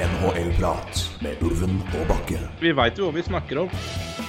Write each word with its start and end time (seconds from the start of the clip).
NHL-prat 0.00 1.00
med 1.20 1.42
Ulven 1.44 1.80
og 1.98 2.06
Bakke. 2.08 2.38
Vi 2.62 2.72
veit 2.76 2.96
jo 2.96 3.08
hva 3.08 3.16
vi 3.18 3.24
snakker 3.26 3.60
om. 3.64 3.74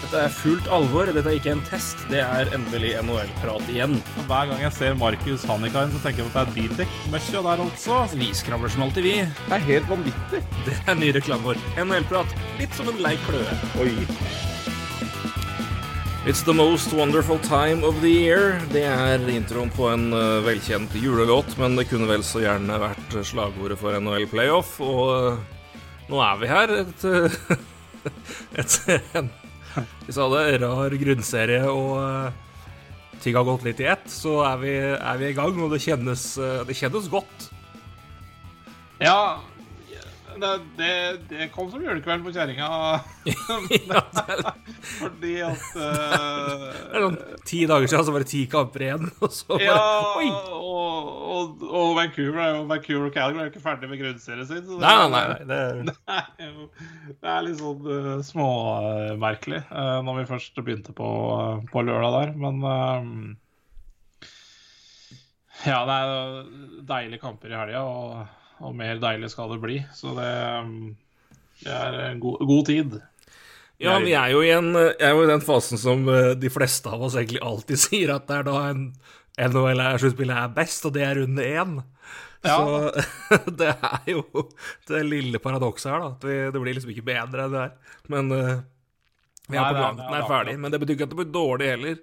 Dette 0.01 0.23
er 0.25 0.33
fullt 0.35 0.67
alvor. 0.73 1.07
Dette 1.07 1.29
er 1.31 1.37
ikke 1.37 1.53
en 1.53 1.63
test. 1.69 2.01
Det 2.11 2.19
er 2.19 2.51
endelig 2.55 2.97
NHL-prat 2.99 3.71
igjen. 3.71 3.95
Hver 4.27 4.51
gang 4.51 4.63
jeg 4.65 4.75
ser 4.75 4.97
Markus 4.99 5.45
Hannikainen, 5.47 5.93
så 5.95 6.03
tenker 6.03 6.25
jeg 6.25 6.31
at 6.31 6.35
det 6.35 6.43
er 6.43 6.55
Bildekk-møkkja 6.57 7.43
der 7.47 7.63
altså. 7.63 8.01
Vi 8.19 8.31
skravler 8.35 8.73
som 8.73 8.83
alltid, 8.87 9.07
vi. 9.07 9.15
Det 9.23 9.57
er 9.57 9.67
helt 9.69 9.91
vanvittig. 9.93 10.43
Det 10.67 10.75
er 10.83 10.99
ny 10.99 11.13
reklame 11.15 11.53
vår. 11.53 11.61
NHL-prat. 11.85 12.35
Litt 12.59 12.75
som 12.75 12.91
en 12.91 12.99
lei 13.05 13.15
kløe. 13.29 13.59
Oi. 13.79 13.93
It's 16.27 16.43
the 16.43 16.53
most 16.53 16.93
wonderful 16.93 17.39
time 17.39 17.87
of 17.87 17.95
the 18.01 18.11
year. 18.11 18.59
Det 18.75 18.83
er 18.85 19.23
introen 19.31 19.71
på 19.73 19.87
en 19.89 20.11
uh, 20.13 20.43
velkjent 20.45 20.93
julelåt, 20.99 21.55
men 21.57 21.79
det 21.79 21.87
kunne 21.89 22.05
vel 22.11 22.21
så 22.21 22.43
gjerne 22.43 22.77
vært 22.83 23.15
slagordet 23.25 23.79
for 23.81 23.97
NHL 23.97 24.27
Playoff. 24.29 24.75
Og 24.85 25.07
uh, 25.15 25.60
nå 26.11 26.19
er 26.25 26.41
vi 26.41 26.51
her. 26.51 26.75
Et, 26.83 27.05
et, 28.59 28.77
en 29.15 29.31
hvis 30.05 30.19
alle 30.19 30.57
rar 30.59 30.93
grunnserie, 30.99 31.63
og 31.71 33.19
ting 33.23 33.37
har 33.37 33.47
gått 33.47 33.63
litt 33.63 33.79
i 33.79 33.87
ett. 33.93 34.07
Så 34.11 34.41
er 34.43 34.59
vi, 34.59 34.73
er 34.97 35.21
vi 35.21 35.29
i 35.29 35.37
gang, 35.37 35.55
og 35.63 35.71
det 35.71 35.81
kjennes, 35.85 36.25
det 36.67 36.75
kjennes 36.75 37.07
godt. 37.11 37.47
Ja, 39.01 39.39
det, 40.39 40.51
det, 40.77 40.91
det 41.29 41.47
kom 41.53 41.67
som 41.71 41.81
julekveld 41.83 42.23
på 42.25 42.31
kjerringa. 42.35 42.67
Er- 44.21 44.41
Fordi 45.01 45.33
at 45.45 45.63
uh, 45.75 46.63
Det 46.91 47.01
sånn 47.03 47.17
ti 47.47 47.59
dager 47.69 47.89
siden, 47.91 48.05
så 48.07 48.13
var 48.15 48.23
det 48.23 48.29
ti 48.31 48.41
kamper 48.51 48.85
igjen, 48.85 49.09
og 49.23 49.33
så 49.33 49.47
bare 49.51 49.65
Ja, 49.65 49.75
Oi! 50.17 50.29
og, 50.31 51.11
og, 51.35 51.65
og 51.67 51.91
Vancouver 51.97 52.41
er 52.43 52.49
jo 52.55 52.63
Vancouver 52.69 53.09
og 53.09 53.15
Calgary 53.15 53.41
er 53.43 53.49
jo 53.49 53.53
ikke 53.53 53.63
ferdig 53.65 53.89
med 53.91 54.01
grunnserien 54.01 54.47
sin. 54.49 54.63
Så 54.65 54.77
det, 54.77 54.81
Nei, 54.85 54.95
nei, 55.01 55.09
nei. 55.11 55.45
Det 55.51 55.59
er, 55.59 55.83
Det 55.91 56.47
er 56.47 56.51
jo 56.55 56.67
det 57.21 57.31
er 57.35 57.45
litt 57.45 57.59
sånn 57.61 57.85
uh, 57.91 58.25
småmerkelig 58.25 59.61
uh, 59.69 59.99
når 60.07 60.21
vi 60.21 60.27
først 60.31 60.61
begynte 60.65 60.93
på, 60.97 61.09
på 61.73 61.85
lørdag 61.87 62.17
der, 62.17 62.35
men 62.41 62.61
uh, 62.65 63.01
Ja, 65.67 65.83
det 65.85 65.95
er 66.01 66.13
deilige 66.89 67.21
kamper 67.21 67.51
i 67.53 67.57
helga, 67.59 67.81
og, 68.61 68.75
mer 68.77 68.99
deilig 69.01 69.31
skal 69.33 69.51
det 69.53 69.61
bli. 69.63 69.79
Så 69.97 70.13
det, 70.17 70.29
um, 70.61 70.91
det 71.63 71.73
er 71.77 71.97
en 72.09 72.19
god, 72.23 72.43
god 72.47 72.65
tid. 72.69 72.99
ja, 73.81 73.97
vi 73.99 74.13
er 74.17 74.33
jo 74.33 74.43
i 74.45 74.51
en, 74.55 74.71
er 74.77 75.15
jo 75.15 75.23
i 75.25 75.29
den 75.31 75.41
fasen 75.45 75.81
som 75.81 76.07
eh, 76.09 76.33
de 76.37 76.49
fleste 76.53 76.89
av 76.89 77.01
oss 77.07 77.17
egentlig 77.17 77.41
alltid 77.41 77.81
sier, 77.87 78.15
at 78.15 78.27
det 78.29 78.41
er 78.41 78.47
da 78.49 78.57
en 78.69 78.85
NHL-sluttspillet 79.41 80.37
er 80.37 80.53
best, 80.55 80.85
og 80.85 80.93
det 80.97 81.05
er 81.07 81.17
runde 81.21 81.45
én. 81.47 81.77
Ja. 82.43 82.57
Så 82.57 82.91
det 83.61 83.69
er 83.71 84.09
jo 84.09 84.23
det 84.89 85.03
lille 85.07 85.39
paradokset 85.41 85.91
her, 85.91 86.03
da. 86.03 86.11
At 86.17 86.27
vi, 86.27 86.37
det 86.53 86.61
blir 86.63 86.77
liksom 86.77 86.91
ikke 86.93 87.07
bedre 87.07 87.45
enn 87.47 87.55
det 87.55 87.63
er. 87.67 87.95
Men 88.11 88.33
uh, 88.33 88.59
vi 89.47 89.57
er 89.57 89.61
Nei, 89.61 89.69
på 89.71 89.77
planen 89.77 89.79
er- 89.79 89.81
langt 89.81 90.03
er 90.07 90.13
nær 90.17 90.27
ferdig. 90.29 90.57
Men 90.61 90.73
det 90.73 90.81
betyr 90.81 90.97
ikke 90.97 91.07
at 91.09 91.13
det 91.13 91.19
blir 91.21 91.33
dårlig 91.35 91.71
heller. 91.75 92.01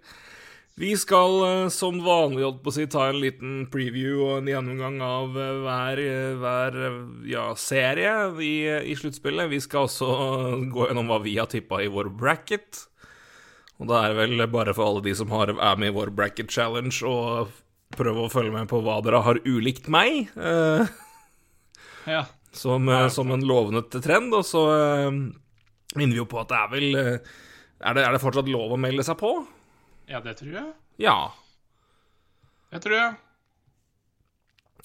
Vi 0.79 0.93
skal 0.97 1.33
eh, 1.43 1.69
som 1.75 1.97
vanlig 2.05 2.45
holdt 2.47 2.61
på 2.63 2.71
å 2.71 2.75
si, 2.77 2.85
ta 2.91 3.09
en 3.11 3.19
liten 3.19 3.65
preview 3.73 4.21
og 4.23 4.35
en 4.39 4.51
gjennomgang 4.53 5.01
av 5.03 5.35
eh, 5.35 5.57
hver, 5.65 6.03
eh, 6.05 6.37
hver 6.39 6.77
ja, 7.27 7.49
serie 7.59 8.13
i, 8.45 8.53
i 8.93 8.95
sluttspillet. 8.99 9.51
Vi 9.51 9.59
skal 9.65 9.89
også 9.89 10.11
gå 10.75 10.87
gjennom 10.87 11.11
hva 11.11 11.19
vi 11.25 11.35
har 11.41 11.51
tippa 11.51 11.81
i 11.83 11.91
vår 11.91 12.13
bracket. 12.21 12.85
Og 13.83 13.91
da 13.91 14.05
er 14.05 14.15
det 14.15 14.21
vel 14.21 14.47
bare 14.55 14.75
for 14.75 14.87
alle 14.87 15.03
de 15.09 15.17
som 15.19 15.35
har, 15.35 15.51
er 15.55 15.83
med 15.83 15.91
i 15.91 15.97
vår 15.99 16.15
bracket 16.15 16.51
challenge, 16.55 17.03
å 17.07 17.49
prøve 17.99 18.27
å 18.27 18.31
følge 18.31 18.55
med 18.55 18.71
på 18.71 18.79
hva 18.85 19.01
dere 19.03 19.25
har 19.27 19.43
ulikt 19.47 19.91
meg. 19.91 20.31
eh, 20.39 20.87
Ja. 22.09 22.23
som, 22.55 22.87
som 23.11 23.31
en 23.35 23.43
lovende 23.47 23.83
trend. 23.99 24.31
Og 24.35 24.47
så 24.47 24.63
eh, 24.79 25.11
minner 25.99 26.15
vi 26.15 26.23
jo 26.23 26.31
på 26.31 26.39
at 26.43 26.55
det 26.55 26.63
er 26.63 26.75
vel 26.79 26.89
er 26.99 27.95
det, 27.95 28.03
er 28.07 28.15
det 28.15 28.23
fortsatt 28.23 28.51
lov 28.51 28.75
å 28.75 28.79
melde 28.81 29.03
seg 29.07 29.19
på? 29.21 29.35
Ja, 30.09 30.21
det 30.25 30.35
tror 30.41 30.53
jeg. 30.57 30.75
Ja. 31.05 31.17
Det 32.73 32.83
tror 32.85 32.97
jeg. 32.97 33.17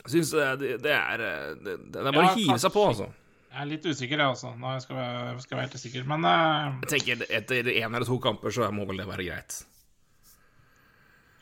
Jeg 0.03 0.15
syns 0.17 0.31
det, 0.35 0.47
det, 0.59 0.71
det 0.83 0.95
er 0.95 1.21
eh, 1.23 1.51
det, 1.63 1.75
det 1.93 2.01
er 2.01 2.09
bare 2.11 2.25
Ja, 2.27 2.31
å 2.33 2.39
hive 2.39 2.57
seg 2.59 2.73
på, 2.75 2.87
altså. 2.91 3.09
Jeg 3.53 3.61
er 3.61 3.69
litt 3.69 3.85
usikker, 3.85 4.19
jeg 4.19 4.33
også. 4.33 4.55
Nå 4.57 4.71
skal 4.81 4.97
jeg, 4.97 5.41
skal 5.43 5.53
jeg 5.53 5.59
være 5.59 5.67
helt 5.67 5.83
sikker. 5.83 6.07
Men 6.09 6.25
uh, 6.25 6.79
Jeg 6.81 6.89
tenker 6.95 7.27
Etter 7.29 7.69
én 7.75 7.85
eller 7.91 8.07
to 8.09 8.17
kamper 8.21 8.53
så 8.55 8.71
må 8.73 8.87
vel 8.89 9.03
det 9.03 9.05
være 9.07 9.27
greit. 9.27 9.59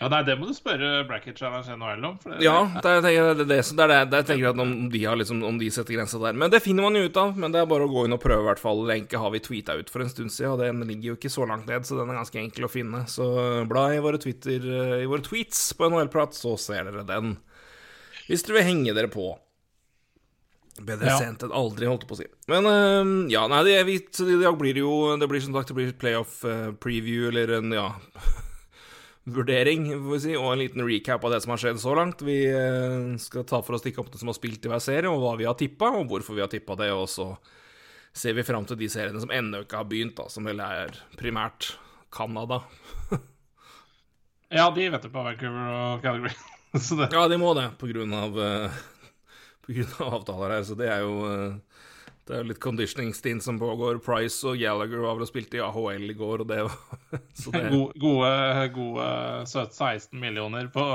Ja, 0.02 0.08
nei, 0.10 0.20
det 0.26 0.34
må 0.40 0.48
du 0.50 0.54
spørre 0.58 1.04
Bracket 1.06 1.38
Challenge 1.38 1.76
NHL 1.78 2.06
om. 2.10 2.16
Det, 2.24 2.40
Ja, 2.42 2.56
det, 2.82 2.90
er- 2.98 3.08
jeg, 3.14 3.36
det, 3.38 3.46
det, 3.52 3.58
det 3.62 3.88
det 3.88 3.98
det 4.10 4.18
jeg 4.24 4.28
tenker 4.32 4.50
at 4.50 4.62
om 4.64 4.72
de, 4.90 5.02
har 5.06 5.20
liksom, 5.22 5.44
om 5.46 5.60
de 5.62 5.70
setter 5.72 5.94
grensa 6.00 6.18
der. 6.24 6.34
Men 6.42 6.50
det 6.50 6.64
finner 6.66 6.88
man 6.88 6.98
jo 6.98 7.04
ut 7.06 7.20
av. 7.22 7.38
Men 7.38 7.54
det 7.54 7.62
er 7.62 7.70
bare 7.70 7.86
å 7.86 7.92
gå 7.94 8.08
inn 8.10 8.18
og 8.18 8.24
prøve, 8.24 8.42
i 8.42 8.50
hvert 8.50 8.64
fall. 8.64 8.82
Lenke 8.90 9.22
har 9.22 9.30
vi 9.36 9.44
tweeta 9.46 9.78
ut 9.78 9.94
for 9.94 10.02
en 10.02 10.10
stund 10.10 10.34
siden, 10.34 10.56
og 10.56 10.64
den 10.66 10.82
ligger 10.90 11.14
jo 11.14 11.20
ikke 11.20 11.32
så 11.32 11.46
langt 11.46 11.70
ned, 11.70 11.86
så 11.86 12.00
den 12.02 12.10
er 12.10 12.20
ganske 12.24 12.42
enkel 12.42 12.66
å 12.66 12.72
finne. 12.74 13.04
Så 13.08 13.30
bla 13.70 13.86
i 13.94 14.02
våre, 14.02 14.18
Twitter, 14.22 14.66
i 15.04 15.08
våre 15.12 15.22
tweets 15.26 15.62
på 15.78 15.88
NHL-prat, 15.94 16.34
så 16.36 16.58
ser 16.60 16.90
dere 16.90 17.06
den. 17.08 17.38
Hvis 18.26 18.44
dere 18.48 18.58
vil 18.62 18.70
henge 18.72 18.98
dere 18.98 19.12
på. 19.14 19.30
Bedre 20.82 21.12
Ja. 21.12 21.18
sent 21.20 21.44
enn 21.44 21.52
aldri, 21.54 21.86
holdt 21.86 22.06
jeg 22.06 22.10
på 22.10 22.16
å 22.16 22.20
si. 22.22 22.28
Men 22.50 22.66
uh, 22.66 23.10
ja, 23.30 23.44
nei, 23.52 23.60
det, 23.68 23.76
vi, 23.86 23.98
det, 24.02 24.54
blir 24.58 24.80
jo 24.82 24.94
Det 25.20 25.28
blir 25.30 25.44
som 25.44 25.54
sagt 25.54 25.68
det 25.70 25.76
blir 25.78 25.92
playoff 26.00 26.40
eh, 26.48 26.72
preview, 26.82 27.28
eller 27.30 27.58
en, 27.60 27.76
ja 27.76 27.90
vurdering, 29.24 29.86
får 29.92 30.14
vi 30.16 30.20
si, 30.24 30.36
og 30.38 30.52
en 30.54 30.62
liten 30.64 30.86
recap 30.88 31.24
av 31.26 31.36
det 31.36 31.42
som 31.44 31.54
har 31.54 31.62
skjedd 31.62 31.82
så 31.82 31.96
langt. 31.98 32.24
Vi 32.26 32.40
eh, 32.50 33.18
skal 33.22 33.46
ta 33.48 33.62
for 33.62 33.78
oss 33.78 33.86
de 33.86 33.94
kampene 33.94 34.22
som 34.22 34.32
har 34.32 34.38
spilt 34.38 34.66
i 34.66 34.72
hver 34.72 34.82
serie, 34.84 35.10
og 35.12 35.22
hva 35.22 35.36
vi 35.40 35.48
har 35.50 35.58
tippa, 35.60 35.92
og 36.00 36.10
hvorfor 36.10 36.38
vi 36.38 36.44
har 36.44 36.52
tippa 36.52 36.78
det. 36.80 36.90
Og 36.96 37.08
så 37.12 37.30
ser 38.14 38.36
vi 38.38 38.46
fram 38.48 38.66
til 38.68 38.80
de 38.80 38.90
seriene 38.92 39.22
som 39.22 39.34
ennå 39.34 39.64
ikke 39.66 39.82
har 39.82 39.90
begynt, 39.90 40.18
da, 40.18 40.28
som 40.32 40.48
vel 40.50 40.64
er 40.66 40.96
primært 41.20 41.74
Canada. 42.12 42.64
ja, 44.58 44.66
de 44.76 44.90
vet 44.96 45.06
du 45.06 45.12
på 45.14 45.28
Vancouver 45.28 45.76
og 45.76 46.08
Calgary. 46.08 46.34
Så 46.80 46.96
det, 46.96 47.12
Ja, 47.12 47.28
de 47.28 47.38
må 47.40 47.54
det, 47.58 47.70
på 47.80 47.90
grunn 47.92 48.14
av, 48.16 48.38
eh, 48.40 48.82
på 49.66 49.76
grunn 49.76 49.96
av 50.00 50.14
avtaler 50.22 50.56
her, 50.56 50.62
så 50.64 50.78
det 50.80 50.88
er 50.88 51.02
jo 51.04 51.18
eh, 51.28 51.82
det 52.28 52.36
er 52.36 52.44
jo 52.44 52.50
litt 52.52 52.62
conditioning 52.62 53.14
stint 53.18 53.44
som 53.44 53.58
pågår. 53.60 53.98
Price 54.06 54.46
og 54.48 54.60
Gallagher 54.62 55.02
var 55.04 55.18
vel 55.18 55.26
og 55.26 55.30
spilte 55.30 55.58
i 55.58 55.64
AHL 55.66 56.06
i 56.14 56.18
går, 56.18 56.44
og 56.44 56.50
det 56.52 56.60
var 56.68 56.76
Så 57.42 57.54
det 57.54 57.64
gode, 57.72 57.98
gode, 58.00 58.68
gode 58.76 59.08
17-16 59.50 60.20
millioner 60.22 60.70
på, 60.74 60.86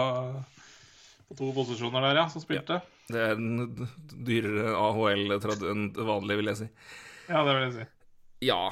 på 1.27 1.39
to 1.41 1.51
posisjoner 1.57 2.07
der, 2.09 2.23
ja, 2.23 2.29
som 2.33 2.45
spilte. 2.45 2.79
Det 3.11 3.23
er 3.23 3.35
en 3.35 3.89
dyrere 4.27 4.73
AHL 4.79 5.37
enn 5.37 5.91
vanlig, 5.99 6.39
vil 6.41 6.53
jeg 6.53 6.61
si. 6.63 6.71
Ja, 7.27 7.43
det 7.43 7.53
vil 7.53 7.65
jeg 7.67 7.75
si. 7.77 7.89
Ja. 8.47 8.63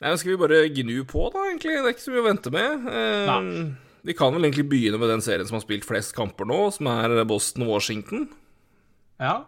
Nei, 0.00 0.16
Skal 0.16 0.32
vi 0.32 0.40
bare 0.40 0.64
gnu 0.72 0.96
på, 1.04 1.28
da, 1.32 1.44
egentlig? 1.50 1.76
Det 1.76 1.86
er 1.86 1.94
ikke 1.94 2.06
så 2.06 2.12
mye 2.14 2.24
å 2.24 2.28
vente 2.30 2.52
med. 2.54 2.88
Eh, 2.88 3.28
Nei. 3.28 3.64
vi 4.08 4.16
kan 4.16 4.32
vel 4.32 4.48
egentlig 4.48 4.68
begynne 4.72 5.00
med 5.00 5.12
den 5.12 5.24
serien 5.24 5.48
som 5.48 5.58
har 5.58 5.64
spilt 5.64 5.84
flest 5.88 6.16
kamper 6.16 6.48
nå, 6.48 6.62
som 6.72 6.88
er 6.92 7.20
Boston-Washington. 7.28 8.30
Ja. 9.20 9.42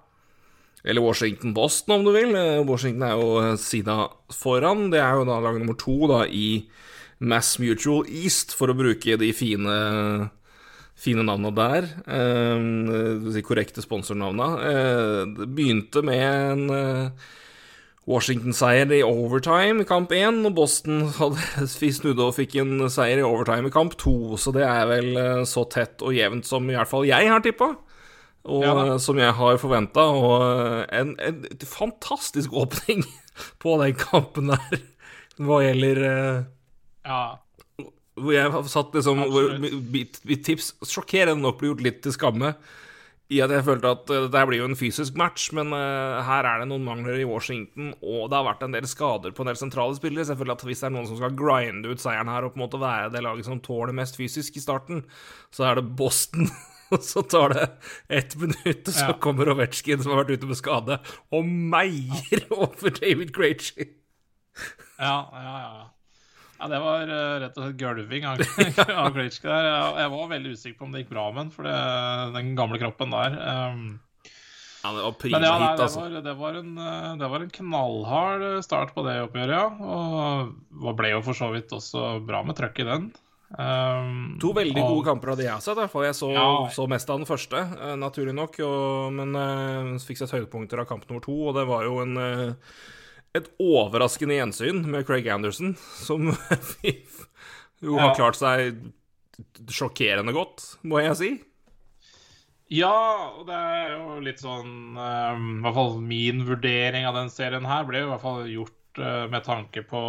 Eller 0.84 1.02
Washington-Boston, 1.02 1.94
om 1.94 2.04
du 2.04 2.12
vil. 2.14 2.34
Eh, 2.36 2.62
Washington 2.66 3.06
er 3.06 3.18
jo 3.18 3.34
eh, 3.42 3.56
sida 3.60 4.08
foran. 4.34 4.88
Det 4.90 5.00
er 5.02 5.18
jo 5.18 5.26
da 5.28 5.38
lag 5.42 5.58
nummer 5.60 5.78
to 5.78 6.08
da 6.10 6.24
i 6.26 6.66
Mass 7.22 7.54
Mutual 7.62 8.08
East, 8.10 8.56
for 8.58 8.72
å 8.72 8.78
bruke 8.78 9.18
de 9.18 9.34
fine 9.36 10.30
Fine 11.02 11.24
navna 11.26 11.48
der. 11.50 11.86
Eh, 12.14 12.60
de 13.24 13.40
korrekte 13.42 13.82
sponsornavna. 13.82 14.50
Det 15.34 15.48
begynte 15.50 16.02
med 16.04 16.20
en 16.22 17.16
Washington-seier 18.06 18.92
i 18.94 19.00
overtime 19.02 19.82
i 19.82 19.88
kamp 19.88 20.12
én, 20.14 20.44
og 20.46 20.54
Boston 20.60 21.08
snudde 21.96 22.22
og 22.22 22.36
fikk 22.36 22.54
en 22.60 22.86
seier 22.92 23.18
i 23.18 23.26
overtime 23.26 23.72
i 23.72 23.74
kamp 23.74 23.96
to, 23.98 24.36
så 24.38 24.54
det 24.54 24.62
er 24.68 24.86
vel 24.92 25.10
så 25.48 25.64
tett 25.72 26.04
og 26.06 26.14
jevnt 26.14 26.46
som 26.46 26.70
i 26.70 26.76
hvert 26.76 26.92
fall 26.92 27.08
jeg 27.08 27.32
har 27.32 27.42
tippa. 27.42 27.72
Og 28.50 28.64
Ja 28.64 28.74
eh, 28.86 28.96
som 29.02 29.20
jeg 29.20 29.34
har 29.38 29.60
forventa, 29.62 30.08
og 30.10 30.42
eh, 30.42 30.82
en, 30.98 31.14
en 31.22 31.44
fantastisk 31.62 32.52
åpning 32.52 33.04
på 33.62 33.76
den 33.82 33.94
kampen 33.98 34.50
der, 34.54 34.84
hva 35.38 35.62
gjelder 35.64 36.04
eh, 36.08 36.44
Ja. 37.06 37.22
Hvor 38.12 38.34
jeg 38.34 38.52
har 38.52 38.66
satt 38.68 38.92
liksom 38.92 39.22
hvor 39.32 39.54
mitt, 39.62 40.18
mitt 40.28 40.42
tips 40.44 40.74
sjokkerende 40.84 41.40
nok 41.40 41.60
ble 41.60 41.70
gjort 41.70 41.84
litt 41.86 42.02
til 42.04 42.12
skamme. 42.12 42.52
I 43.32 43.38
at 43.40 43.52
jeg 43.54 43.64
følte 43.64 43.92
at 43.94 44.10
uh, 44.12 44.26
det 44.28 44.42
blir 44.48 44.60
jo 44.60 44.66
en 44.68 44.76
fysisk 44.76 45.16
match, 45.16 45.46
men 45.56 45.70
uh, 45.72 46.20
her 46.26 46.44
er 46.44 46.60
det 46.60 46.66
noen 46.68 46.84
mangler 46.84 47.16
i 47.16 47.24
Washington, 47.24 47.94
og 48.04 48.26
det 48.28 48.36
har 48.36 48.44
vært 48.44 48.66
en 48.66 48.76
del 48.76 48.88
skader 48.90 49.32
på 49.32 49.44
en 49.44 49.48
del 49.48 49.56
sentrale 49.56 49.96
spillere. 49.96 50.26
Så 50.26 50.34
jeg 50.34 50.42
føler 50.42 50.56
at 50.58 50.64
hvis 50.68 50.82
det 50.82 50.90
er 50.90 50.94
noen 50.98 51.08
som 51.08 51.16
skal 51.16 51.38
grinde 51.38 51.88
ut 51.88 52.02
seieren 52.02 52.28
her 52.28 52.44
og 52.44 52.52
på 52.52 52.60
en 52.60 52.64
måte 52.66 52.82
være 52.82 53.08
det 53.14 53.24
laget 53.24 53.48
som 53.48 53.62
tåler 53.64 53.96
mest 53.96 54.20
fysisk 54.20 54.60
i 54.60 54.64
starten, 54.64 55.00
så 55.54 55.70
er 55.70 55.80
det 55.80 55.88
Boston. 55.96 56.50
Og 56.92 57.00
så 57.12 57.22
tar 57.24 57.54
det 57.56 57.66
ett 58.20 58.36
minutt, 58.36 58.84
og 58.88 58.92
så 58.94 59.08
Ja. 59.08 59.16
kommer 59.22 59.48
Ovetsjkin, 59.54 60.02
som 60.04 60.12
har 60.14 60.22
vært 60.24 60.36
ute 60.38 60.50
med 60.50 60.58
skade, 60.60 60.98
og 61.32 61.48
meier 61.48 62.46
over 62.58 62.92
David 63.00 63.32
Krejci. 63.36 63.88
Ja, 65.00 65.16
ja, 65.32 65.56
ja. 65.64 65.88
Ja, 66.62 66.68
Det 66.70 66.78
var 66.78 67.08
eh, 67.10 67.40
rett 67.42 67.56
og 67.58 67.64
slett 67.64 67.78
gulving 67.80 68.22
av, 68.28 68.38
av 69.02 69.08
Krejci 69.16 69.42
der. 69.48 69.66
Jeg, 69.98 70.10
var 70.14 70.28
veldig 70.30 70.52
usikker 70.54 70.78
på 70.78 70.86
om 70.86 70.92
det 70.94 71.00
gikk 71.02 71.10
bra 71.16 71.24
med 71.34 71.48
den, 71.50 71.66
det, 71.66 71.78
den 72.36 72.52
gamle 72.58 72.78
kroppen 72.78 73.10
der. 73.16 73.34
ehm, 73.42 73.86
Ja, 74.84 74.90
det 74.94 75.02
var 75.02 75.10
Men 75.10 75.18
prima 75.22 75.40
ja, 75.42 75.56
nei, 75.58 75.66
hit, 75.72 75.80
det, 75.80 75.84
altså. 75.88 76.00
var, 76.04 76.14
det, 76.28 76.36
var 76.38 76.56
en, 76.60 76.70
eh, 76.78 77.10
det 77.18 77.32
var 77.34 77.42
en 77.48 77.50
knallhard 77.58 78.46
eh, 78.52 78.60
start 78.66 78.94
på 78.94 79.02
det 79.08 79.16
oppgjøret, 79.24 79.56
ja. 79.58 79.66
Og 79.82 80.86
det 80.86 80.94
ble 81.00 81.12
jo 81.16 81.20
for 81.26 81.38
så 81.38 81.50
vidt 81.54 81.74
også 81.74 82.06
bra 82.26 82.44
med 82.46 82.58
trøkk 82.60 82.78
i 82.84 82.88
den. 82.92 83.10
Um, 83.58 84.38
To 84.40 84.52
veldig 84.56 84.80
og- 84.82 84.88
gode 84.94 85.04
kamper 85.10 85.32
av 85.32 85.36
de 85.36 85.44
jeg 85.44 85.52
har 85.52 85.60
sett. 85.60 85.90
For. 85.90 86.04
Jeg 86.04 86.14
så, 86.14 86.32
Ja. 86.32 86.68
så 86.72 86.86
mest 86.88 87.10
av 87.10 87.18
den 87.18 87.26
første, 87.26 87.58
eh, 87.58 87.96
naturlig 87.96 88.34
nok. 88.34 88.58
Og, 88.60 89.12
men 89.12 89.34
eh, 89.36 89.98
så 89.98 90.06
fikk 90.08 90.18
sett 90.22 90.30
høydepunkter 90.32 90.80
av 90.80 90.86
kamp 90.88 91.04
nummer 91.08 91.20
to, 91.22 91.48
og 91.48 91.54
det 91.54 91.66
var 91.68 91.84
jo 91.84 92.00
en 92.00 92.16
eh, 92.16 92.54
et 93.34 93.46
overraskende 93.58 94.34
gjensyn 94.36 94.84
med 94.84 95.06
Craig 95.06 95.26
Anderson, 95.28 95.74
som 96.06 96.26
jo 97.82 97.96
har 97.98 98.10
Ja. 98.10 98.14
klart 98.14 98.36
seg 98.36 98.92
sjokkerende 99.72 100.32
godt, 100.36 100.76
må 100.84 101.00
jeg 101.02 101.16
si. 101.16 101.30
Ja, 102.72 103.32
og 103.38 103.46
det 103.48 103.54
er 103.56 103.98
jo 103.98 104.20
litt 104.24 104.38
sånn 104.40 104.96
um, 104.96 105.58
I 105.58 105.62
hvert 105.66 105.74
fall 105.76 105.98
min 106.00 106.44
vurdering 106.48 107.04
av 107.04 107.14
den 107.18 107.28
serien 107.28 107.66
her 107.68 107.84
ble 107.84 108.00
jo 108.00 108.06
i 108.06 108.12
hvert 108.14 108.22
fall 108.22 108.46
gjort 108.48 108.78
med 109.32 109.44
tanke 109.44 109.82
på 109.88 110.00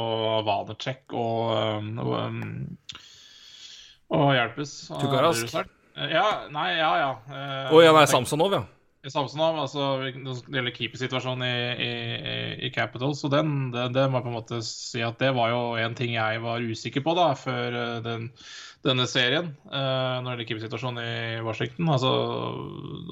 Vanecek 0.44 1.14
og, 1.16 1.54
um, 2.14 2.78
og, 4.14 4.30
Hjelpes. 4.38 4.76
uh, 4.94 5.00
Tukarask. 5.02 5.58
Ja, 6.14 6.28
nei, 6.54 6.70
ja, 6.80 6.94
ja. 7.02 7.12
Uh, 7.30 7.76
Å 7.78 7.84
ja, 7.84 7.92
nei, 7.98 8.08
Samsonov, 8.10 8.56
ja. 8.56 8.64
Samsonov, 9.12 9.58
altså 9.66 9.86
det 10.00 10.14
gjelder 10.16 10.72
keepersituasjonen 10.78 11.44
i, 11.44 11.56
i, 11.84 11.90
i- 12.64 12.70
Capitals, 12.72 13.20
så 13.20 13.28
den, 13.34 13.50
det, 13.74 13.90
det 13.98 14.06
må 14.08 14.22
jeg 14.22 14.24
på 14.24 14.32
en 14.32 14.38
måte 14.38 14.60
si 14.64 15.02
at 15.04 15.18
det 15.20 15.34
var 15.36 15.50
jo 15.52 15.58
en 15.76 15.98
ting 16.00 16.14
jeg 16.16 16.40
var 16.40 16.64
usikker 16.64 17.04
på 17.04 17.12
da, 17.18 17.26
før 17.36 17.76
eh, 17.82 17.98
den, 18.06 18.30
denne 18.88 19.04
serien, 19.12 19.50
eh, 19.68 19.76
når 20.24 20.24
det 20.24 20.32
gjelder 20.32 20.48
keepersituasjonen 20.54 21.04
i 21.04 21.44
Washington. 21.44 21.92
Altså, 21.98 22.14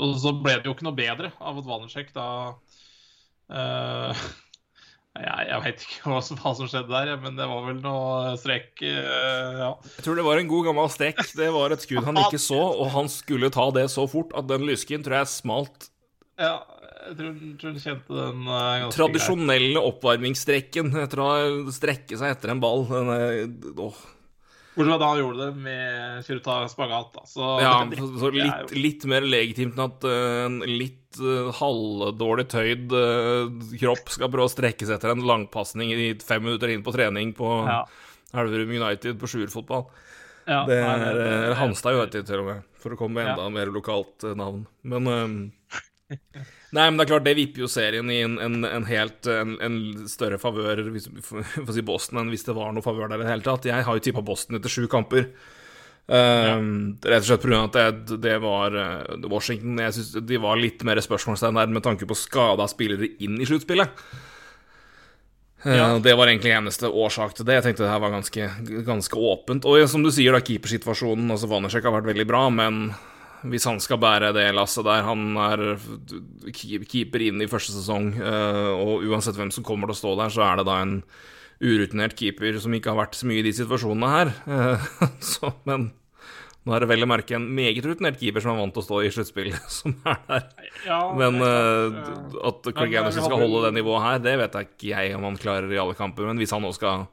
og 0.08 0.16
så 0.24 0.32
ble 0.40 0.56
det 0.62 0.72
jo 0.72 0.78
ikke 0.78 0.88
noe 0.88 0.96
bedre 1.02 1.34
av 1.44 1.60
at 1.60 1.68
Vanecek 1.74 2.16
da 2.16 2.30
eh, 3.52 4.24
jeg, 5.20 5.48
jeg 5.50 5.62
veit 5.66 5.82
ikke 5.84 6.12
hva 6.12 6.20
som, 6.24 6.38
hva 6.40 6.52
som 6.56 6.70
skjedde 6.72 6.92
der, 6.94 7.10
men 7.20 7.36
det 7.36 7.48
var 7.52 7.66
vel 7.68 7.80
noe 7.84 8.36
strekk 8.40 8.84
eh, 8.88 9.58
ja. 9.60 9.72
Jeg 9.98 10.06
tror 10.06 10.20
det 10.20 10.24
var 10.28 10.40
en 10.40 10.52
god 10.52 10.70
gammel 10.70 10.92
strekk. 10.94 11.20
Det 11.36 11.50
var 11.52 11.76
et 11.76 11.84
skudd 11.84 12.06
han 12.08 12.20
ikke 12.22 12.40
så, 12.40 12.62
og 12.62 12.94
han 12.96 13.12
skulle 13.12 13.52
ta 13.52 13.68
det 13.76 13.90
så 13.92 14.06
fort 14.12 14.32
at 14.40 14.48
den 14.48 14.64
lysken 14.70 15.04
tror 15.04 15.22
jeg 15.22 15.34
smalt 15.34 15.90
ja. 16.40 16.62
Jeg 17.02 17.18
tror, 17.18 17.38
tror 17.60 17.72
han 17.74 17.82
kjente 17.82 18.16
den 18.16 18.42
eh, 18.46 18.72
ganske 18.86 18.96
tradisjonelle 18.96 19.84
oppvarmingsstrekken 19.90 20.94
etter 21.02 21.22
å 21.26 21.30
strekke 21.74 22.20
seg 22.20 22.36
etter 22.36 22.54
en 22.54 22.62
ball. 22.62 22.86
Den 22.88 23.80
åh. 23.82 24.04
Bortsett 24.72 24.88
fra 24.88 24.98
da 25.02 25.08
han 25.12 25.20
gjorde 25.20 25.46
det 25.50 25.64
med 25.66 26.26
Kyrta 26.26 26.58
spagat. 26.72 27.10
Da. 27.16 27.26
Så, 27.28 27.48
Ja, 27.60 27.74
så, 28.22 28.30
litt, 28.32 28.76
litt 28.78 29.08
mer 29.10 29.26
legitimt 29.28 29.76
enn 29.76 29.88
at 29.90 30.06
eh, 30.08 30.44
en 30.46 30.60
litt 30.64 31.20
uh, 31.20 31.50
halvdårlig 31.58 32.48
tøyd 32.54 32.96
uh, 32.96 33.50
kropp 33.82 34.14
skal 34.16 34.32
prøve 34.32 34.48
å 34.48 34.54
strekke 34.54 34.88
seg 34.88 34.96
etter 34.96 35.12
en 35.12 35.26
langpasning 35.28 35.92
i 35.92 36.14
fem 36.24 36.46
minutter 36.48 36.72
inn 36.72 36.86
på 36.86 36.94
trening 36.96 37.34
på 37.36 37.50
ja. 37.68 37.82
Elverum 38.32 38.72
United 38.78 39.20
på 39.20 39.28
sjuerfotball. 39.28 39.90
Ja, 40.48 40.64
Det 40.68 40.80
er, 40.80 41.20
er 41.20 41.54
Hanstad 41.60 42.00
United, 42.00 42.26
til 42.28 42.42
og 42.42 42.48
med, 42.48 42.64
for 42.82 42.96
å 42.96 42.98
komme 43.00 43.20
med 43.20 43.28
Ja. 43.28 43.36
enda 43.36 43.50
mer 43.54 43.70
lokalt 43.76 44.24
uh, 44.24 44.32
navn. 44.40 44.64
Men 44.88 45.12
eh, 45.12 46.18
Nei, 46.72 46.86
men 46.88 46.96
det 46.98 47.04
er 47.04 47.10
klart, 47.12 47.26
det 47.28 47.34
vipper 47.36 47.66
jo 47.66 47.68
serien 47.68 48.08
i 48.14 48.22
en, 48.24 48.38
en, 48.40 48.62
en 48.64 48.86
helt 48.88 49.28
en, 49.28 49.58
en 49.60 49.80
større 50.08 50.38
favør 50.40 50.80
for 51.26 51.44
å 51.68 51.76
si 51.76 51.84
Boston 51.84 52.22
enn 52.22 52.30
hvis 52.32 52.46
det 52.48 52.56
var 52.56 52.72
noe 52.72 52.86
favør 52.86 53.12
der 53.12 53.20
i 53.20 53.26
det 53.26 53.32
hele 53.34 53.44
tatt. 53.44 53.68
Jeg 53.68 53.84
har 53.88 53.98
jo 53.98 54.04
tippa 54.06 54.24
Boston 54.24 54.56
etter 54.60 54.72
sju 54.72 54.86
kamper. 54.92 55.28
Um, 56.12 56.98
Rett 57.04 57.22
og 57.22 57.28
slett 57.28 57.44
pga. 57.46 57.60
at 57.68 57.76
det, 58.08 58.18
det 58.24 58.34
var 58.44 58.74
eh, 58.76 59.28
Washington 59.32 59.78
Jeg 59.80 59.94
syns 59.96 60.10
de 60.28 60.40
var 60.44 60.58
litt 60.60 60.82
mer 60.84 61.00
spørsmålstegn 61.00 61.60
der 61.60 61.70
med 61.72 61.86
tanke 61.86 62.08
på 62.10 62.18
skada 62.18 62.66
spillere 62.72 63.12
inn 63.24 63.38
i 63.40 63.48
sluttspillet. 63.48 64.02
Eh, 65.64 65.76
Ja. 65.78 65.92
Det 66.02 66.16
var 66.18 66.28
egentlig 66.32 66.56
eneste 66.56 66.90
årsak 66.90 67.36
til 67.38 67.46
det. 67.46 67.60
Jeg 67.60 67.68
tenkte 67.68 67.86
det 67.86 67.92
her 67.94 68.02
var 68.02 68.16
ganske, 68.16 68.48
ganske 68.88 69.14
åpent. 69.20 69.68
Og 69.70 69.84
som 69.92 70.04
du 70.04 70.10
sier, 70.12 70.34
da, 70.34 70.42
keepersituasjonen 70.42 71.30
altså 71.36 71.52
Vanersek 71.52 71.86
har 71.86 71.94
vært 72.00 72.10
veldig 72.10 72.28
bra, 72.32 72.48
men 72.50 72.82
hvis 73.50 73.66
han 73.66 73.80
skal 73.82 74.00
bære 74.02 74.32
det 74.36 74.48
lasset 74.54 74.86
der 74.86 75.06
Han 75.08 75.36
er 75.42 75.62
keeper 76.54 77.24
inn 77.26 77.42
i 77.42 77.50
første 77.50 77.74
sesong, 77.76 78.12
eh, 78.20 78.72
og 78.74 79.06
uansett 79.08 79.38
hvem 79.40 79.52
som 79.54 79.66
kommer 79.66 79.90
til 79.90 79.98
å 79.98 80.02
stå 80.02 80.16
der, 80.20 80.34
så 80.34 80.46
er 80.46 80.62
det 80.62 80.68
da 80.70 80.82
en 80.84 81.00
urutinert 81.62 82.18
keeper 82.18 82.58
som 82.62 82.74
ikke 82.74 82.92
har 82.94 83.00
vært 83.04 83.18
så 83.18 83.30
mye 83.30 83.42
i 83.42 83.46
de 83.46 83.54
situasjonene 83.56 84.12
her. 84.12 84.36
Eh, 84.50 84.86
Så, 85.34 85.54
men 85.70 85.92
nå 86.62 86.76
er 86.76 86.84
det 86.84 86.92
vel 86.92 87.06
å 87.06 87.10
merke 87.10 87.34
en 87.38 87.48
meget 87.58 87.86
rutinert 87.86 88.20
keeper 88.22 88.44
som 88.44 88.54
er 88.54 88.62
vant 88.62 88.76
til 88.76 88.84
å 88.84 88.86
stå 88.86 89.00
i 89.02 89.14
sluttspill, 89.14 89.50
som 89.80 89.96
er 90.06 90.22
der. 90.28 90.46
Ja, 90.86 91.00
Men 91.18 91.42
eh, 91.42 91.98
at 92.52 92.70
Craig 92.74 92.94
Anderson 93.00 93.26
skal 93.26 93.42
holde 93.42 93.66
det 93.68 93.76
nivået 93.80 94.06
her, 94.06 94.22
det 94.26 94.38
vet 94.44 94.60
jeg 94.60 94.70
ikke 94.70 94.94
jeg 94.94 95.18
om 95.18 95.28
han 95.30 95.42
klarer 95.42 95.74
i 95.74 95.82
alle 95.82 95.98
kamper. 95.98 96.30
Men 96.30 96.42
hvis 96.42 96.54
han 96.54 96.66
nå 96.66 96.74
skal 96.78 97.08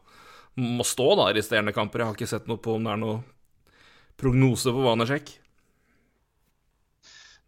må 0.59 0.83
stå 0.83 1.13
da 1.15 1.29
i 1.31 1.37
resterende 1.37 1.71
kamper 1.71 2.03
Jeg 2.03 2.09
har 2.09 2.17
ikke 2.17 2.27
sett 2.27 2.49
noe 2.51 2.59
på 2.59 2.73
om 2.75 2.83
det 2.83 2.91
er 2.91 2.99
noe 2.99 3.21
prognose 4.19 4.73
på 4.75 4.83
Vanersjekk. 4.83 5.37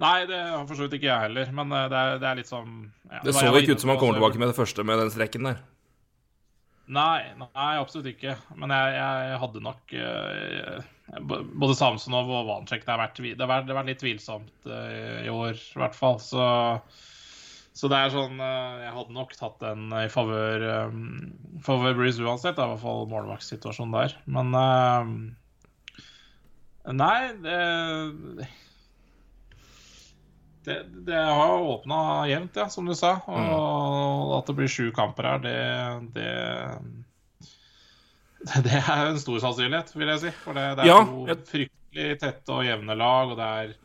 Nei, 0.00 0.24
det 0.24 0.38
har 0.38 0.62
for 0.64 0.78
så 0.78 0.86
vidt 0.86 0.96
ikke 0.96 1.10
jeg 1.10 1.26
heller, 1.26 1.50
men 1.52 1.74
eh, 1.76 1.88
det 1.92 1.98
er, 1.98 2.14
det 2.22 2.28
er 2.30 2.38
litt 2.38 2.48
sånn 2.48 2.72
ja, 3.10 3.20
Det 3.26 3.34
så 3.36 3.50
ikke 3.58 3.76
ut 3.76 3.82
som 3.82 3.92
han 3.92 4.00
kommer 4.00 4.16
tilbake 4.16 4.40
med 4.40 4.48
det 4.48 4.56
første 4.56 4.84
med 4.86 5.02
den 5.02 5.12
strekken 5.12 5.48
der. 5.50 5.60
Nei, 6.90 7.20
nei, 7.38 7.74
absolutt 7.78 8.08
ikke. 8.10 8.32
Men 8.58 8.72
jeg, 8.74 8.94
jeg 8.96 9.36
hadde 9.44 9.60
nok 9.62 9.92
uh, 9.94 10.80
Både 11.60 11.76
Samsonov 11.78 12.32
og 12.34 12.48
Vancek 12.48 12.82
det 12.82 12.96
det 13.12 13.36
det 13.38 13.44
har 13.46 13.76
vært 13.76 13.90
litt 13.92 14.00
tvilsomt 14.02 14.66
uh, 14.66 15.20
i 15.22 15.30
år, 15.30 15.54
i 15.54 15.78
hvert 15.84 15.94
fall. 15.94 16.18
Så, 16.18 16.42
så 17.78 17.90
det 17.92 18.00
er 18.00 18.10
sånn 18.14 18.42
uh, 18.42 18.80
Jeg 18.82 18.96
hadde 18.96 19.14
nok 19.14 19.36
tatt 19.38 19.62
den 19.62 19.86
i 20.00 20.08
favør 20.10 20.66
um, 20.90 21.04
favør 21.62 21.94
Bruce 22.00 22.24
uansett. 22.24 22.56
Det 22.58 22.64
er 22.64 22.72
i 22.72 22.74
hvert 22.74 22.82
fall 22.88 23.06
målvaktsituasjonen 23.12 23.94
der. 23.94 24.16
Men 24.26 24.50
Nei, 26.90 27.18
det 27.44 27.60
det, 30.64 30.76
det 31.06 31.16
har 31.16 31.62
åpna 31.64 32.28
jevnt, 32.28 32.56
ja, 32.56 32.68
som 32.68 32.88
du 32.88 32.94
sa. 32.94 33.14
Og 33.26 34.34
at 34.38 34.50
det 34.50 34.56
blir 34.58 34.70
sju 34.70 34.90
kamper 34.96 35.28
her, 35.30 35.44
det, 35.44 35.58
det 36.16 36.32
Det 38.64 38.80
er 38.80 39.06
en 39.06 39.20
stor 39.20 39.40
sannsynlighet, 39.42 39.92
vil 39.96 40.12
jeg 40.14 40.22
si. 40.24 40.34
For 40.44 40.56
det, 40.56 40.66
det 40.78 40.84
er 40.84 40.90
Ja, 40.90 41.00
to 41.04 41.38
fryktelig 41.48 42.20
tette 42.22 42.56
og 42.56 42.64
jevne 42.64 42.96
lag, 42.96 43.32
og 43.32 43.40
det 43.40 43.48
er 43.62 43.78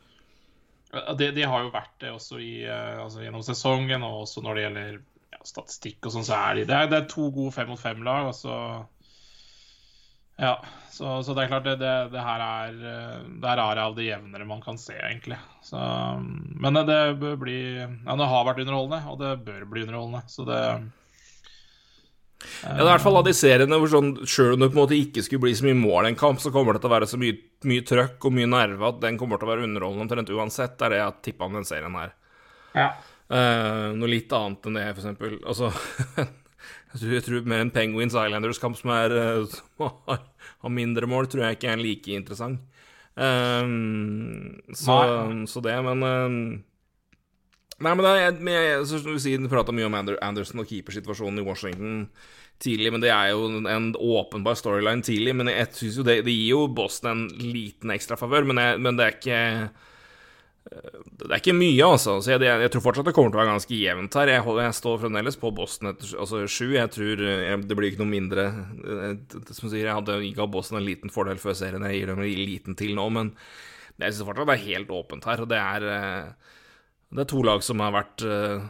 de, 1.19 1.31
de 1.35 1.43
har 1.43 1.65
jo 1.65 1.73
vært 1.73 1.95
det 1.99 2.11
også 2.13 2.39
i, 2.39 2.63
eh, 2.63 3.01
altså 3.03 3.23
gjennom 3.23 3.43
sesongen, 3.43 4.03
og 4.05 4.21
også 4.23 4.43
når 4.45 4.55
det 4.55 4.65
gjelder 4.65 4.91
ja, 5.33 5.39
statistikk 5.43 6.07
og 6.07 6.13
sånn, 6.13 6.27
så 6.27 6.37
er 6.37 6.59
de 6.59 6.67
det 6.69 6.77
er, 6.77 6.91
det 6.91 6.99
er 7.01 7.09
to 7.11 7.27
gode 7.35 7.51
fem 7.55 7.67
mot 7.71 7.81
fem-lag, 7.81 8.29
og 8.29 8.37
så 8.37 8.55
Ja. 10.41 10.57
Så, 10.91 11.23
så 11.23 11.33
det 11.35 11.43
er 11.43 11.49
klart, 11.51 11.65
det, 11.67 11.75
det, 11.81 11.93
det 12.13 12.21
her 12.23 12.39
er 12.39 12.75
eh, 12.87 13.23
Det 13.41 13.49
her 13.49 13.59
er 13.59 13.79
av 13.83 13.95
det 13.97 14.05
jevnere 14.07 14.45
man 14.47 14.61
kan 14.63 14.77
se, 14.79 14.93
egentlig. 14.95 15.35
Så, 15.63 15.79
men 16.61 16.77
det, 16.77 16.85
det 16.87 16.99
bør 17.19 17.35
bli 17.41 17.57
Ja, 17.81 18.15
det 18.15 18.27
har 18.31 18.45
vært 18.47 18.61
underholdende, 18.63 19.01
og 19.11 19.19
det 19.19 19.33
bør 19.43 19.65
bli 19.71 19.83
underholdende, 19.83 20.23
så 20.31 20.47
det 20.47 20.61
Ja, 20.61 20.77
det 22.69 22.77
er 22.77 22.85
i 22.85 22.93
hvert 22.93 23.03
fall 23.03 23.19
av 23.19 23.27
de 23.27 23.33
seriene 23.35 23.79
hvor 23.81 23.91
sånn, 23.91 24.13
sjøl 24.23 24.55
om 24.55 24.63
det 24.63 24.69
på 24.71 24.77
en 24.77 24.83
måte 24.83 24.99
ikke 24.99 25.23
skulle 25.25 25.47
bli 25.47 25.55
så 25.57 25.67
mye 25.67 25.81
mål 25.81 26.07
i 26.07 26.13
en 26.13 26.19
kamp, 26.19 26.39
så 26.43 26.51
kommer 26.53 26.75
det 26.75 26.83
til 26.83 26.91
å 26.91 26.95
være 26.95 27.09
så 27.11 27.19
mye, 27.19 27.35
mye 27.67 27.83
trøkk 27.91 28.29
og 28.29 28.37
mye 28.37 28.51
nerve 28.51 28.91
at 28.91 29.03
den 29.03 29.19
kommer 29.19 29.41
til 29.41 29.49
å 29.49 29.51
være 29.51 29.67
underholdende 29.67 30.05
omtrent 30.05 30.31
uansett. 30.31 30.77
Det 30.77 30.87
er 30.87 30.95
det 30.95 31.01
jeg 31.01 31.09
har 31.09 31.19
tippa 31.27 31.49
om 31.49 31.59
den 31.59 31.67
serien 31.67 31.99
her. 31.99 32.15
Ja. 32.75 32.89
Uh, 33.25 33.95
noe 33.97 34.11
litt 34.11 34.31
annet 34.35 34.67
enn 34.69 34.77
det, 34.77 34.89
for 34.93 35.01
eksempel. 35.01 35.37
Altså 35.43 35.71
jeg 37.01 37.23
tror, 37.25 37.45
mer 37.49 37.63
en 37.65 37.71
Penguins 37.75 38.13
Islanders-kamp 38.15 38.77
som, 38.79 38.91
eh, 38.95 39.43
som 39.51 39.89
har, 40.07 40.21
har 40.63 40.69
mindre 40.73 41.07
mål, 41.11 41.27
tror 41.27 41.43
jeg 41.47 41.57
ikke 41.59 41.73
er 41.73 41.81
like 41.83 42.15
interessant. 42.15 42.61
Um, 43.15 44.57
så, 44.75 44.95
så 45.47 45.61
det, 45.63 45.75
men 45.85 46.01
um, 46.03 46.39
Nei, 47.75 47.91
men 47.91 48.05
det 48.05 48.11
jeg, 48.15 48.35
jeg, 48.47 48.83
jeg 49.27 49.39
du 49.43 49.49
prata 49.51 49.73
mye 49.75 49.87
om 49.89 49.95
Ander, 49.99 50.15
Anderson 50.23 50.61
og 50.63 50.67
keepersituasjonen 50.69 51.41
i 51.41 51.45
Washington 51.47 52.05
tidlig, 52.63 52.91
men 52.95 53.03
det 53.03 53.09
er 53.11 53.33
jo 53.33 53.49
en 53.67 53.89
åpenbar 53.99 54.55
storyline 54.55 55.03
tidlig. 55.03 55.33
Men 55.35 55.51
jeg 55.51 55.67
synes 55.75 55.97
jo 55.99 56.05
det, 56.07 56.21
det 56.23 56.31
gir 56.35 56.53
jo 56.53 56.61
Boston 56.71 57.25
en 57.25 57.49
liten 57.51 57.91
ekstra 57.91 58.15
favør, 58.19 58.47
men, 58.47 58.61
jeg- 58.63 58.79
men 58.79 58.95
det 58.95 59.05
er 59.09 59.17
ikke 59.17 59.41
det 60.65 61.27
er 61.29 61.37
ikke 61.37 61.53
mye, 61.53 61.85
altså. 61.85 62.15
Så 62.23 62.31
jeg, 62.33 62.41
jeg, 62.41 62.71
tror 62.73 62.83
fortsatt 62.87 63.05
det 63.05 63.13
kommer 63.15 63.29
til 63.29 63.37
å 63.37 63.41
være 63.43 63.51
ganske 63.53 63.77
jevnt 63.77 64.17
her. 64.17 64.31
Jeg, 64.33 64.43
holder- 64.47 64.65
jeg 64.65 64.77
står 64.79 65.01
fremdeles 65.03 65.37
på 65.41 65.51
Boston 65.55 65.91
etter 65.91 66.15
altså 66.23 66.41
sju. 66.49 66.71
Jeg 66.73 66.91
tror 66.95 67.21
jeg, 67.21 67.59
det 67.69 67.77
blir 67.77 67.91
ikke 67.91 68.01
noe 68.01 68.13
mindre. 68.13 68.45
Eh, 68.81 69.43
Som 69.53 69.69
sier, 69.69 69.85
jeg 69.85 69.93
hadde 69.93 70.17
ga 70.37 70.47
Boston 70.49 70.79
en 70.81 70.87
liten 70.87 71.13
fordel 71.13 71.41
før 71.41 71.57
serien. 71.57 71.85
Jeg 71.85 72.01
gir 72.01 72.11
dem 72.11 72.23
en 72.23 72.47
liten 72.49 72.77
til 72.79 72.95
nå, 72.97 73.05
men 73.13 73.29
jeg 74.01 74.15
syns 74.15 74.25
fortsatt 74.27 74.49
det 74.49 74.55
er 74.57 74.65
helt 74.71 74.95
åpent 74.97 75.29
her. 75.29 75.45
Og 75.45 75.51
det 75.53 75.61
er, 75.61 75.85
eh, 75.91 76.57
det 77.13 77.23
er 77.25 77.29
to 77.35 77.45
lag 77.45 77.61
som 77.65 77.85
har 77.85 77.93
vært 77.95 78.25
eh, 78.25 78.65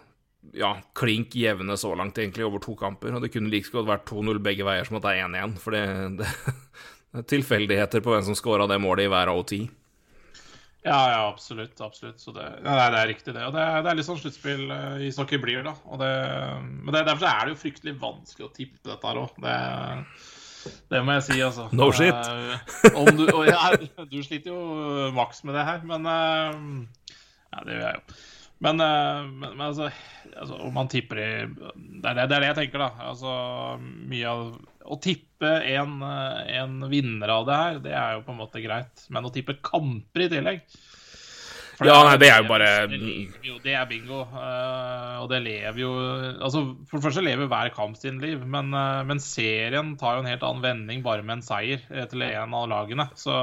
ja, 0.59 0.73
klink 0.99 1.39
jevne 1.39 1.79
så 1.79 1.95
langt, 1.95 2.19
egentlig, 2.19 2.43
over 2.45 2.59
to 2.63 2.75
kamper. 2.79 3.15
Og 3.15 3.23
det 3.23 3.31
kunne 3.33 3.53
like 3.53 3.71
godt 3.71 3.87
vært 3.87 4.11
2-0 4.11 4.43
begge 4.43 4.67
veier 4.67 4.83
som 4.85 4.99
at 4.99 5.07
det 5.07 5.15
er 5.15 5.31
1-1. 5.31 5.57
For 5.63 5.79
det, 5.79 5.87
det, 6.19 6.29
det 7.15 7.23
er 7.23 7.31
tilfeldigheter 7.37 8.03
på 8.03 8.13
hvem 8.13 8.27
som 8.27 8.35
scora 8.37 8.67
det 8.67 8.83
målet 8.83 9.07
i 9.07 9.15
hver 9.15 9.31
ti. 9.47 9.63
Ja, 10.85 11.11
ja, 11.11 11.27
absolutt. 11.27 11.81
absolutt. 11.81 12.19
Så 12.19 12.31
det, 12.31 12.45
ja, 12.63 12.89
det 12.93 12.99
er 12.99 13.07
riktig, 13.09 13.33
det. 13.33 13.41
Og 13.47 13.55
det, 13.55 13.63
det 13.81 13.89
er 13.89 13.97
litt 13.97 14.05
sånn 14.05 14.19
sluttspill 14.21 14.67
uh, 14.69 15.01
ishockey 15.01 15.39
blir, 15.41 15.63
da. 15.65 15.73
Og 15.89 15.97
det, 15.97 16.11
men 16.61 16.93
det, 16.93 17.07
derfor 17.07 17.25
er 17.31 17.47
det 17.47 17.55
jo 17.55 17.61
fryktelig 17.63 17.95
vanskelig 18.03 18.45
å 18.45 18.53
tippe 18.53 18.77
dette 18.85 19.09
her 19.09 19.21
òg. 19.23 19.39
Det, 19.41 19.55
det 20.93 21.01
må 21.01 21.15
jeg 21.17 21.25
si, 21.25 21.39
altså. 21.41 21.65
No 21.73 21.89
shit. 21.89 22.13
Uh, 22.13 23.09
du, 23.17 23.25
og, 23.37 23.41
ja, 23.49 23.73
du 24.11 24.19
sliter 24.21 24.53
jo 24.53 25.09
maks 25.17 25.41
med 25.47 25.57
det 25.57 25.65
her, 25.71 25.81
men 25.89 26.05
uh, 26.05 27.09
Ja, 27.49 27.65
det 27.65 27.79
gjør 27.79 27.85
jeg 27.87 27.97
jo. 27.97 28.21
Men, 28.65 28.79
men, 28.79 29.49
men 29.57 29.65
altså, 29.65 29.89
altså, 30.31 30.61
om 30.63 30.71
man 30.73 30.87
tipper 30.89 31.19
i 31.19 31.25
det 31.51 32.07
er 32.07 32.15
det, 32.15 32.29
det 32.29 32.37
er 32.37 32.45
det, 32.45 32.47
jeg 32.53 32.59
tenker, 32.61 32.85
da. 32.85 33.09
Altså, 33.09 33.33
mye 33.81 34.29
av 34.31 34.45
Å 34.85 34.97
tippe 35.01 35.49
en, 35.75 35.97
en, 36.01 36.75
vinner 36.91 37.31
av 37.33 37.47
det 37.47 37.61
her, 37.61 37.79
det 37.83 37.95
er 37.97 38.17
jo 38.17 38.25
på 38.27 38.35
en 38.35 38.41
måte 38.43 38.61
greit. 38.63 39.07
Men 39.13 39.25
å 39.25 39.33
tippe 39.33 39.57
kamper 39.65 40.27
i 40.27 40.29
tillegg 40.31 40.61
for 41.75 41.89
Ja, 41.89 41.97
nei, 42.07 42.15
det 42.21 42.29
er 42.31 42.39
jo 42.39 42.47
bare 42.47 42.69
Det, 42.87 42.99
jo, 43.43 43.57
det 43.63 43.75
er 43.75 43.87
bingo. 43.89 44.21
Uh, 44.31 45.19
og 45.23 45.27
det 45.31 45.41
lever 45.43 45.81
jo 45.81 45.91
Altså, 46.39 46.63
For 46.87 46.99
det 46.99 47.07
første 47.07 47.25
lever 47.25 47.51
hver 47.51 47.73
kamp 47.75 47.99
sin 47.99 48.21
liv, 48.23 48.43
men, 48.47 48.71
uh, 48.75 49.03
men 49.07 49.21
serien 49.23 49.95
tar 49.99 50.17
jo 50.17 50.23
en 50.23 50.31
helt 50.31 50.45
annen 50.47 50.63
vending 50.63 51.03
bare 51.05 51.25
med 51.25 51.39
en 51.39 51.45
seier 51.45 51.83
til 52.11 52.25
en 52.29 52.55
av 52.55 52.69
lagene. 52.71 53.09
Så 53.19 53.35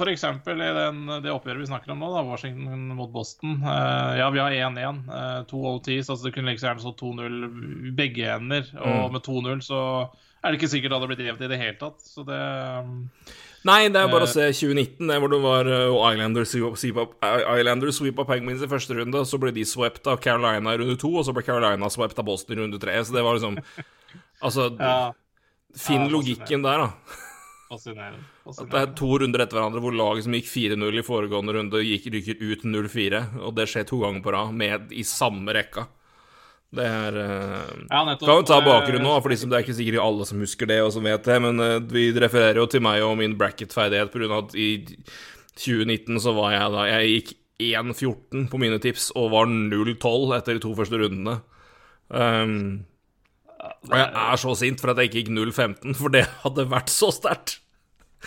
F.eks. 0.00 0.24
i 0.24 0.54
den, 0.56 1.00
det 1.20 1.32
oppgjøret 1.32 1.60
vi 1.60 1.68
snakker 1.68 1.92
om 1.92 2.00
nå, 2.00 2.08
da, 2.14 2.22
Washington 2.24 2.86
mot 2.96 3.10
Boston. 3.12 3.58
Uh, 3.62 4.16
ja, 4.16 4.30
vi 4.32 4.40
har 4.40 4.56
1-1. 4.72 5.02
Uh, 5.10 5.40
to 5.50 5.60
OTs, 5.74 6.08
altså 6.08 6.26
det 6.26 6.34
kunne 6.34 6.50
like 6.50 6.64
gjerne 6.64 6.82
stått 6.82 7.02
2-0 7.04 7.92
begge 7.98 8.30
ender. 8.32 8.66
Og 8.80 9.10
mm. 9.10 9.18
med 9.18 9.26
2-0 9.26 9.64
så 9.66 9.82
er 10.40 10.52
det 10.52 10.60
ikke 10.60 10.72
sikkert 10.72 10.92
det 10.92 10.98
hadde 10.98 11.08
blitt 11.10 11.22
jevnt 11.24 11.44
i 11.44 11.48
det 11.52 11.60
hele 11.60 11.76
tatt. 11.80 12.02
Så 12.04 12.24
det 12.26 12.40
um, 12.80 12.98
Nei, 13.68 13.90
det 13.92 14.00
er 14.00 14.08
bare 14.08 14.24
å 14.24 14.30
se 14.30 14.46
2019, 14.56 15.04
det 15.10 15.16
hvor 15.20 15.28
det 15.28 15.40
var 15.42 15.68
uh, 15.68 15.96
Islanders, 16.08 16.54
Islanders 16.56 17.98
sweep 18.00 18.22
av 18.22 18.30
Penguins 18.30 18.62
i 18.64 18.70
første 18.70 18.96
runde, 18.96 19.20
så 19.28 19.40
ble 19.42 19.52
de 19.52 19.66
swept 19.68 20.08
av 20.08 20.22
Carolina 20.24 20.72
i 20.72 20.80
runde 20.80 20.96
to, 21.00 21.10
og 21.12 21.26
så 21.28 21.34
ble 21.36 21.44
Carolina 21.44 21.90
swept 21.92 22.22
av 22.22 22.28
Boston 22.30 22.56
i 22.56 22.62
runde 22.62 22.80
tre. 22.80 22.96
Så 23.04 23.16
det 23.16 23.24
var 23.26 23.36
liksom 23.36 23.60
Altså, 24.40 24.70
ja. 24.80 25.10
finn 25.76 26.06
ja, 26.06 26.12
logikken 26.14 26.64
der, 26.64 26.86
da. 26.86 27.18
Fascinerende. 27.70 28.24
At 28.48 28.66
det 28.72 28.80
er 28.80 28.94
to 28.98 29.12
runder 29.20 29.44
etter 29.44 29.60
hverandre 29.60 29.84
hvor 29.84 29.94
laget 29.94 30.24
som 30.26 30.34
gikk 30.34 30.48
4-0 30.50 30.96
i 30.96 31.04
foregående 31.06 31.54
runde, 31.54 31.84
gikk, 31.84 32.08
rykker 32.16 32.40
ut 32.40 32.64
0-4. 32.66 33.20
Og 33.44 33.52
det 33.54 33.68
skjer 33.70 33.86
to 33.86 34.00
ganger 34.00 34.24
på 34.24 34.32
rad, 34.34 34.56
med 34.56 34.90
i 34.96 35.04
samme 35.06 35.54
rekka. 35.54 35.84
Det 36.70 36.86
er 36.86 37.16
uh, 37.18 37.70
ja, 37.90 38.00
nettopp, 38.06 38.28
Kan 38.28 38.36
jo 38.38 38.46
ta 38.46 38.60
bakgrunnen 38.62 39.02
nå, 39.02 39.16
for 39.18 39.32
de 39.32 39.38
det 39.42 39.56
er 39.58 39.64
ikke 39.64 39.74
sikkert 39.74 40.04
alle 40.04 40.26
som 40.28 40.42
husker 40.44 40.70
det, 40.70 40.78
og 40.84 40.92
som 40.94 41.06
vet 41.06 41.26
det, 41.26 41.38
men 41.42 41.58
uh, 41.58 41.78
vi 41.82 42.04
refererer 42.14 42.60
jo 42.62 42.68
til 42.70 42.84
meg 42.86 43.02
og 43.02 43.16
min 43.18 43.34
bracket-ferdighet 43.38 44.12
pga. 44.14 44.38
at 44.38 44.54
i 44.54 44.70
2019 45.58 46.20
så 46.22 46.34
var 46.36 46.54
jeg 46.54 46.74
da 46.76 46.84
Jeg 46.86 47.10
gikk 47.10 47.32
1-14 47.60 48.46
på 48.52 48.60
mine 48.62 48.78
tips 48.80 49.10
og 49.18 49.32
var 49.34 49.50
0-12 49.50 50.36
etter 50.38 50.56
de 50.56 50.62
to 50.62 50.70
første 50.78 51.00
rundene. 51.02 51.40
Um, 52.08 52.86
og 53.90 53.96
jeg 53.96 54.06
er 54.22 54.40
så 54.40 54.54
sint 54.56 54.80
for 54.80 54.92
at 54.92 55.00
jeg 55.02 55.10
ikke 55.10 55.24
gikk 55.24 55.34
0-15, 55.36 55.96
for 55.98 56.14
det 56.14 56.24
hadde 56.44 56.70
vært 56.70 56.92
så 56.92 57.10
sterkt. 57.12 57.58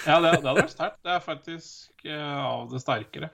ja, 0.06 0.20
det, 0.20 0.36
det, 0.42 0.46
hadde 0.46 0.60
vært 0.60 0.76
sterkt. 0.76 1.00
Det 1.00 1.16
er 1.16 1.24
faktisk 1.24 2.12
uh, 2.12 2.42
av 2.44 2.68
det 2.74 2.84
sterkere. 2.84 3.32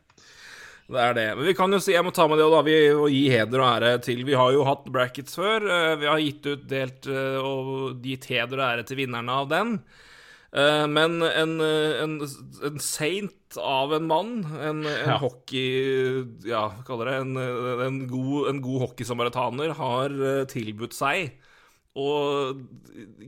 Det 0.90 0.98
er 0.98 1.14
det. 1.14 1.28
Men 1.38 1.46
vi 1.46 1.54
kan 1.58 1.74
jo 1.74 1.80
si, 1.84 1.94
jeg 1.94 2.06
må 2.06 2.12
ta 2.16 2.26
med 2.30 2.40
det 2.42 2.48
da, 2.50 2.60
vi 2.66 2.76
og 2.96 3.10
gi 3.14 3.24
heder 3.30 3.62
og 3.62 3.68
ære 3.76 3.92
til 4.02 4.24
Vi 4.26 4.38
har 4.38 4.54
jo 4.56 4.66
hatt 4.66 4.88
brackets 4.90 5.38
før. 5.38 5.66
Uh, 5.70 5.96
vi 6.02 6.08
har 6.10 6.22
gitt 6.24 6.48
ut 6.50 6.64
delt 6.70 7.10
uh, 7.12 7.38
og 7.46 8.00
gitt 8.02 8.26
heder 8.32 8.58
og 8.58 8.66
ære 8.72 8.86
til 8.90 9.04
vinnerne 9.04 9.42
av 9.44 9.52
den. 9.52 9.82
Men 10.50 11.20
en, 11.22 11.60
en, 11.62 12.16
en, 12.26 12.78
saint 12.82 13.58
av 13.62 13.92
en 13.94 14.08
mann, 14.10 14.32
en, 14.58 14.80
en 14.82 15.12
ja. 15.12 15.18
hockey... 15.22 16.24
Ja, 16.42 16.64
hva 16.74 16.82
kaller 16.88 17.12
det? 17.12 17.20
En, 17.22 17.38
en 17.86 18.00
god, 18.10 18.48
en 18.50 18.62
god 18.66 18.88
hockeysamaritaner 18.88 19.76
har 19.78 20.16
tilbudt 20.50 20.98
seg 20.98 21.36
å 21.94 22.10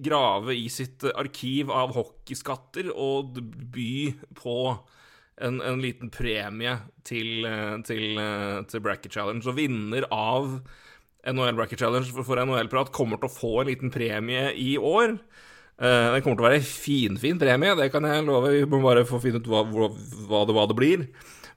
grave 0.02 0.58
i 0.58 0.66
sitt 0.74 1.06
arkiv 1.14 1.70
av 1.70 1.94
hockeyskatter 2.00 2.90
og 2.90 3.38
by 3.70 3.94
på 4.42 4.58
en, 5.42 5.62
en 5.64 5.82
liten 5.82 6.12
premie 6.14 6.76
til, 7.08 7.46
til, 7.88 8.20
til, 8.70 8.84
Bracket 8.84 9.14
Challenge. 9.14 9.44
Og 9.48 9.58
vinner 9.58 10.08
av 10.12 10.60
NHL 11.26 11.56
Bracket 11.58 11.82
Challenge 11.82 12.26
for 12.26 12.42
NHL-prat 12.42 12.92
kommer 12.96 13.22
til 13.22 13.30
å 13.30 13.34
få 13.34 13.54
en 13.62 13.72
liten 13.72 13.94
premie 13.94 14.52
i 14.58 14.76
år. 14.78 15.16
Det 15.82 15.92
den 16.14 16.22
kommer 16.22 16.38
til 16.38 16.44
å 16.44 16.46
være 16.46 16.60
en 16.60 16.68
finfin 16.68 17.40
premie, 17.42 17.74
det 17.80 17.88
kan 17.94 18.06
jeg 18.06 18.26
love. 18.28 18.52
Vi 18.54 18.68
må 18.70 18.84
bare 18.84 19.06
få 19.10 19.18
finne 19.24 19.42
ut 19.42 19.48
hva, 19.50 19.64
hva, 19.66 20.44
det, 20.46 20.54
hva 20.54 20.68
det, 20.70 20.78
blir. 20.78 21.08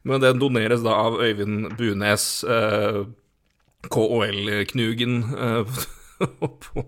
Men 0.05 0.23
den 0.23 0.41
doneres 0.41 0.85
da 0.85 0.95
av 1.09 1.19
Øyvind 1.21 1.75
Bunes, 1.77 2.25
eh, 2.49 3.03
KOL-knugen. 3.93 5.21
Uh, 5.35 5.85
på 6.65 6.85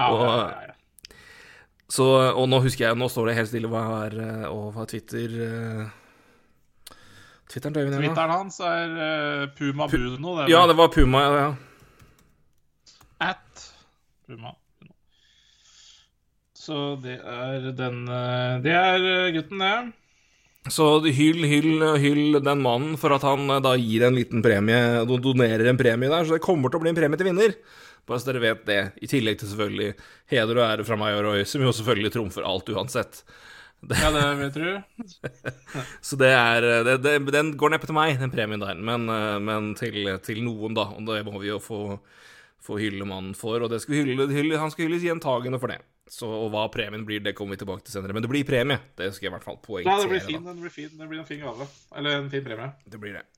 og, 0.00 0.50
så, 1.90 2.06
og 2.38 2.46
nå 2.50 2.60
husker 2.62 2.86
jeg 2.86 2.98
Nå 2.98 3.08
står 3.10 3.30
det 3.30 3.38
helt 3.40 3.50
stille 3.50 3.70
hva 3.70 3.82
er 4.04 4.14
har 4.20 4.52
Og 4.54 4.70
hva 4.76 4.86
Twitter 4.90 5.34
uh, 5.42 5.88
Twitteren 7.50 7.74
til 7.74 7.82
Øyvind 7.82 7.98
Twitteren 8.04 8.34
hans 8.36 8.60
er 8.62 8.92
uh, 8.94 9.44
Puma 9.58 9.88
Bruno. 9.90 10.36
Det 10.38 10.52
ja, 10.52 10.62
det 10.70 10.76
var 10.78 10.90
Puma, 10.94 11.22
ja. 11.34 11.48
At 13.26 13.64
Puma. 14.28 14.54
Så 16.54 16.94
det 17.02 17.18
er 17.18 17.72
den 17.74 18.04
Det 18.62 18.76
er 18.76 19.32
gutten, 19.34 19.58
det. 19.58 19.74
Så 20.70 20.86
hyll, 21.08 21.42
hyll, 21.48 21.82
hyll 21.98 22.38
den 22.44 22.62
mannen 22.62 22.94
for 23.00 23.16
at 23.16 23.24
han 23.26 23.48
da 23.64 23.72
gir 23.80 24.04
en 24.06 24.14
liten 24.14 24.44
premie, 24.44 25.02
donerer 25.08 25.70
en 25.72 25.80
premie 25.80 26.12
der. 26.12 26.26
Så 26.28 26.36
det 26.36 26.44
kommer 26.44 26.70
til 26.70 26.78
å 26.78 26.84
bli 26.84 26.92
en 26.92 26.98
premie 27.00 27.18
til 27.18 27.30
vinner. 27.32 27.56
Bare 28.08 28.20
så 28.20 28.30
dere 28.30 28.42
vet 28.42 28.66
det. 28.68 28.80
I 29.02 29.10
tillegg 29.10 29.40
til 29.40 29.50
selvfølgelig 29.52 29.94
heder 30.32 30.60
og 30.60 30.66
ære 30.66 30.86
fra 30.88 30.98
meg 31.00 31.18
og 31.18 31.24
Roy, 31.28 31.44
som 31.48 31.64
jo 31.64 31.72
selvfølgelig 31.76 32.12
trumfer 32.16 32.46
alt 32.48 32.72
uansett. 32.72 33.22
Det. 33.80 33.96
Ja, 33.96 34.10
det 34.12 34.24
vet 34.36 34.56
du. 34.60 35.04
så 36.08 36.16
det 36.20 36.28
er 36.36 36.66
det, 36.84 36.98
det, 37.00 37.14
Den 37.32 37.54
går 37.56 37.72
neppe 37.72 37.88
til 37.88 37.96
meg, 37.96 38.18
den 38.20 38.32
premien 38.32 38.60
der, 38.60 38.76
men, 38.76 39.08
men 39.46 39.70
til, 39.78 40.02
til, 40.24 40.42
noen, 40.44 40.76
da. 40.76 40.90
Og 40.96 41.06
det 41.08 41.22
må 41.24 41.40
vi 41.40 41.48
jo 41.48 41.56
få, 41.64 41.80
få 42.60 42.76
hylle 42.82 43.08
mannen 43.08 43.32
for. 43.38 43.64
Og 43.64 43.72
hylle, 43.88 44.28
hylle, 44.28 44.60
han 44.60 44.74
skal 44.74 44.88
hylles 44.88 45.06
gjentagende 45.06 45.62
for 45.62 45.72
det. 45.72 45.80
Så, 46.10 46.26
og 46.26 46.48
hva 46.50 46.64
premien 46.74 47.04
blir, 47.06 47.22
det 47.22 47.36
kommer 47.38 47.54
vi 47.54 47.62
tilbake 47.62 47.86
til 47.86 47.94
senere. 47.94 48.16
Men 48.16 48.24
det 48.24 48.32
blir 48.32 48.46
premie. 48.46 48.80
Det 48.98 49.12
skal 49.14 49.28
jeg 49.28 49.30
i 49.30 49.36
hvert 49.36 49.46
fall 49.46 49.60
poengtere. 49.62 49.94
Ja, 49.94 50.02
det 50.02 50.10
blir 50.10 50.24
fin, 50.26 50.42
det 50.44 50.56
blir 50.58 50.74
fin. 50.74 50.90
Det 50.98 51.06
blir 51.12 51.22
en 51.22 51.28
fin 51.28 51.44
gave. 51.44 51.68
Eller 51.96 52.18
en 52.18 52.32
fin 52.32 52.42
premie. 52.44 52.72
Det 52.84 53.00
blir 53.00 53.20
det. 53.20 53.28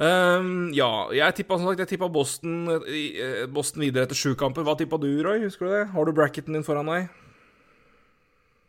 Um, 0.00 0.70
ja, 0.72 0.88
jeg 1.12 1.36
tippa 1.36 1.58
som 1.58 1.68
sagt, 1.68 1.82
jeg 1.82 1.90
tippa 1.90 2.08
Boston, 2.08 2.62
eh, 2.88 3.42
Boston 3.52 3.84
videre 3.84 4.06
etter 4.06 4.16
sju 4.16 4.32
kamper. 4.38 4.64
Hva 4.64 4.72
tippa 4.80 4.96
du, 5.00 5.10
Roy? 5.26 5.42
Husker 5.44 5.68
du 5.68 5.74
det? 5.74 5.82
Har 5.92 6.08
du 6.08 6.16
bracketen 6.16 6.56
din 6.56 6.64
foran 6.64 6.88
deg? 6.88 7.10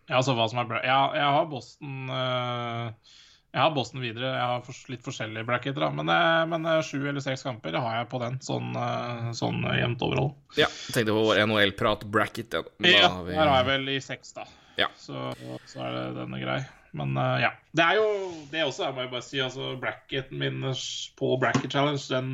Ja, 0.09 0.17
altså 0.19 0.35
hva 0.35 0.49
som 0.51 0.59
er 0.59 0.67
bra... 0.67 0.81
Ja, 0.83 0.99
jeg 1.15 1.29
har 1.37 1.45
Boston 1.47 2.09
uh, 2.11 3.13
Jeg 3.53 3.61
har 3.61 3.71
Boston 3.77 4.03
videre. 4.03 4.33
Jeg 4.33 4.49
har 4.49 4.91
litt 4.91 5.07
forskjellige 5.07 5.47
bracketer, 5.47 5.85
da. 5.85 5.91
Men, 5.95 6.11
uh, 6.11 6.43
men 6.51 6.67
uh, 6.67 6.81
sju 6.83 6.99
eller 6.99 7.23
seks 7.23 7.47
kamper 7.47 7.79
har 7.79 8.01
jeg 8.01 8.11
på 8.11 8.19
den, 8.25 8.35
sånn, 8.43 8.75
sånn 9.37 9.63
jevnt 9.77 10.03
overhold. 10.03 10.35
Ja, 10.59 10.67
tenkte 10.91 11.15
på 11.15 11.23
vår 11.29 11.45
NHL-prat-bracket. 11.45 12.59
Ja, 12.59 12.91
ja 12.91 13.15
vi... 13.23 13.37
der 13.37 13.45
har 13.45 13.61
jeg 13.61 13.71
vel 13.71 13.95
i 13.95 13.97
seks, 14.03 14.35
da. 14.35 14.49
Ja. 14.75 14.91
Så, 14.99 15.31
så 15.69 15.87
er 15.87 15.95
det 15.95 16.05
denne 16.19 16.43
grei. 16.43 16.59
Men 16.97 17.15
uh, 17.15 17.39
ja. 17.39 17.53
Det 17.71 17.83
er 17.85 17.99
jo 17.99 18.07
det 18.51 18.65
også, 18.65 18.85
jeg 18.87 18.95
må 18.95 19.05
jo 19.05 19.13
bare 19.13 19.25
si. 19.25 19.39
Altså, 19.43 19.71
bracketen 19.79 20.39
min 20.41 20.63
på 21.19 21.33
Bracket 21.39 21.71
Challenge, 21.71 22.03
den 22.11 22.31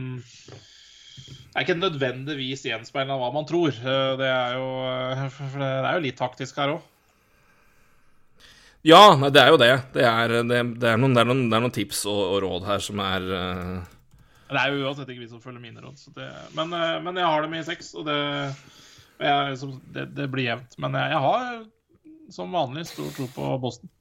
er 1.54 1.66
ikke 1.66 1.78
nødvendigvis 1.78 2.66
gjenspeilende 2.66 3.18
av 3.18 3.22
hva 3.22 3.32
man 3.36 3.48
tror. 3.50 3.74
Uh, 3.84 4.16
det 4.20 4.30
er 4.32 4.58
jo, 4.58 4.70
uh, 5.28 5.60
det 5.60 5.84
er 5.84 5.92
jo 6.00 6.06
litt 6.08 6.20
taktisk 6.20 6.58
her 6.62 6.78
òg. 6.78 6.94
Ja, 8.88 9.04
det 9.34 9.42
er 9.42 9.52
jo 9.52 9.60
det. 9.60 9.72
Det 9.94 10.04
er, 10.06 10.34
det, 10.48 10.64
det 10.82 10.90
er, 10.90 11.00
noen, 11.02 11.18
er 11.18 11.28
noen, 11.28 11.48
noen, 11.52 11.74
tips 11.76 12.06
og, 12.08 12.20
og, 12.24 12.38
råd 12.46 12.68
her 12.70 12.84
som 12.86 13.02
er 13.04 13.26
Det 13.26 14.60
er 14.62 14.70
jo 14.72 14.86
uansett 14.86 15.10
ikke 15.12 15.26
vi 15.26 15.32
som 15.32 15.42
følger 15.44 15.60
mine 15.60 15.82
råd. 15.84 16.06
Men, 16.56 16.72
men, 17.04 17.18
jeg 17.20 17.28
har 17.28 17.44
dem 17.44 17.58
i 17.58 17.66
seks, 17.68 17.90
og 18.00 18.06
det, 18.08 18.16
jeg, 19.20 19.58
det, 19.98 20.30
blir 20.32 20.46
jevnt. 20.46 20.78
Men 20.80 20.96
jeg, 20.96 21.12
jeg 21.18 21.26
har 21.26 21.66
som 22.32 22.56
vanlig 22.56 22.86
stor 22.88 23.12
tro 23.18 23.28
på 23.34 23.52
Boston. 23.66 23.92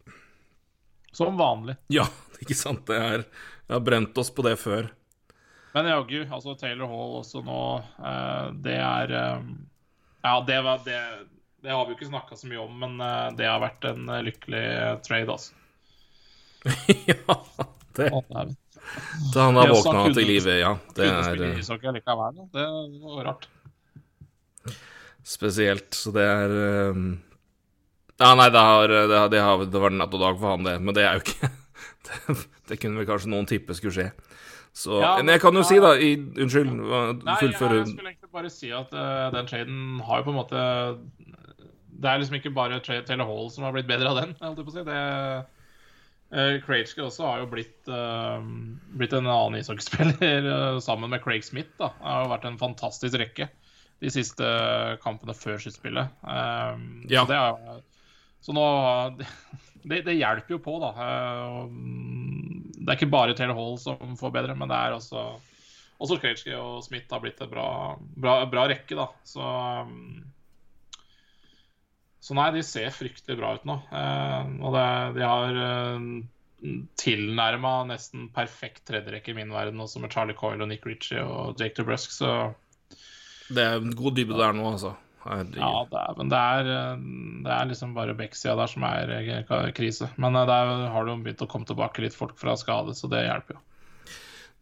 Som 1.17 1.37
vanlig. 1.37 1.77
Ja, 1.89 2.05
ikke 2.43 2.55
sant. 2.55 2.85
Det 2.87 2.97
er 3.01 3.23
Jeg 3.25 3.73
har 3.73 3.81
brent 3.81 4.19
oss 4.21 4.29
på 4.31 4.45
det 4.45 4.59
før. 4.61 4.91
Men 5.73 5.89
jaggu, 5.89 6.27
altså 6.33 6.53
Taylor 6.61 6.91
Hall 6.93 7.15
også 7.23 7.41
nå, 7.45 7.61
eh, 8.01 8.45
det 8.65 8.77
er 8.81 9.15
eh, 9.17 9.49
Ja, 10.25 10.35
det, 10.47 10.59
var, 10.65 10.81
det, 10.85 11.01
det 11.65 11.73
har 11.73 11.85
vi 11.85 11.93
jo 11.93 11.97
ikke 11.99 12.09
snakka 12.11 12.37
så 12.37 12.49
mye 12.49 12.61
om, 12.63 12.77
men 12.85 13.01
eh, 13.01 13.27
det 13.37 13.49
har 13.49 13.61
vært 13.65 13.89
en 13.89 14.13
lykkelig 14.29 14.63
trade, 15.09 15.37
altså. 15.37 15.53
ja, 17.11 17.37
det 17.97 18.09
Da 19.35 19.49
han 19.49 19.61
har 19.61 19.73
våkna 19.73 20.07
til 20.17 20.31
live, 20.33 20.57
ja. 20.61 20.73
Det 20.97 21.09
er 21.13 21.45
Det 22.53 22.67
var 23.05 23.25
rart. 23.31 23.49
Spesielt. 25.27 25.91
Så 25.97 26.13
det 26.15 26.25
er 26.25 26.59
ja, 28.21 28.31
nei, 28.39 28.49
det, 28.53 28.63
har, 28.65 28.89
det, 28.89 29.17
har, 29.19 29.29
det, 29.33 29.41
har, 29.45 29.65
det 29.69 29.81
var 29.83 29.95
natt 29.95 30.15
og 30.17 30.23
dag 30.23 30.39
for 30.41 30.55
han, 30.55 30.65
det. 30.67 30.77
Men 30.81 30.97
det 30.97 31.05
er 31.05 31.19
jo 31.19 31.25
ikke 31.27 31.51
det, 32.09 32.37
det 32.71 32.79
kunne 32.83 33.01
vel 33.03 33.09
kanskje 33.09 33.33
noen 33.33 33.49
tippe 33.51 33.77
skulle 33.77 33.97
skje. 33.97 34.09
Så, 34.77 34.99
Ja, 35.01 35.15
men 35.21 35.33
jeg 35.33 35.41
kan 35.41 35.57
jo 35.57 35.63
ja, 35.65 35.69
si, 35.71 35.79
da 35.81 35.95
i, 35.97 36.11
Unnskyld, 36.45 36.73
Nei, 37.25 37.37
fullføre 37.41 37.79
jeg 37.81 37.91
skulle 37.95 38.11
egentlig 38.13 38.33
bare 38.37 38.51
si 38.53 38.69
at 38.77 38.91
uh, 38.93 39.31
den 39.33 39.47
traden 39.49 39.79
har 40.05 40.21
jo 40.21 40.27
på 40.27 40.35
en 40.35 40.37
måte 40.37 40.65
Det 41.97 42.11
er 42.11 42.21
liksom 42.21 42.37
ikke 42.37 42.53
bare 42.53 42.81
Tra- 42.85 42.99
Taylor 43.09 43.25
Hall 43.31 43.49
som 43.55 43.65
har 43.65 43.73
blitt 43.73 43.89
bedre 43.89 44.11
av 44.13 44.19
den. 44.21 44.35
Jeg 44.43 44.59
på 44.59 44.69
å 44.69 44.75
si. 44.75 44.85
Det, 44.85 44.99
uh, 46.37 46.57
Krejci 46.67 47.01
også 47.01 47.25
har 47.25 47.41
jo 47.41 47.49
blitt, 47.55 47.79
uh, 47.89 48.45
blitt 49.01 49.17
en 49.17 49.25
annen 49.33 49.57
ishockeyspiller 49.63 50.51
uh, 50.53 50.79
sammen 50.89 51.09
med 51.13 51.25
Craig 51.25 51.45
Smith. 51.49 51.73
da. 51.81 51.93
Det 51.97 52.13
har 52.13 52.27
jo 52.27 52.33
vært 52.35 52.49
en 52.51 52.61
fantastisk 52.61 53.17
rekke 53.23 53.49
de 54.05 54.13
siste 54.13 54.45
kampene 55.01 55.33
før 55.33 55.57
sluttspillet. 55.63 56.11
Eh, 56.29 56.81
Ja. 57.09 57.23
Så 57.25 57.31
det 57.31 57.37
er 57.41 57.79
så 58.47 58.55
nå 58.55 58.67
det, 59.91 60.05
det 60.07 60.17
hjelper 60.21 60.57
jo 60.57 60.63
på, 60.63 60.79
da. 60.83 60.93
Eh, 60.95 61.61
Det 62.77 62.89
er 62.89 62.97
ikke 62.99 63.11
bare 63.11 63.35
Taylor 63.35 63.59
Hall 63.59 63.77
som 63.83 64.17
får 64.19 64.35
bedre, 64.39 64.55
men 64.59 64.71
det 64.71 64.79
er 64.79 64.97
også 64.97 65.27
også 66.03 66.19
Krejci 66.21 66.53
og 66.57 66.83
Smith 66.85 67.13
har 67.13 67.23
blitt 67.23 67.41
en 67.41 67.53
bra, 67.53 67.69
bra, 68.21 68.39
bra 68.51 68.67
rekke, 68.69 68.97
da. 68.99 69.09
Så 69.25 69.41
um, 69.43 70.25
Så 72.21 72.37
nei, 72.37 72.51
de 72.57 72.65
ser 72.67 72.91
fryktelig 72.95 73.39
bra 73.39 73.55
ut 73.57 73.67
nå. 73.69 73.79
Eh, 73.95 74.51
og 74.61 74.77
det, 74.77 74.87
de 75.17 75.25
har 75.25 75.61
uh, 75.63 76.77
tilnærma 76.99 77.73
nesten 77.89 78.29
perfekt 78.35 78.85
tredjerekke 78.89 79.33
i 79.33 79.39
min 79.39 79.55
verden, 79.55 79.81
også 79.81 80.03
med 80.03 80.13
Charlie 80.13 80.37
Coyle 80.37 80.65
og 80.65 80.73
Nick 80.73 80.87
Ritchie 80.89 81.23
og 81.23 81.61
Jake 81.61 81.79
DeBrusk, 81.79 82.13
så 82.13 82.53
Det 83.47 83.63
er 83.63 83.79
en 83.79 83.95
god 83.95 84.17
dybde 84.19 84.37
der 84.37 84.57
nå, 84.57 84.69
altså. 84.75 84.97
Ja, 85.59 85.73
det 85.91 86.01
er, 86.01 86.17
men 86.19 86.33
det 86.33 86.41
er, 86.41 86.73
eh, 86.77 87.05
det 87.47 87.53
er 87.57 87.71
liksom 87.71 87.95
bare 87.97 88.17
backsida 88.19 88.57
der 88.59 88.73
som 88.73 88.87
er 88.89 89.13
eh, 89.19 89.71
krise. 89.77 90.11
Men 90.17 90.39
eh, 90.39 90.49
der 90.49 90.73
har 90.95 91.07
det 91.07 91.15
jo 91.15 91.23
begynt 91.25 91.47
å 91.47 91.51
komme 91.51 91.69
tilbake 91.69 92.05
litt 92.05 92.17
folk 92.17 92.37
fra 92.41 92.57
skade, 92.61 92.97
så 92.97 93.11
det 93.13 93.27
hjelper 93.27 93.59
jo. 93.59 93.65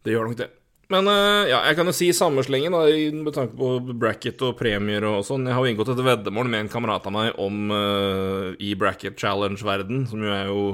Det 0.05 0.13
gjør 0.13 0.29
nok 0.29 0.39
det. 0.43 0.51
Men 0.93 1.07
eh, 1.09 1.47
ja, 1.49 1.63
jeg 1.65 1.79
kan 1.79 1.89
jo 1.89 1.95
si 1.97 2.11
i 2.11 2.15
samme 2.15 2.43
slengen, 2.45 2.75
med 3.23 3.33
tanke 3.33 3.57
på 3.57 3.71
bracket 3.97 4.41
og 4.45 4.57
premier 4.59 5.07
og 5.09 5.23
sånn. 5.25 5.47
Jeg 5.49 5.57
har 5.57 5.65
jo 5.65 5.73
inngått 5.73 5.91
et 5.95 6.05
veddemål 6.05 6.51
med 6.51 6.65
en 6.65 6.71
kamerat 6.75 7.07
av 7.09 7.15
meg 7.15 7.39
om 7.41 7.73
uh, 7.73 8.53
i 8.61 8.75
bracket 8.77 9.17
challenge-verden, 9.17 10.05
som 10.11 10.21
jo 10.21 10.35
er 10.35 10.51
jo 10.51 10.65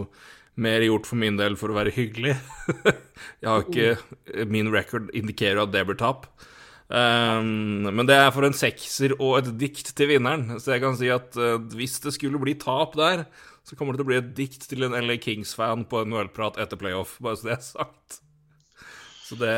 mer 0.61 0.83
gjort 0.83 1.07
for 1.07 1.19
min 1.21 1.39
del 1.39 1.55
for 1.59 1.71
å 1.71 1.77
være 1.77 1.95
hyggelig. 1.95 2.35
jeg 3.41 3.47
har 3.47 3.63
ikke 3.63 4.45
Min 4.51 4.71
record 4.73 5.07
indikerer 5.15 5.63
at 5.63 5.71
det 5.71 5.85
blir 5.87 5.99
tap. 5.99 6.27
Um, 6.91 7.85
men 7.87 8.03
det 8.03 8.17
er 8.19 8.33
for 8.35 8.43
en 8.43 8.55
sekser 8.57 9.13
og 9.15 9.37
et 9.37 9.53
dikt 9.61 9.93
til 9.95 10.09
vinneren, 10.09 10.57
så 10.59 10.73
jeg 10.73 10.83
kan 10.83 10.97
si 10.99 11.07
at 11.13 11.37
uh, 11.39 11.55
hvis 11.71 12.01
det 12.03 12.11
skulle 12.17 12.41
bli 12.41 12.57
tap 12.59 12.97
der, 12.99 13.23
så 13.63 13.77
kommer 13.79 13.95
det 13.95 14.01
til 14.01 14.07
å 14.07 14.09
bli 14.09 14.17
et 14.19 14.33
dikt 14.35 14.65
til 14.67 14.83
en 14.83 14.97
LA 14.97 15.15
Kings-fan 15.23 15.85
på 15.87 16.01
en 16.03 16.17
ølprat 16.19 16.59
etter 16.59 16.79
playoff, 16.81 17.15
bare 17.23 17.39
så 17.39 17.47
det 17.47 17.53
er 17.55 17.63
sagt. 17.63 18.17
Så 19.23 19.37
det, 19.39 19.55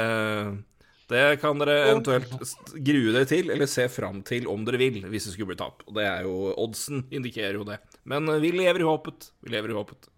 det 1.10 1.24
kan 1.42 1.58
dere 1.58 1.80
eventuelt 1.88 2.54
grue 2.76 3.16
dere 3.16 3.30
til, 3.32 3.50
eller 3.56 3.72
se 3.72 3.88
fram 3.90 4.22
til 4.28 4.46
om 4.52 4.68
dere 4.68 4.84
vil, 4.84 5.02
hvis 5.10 5.26
det 5.26 5.34
skulle 5.34 5.56
bli 5.56 5.62
tap. 5.64 5.82
Og 5.88 5.98
det 5.98 6.06
er 6.06 6.28
jo 6.28 6.36
Oddsen 6.54 7.08
indikerer 7.10 7.58
jo 7.58 7.66
det. 7.72 7.80
Men 8.10 8.30
eh, 8.30 8.42
vi 8.44 8.54
lever 8.54 8.84
i 8.84 8.88
håpet. 8.92 9.32
Vi 9.42 9.56
lever 9.56 9.74
i 9.74 9.80
håpet. 9.80 10.12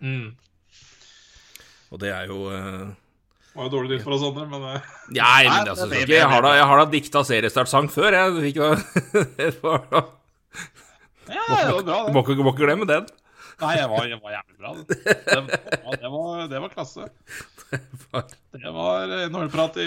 Mm. 0.00 0.30
Og 1.90 2.00
det 2.00 2.14
er 2.14 2.30
jo 2.30 2.38
Det 2.48 3.09
var 3.54 3.66
jo 3.66 3.72
dårlig 3.74 3.90
nytt 3.96 4.04
for 4.06 4.14
oss 4.16 4.24
andre, 4.28 4.44
men 4.52 4.60
Nei, 5.16 5.42
men 5.48 5.68
altså, 5.72 5.86
det- 5.90 6.04
ikke, 6.04 6.16
jeg 6.18 6.28
har 6.32 6.42
da, 6.46 6.52
jeg 6.58 6.66
har 6.70 6.82
da 6.82 6.86
dikta 6.92 7.22
seriestartsang 7.26 7.90
før, 7.92 8.10
jeg. 8.18 8.28
Fikk 8.46 8.56
da, 8.62 8.68
det 9.38 9.48
ja, 11.30 11.44
det 11.46 11.74
var 11.74 11.82
bra, 11.82 11.82
Du 11.82 11.86
det. 11.86 12.14
må 12.14 12.22
må 12.44 12.52
ikke 12.54 12.64
glemme 12.66 12.86
den. 12.90 13.04
Nei, 13.60 13.74
jeg 13.76 13.88
var, 13.92 14.06
jeg 14.08 14.18
var 14.22 14.32
jævlig 14.32 14.56
bra. 14.56 14.70
Det, 14.88 14.96
det, 15.04 15.40
var, 15.84 15.96
det, 16.00 16.10
var, 16.14 16.46
det 16.48 16.60
var 16.64 16.70
klasse. 16.72 17.04
Det 18.50 18.70
var 18.74 19.12
NHL-prat 19.30 19.76
i 19.78 19.84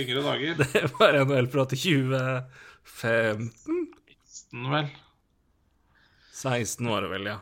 yngre 0.00 0.22
dager. 0.24 0.54
Det 0.62 0.84
var 0.96 1.18
NHL-prat 1.26 1.74
i 1.76 1.80
2015? 1.82 3.50
16, 4.38 4.70
vel. 4.72 4.86
16 6.38 6.88
var 6.88 7.04
det 7.04 7.10
vel, 7.12 7.26
ja. 7.28 7.36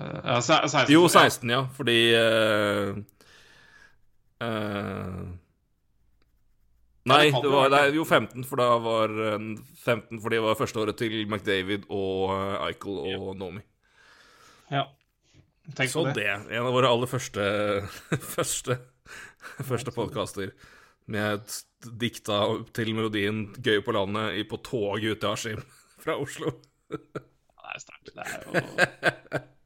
Eh, 0.00 0.20
Ja, 0.24 0.38
16, 0.40 0.86
Jo, 0.94 1.02
16, 1.12 1.50
ja, 1.52 1.60
fordi 1.76 1.98
eh, 2.16 2.94
eh, 4.44 5.20
Nei, 7.08 7.30
det 7.32 7.48
var, 7.48 7.70
nei, 7.72 7.86
jo 7.96 8.04
15, 8.04 8.44
for 8.44 8.60
da 8.60 8.68
var 8.84 9.12
eh, 9.30 9.38
15 9.84 10.20
fordi 10.20 10.36
det 10.36 10.44
var 10.44 10.58
førsteåret 10.58 10.98
til 11.00 11.14
McDavid 11.24 11.86
og 11.88 12.34
eh, 12.34 12.66
Eichel 12.68 13.00
og 13.16 13.34
Nomi. 13.40 13.64
ja. 14.72 14.86
Tenk 15.76 15.90
Så 15.92 16.00
på 16.00 16.12
det. 16.16 16.24
det. 16.24 16.56
En 16.56 16.64
av 16.64 16.72
våre 16.72 16.88
aller 16.88 17.10
første 17.10 17.42
første, 18.36 18.78
første 19.68 19.92
podkaster 19.92 20.54
med 21.12 21.42
et 21.42 21.58
dikta 22.00 22.38
til 22.72 22.94
melodien 22.96 23.50
'Gøy 23.52 23.82
på 23.84 23.92
landet' 23.92 24.48
på 24.48 24.56
tog 24.64 25.04
ut 25.04 25.20
til 25.20 25.28
Askim 25.28 25.60
fra 26.02 26.16
Oslo. 26.16 26.54
Det 26.88 26.98
er 27.74 27.84
sterkt. 27.84 28.14
Det 28.14 28.24
er 28.24 28.40
jo 28.48 29.44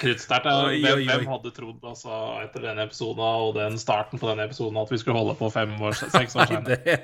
Kruttsterkt. 0.00 0.48
Hvem, 0.48 1.26
hadde 1.28 1.52
trodd 1.54 1.84
altså, 1.84 2.18
etter 2.44 2.64
denne 2.70 2.86
episoden 2.88 3.22
og 3.24 3.54
den 3.58 3.76
starten 3.80 4.20
på 4.20 4.30
denne 4.30 4.46
episoden 4.48 4.80
at 4.80 4.92
vi 4.92 5.00
skulle 5.02 5.18
holde 5.20 5.36
på 5.38 5.50
fem 5.52 5.74
år, 5.76 5.96
seks 5.98 6.36
år 6.38 6.44
Nei, 6.44 6.48
senere? 6.54 6.78
det, 6.84 6.98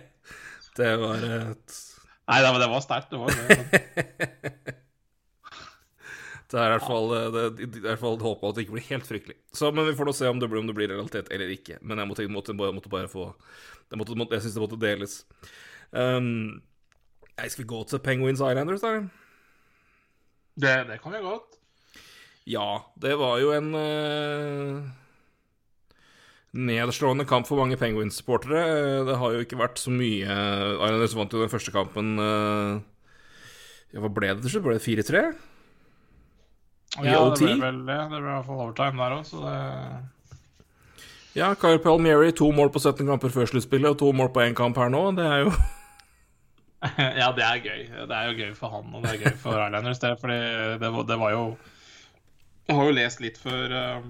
det 0.81 0.93
var 1.03 1.27
et 1.29 1.79
Nei, 2.31 2.39
det 2.45 2.53
var, 2.53 2.61
det 2.63 2.69
var 2.71 2.85
sterkt. 2.85 3.11
Det 3.11 3.19
var 3.19 3.35
det. 3.35 4.77
Det 6.51 6.59
er 6.59 6.67
i 6.67 6.75
hvert 6.75 6.83
fall, 6.83 7.13
eh, 7.15 7.27
det, 7.31 7.43
i 7.63 7.83
hvert 7.85 8.01
fall 8.01 8.17
et 8.17 8.25
at 8.27 8.57
det 8.57 8.63
ikke 8.65 8.75
blir 8.75 8.87
helt 8.89 9.07
fryktelig. 9.07 9.37
Så, 9.55 9.69
men 9.71 9.87
vi 9.87 9.93
får 9.95 10.09
nå 10.09 10.15
se 10.19 10.27
om 10.27 10.41
det 10.43 10.49
blir, 10.51 10.59
om 10.59 10.67
det 10.67 10.75
blir 10.75 10.91
realitet 10.91 11.31
eller 11.31 11.53
ikke. 11.55 11.77
Men 11.87 12.03
jeg 12.03 12.11
måtte, 12.11 12.27
måtte, 12.27 12.57
måtte 12.59 12.91
bare 12.91 13.11
få 13.11 13.29
det 13.91 13.99
måtte, 13.99 14.17
måtte, 14.19 14.35
Jeg 14.35 14.43
syns 14.43 14.57
det 14.57 14.65
måtte 14.65 14.81
deles. 14.83 15.15
Um, 15.95 16.59
jeg 17.37 17.53
skal 17.55 17.63
vi 17.63 17.69
gå 17.71 17.85
til 17.87 18.03
Penguins 18.03 18.43
Islanders, 18.43 18.83
da? 18.83 18.97
det. 20.59 20.75
Det 20.91 20.99
kan 21.03 21.15
vi 21.15 21.23
godt. 21.23 21.60
Ja, 22.51 22.69
det 22.99 23.13
var 23.21 23.39
jo 23.43 23.53
en 23.55 23.69
uh, 23.77 24.81
nedslående 26.57 27.27
kamp 27.31 27.47
for 27.47 27.61
mange 27.61 27.77
Penguins-supportere. 27.79 28.63
Eh, 28.65 29.05
Det 29.07 29.17
har 29.21 29.35
jo 29.37 29.45
ikke 29.45 29.59
vært 29.61 29.79
så 29.79 29.93
mye 29.95 30.27
Islanders 30.27 31.15
vant 31.19 31.33
jo 31.37 31.43
den 31.45 31.53
første 31.53 31.71
kampen 31.75 32.17
eh, 32.19 32.81
Ja, 33.95 34.03
hva 34.03 34.11
ble 34.15 34.33
det 34.35 34.43
til 34.47 34.57
slutt? 34.57 34.67
Ble 34.67 34.79
det 34.79 34.87
4-3? 34.87 35.23
Ja, 37.07 37.21
det 37.31 37.39
ble 37.39 37.55
vel 37.63 37.85
det. 37.87 37.99
Det 38.11 38.19
ble 38.19 38.19
i 38.19 38.33
hvert 38.35 38.49
fall 38.49 38.65
overtime 38.65 38.99
der 38.99 39.15
òg, 39.21 39.29
så 39.29 39.45
det 39.45 39.59
Ja, 41.39 41.53
Kyle 41.55 41.79
Palmieri, 41.79 42.33
to 42.35 42.49
mål 42.51 42.73
på 42.75 42.81
17 42.83 43.07
kamper 43.07 43.31
før 43.31 43.47
sluttspillet, 43.47 43.93
og 43.93 44.01
to 44.01 44.09
mål 44.19 44.33
på 44.35 44.43
én 44.43 44.57
kamp 44.59 44.75
her 44.83 44.91
nå. 44.91 45.05
Det 45.15 45.27
er 45.31 45.45
jo 45.45 45.53
Ja, 47.21 47.29
det 47.37 47.45
er 47.47 47.61
gøy. 47.63 47.83
Det 48.09 48.17
er 48.17 48.31
jo 48.33 48.39
gøy 48.41 48.55
for 48.59 48.73
han, 48.75 48.89
og 48.97 49.05
det 49.05 49.13
er 49.13 49.23
gøy 49.29 49.35
for 49.39 49.55
Islanders, 49.69 50.01
det. 50.03 50.17
Fordi 50.19 50.39
det, 50.83 50.91
var- 50.97 51.07
det 51.13 51.19
var 51.21 51.31
jo 51.37 51.45
Jeg 52.71 52.79
har 52.79 52.87
jo 52.87 52.95
lest 52.95 53.23
litt 53.23 53.39
før 53.41 53.73
uh, 53.75 54.05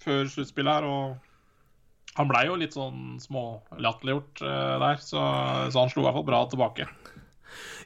Før 0.00 0.28
sluttspillet 0.32 0.78
her, 0.78 0.86
og 0.88 2.14
han 2.14 2.28
blei 2.30 2.44
jo 2.46 2.56
litt 2.56 2.76
sånn 2.76 3.18
smålatterliggjort 3.20 4.40
uh, 4.46 4.76
der, 4.80 5.00
så, 5.02 5.22
så 5.68 5.82
han 5.82 5.90
slo 5.92 6.04
i 6.04 6.06
hvert 6.06 6.16
fall 6.16 6.28
bra 6.28 6.40
tilbake. 6.48 6.86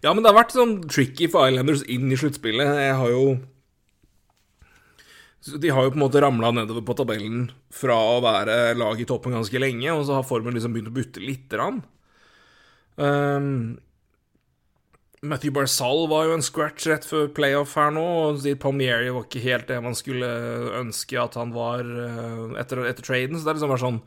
Ja, 0.05 0.13
men 0.13 0.23
det 0.23 0.31
har 0.31 0.39
vært 0.39 0.55
sånn 0.55 0.77
tricky 0.87 1.27
for 1.33 1.49
Islanders 1.51 1.83
inn 1.91 2.07
i 2.13 2.19
sluttspillet. 2.19 2.71
Jeg 2.85 2.99
har 3.01 3.11
jo 3.13 3.25
De 5.59 5.73
har 5.75 5.87
jo 5.87 5.95
på 5.95 5.99
en 5.99 6.05
måte 6.05 6.23
ramla 6.23 6.53
nedover 6.55 6.85
på 6.87 6.97
tabellen 6.99 7.49
fra 7.75 7.97
å 8.15 8.23
være 8.23 8.77
lag 8.79 9.01
i 9.01 9.09
toppen 9.09 9.35
ganske 9.35 9.63
lenge, 9.63 9.91
og 9.95 10.07
så 10.07 10.21
har 10.21 10.29
formen 10.29 10.55
liksom 10.55 10.77
begynt 10.77 10.93
å 10.93 10.97
butte 11.01 11.25
lite 11.25 11.57
grann. 11.57 11.83
Um, 12.99 13.79
Matthew 15.21 15.51
Barzal 15.51 16.05
var 16.11 16.29
jo 16.29 16.37
en 16.37 16.45
scratch 16.47 16.87
rett 16.87 17.07
før 17.07 17.27
playoff 17.35 17.75
her 17.79 17.91
nå, 17.95 18.05
og 18.29 18.45
Palmieri 18.63 19.11
var 19.11 19.27
ikke 19.27 19.43
helt 19.43 19.67
det 19.71 19.81
man 19.83 19.97
skulle 19.99 20.29
ønske 20.79 21.19
at 21.19 21.35
han 21.39 21.51
var 21.55 21.83
eh, 21.83 22.59
etter, 22.63 22.85
etter 22.87 23.07
traden, 23.07 23.35
så 23.35 23.43
det 23.43 23.51
er 23.51 23.59
liksom 23.59 23.73
bare 23.75 23.83
sånn 23.83 24.03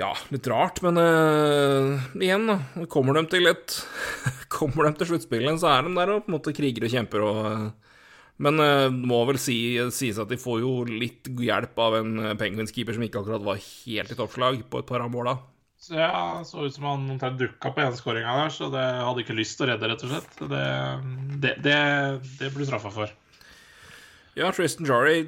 ja, 0.00 0.08
litt 0.34 0.48
rart, 0.50 0.80
men 0.82 0.96
uh, 0.98 2.06
igjen, 2.18 2.48
da. 2.48 2.56
Kommer 2.90 3.14
de 3.14 3.28
til 3.30 3.46
et 3.46 3.76
Kommer 4.56 4.88
de 4.88 4.98
til 4.98 5.12
sluttspillet, 5.12 5.60
så 5.62 5.70
er 5.70 5.84
de 5.86 5.92
der 5.94 6.10
og 6.16 6.24
på 6.24 6.32
en 6.32 6.34
måte 6.34 6.54
kriger 6.56 6.88
og 6.88 6.90
kjemper 6.96 7.22
og 7.22 7.38
uh, 7.44 7.68
Men 8.42 8.58
det 8.58 9.06
må 9.06 9.20
vel 9.28 9.38
si, 9.38 9.76
sies 9.94 10.18
at 10.18 10.32
de 10.32 10.40
får 10.40 10.64
jo 10.64 10.72
litt 10.88 11.30
hjelp 11.30 11.78
av 11.78 12.00
en 12.00 12.32
penguinskeeper 12.40 12.96
som 12.96 13.06
ikke 13.06 13.20
akkurat 13.22 13.46
var 13.46 13.62
helt 13.62 14.10
i 14.10 14.18
toppslag 14.18 14.64
på 14.66 14.82
et 14.82 14.88
par 14.88 15.04
av 15.04 15.12
måla. 15.14 15.36
Så 15.84 15.98
ja, 15.98 16.40
så 16.48 16.64
ut 16.64 16.72
som 16.72 16.86
han 16.88 17.10
omtrent 17.12 17.36
dukka 17.36 17.74
på 17.74 17.82
enskåringa 17.84 18.38
der, 18.38 18.52
så 18.54 18.70
det 18.72 18.84
hadde 19.04 19.20
ikke 19.20 19.36
lyst 19.36 19.58
til 19.58 19.66
å 19.66 19.74
redde, 19.74 19.90
rett 19.90 20.04
og 20.06 20.14
slett. 20.14 20.38
Det, 20.40 20.62
det, 21.42 21.52
det, 21.66 21.76
det 22.40 22.48
blir 22.54 22.68
straffa 22.70 22.92
for. 22.94 23.12
Ja, 24.34 24.48
Tristan 24.50 24.88
Jarry, 24.88 25.20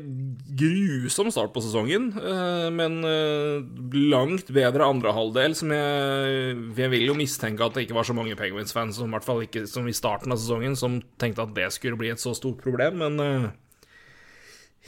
grusom 0.59 1.29
start 1.31 1.53
på 1.55 1.61
sesongen, 1.63 2.09
eh, 2.17 2.65
men 2.75 2.97
eh, 3.07 3.69
langt 4.09 4.49
bedre 4.57 4.89
andre 4.89 5.13
halvdel, 5.15 5.55
som 5.55 5.71
jeg 5.71 6.57
Jeg 6.81 6.91
vil 6.91 7.07
jo 7.07 7.15
mistenke 7.15 7.63
at 7.63 7.77
det 7.77 7.85
ikke 7.87 8.01
var 8.01 8.09
så 8.09 8.17
mange 8.17 8.35
Penguins-fans, 8.41 8.97
som 8.97 9.13
i 9.13 9.15
hvert 9.15 9.29
fall 9.29 9.45
ikke 9.45 9.67
som 9.71 9.87
i 9.87 9.95
starten 9.95 10.35
av 10.35 10.41
sesongen, 10.41 10.75
som 10.75 10.99
tenkte 11.21 11.45
at 11.45 11.55
det 11.55 11.69
skulle 11.77 12.01
bli 12.01 12.11
et 12.17 12.23
så 12.23 12.35
stort 12.35 12.65
problem, 12.65 13.05
men 13.05 13.23
eh, 13.23 13.49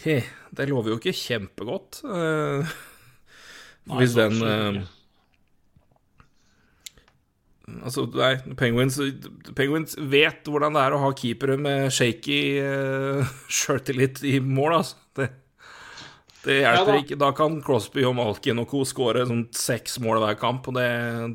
He, 0.02 0.20
det 0.54 0.70
lover 0.70 0.94
jo 0.94 0.98
ikke 1.02 1.14
kjempegodt. 1.14 2.04
Nei, 2.06 3.96
hvis 3.98 4.14
den. 4.14 4.86
Altså, 7.84 8.06
nei, 8.14 8.34
Penguins, 8.58 8.98
Penguins 9.56 9.96
vet 9.98 10.48
hvordan 10.48 10.76
det 10.76 10.84
er 10.84 10.96
å 10.96 11.02
ha 11.02 11.10
keepere 11.16 11.58
med 11.60 11.92
shaky 11.94 12.40
uh, 12.62 13.36
sjøltillit 13.60 14.22
i 14.28 14.38
mål, 14.44 14.78
altså. 14.80 15.00
Det, 15.18 15.28
det 16.44 16.60
hjelper 16.60 16.94
Ja 16.94 17.02
ikke. 17.02 17.18
Da 17.20 17.32
kan 17.36 17.58
Crosby 17.64 18.06
og 18.08 18.16
Malkin 18.18 18.62
og 18.62 18.70
co. 18.70 18.84
skåre 18.88 19.26
sånn 19.28 19.48
seks 19.56 19.98
mål 20.04 20.22
hver 20.24 20.38
kamp, 20.40 20.70
og 20.70 20.78
det, 20.78 20.88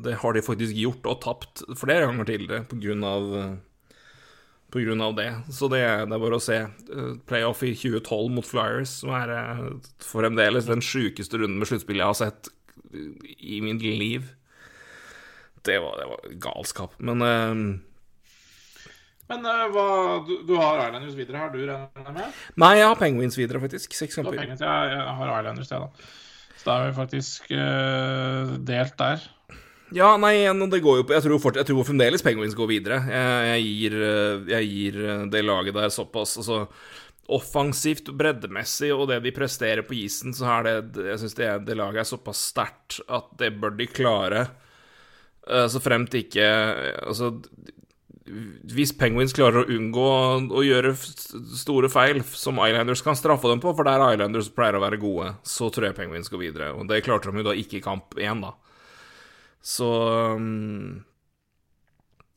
det 0.06 0.18
har 0.22 0.34
de 0.34 0.44
faktisk 0.46 0.74
gjort, 0.80 1.06
og 1.10 1.22
tapt 1.24 1.64
flere 1.80 2.08
ganger 2.08 2.32
tidligere 2.32 2.66
på 2.70 2.80
grunn 2.82 3.06
av 3.08 3.30
på 4.74 4.82
grunn 4.82 5.02
av 5.06 5.14
det. 5.14 5.28
Så 5.54 5.68
det, 5.70 5.84
det 6.08 6.16
er 6.16 6.22
bare 6.22 6.38
å 6.40 6.42
se. 6.42 6.56
Eh, 6.66 7.10
Playoff 7.28 7.62
i 7.62 7.76
2012 7.78 8.32
mot 8.34 8.46
Flyers, 8.46 8.96
som 9.04 9.12
er 9.14 9.30
eh, 9.30 9.60
fremdeles 10.02 10.66
den 10.66 10.82
sjukeste 10.82 11.38
runden 11.38 11.60
med 11.60 11.70
sluttspill 11.70 12.00
jeg 12.02 12.10
har 12.10 12.18
sett 12.18 12.50
i 13.38 13.60
mitt 13.62 13.84
liv. 13.84 14.26
Det 15.64 15.80
var, 15.80 15.98
det 16.00 16.08
var 16.10 16.32
galskap. 16.46 16.96
Men 16.98 17.24
eh, 17.24 17.54
Men 19.30 19.46
uh, 19.48 19.64
hva, 19.72 19.86
du, 20.26 20.34
du 20.44 20.54
har 20.60 20.82
Islanders 20.84 21.16
videre 21.16 21.40
her, 21.40 21.54
du 21.54 21.62
regner 21.62 22.10
jeg 22.10 22.16
med? 22.18 22.42
Nei, 22.60 22.74
jeg 22.80 22.90
har 22.90 23.00
Penguins 23.00 23.38
videre, 23.40 23.62
faktisk. 23.62 23.96
Seks 23.96 24.20
har 24.20 24.28
kamper. 24.28 24.52
jeg, 24.52 24.58
jeg 24.60 25.16
har 25.20 25.32
Islanders, 25.38 25.72
jeg, 25.72 25.86
da. 25.86 26.10
Så 26.58 26.68
da 26.68 26.76
er 26.76 26.90
vi 26.90 26.98
faktisk 26.98 27.48
uh, 27.52 28.58
delt 28.68 28.98
der. 29.00 29.24
Ja, 29.94 30.14
nei, 30.18 30.40
det 30.72 30.80
går 30.82 30.98
jo 30.98 31.04
på 31.06 31.14
Jeg 31.14 31.22
tror, 31.26 31.38
fort, 31.42 31.58
jeg 31.60 31.68
tror 31.68 31.86
fremdeles 31.86 32.24
Penguins 32.24 32.56
går 32.56 32.70
videre. 32.70 32.98
Jeg, 33.06 33.64
gir, 33.68 33.96
jeg 34.50 34.68
gir 34.70 35.00
eh, 35.04 35.24
det 35.30 35.44
laget 35.44 35.76
der 35.76 35.92
såpass 35.92 36.38
altså, 36.40 36.64
Offensivt, 37.34 38.10
breddemessig 38.12 38.90
og 38.92 39.06
det 39.08 39.22
de 39.24 39.32
presterer 39.32 39.84
på 39.86 39.94
isen, 39.96 40.34
så 40.36 40.48
er 40.58 40.66
det 40.66 41.04
Jeg 41.06 41.22
syns 41.22 41.36
det, 41.38 41.46
det 41.68 41.76
laget 41.78 42.02
er 42.02 42.08
såpass 42.10 42.42
sterkt 42.50 42.98
at 43.08 43.30
det 43.40 43.54
bør 43.60 43.76
de 43.78 43.86
klare. 43.88 44.42
Eh, 45.48 45.66
Så 45.68 45.80
fremt 45.84 46.14
ikke 46.16 46.44
Altså 47.04 47.34
hvis 48.74 48.94
Penguins 48.96 49.34
klarer 49.36 49.60
å 49.60 49.68
unngå 49.76 50.04
å 50.56 50.62
gjøre 50.64 50.94
store 50.96 51.90
feil 51.92 52.22
som 52.24 52.56
Islanders 52.64 53.02
kan 53.04 53.16
straffe 53.18 53.50
dem 53.50 53.60
på, 53.60 53.74
for 53.76 53.84
der 53.84 54.00
Islanders 54.14 54.48
pleier 54.54 54.78
å 54.78 54.80
være 54.80 54.96
gode, 55.02 55.34
så 55.44 55.68
tror 55.68 55.90
jeg 55.90 55.96
Penguins 55.98 56.32
går 56.32 56.40
videre. 56.40 56.70
Og 56.72 56.88
det 56.88 57.02
klarte 57.04 57.28
de 57.28 57.42
jo 57.42 57.46
da 57.50 57.52
ikke 57.60 57.78
i 57.78 57.84
kamp 57.84 58.16
én, 58.16 58.40
da. 58.40 58.54
Så 59.60 59.90
um, 60.40 61.04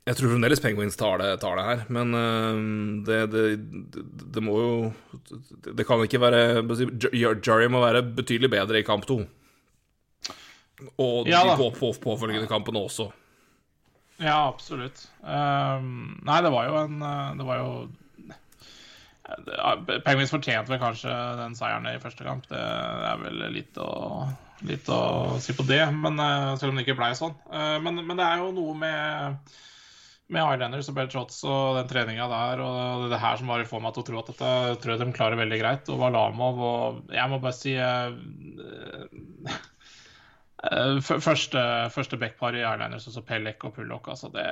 Jeg 0.08 0.20
tror 0.20 0.34
fremdeles 0.34 0.62
Penguins 0.64 1.00
tar 1.00 1.24
det, 1.24 1.32
tar 1.40 1.56
det 1.60 1.66
her, 1.70 1.86
men 1.88 2.14
um, 2.20 3.02
det, 3.08 3.22
det, 3.32 3.46
det, 4.36 4.44
må 4.44 4.60
jo 4.60 4.72
Det, 5.72 5.88
kan 5.88 6.04
ikke 6.04 6.22
være 6.24 6.44
Jar- 7.16 7.40
Jarry 7.40 7.72
må 7.72 7.80
være 7.84 8.04
betydelig 8.20 8.52
bedre 8.60 8.84
i 8.84 8.88
kamp 8.88 9.08
to. 9.08 9.22
Og 11.02 11.30
Ja 11.30 11.44
de 11.46 11.56
går 11.58 11.72
på, 11.74 11.80
på, 11.80 11.94
påfølgende 12.04 12.50
kampene 12.50 12.84
også. 12.86 13.10
Ja, 14.18 14.48
absolutt. 14.48 15.04
Um, 15.22 16.18
nei, 16.26 16.42
det 16.42 16.52
var 16.54 16.70
jo 16.70 16.78
en 16.80 17.02
eh, 17.06 17.34
Det 17.38 17.46
var 17.46 17.60
jo 17.62 17.72
ja, 19.28 19.74
Penguins 20.06 20.32
fortjente 20.32 20.72
vel 20.72 20.80
kanskje 20.82 21.14
den 21.42 21.56
seieren 21.58 21.88
i 21.90 22.00
første 22.02 22.26
kamp. 22.26 22.46
Det 22.50 22.58
er 22.58 23.18
vel 23.22 23.42
litt 23.52 23.78
å, 23.82 23.90
litt 24.66 24.88
å 24.90 25.02
si 25.44 25.54
på 25.58 25.66
det, 25.68 25.84
men, 25.92 26.16
eh, 26.24 26.54
selv 26.58 26.72
om 26.72 26.80
det 26.80 26.86
ikke 26.88 26.98
blei 27.02 27.12
sånn. 27.18 27.36
Eh, 27.52 27.76
men, 27.84 28.00
men 28.08 28.20
det 28.20 28.26
er 28.26 28.44
jo 28.46 28.54
noe 28.56 28.78
med 28.80 29.58
med 30.28 30.44
Islanders 30.44 30.90
og 30.92 30.96
Bell 30.98 31.08
Shots 31.12 31.38
og 31.48 31.78
den 31.78 31.88
treninga 31.88 32.26
der 32.28 32.62
og 32.64 33.06
det 33.12 33.20
her 33.22 33.38
som 33.40 33.48
bare 33.52 33.68
får 33.68 33.84
meg 33.84 33.94
til 33.96 34.04
å 34.04 34.08
tro 34.10 34.20
at 34.20 34.32
dette 34.34 34.50
tror 34.84 34.94
jeg 34.94 35.00
de 35.00 35.16
klarer 35.16 35.40
veldig 35.40 35.60
greit. 35.62 35.92
Og 35.94 36.02
Valamov 36.02 36.60
og 36.68 37.14
Jeg 37.16 37.32
må 37.32 37.40
bare 37.44 37.56
si 37.56 37.78
eh, 37.80 38.10
eh, 38.12 39.62
Første, 40.58 41.62
første 41.94 42.18
backpar 42.18 42.56
i 42.58 42.64
Airliners, 42.66 43.06
altså 43.06 43.22
Pellek 43.22 43.62
og 43.68 43.76
Pullock, 43.76 44.08
altså 44.10 44.32
det 44.34 44.48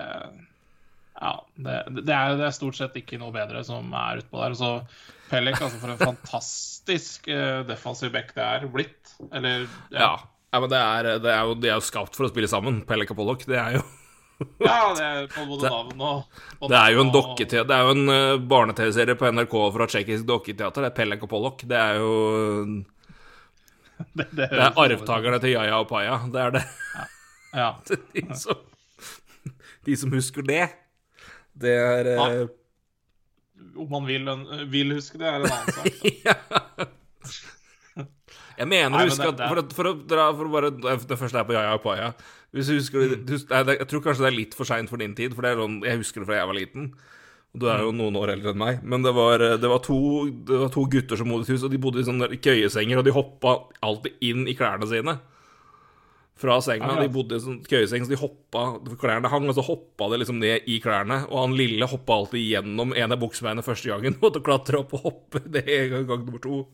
Ja, 1.16 1.32
det, 1.56 1.80
det, 2.04 2.14
er, 2.14 2.36
det 2.38 2.46
er 2.46 2.54
stort 2.54 2.78
sett 2.78 2.98
ikke 3.00 3.18
noe 3.18 3.34
bedre 3.34 3.64
som 3.66 3.90
er 3.96 4.22
utpå 4.22 4.44
der. 4.44 4.56
Så 4.60 4.72
Pellek, 5.32 5.58
altså 5.58 5.82
for 5.82 5.94
en 5.94 6.02
fantastisk 6.02 7.30
uh, 7.32 7.64
defensiv 7.66 8.14
back 8.14 8.34
det 8.36 8.46
er 8.46 8.70
blitt. 8.70 9.16
Eller 9.34 9.66
Ja. 9.90 10.14
ja 10.54 10.62
men 10.62 10.70
det 10.70 10.82
er, 10.82 11.12
det 11.24 11.32
er 11.32 11.42
jo, 11.48 11.56
de 11.58 11.72
er 11.72 11.80
jo 11.80 11.88
skapt 11.88 12.18
for 12.18 12.28
å 12.28 12.34
spille 12.34 12.52
sammen, 12.52 12.84
Pellek 12.86 13.16
og 13.16 13.24
Pollock. 13.24 13.48
Det 13.50 13.58
er 13.58 13.80
jo 13.80 13.86
Ja, 14.60 14.92
det 14.92 15.06
er 15.06 15.28
på 15.32 15.46
både 15.48 15.70
navn 15.72 16.02
og 16.04 16.42
og 16.60 16.68
Det 16.68 16.76
er 16.76 16.92
jo 16.92 17.04
en 17.06 17.12
dokketeater 17.14 17.70
Det 17.70 17.76
er 17.78 17.86
jo 17.88 17.94
en 17.96 18.10
uh, 18.12 18.48
barne-TV-serie 18.52 19.16
på 19.16 19.30
NRK 19.32 19.56
fra 19.78 19.88
tsjekkisk 19.88 20.28
dokketeater. 20.28 20.84
Det 20.84 20.92
er 20.92 20.98
Pellek 21.00 21.24
og 21.24 21.32
Pollock. 21.32 21.64
Det 21.66 21.80
er 21.80 22.02
jo 22.04 22.12
Det, 24.16 24.26
det, 24.36 24.48
Det 24.52 24.60
er 24.60 24.76
arvtakerne 24.82 25.40
til 25.44 25.54
Yaya 25.56 25.78
og 25.80 25.88
Paya. 25.90 26.18
Det 26.32 26.42
er 26.42 26.52
det. 26.58 26.64
Ja. 27.56 27.70
De 28.16 28.24
som, 28.36 28.56
de 29.86 29.96
som 29.96 30.12
husker 30.12 30.44
det. 30.44 30.66
Det 31.56 31.72
er 31.80 32.10
Ja. 32.16 32.26
eh, 32.42 32.48
Om 33.80 33.90
man 33.92 34.06
vil, 34.08 34.26
vil 34.72 34.94
huske 34.98 35.18
det, 35.22 35.28
er 35.28 35.36
en 35.40 35.46
annen 35.48 35.74
sak. 35.74 36.90
Jeg 38.56 38.68
mener 38.72 38.90
Nei, 38.90 39.00
men 39.04 39.10
huske 39.10 39.26
det- 39.32 39.42
at 39.44 39.50
for, 39.52 39.62
for 39.76 39.90
å 39.90 39.94
dra 40.08 40.26
For 40.36 40.48
å 40.48 40.52
bare 40.54 40.70
Det 41.04 41.18
første 41.20 41.40
er 41.42 41.48
på 41.48 41.56
Yaya 41.56 41.74
og 41.76 41.84
Paya. 41.84 42.14
Husker 42.56 43.04
det, 43.12 43.26
du, 43.28 43.34
Jeg 43.36 43.88
tror 43.92 44.04
kanskje 44.06 44.24
det 44.24 44.32
er 44.32 44.38
litt 44.38 44.54
for 44.56 44.68
seint 44.68 44.90
for 44.92 44.98
din 45.02 45.16
tid, 45.16 45.36
for 45.36 45.44
det 45.44 45.52
er 45.52 45.60
sånn 45.60 45.82
Jeg 45.84 46.00
husker 46.00 46.24
det 46.24 46.30
fra 46.30 46.38
jeg 46.40 46.48
var 46.52 46.56
liten. 46.60 46.94
Du 47.56 47.70
er 47.72 47.86
jo 47.86 47.94
noen 47.96 48.18
år 48.20 48.34
eldre 48.34 48.52
enn 48.52 48.60
meg. 48.60 48.82
Men 48.84 49.06
det 49.06 49.14
var, 49.16 49.40
det 49.40 49.70
var, 49.72 49.80
to, 49.86 50.00
det 50.48 50.60
var 50.66 50.74
to 50.74 50.84
gutter 50.92 51.20
som 51.20 51.32
bodde 51.32 51.48
i 51.48 51.56
hus, 51.56 51.64
og 51.64 51.72
de 51.72 51.80
bodde 51.82 52.02
i 52.04 52.08
sånne 52.08 52.28
køyesenger, 52.36 53.00
og 53.00 53.08
de 53.08 53.16
hoppa 53.16 53.56
alltid 53.86 54.28
inn 54.28 54.44
i 54.52 54.58
klærne 54.58 54.90
sine. 54.90 55.18
Fra 56.36 56.58
senga. 56.62 56.90
Akkurat. 56.90 57.06
De 57.06 57.14
bodde 57.16 57.38
i 57.38 57.44
sånn 57.44 57.62
køyeseng, 57.64 58.04
så 58.04 58.12
de 58.12 58.20
hoppa 58.20 58.66
Klærne 59.00 59.32
hang, 59.32 59.48
og 59.48 59.56
så 59.56 59.64
hoppa 59.64 60.10
det 60.12 60.20
liksom 60.26 60.42
ned 60.42 60.68
i 60.68 60.82
klærne. 60.84 61.22
Og 61.30 61.46
han 61.46 61.56
lille 61.56 61.88
hoppa 61.88 62.20
alltid 62.20 62.44
gjennom 62.44 62.92
en 62.92 63.16
av 63.16 63.22
buksebeinet 63.22 63.68
første 63.68 63.92
gangen. 63.94 64.18
Måtte 64.24 64.44
klatre 64.44 64.82
opp 64.84 64.98
og 64.98 65.06
hoppe 65.08 65.46
det 65.48 65.64
er 65.64 65.94
gang, 65.94 66.26
nummer 66.26 66.44
to. 66.44 66.66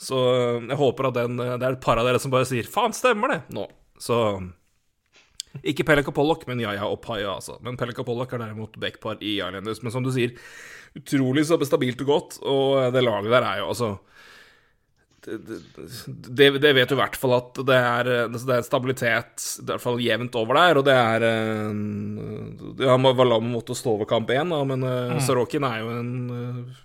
Så 0.00 0.16
øh, 0.16 0.64
jeg 0.68 0.76
håper 0.76 1.08
at 1.08 1.14
den 1.16 1.38
øh, 1.40 1.54
Det 1.56 1.64
er 1.64 1.76
et 1.76 1.80
par 1.80 1.96
av 1.96 2.04
dere 2.04 2.20
som 2.20 2.32
bare 2.32 2.44
sier 2.48 2.66
'faen, 2.68 2.92
stemmer 2.92 3.32
det?' 3.32 3.54
nå. 3.56 3.64
Så 3.96 4.16
ikke 5.62 5.86
Pelek 5.88 6.10
og 6.10 6.16
Pollock, 6.16 6.46
men 6.48 6.60
Yaya 6.60 6.88
og 6.88 7.00
Paya, 7.04 7.36
altså. 7.36 7.58
Men 7.64 7.78
Pelek 7.80 8.02
og 8.02 8.08
Pollock 8.08 8.34
er 8.34 8.42
derimot 8.44 8.76
backpar 8.80 9.20
i 9.20 9.38
Islanders. 9.38 9.82
Men 9.84 9.94
som 9.94 10.04
du 10.04 10.12
sier, 10.14 10.34
utrolig 10.96 11.46
så 11.46 11.58
stabilt 11.64 12.02
og 12.04 12.12
godt, 12.12 12.38
og 12.44 12.92
det 12.94 13.04
laget 13.04 13.32
der 13.32 13.46
er 13.46 13.62
jo 13.62 13.72
altså 13.72 13.96
det, 15.26 15.56
det, 16.28 16.50
det 16.62 16.72
vet 16.76 16.88
du 16.88 16.94
i 16.94 16.98
hvert 17.00 17.16
fall 17.18 17.34
at 17.34 17.58
det 17.66 17.76
er, 17.76 18.10
det 18.30 18.54
er 18.54 18.66
stabilitet 18.66 19.46
i 19.58 19.64
hvert 19.66 19.82
fall 19.82 19.98
jevnt 20.02 20.36
over 20.38 20.58
der, 20.58 20.78
og 20.78 20.86
det 20.86 20.94
er 20.94 21.26
eh, 21.26 22.84
Ja, 22.86 22.96
mot 23.00 23.42
måtte 23.42 23.74
stå 23.74 23.96
over 23.96 24.08
kamp 24.08 24.30
én, 24.30 24.54
men 24.70 24.84
mm. 24.86 25.18
Sorokin 25.26 25.66
er 25.66 25.82
jo 25.82 25.90
en 25.96 26.12
eh, 26.36 26.84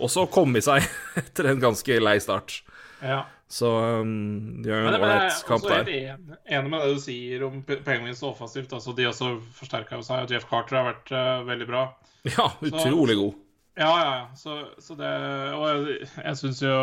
også 0.00 0.26
kommet 0.32 0.64
seg 0.66 0.86
etter 1.20 1.50
en 1.50 1.60
ganske 1.62 2.00
lei 2.00 2.16
start. 2.22 2.62
Ja. 3.04 3.24
Så 3.54 3.68
um, 4.02 4.62
de 4.64 4.70
har 4.72 4.80
jo 4.80 4.88
en 4.88 4.96
jeg 4.96 4.98
er 4.98 5.04
ålreit 5.06 5.42
kamp 5.46 5.62
også 5.62 5.76
helt 5.76 5.90
der. 5.90 6.38
enig, 6.56 6.70
med 6.72 6.80
det 6.80 6.94
du 6.96 7.02
sier 7.04 7.44
om 7.46 7.60
Penguins 7.62 8.22
offensivt. 8.26 8.72
Altså, 8.74 8.94
de 8.98 9.06
også 9.06 9.28
forsterka 9.54 10.00
seg, 10.02 10.32
Jeff 10.32 10.48
Carter 10.50 10.80
har 10.80 10.88
vært 10.88 11.12
uh, 11.14 11.44
veldig 11.50 11.68
bra. 11.70 11.84
Ja, 12.34 12.48
utrolig 12.64 13.18
god. 13.20 13.34
Ja, 13.76 13.90
ja, 14.00 14.12
ja. 14.16 14.26
Så, 14.38 14.54
så 14.80 14.94
det 14.96 15.10
Og 15.58 15.64
jeg, 15.66 16.06
jeg 16.22 16.38
syns 16.38 16.62
jo 16.62 16.76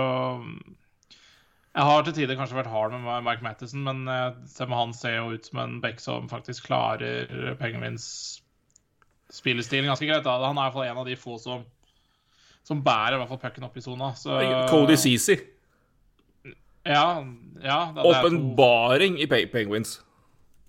Jeg 1.71 1.87
har 1.87 2.03
til 2.05 2.13
tider 2.13 2.37
kanskje 2.37 2.59
vært 2.59 2.69
hard 2.69 2.93
med 2.93 3.25
Mike 3.25 3.41
Mattison, 3.41 3.81
men 3.87 4.03
eh, 4.11 4.67
han 4.75 4.93
ser 4.93 5.15
jo 5.15 5.31
ut 5.33 5.47
som 5.47 5.63
en 5.63 5.79
back 5.81 6.03
som 6.03 6.27
faktisk 6.29 6.67
klarer 6.67 7.55
Penguins 7.57 8.05
spillestil 9.33 9.87
ganske 9.87 10.05
greit. 10.05 10.27
Da. 10.27 10.37
Han 10.43 10.59
er 10.59 10.67
i 10.67 10.69
hvert 10.69 10.77
fall 10.77 10.91
en 10.91 11.01
av 11.01 11.09
de 11.09 11.17
få 11.17 11.39
som 11.41 11.65
som 12.67 12.83
bærer 12.85 13.15
i 13.15 13.21
hvert 13.21 13.31
fall 13.31 13.41
pucken 13.41 13.65
opp 13.65 13.77
i 13.77 13.83
sona. 13.83 14.11
Så 14.13 14.37
Cody 14.69 14.99
Ceesay. 14.99 15.39
Ja, 16.87 17.23
ja 17.61 17.79
Åpenbaring 18.01 19.19
i 19.21 19.27
Penguins. 19.27 19.99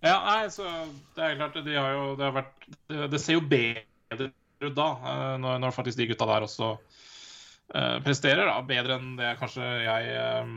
Ja, 0.03 0.19
nei, 0.27 0.51
så 0.51 0.67
det 1.15 1.25
er 1.25 1.37
klart 1.39 1.59
De 1.63 1.75
har 1.79 1.93
jo 1.95 2.07
Det 2.19 2.25
har 2.27 2.33
vært 2.35 2.65
Det, 2.91 3.05
det 3.13 3.21
ser 3.23 3.39
jo 3.39 3.45
bedre 3.47 4.33
ut 4.63 4.75
da, 4.77 4.89
eh, 5.11 5.37
når, 5.43 5.61
når 5.63 5.75
faktisk 5.75 5.99
de 5.99 6.07
gutta 6.13 6.27
der 6.29 6.45
også 6.47 6.67
uh, 7.75 7.97
presterer, 8.05 8.47
da. 8.47 8.61
Bedre 8.63 8.95
enn 8.95 9.17
det 9.19 9.33
kanskje 9.41 9.65
jeg 9.83 10.13
um, 10.45 10.53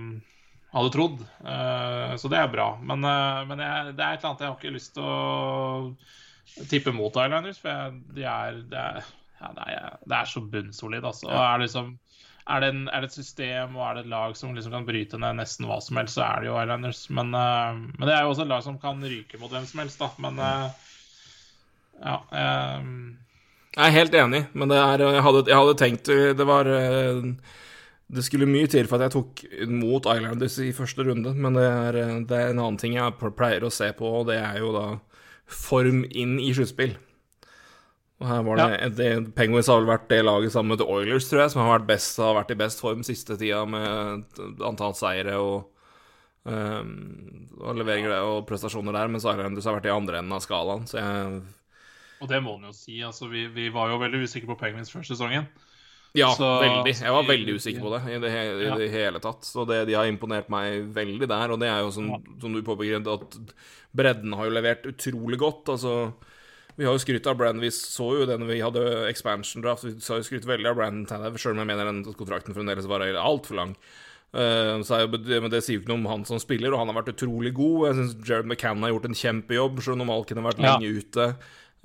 hadde 0.75 0.91
trodd. 0.93 1.23
Uh, 1.39 2.13
så 2.21 2.29
det 2.29 2.37
er 2.37 2.51
bra. 2.53 2.67
Men, 2.85 3.01
uh, 3.01 3.41
men 3.49 3.63
jeg, 3.63 3.95
det 3.97 4.05
er 4.05 4.13
et 4.13 4.19
eller 4.19 4.29
annet 4.29 4.43
jeg 4.43 4.51
har 4.51 4.59
ikke 4.59 4.75
lyst 4.75 4.93
til 4.93 5.07
å 5.09 6.67
tippe 6.69 6.93
mot 6.93 7.17
Islanders, 7.17 7.57
for 7.63 7.73
jeg, 7.73 7.97
de 8.13 8.27
er, 8.29 8.61
det, 8.69 8.83
er, 8.83 9.09
ja, 9.39 9.51
det, 9.57 9.65
er, 9.73 9.97
det 10.05 10.19
er 10.19 10.31
så 10.35 10.45
bunnsolid, 10.53 11.09
altså. 11.09 11.31
Og 11.31 11.41
er 11.41 11.65
liksom 11.65 11.95
er 12.45 12.61
det, 12.61 12.69
en, 12.73 12.85
er 12.93 13.01
det 13.01 13.09
et 13.09 13.17
system 13.17 13.77
og 13.79 13.83
er 13.87 13.97
det 13.97 14.05
et 14.05 14.11
lag 14.11 14.35
som 14.37 14.53
liksom 14.53 14.73
kan 14.75 14.85
bryte 14.85 15.17
ned 15.21 15.39
nesten 15.39 15.65
hva 15.69 15.79
som 15.81 15.97
helst, 15.97 16.17
så 16.17 16.25
er 16.27 16.43
det 16.43 16.49
jo 16.51 16.57
Islanders. 16.61 17.01
Men, 17.09 17.33
uh, 17.33 17.73
men 17.73 18.05
det 18.05 18.13
er 18.13 18.23
jo 18.25 18.33
også 18.33 18.45
et 18.45 18.51
lag 18.53 18.63
som 18.65 18.79
kan 18.81 19.01
ryke 19.01 19.41
mot 19.41 19.53
hvem 19.53 19.65
som 19.69 19.81
helst, 19.81 20.01
da. 20.01 20.11
Men 20.21 20.41
uh, 20.41 20.65
ja 22.03 22.17
Um... 22.35 22.89
Jeg 23.75 23.89
er 23.89 23.93
helt 23.95 24.13
enig, 24.15 24.39
men 24.55 24.71
er 24.71 25.01
Jeg 25.03 25.23
hadde, 25.23 25.41
jeg 25.47 25.57
hadde 25.57 25.77
tenkt 25.79 26.07
Det 26.07 26.45
var 26.47 26.67
det 28.05 28.23
skulle 28.23 28.47
mye 28.47 28.67
til 28.69 28.87
for 28.87 28.99
at 28.99 29.07
jeg 29.07 29.15
tok 29.15 29.41
mot 29.71 30.05
Islanders 30.05 30.59
i 30.61 30.69
første 30.75 31.03
runde, 31.07 31.33
men 31.33 31.57
det 31.57 31.65
er, 31.65 31.97
det 32.29 32.37
er 32.37 32.51
en 32.51 32.61
annen 32.61 32.77
ting 32.77 32.93
jeg 32.99 33.31
pleier 33.37 33.65
å 33.65 33.73
se 33.73 33.89
på, 33.97 34.11
og 34.19 34.27
det 34.29 34.37
er 34.37 34.59
jo 34.61 34.69
da 34.75 34.85
form 35.49 36.03
inn 36.11 36.37
i 36.41 36.51
sluttspill. 36.53 36.93
Og 38.23 38.27
her 38.29 38.43
var 38.47 38.59
det, 38.59 38.67
ja. 38.71 38.89
det 38.95 39.09
Penguins 39.35 39.67
har 39.67 39.81
vel 39.81 39.89
vært 39.89 40.07
det 40.11 40.21
laget 40.23 40.53
sammen 40.53 40.71
med 40.71 40.79
The 40.79 40.87
Oilers, 40.87 41.27
tror 41.27 41.43
jeg, 41.43 41.51
som 41.51 41.61
har 41.65 41.73
vært, 41.73 41.87
best, 41.89 42.19
har 42.23 42.37
vært 42.37 42.53
i 42.55 42.59
best 42.61 42.83
form 42.83 43.03
siste 43.03 43.35
tida 43.39 43.65
med 43.67 44.39
antall 44.63 44.95
seire 44.95 45.35
og, 45.43 45.65
um, 46.47 46.93
og 47.59 47.81
leveringer 47.81 48.15
og 48.21 48.45
prestasjoner 48.47 48.95
der, 48.95 49.11
mens 49.11 49.27
Islanders 49.27 49.67
har 49.67 49.75
vært 49.77 49.89
i 49.91 49.95
andre 49.97 50.21
enden 50.21 50.37
av 50.37 50.45
skalaen, 50.45 50.87
så 50.87 51.01
jeg 51.01 51.41
Og 52.23 52.31
det 52.31 52.39
må 52.45 52.55
en 52.55 52.69
jo 52.69 52.75
si, 52.77 53.01
altså 53.03 53.27
vi, 53.27 53.49
vi 53.51 53.67
var 53.75 53.91
jo 53.91 53.99
veldig 53.99 54.23
usikre 54.23 54.53
på 54.53 54.61
Penguins 54.63 54.95
før 54.95 55.03
sesongen. 55.03 55.51
Ja, 56.15 56.29
så, 56.31 56.47
veldig. 56.61 56.93
Jeg 56.95 57.11
var 57.11 57.25
veldig 57.27 57.55
usikker 57.59 57.83
på 57.83 57.91
det 57.91 58.01
i 58.07 58.19
det, 58.23 58.29
he 58.31 58.43
i 58.55 58.69
det 58.79 58.87
hele 58.93 59.19
tatt. 59.19 59.43
Så 59.43 59.65
det, 59.67 59.81
de 59.89 59.97
har 59.97 60.07
imponert 60.07 60.47
meg 60.47 60.85
veldig 60.95 61.27
der. 61.27 61.51
Og 61.51 61.59
det 61.59 61.67
er 61.67 61.81
jo 61.83 61.91
som, 61.91 62.07
ja. 62.13 62.19
som 62.39 62.55
du 62.55 62.61
påpeker, 62.63 63.03
at 63.03 63.35
bredden 63.95 64.35
har 64.39 64.47
jo 64.47 64.53
levert 64.55 64.87
utrolig 64.87 65.41
godt. 65.41 65.73
Altså, 65.75 66.13
vi 66.75 66.87
har 66.87 66.95
jo 66.95 67.03
skrytt 67.03 67.27
av 67.31 67.37
Brandon. 67.39 67.63
Vi 67.63 67.71
så 67.71 68.09
jo 68.19 68.25
det 68.27 68.35
når 68.41 68.51
vi 68.51 68.63
hadde 68.63 68.87
expansion 69.09 69.63
draft. 69.63 69.85
Vi 69.87 69.95
har 69.95 70.19
jo 70.19 70.27
skrytt 70.27 70.47
veldig 70.47 70.71
av 70.71 70.79
Brandon 70.79 71.05
Tanev, 71.07 71.37
sjøl 71.39 71.55
om 71.55 71.63
jeg 71.63 71.71
mener 71.71 71.87
den 71.87 72.03
kontrakten 72.17 72.55
fremdeles 72.57 72.89
var 72.91 73.05
altfor 73.05 73.61
lang. 73.61 73.77
Uh, 74.35 74.81
så 74.83 74.97
er, 74.97 75.07
men 75.07 75.51
det 75.51 75.61
sier 75.63 75.77
jo 75.77 75.85
ikke 75.85 75.93
noe 75.93 76.01
om 76.01 76.09
han 76.11 76.25
som 76.27 76.41
spiller, 76.43 76.73
og 76.73 76.81
han 76.81 76.89
har 76.91 76.97
vært 76.97 77.13
utrolig 77.13 77.53
god. 77.55 77.85
Jeg 77.87 77.99
syns 77.99 78.15
Jared 78.27 78.49
McCann 78.49 78.83
har 78.83 78.91
gjort 78.91 79.07
en 79.07 79.21
kjempejobb, 79.21 79.79
sjøl 79.85 80.03
om 80.03 80.11
Malkin 80.11 80.41
har 80.41 80.49
vært 80.49 80.59
ja. 80.59 80.73
lenge 80.73 81.05
ute. 81.05 81.29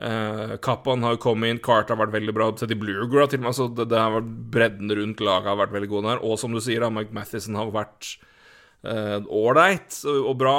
Uh, 0.00 0.56
Kappan 0.64 1.06
har 1.06 1.20
kommet 1.22 1.52
inn, 1.52 1.62
Carter 1.62 1.94
har 1.94 2.02
vært 2.02 2.16
veldig 2.16 2.34
bra. 2.34 2.48
Teddy 2.58 2.78
Bluegra 2.80 3.28
til 3.30 3.42
og 3.42 3.46
med. 3.46 3.58
Så 3.60 3.68
det, 3.70 3.86
det, 3.92 4.00
har 4.00 4.16
vært 4.16 4.34
bredden 4.56 4.90
rundt 4.98 5.22
laget 5.22 5.52
har 5.52 5.62
vært 5.62 5.76
veldig 5.76 5.92
god 5.92 6.10
der. 6.10 6.26
Og 6.26 6.40
som 6.42 6.56
du 6.56 6.58
sier, 6.64 6.82
da, 6.82 6.90
Mike 6.90 7.14
Mathisen 7.14 7.58
har 7.60 7.70
vært 7.74 8.16
ålreit 8.82 10.00
uh, 10.02 10.10
og, 10.10 10.20
og, 10.24 10.34
bra. 10.40 10.58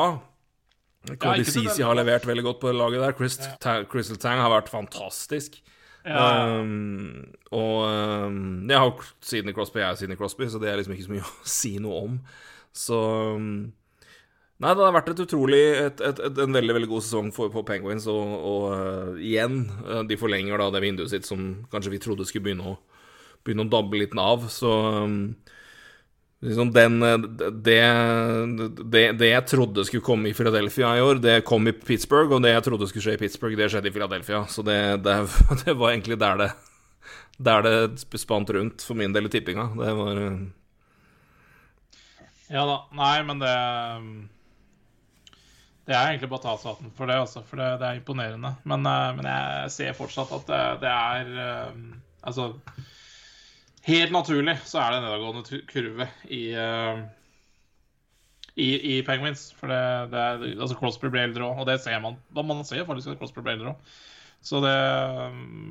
Cody 1.10 1.44
ja, 1.66 1.88
har 1.88 1.98
levert 1.98 2.28
veldig 2.30 2.44
godt 2.46 2.60
på 2.62 2.72
laget 2.76 3.02
der. 3.02 3.16
Chris, 3.18 3.38
ta, 3.62 3.82
Crystal 3.90 4.20
Tang 4.22 4.42
har 4.42 4.52
vært 4.54 4.70
fantastisk. 4.70 5.58
Um, 6.06 7.28
og 7.54 7.84
um, 7.86 8.70
jeg 8.70 8.78
har 8.82 9.04
Sidney 9.22 9.54
Crosby, 9.54 9.82
jeg 9.82 9.90
er 9.90 10.00
Sidney 10.00 10.18
Crosby, 10.18 10.48
så 10.50 10.62
det 10.62 10.72
er 10.72 10.80
liksom 10.80 10.96
ikke 10.96 11.06
så 11.06 11.14
mye 11.14 11.28
å 11.30 11.52
si 11.58 11.76
noe 11.82 12.02
om. 12.08 12.18
Så 12.74 12.98
um, 13.38 13.54
Nei, 14.62 14.76
det 14.78 14.84
har 14.86 14.94
vært 14.94 15.08
et 15.10 15.22
utrolig 15.24 15.60
et, 15.74 16.02
et, 16.06 16.20
et, 16.22 16.40
en 16.44 16.54
veldig 16.54 16.74
veldig 16.78 16.90
god 16.92 17.02
sesong 17.02 17.32
for, 17.34 17.50
på 17.50 17.64
Penguins, 17.66 18.06
og, 18.12 18.34
og 18.46 18.66
uh, 18.70 19.16
igjen, 19.18 19.64
uh, 19.88 20.04
de 20.06 20.18
forlenger 20.22 20.62
da 20.62 20.68
det 20.76 20.84
vinduet 20.84 21.10
sitt 21.10 21.26
som 21.26 21.48
kanskje 21.72 21.96
vi 21.96 22.02
trodde 22.04 22.28
skulle 22.30 22.46
begynne 22.46 22.76
å, 22.76 22.76
begynne 23.42 23.66
å 23.66 23.72
dabbe 23.74 23.98
litt 23.98 24.14
av. 24.22 24.46
Så 24.54 24.70
um, 25.02 25.18
liksom 26.42 26.72
den 26.74 27.04
eh, 27.04 27.18
det, 27.18 27.82
det, 28.84 29.04
det, 29.20 29.30
jeg 29.30 29.46
trodde 29.50 29.86
skulle 29.86 30.06
komme 30.06 30.30
i 30.30 30.34
Philadelphia 30.34 30.96
i 30.98 31.04
år, 31.06 31.22
det 31.22 31.44
kom 31.48 31.68
i 31.70 31.76
Pittsburgh, 31.76 32.34
og 32.34 32.42
det 32.44 32.56
jeg 32.56 32.66
trodde 32.66 32.90
skulle 32.90 33.06
skje 33.06 33.16
i 33.18 33.22
Pittsburgh, 33.22 33.58
det 33.58 33.70
skjedde 33.72 33.92
i 33.92 33.96
Philadelphia. 33.96 34.44
Så 34.50 34.66
det, 34.66 34.80
det, 35.06 35.16
var 35.82 35.94
egentlig 35.94 36.20
der 36.22 36.46
det 36.46 36.52
der 37.42 37.64
det 37.66 38.20
spant 38.22 38.50
rundt 38.54 38.84
for 38.86 38.98
min 38.98 39.14
del 39.14 39.26
i 39.26 39.32
tippinga. 39.34 39.72
Det 39.74 39.94
var 39.98 40.20
uh... 40.20 40.44
Ja 42.52 42.66
da. 42.68 42.78
Nei, 42.94 43.16
men 43.26 43.42
det 43.42 43.56
det 45.90 45.96
er 45.98 46.12
egentlig 46.12 46.30
bare 46.30 46.40
å 46.40 46.44
ta 46.44 46.52
seg 46.62 46.76
hatten 46.76 46.92
for 46.96 47.10
det, 47.10 47.16
også, 47.20 47.42
for 47.48 47.58
det, 47.58 47.82
er 47.82 47.98
imponerende. 47.98 48.52
Men, 48.70 48.86
men, 48.86 49.26
jeg 49.26 49.72
ser 49.74 49.96
fortsatt 49.98 50.30
at 50.38 50.52
det, 50.84 50.92
er 50.92 51.74
Altså 52.22 52.52
Helt 53.88 54.14
naturlig 54.14 54.60
så 54.70 54.78
er 54.82 54.94
det 54.94 55.00
en 55.00 55.08
nedadgående 55.08 55.62
kurve 55.70 56.08
i, 56.30 56.42
uh, 56.54 57.02
i, 58.54 58.70
i, 58.94 58.96
Penguins. 59.08 59.48
For 59.58 59.72
det, 59.72 59.82
det 60.12 60.22
er, 60.22 60.48
altså 60.54 60.78
Crosby 60.78 61.10
blir 61.10 61.26
eldre 61.26 61.48
òg, 61.48 61.64
og 61.64 61.70
det 61.70 61.80
ser 61.82 62.02
man. 62.04 62.20
Man 62.38 62.66
ser 62.68 62.86
faktisk 62.86 63.16
at 63.16 63.22
Crosby 63.22 63.42
blir 63.42 63.58
eldre 63.58 63.74
òg. 63.74 63.94
Så 64.42 64.58
det, 64.64 64.74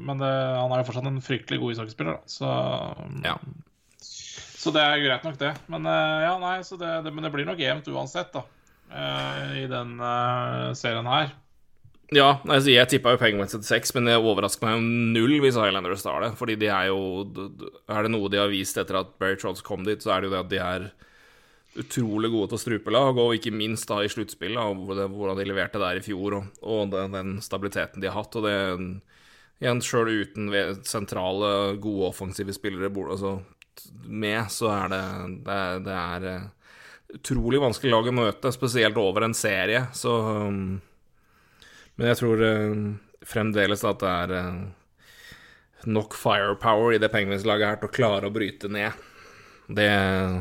men 0.06 0.20
det, 0.22 0.30
han 0.30 0.70
er 0.70 0.82
jo 0.82 0.86
fortsatt 0.86 1.06
en 1.10 1.22
fryktelig 1.26 1.58
god 1.58 1.74
ishockeyspiller, 1.74 2.18
da. 2.18 2.30
Så, 2.30 2.50
ja. 3.26 3.34
så 3.98 4.70
det 4.74 4.84
er 4.84 5.02
greit 5.02 5.26
nok, 5.26 5.38
det. 5.40 5.50
Men 5.74 5.88
ja, 5.90 6.36
nei, 6.38 6.56
det, 6.62 7.10
men 7.10 7.26
det 7.26 7.32
blir 7.34 7.48
nok 7.48 7.62
jevnt 7.62 7.90
uansett, 7.90 8.30
da. 8.36 8.44
Eh, 8.90 9.56
i 9.64 9.66
den 9.70 9.96
serien 10.78 11.10
her. 11.10 11.34
Ja, 12.10 12.40
altså 12.42 12.72
jeg 12.72 12.90
tippa 12.90 13.12
jo 13.14 13.20
Penguins 13.20 13.52
til 13.54 13.62
seks, 13.62 13.92
men 13.94 14.08
det 14.08 14.16
overrasker 14.18 14.66
meg 14.66 14.80
jo 14.80 15.12
null 15.14 15.36
hvis 15.44 15.58
Highlanders 15.60 16.02
tar 16.02 16.24
det. 16.24 16.32
Fordi 16.40 16.56
de 16.58 16.66
er 16.66 16.88
jo 16.90 16.98
Er 17.86 18.02
det 18.02 18.10
noe 18.10 18.30
de 18.32 18.40
har 18.40 18.50
vist 18.50 18.80
etter 18.80 18.98
at 18.98 19.14
Barry 19.22 19.38
Trolls 19.38 19.62
kom 19.62 19.86
dit, 19.86 20.02
så 20.02 20.16
er 20.16 20.24
det 20.24 20.30
jo 20.30 20.34
det 20.34 20.42
at 20.42 20.50
de 20.50 20.60
er 20.64 20.90
utrolig 21.78 22.32
gode 22.32 22.50
til 22.50 22.58
å 22.58 22.62
strupe 22.64 22.90
lag, 22.90 23.14
og 23.14 23.36
ikke 23.36 23.54
minst 23.54 23.86
da 23.86 24.00
i 24.02 24.10
sluttspill, 24.10 24.58
hvordan 24.58 25.38
de 25.38 25.46
leverte 25.46 25.78
der 25.78 26.00
i 26.00 26.02
fjor, 26.02 26.40
og, 26.40 26.58
og 26.66 26.90
den, 26.90 27.14
den, 27.14 27.30
stabiliteten 27.46 28.02
de 28.02 28.10
har 28.10 28.18
hatt. 28.18 28.34
Og 28.40 28.46
det 28.48 28.56
igjen, 29.62 29.82
sjøl 29.84 30.10
uten 30.10 30.50
sentrale, 30.82 31.76
gode 31.78 32.10
offensive 32.10 32.56
spillere 32.56 32.90
altså, 32.90 33.38
med, 34.02 34.50
så 34.50 34.72
er 34.74 34.90
det 34.90 35.04
Det, 35.46 35.60
det 35.86 35.98
er 36.00 36.30
utrolig 37.20 37.62
vanskelig 37.62 37.94
lag 37.94 38.10
å 38.10 38.18
møte, 38.18 38.52
spesielt 38.54 38.98
over 38.98 39.26
en 39.26 39.34
serie, 39.34 39.86
så 39.94 40.18
um, 40.50 40.80
Men 42.00 42.10
jeg 42.10 42.20
tror 42.22 42.40
uh, 42.40 42.74
fremdeles 43.28 43.84
at 43.84 44.00
det 44.00 44.10
er 44.24 44.34
uh, 44.40 45.84
nok 45.84 46.16
firepower 46.16 46.96
i 46.96 47.00
det 47.02 47.12
Penguins-laget 47.12 47.68
her 47.68 47.80
til 47.82 47.90
å 47.90 47.96
klare 48.00 48.28
å 48.30 48.34
bryte 48.34 48.72
ned 48.72 49.06
det 49.70 49.90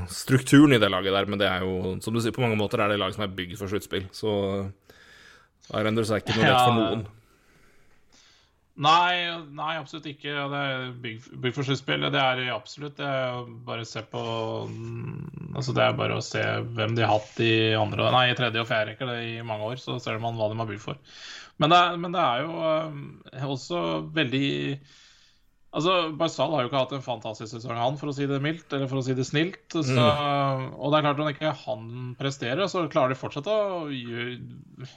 strukturen 0.10 0.74
i 0.74 0.80
det 0.82 0.89
laget 0.89 1.13
der, 1.13 1.28
men 1.30 1.38
det 1.38 1.45
er 1.45 1.62
jo, 1.62 1.95
som 2.02 2.15
du 2.15 2.22
sier, 2.22 2.34
på 2.34 2.41
mange 2.41 2.58
måter 2.58 2.82
er 2.82 2.89
det 2.89 2.98
lag 2.98 3.13
som 3.13 3.28
er 3.28 3.36
bygd 3.38 3.60
for 3.60 3.69
sluttspill, 3.69 4.08
så 4.15 4.32
Islanders 5.69 6.10
er 6.10 6.24
ikke 6.24 6.38
noe 6.38 6.50
rett 6.50 6.65
for 6.65 6.78
noen. 6.80 7.08
Nei, 8.80 9.28
nei, 9.52 9.74
absolutt 9.76 10.08
ikke. 10.08 10.32
Det 10.32 10.60
er 10.63 10.86
bygg 11.04 11.52
for 11.52 11.67
sluttspill. 11.67 12.06
Det 12.13 12.19
er 12.22 12.45
absolutt 12.54 12.95
det. 12.95 13.10
Er 13.10 13.50
bare 13.67 13.84
se 13.84 14.06
på 14.08 14.22
Altså 15.50 15.74
Det 15.76 15.84
er 15.84 15.98
bare 15.98 16.15
å 16.15 16.24
se 16.24 16.39
hvem 16.78 16.95
de 16.95 17.04
har 17.04 17.12
hatt 17.12 17.41
i 17.43 17.76
andre 17.76 18.08
Nei, 18.15 18.30
i 18.32 18.38
tredje 18.39 18.63
og 18.63 18.69
fjerde 18.69 18.93
rekke 18.93 19.17
i 19.26 19.34
mange 19.43 19.67
år. 19.67 19.82
Så 19.84 19.98
ser 20.00 20.22
man 20.24 20.39
hva 20.39 20.48
de 20.48 20.62
har 20.62 20.69
bygd 20.69 20.86
for. 20.86 21.02
Men 21.60 21.74
det, 21.74 21.84
men 22.00 22.15
det 22.15 22.24
er 22.24 22.43
jo 22.45 22.58
uh, 22.63 23.45
også 23.56 23.84
veldig 24.15 24.50
Altså, 25.69 25.91
Barzal 26.17 26.50
har 26.56 26.63
jo 26.63 26.69
ikke 26.72 26.80
hatt 26.82 26.93
en 26.98 27.04
fantastisk 27.06 27.52
sesong, 27.52 27.78
han, 27.78 27.98
for 28.00 28.10
å 28.10 28.13
si 28.17 28.26
det 28.26 28.39
mildt, 28.41 28.72
eller 28.74 28.89
for 28.89 28.98
å 28.98 29.04
si 29.06 29.13
det 29.13 29.28
snilt. 29.28 29.67
Så, 29.69 29.84
mm. 29.93 30.63
Og 30.82 30.89
det 30.89 30.98
er 30.98 31.04
klart, 31.06 31.19
når 31.22 31.36
ikke 31.36 31.52
han 31.62 31.84
presterer, 32.17 32.63
så 32.72 32.88
klarer 32.89 33.13
de 33.13 33.19
fortsatt 33.19 33.52
å 33.54 33.60
gjøre 33.93 34.89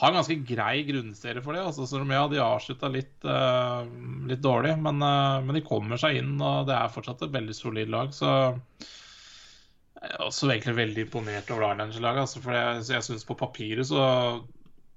ha 0.00 0.08
en 0.08 0.16
ganske 0.16 0.36
grei 0.48 0.84
grunnserie 0.88 1.42
for 1.44 1.56
det. 1.56 1.64
Altså, 1.66 1.86
selv 1.88 2.06
om 2.06 2.14
ja, 2.14 2.22
de 2.30 2.40
avslutta 2.42 2.88
litt, 2.92 3.16
uh, 3.26 3.82
litt 4.30 4.42
dårlig, 4.44 4.76
men, 4.80 5.02
uh, 5.02 5.40
men, 5.44 5.58
de 5.58 5.66
kommer 5.66 6.00
seg 6.00 6.20
inn, 6.22 6.36
og 6.38 6.70
det 6.70 6.76
er 6.76 6.94
fortsatt 6.94 7.26
et 7.26 7.34
veldig 7.34 7.56
solid 7.56 7.92
lag. 7.92 8.14
Så 8.16 8.30
jeg 8.30 10.14
er 10.14 10.24
også 10.24 10.48
egentlig 10.48 10.78
veldig 10.78 11.04
imponert 11.04 11.52
over 11.52 11.66
Islanders-laget. 11.68 12.22
Altså, 12.24 12.44
for 12.44 12.56
jeg, 12.56 12.86
jeg 12.94 13.08
syns 13.08 13.28
på 13.28 13.36
papiret 13.40 13.90
så 13.90 14.06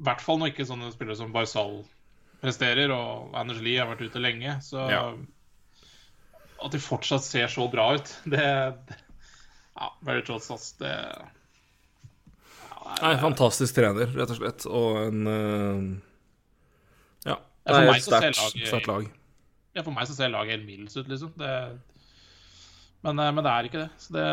I 0.03 0.07
hvert 0.09 0.23
fall 0.23 0.41
når 0.41 0.51
ikke 0.51 0.65
sånne 0.67 0.89
spillere 0.91 1.15
som 1.15 1.31
Barzal 1.31 1.77
presterer, 2.43 2.91
og 2.91 3.31
Anders 3.39 3.61
Lie 3.63 3.79
har 3.79 3.87
vært 3.87 4.03
ute 4.03 4.19
lenge, 4.19 4.57
så 4.65 4.83
ja. 4.91 5.05
At 6.63 6.75
de 6.75 6.79
fortsatt 6.79 7.23
ser 7.23 7.47
så 7.51 7.69
bra 7.71 7.93
ut, 7.95 8.11
det, 8.27 8.43
det 8.89 8.99
Ja, 9.77 9.87
very 10.03 10.25
trots, 10.27 10.51
ass. 10.51 10.73
Det 10.79 10.91
Nei, 12.99 13.13
fantastisk 13.21 13.77
trener, 13.77 14.11
rett 14.11 14.33
og 14.35 14.41
slett. 14.41 14.65
Og 14.67 14.99
en 15.05 15.29
uh, 15.29 15.87
Ja. 17.31 17.39
Det 17.63 17.79
er 17.79 17.93
et 17.93 18.03
sterkt 18.03 18.91
lag. 18.91 19.07
Ja, 19.73 19.81
for 19.81 19.95
meg 19.95 20.05
så 20.09 20.17
ser 20.17 20.29
laget 20.29 20.57
helt 20.57 20.67
middels 20.67 20.99
ut, 20.99 21.07
liksom. 21.09 21.31
Det, 21.39 21.53
men, 23.07 23.19
eh, 23.19 23.31
men, 23.31 23.41
det 23.43 23.53
er 23.53 23.69
ikke 23.69 23.81
det. 23.85 23.89
Så 24.03 24.13
det 24.13 24.27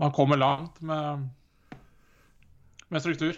Man 0.00 0.16
kommer 0.16 0.40
langt 0.40 0.80
med, 0.82 1.28
med 2.88 3.04
struktur. 3.04 3.36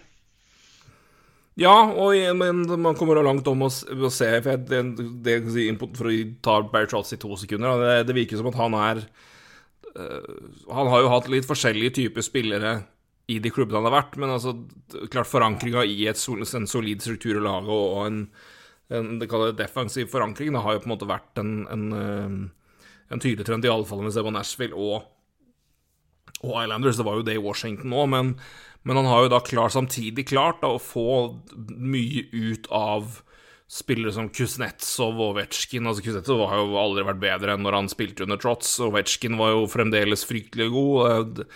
Ja, 1.61 1.75
og, 1.85 2.17
men 2.39 2.63
man 2.81 2.97
kommer 2.97 3.21
langt 3.21 3.49
om 3.51 3.67
å, 3.67 3.69
å 3.69 4.11
se 4.13 4.29
For, 4.41 4.55
jeg, 4.55 4.63
det, 4.71 4.79
det, 5.25 5.35
for 5.99 6.09
å 6.09 6.15
ta 6.45 6.55
Barry 6.65 6.89
Trotz 6.89 7.13
i 7.13 7.21
to 7.21 7.37
sekunder 7.37 7.83
det, 7.83 7.97
det, 8.09 8.17
virker 8.17 8.41
som 8.41 8.49
at 8.49 8.57
han 8.57 8.77
er 8.79 9.03
øh, 9.93 10.33
Han 10.73 10.89
har 10.89 11.05
jo 11.05 11.11
hatt 11.13 11.29
litt 11.33 11.49
forskjellige 11.49 11.99
typer 12.01 12.25
spillere 12.25 12.73
i 13.31 13.37
de 13.39 13.53
klubbene 13.55 13.79
han 13.79 13.87
har 13.87 13.95
vært, 13.95 14.17
men 14.19 14.33
altså, 14.35 14.51
klart 15.13 15.31
forankringa 15.31 15.85
i 15.87 16.09
et, 16.11 16.19
en 16.19 16.67
solid 16.69 17.05
struktur 17.05 17.39
i 17.39 17.45
laget 17.45 17.71
og 17.71 18.01
en, 18.03 18.19
en 18.93 19.13
det 19.21 19.29
kalles 19.31 19.55
defensiv 19.57 20.11
forankring 20.11 20.51
det 20.53 20.65
har 20.65 20.75
jo 20.75 20.83
på 20.83 20.89
en 20.89 20.93
måte 20.97 21.09
vært 21.09 21.39
en, 21.41 21.53
en, 21.71 21.85
eh, 21.97 22.83
en 23.15 23.23
tydelig 23.23 23.47
trend, 23.47 23.69
iallfall 23.69 24.03
med 24.03 24.19
på 24.19 24.35
Nashville 24.35 24.75
og, 24.75 25.07
og 26.43 26.59
Islanders. 26.65 26.99
Det 26.99 27.07
var 27.07 27.21
jo 27.21 27.25
det 27.31 27.39
i 27.39 27.45
Washington 27.47 27.95
òg, 27.95 28.11
men, 28.11 28.35
men, 28.83 28.99
han 28.99 29.11
har 29.11 29.25
jo 29.25 29.35
da 29.35 29.43
klart, 29.45 29.75
samtidig 29.77 30.27
klart 30.33 30.63
da, 30.63 30.73
å 30.75 30.83
få 30.83 31.09
mye 31.77 32.27
ut 32.33 32.67
av 32.75 33.21
spillere 33.73 34.13
som 34.13 34.29
Kuznetsov 34.29 35.17
og 35.17 35.31
Ovetsjkin 35.31 35.87
Altså, 35.89 36.05
Kuznetsov 36.05 36.43
har 36.51 36.61
jo 36.61 36.81
aldri 36.81 37.07
vært 37.09 37.23
bedre 37.23 37.55
enn 37.55 37.63
når 37.65 37.79
han 37.79 37.93
spilte 37.93 38.27
under 38.27 38.41
Trots, 38.41 38.75
Ovetsjkin 38.85 39.39
var 39.41 39.55
jo 39.55 39.71
fremdeles 39.71 40.27
fryktelig 40.29 40.69
god. 40.75 41.47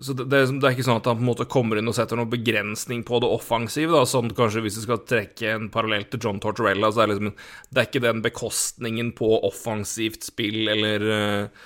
Så 0.00 0.12
det, 0.12 0.26
det, 0.28 0.40
er 0.42 0.74
ikke 0.74 0.84
sånn 0.84 0.98
at 1.00 1.06
han 1.08 1.20
på 1.20 1.24
en 1.24 1.30
måte 1.30 1.46
kommer 1.48 1.78
inn 1.80 1.88
og 1.88 1.94
setter 1.96 2.18
noen 2.18 2.32
begrensning 2.32 3.04
på 3.06 3.20
det 3.22 3.30
offensive, 3.32 3.94
da, 3.94 4.02
sånn 4.08 4.34
kanskje 4.36 4.64
hvis 4.66 4.80
vi 4.80 4.84
skal 4.84 5.04
trekke 5.08 5.54
en 5.54 5.70
parallell 5.72 6.04
til 6.10 6.26
John 6.26 6.40
Tortorella, 6.42 6.90
så 6.92 7.04
er 7.04 7.08
det 7.08 7.16
liksom 7.16 7.32
Det 7.70 7.80
er 7.80 7.88
ikke 7.88 8.04
den 8.04 8.20
bekostningen 8.26 9.14
på 9.16 9.30
offensivt 9.48 10.26
spill 10.26 10.68
eller 10.74 11.06
uh, 11.08 11.64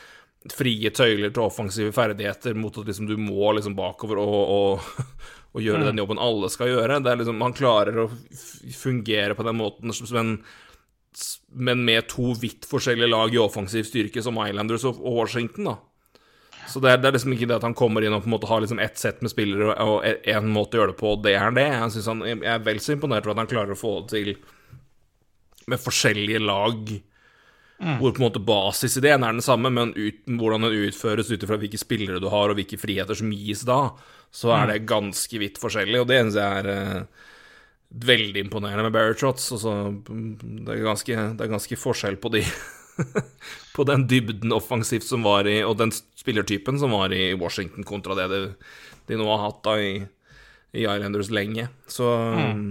frie 0.49 0.89
tøyler 0.95 1.33
til 1.35 1.45
offensive 1.45 1.93
ferdigheter 1.93 2.57
mot 2.57 2.79
at 2.81 2.89
liksom 2.89 3.11
du 3.11 3.17
må 3.21 3.53
liksom 3.57 3.77
bakover 3.77 4.23
og, 4.23 4.39
og, 4.55 5.13
og 5.55 5.61
gjøre 5.65 5.83
mm. 5.85 5.91
den 5.91 6.01
jobben 6.03 6.23
alle 6.23 6.49
skal 6.53 6.73
gjøre. 6.73 7.03
Det 7.05 7.13
er 7.13 7.21
liksom 7.21 7.45
han 7.45 7.57
klarer 7.57 8.01
å 8.05 8.09
fungere 8.79 9.37
på 9.37 9.47
den 9.47 9.61
måten, 9.61 9.93
men, 10.17 10.35
men 11.69 11.85
med 11.85 12.09
to 12.13 12.33
vidt 12.41 12.69
forskjellige 12.71 13.13
lag 13.13 13.37
i 13.37 13.43
offensiv 13.43 13.85
styrke 13.89 14.25
som 14.25 14.41
Islanders 14.47 14.89
og 14.89 15.05
Washington, 15.05 15.73
da. 15.75 15.79
Så 16.71 16.79
det 16.79 16.93
er, 16.93 17.01
det 17.03 17.09
er, 17.09 17.15
liksom 17.17 17.33
ikke 17.35 17.49
det 17.51 17.57
at 17.57 17.65
han 17.67 17.75
kommer 17.75 18.05
inn 18.05 18.15
og 18.15 18.23
på 18.23 18.29
en 18.31 18.35
måte 18.37 18.47
har 18.47 18.61
liksom 18.63 18.79
ett 18.83 18.99
sett 19.01 19.25
med 19.25 19.33
spillere 19.33 19.75
og 19.83 20.05
én 20.07 20.51
måte 20.55 20.77
å 20.77 20.83
gjøre 20.83 20.93
det 20.93 21.01
på, 21.01 21.15
og 21.17 21.25
det 21.25 21.33
er 21.35 21.55
det. 21.57 21.67
Jeg, 21.67 22.03
han, 22.07 22.21
jeg 22.29 22.47
er 22.53 22.67
vel 22.67 22.83
så 22.85 22.95
imponert 22.95 23.27
over 23.27 23.35
at 23.35 23.43
han 23.43 23.51
klarer 23.51 23.75
å 23.75 23.81
få 23.81 23.95
det 24.05 24.13
til 24.13 24.31
med 25.71 25.83
forskjellige 25.83 26.43
lag. 26.45 26.93
Mm. 27.81 27.97
Hvor 27.97 28.13
på 28.13 28.21
en 28.21 28.27
måte 28.27 28.43
basisideen 28.45 29.25
er 29.25 29.33
den 29.33 29.45
samme, 29.45 29.71
men 29.73 29.95
ut, 29.97 30.19
hvordan 30.29 30.67
den 30.67 30.83
utføres 30.85 31.31
ut 31.33 31.47
ifra 31.47 31.57
hvilke 31.61 31.81
spillere 31.81 32.21
du 32.21 32.29
har, 32.29 32.53
og 32.53 32.59
hvilke 32.59 32.77
friheter 32.81 33.17
som 33.17 33.33
gis 33.33 33.65
da, 33.65 33.95
så 34.29 34.53
er 34.53 34.67
mm. 34.67 34.73
det 34.73 34.89
ganske 34.91 35.41
vidt 35.41 35.61
forskjellig. 35.63 36.03
Og 36.03 36.11
det 36.11 36.19
eneste 36.21 36.45
jeg 36.45 36.61
er 36.61 36.69
uh, 37.01 37.31
veldig 38.11 38.45
imponerende 38.45 38.85
med 38.85 38.93
Barry 38.95 39.17
Trotts. 39.17 39.49
Altså, 39.57 39.95
det, 40.05 40.77
er 40.77 40.85
ganske, 40.85 41.25
det 41.39 41.47
er 41.47 41.55
ganske 41.55 41.81
forskjell 41.81 42.21
på 42.21 42.35
de 42.37 42.45
på 43.77 43.87
den 43.89 44.05
dybden 44.11 44.53
offensivt 44.53 45.07
som 45.07 45.25
var 45.25 45.49
i 45.49 45.63
Og 45.65 45.79
den 45.81 45.93
spillertypen 45.95 46.77
som 46.79 46.93
var 46.93 47.15
i 47.17 47.33
Washington, 47.33 47.87
kontra 47.89 48.19
det 48.19 48.29
de, 48.29 48.41
de 49.09 49.17
nå 49.17 49.25
har 49.31 49.47
hatt 49.47 49.63
da 49.65 49.79
i, 49.81 49.95
i 50.77 50.85
Islanders 50.85 51.33
lenge. 51.33 51.71
Så 51.89 52.13
mm. 52.13 52.69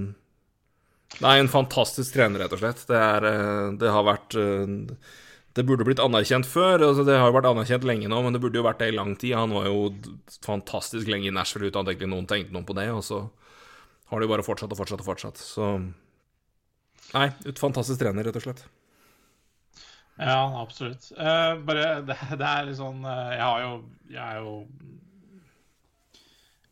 Er 1.17 1.41
en 1.41 1.49
fantastisk 1.51 2.13
trener, 2.13 2.43
rett 2.43 2.53
og 2.55 2.61
slett. 2.61 2.85
Det, 2.87 2.99
er, 2.99 3.25
eh, 3.27 3.65
det 3.81 3.89
har 3.91 4.05
vært 4.07 4.37
eh, 4.39 4.75
Det 5.57 5.65
burde 5.67 5.87
blitt 5.87 6.01
anerkjent 6.03 6.47
før. 6.47 6.85
Altså 6.91 7.03
det 7.07 7.17
har 7.17 7.31
jo 7.31 7.35
vært 7.39 7.49
anerkjent 7.49 7.87
lenge 7.87 8.11
nå, 8.11 8.21
men 8.23 8.35
det 8.35 8.41
burde 8.43 8.61
jo 8.61 8.67
vært 8.67 8.83
det 8.83 8.91
i 8.93 8.95
lang 8.95 9.15
tid. 9.19 9.35
Han 9.35 9.55
var 9.57 9.67
jo 9.67 9.89
fantastisk 10.45 11.09
lenge 11.09 11.31
i 11.31 11.35
Nashville 11.35 11.73
uten 11.73 11.89
at 11.89 12.05
noen 12.05 12.29
tenkte 12.29 12.55
noe 12.55 12.67
på 12.67 12.77
det, 12.77 12.87
og 12.93 13.03
så 13.05 13.23
har 14.09 14.21
det 14.21 14.29
jo 14.29 14.33
bare 14.35 14.45
fortsatt 14.45 14.71
og 14.73 14.79
fortsatt 14.79 15.03
og 15.03 15.09
fortsatt. 15.09 15.41
Så 15.41 15.73
Nei, 17.09 17.31
et 17.49 17.57
fantastisk 17.57 17.97
trener, 18.03 18.27
rett 18.27 18.37
og 18.37 18.43
slett. 18.45 18.61
Ja, 20.19 20.61
absolutt. 20.61 21.07
Uh, 21.15 21.55
bare 21.65 22.01
det, 22.05 22.17
det, 22.35 22.45
er 22.45 22.65
litt 22.67 22.77
sånn 22.77 23.05
uh, 23.07 23.31
Jeg 23.31 23.39
har 23.39 23.61
jo 23.63 23.69
Jeg 24.11 24.19
er 24.19 24.41
jo 24.43 24.55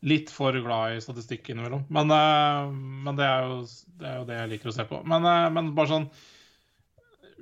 litt 0.06 0.30
for 0.30 0.54
glad 0.62 0.94
i 0.94 1.00
statistikk 1.02 1.48
innimellom. 1.50 1.86
Men, 1.94 2.12
uh, 2.14 2.68
men 3.06 3.18
det, 3.18 3.26
er 3.26 3.46
jo, 3.48 3.62
det, 3.98 4.10
er 4.10 4.18
jo, 4.20 4.26
det 4.28 4.36
jeg 4.40 4.52
liker 4.52 4.70
å 4.70 4.76
se 4.76 4.86
på. 4.90 5.00
Men, 5.08 5.26
men 5.54 5.72
bare 5.78 5.90
sånn 5.90 6.06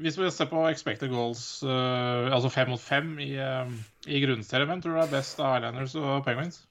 Hvis 0.00 0.16
vi 0.20 0.30
ser 0.32 0.48
på 0.50 0.62
expected 0.68 1.12
goals, 1.12 1.62
altså 1.64 2.52
fem 2.52 2.72
mot 2.72 2.80
fem 2.80 3.14
i, 3.24 3.32
i 3.36 4.22
grunnserien, 4.24 4.68
hvem 4.68 4.82
tror 4.84 4.96
du 4.96 5.02
er 5.04 5.12
best 5.12 5.40
av 5.40 5.56
Islanders 5.56 5.96
og 6.00 6.24
Penguins? 6.26 6.62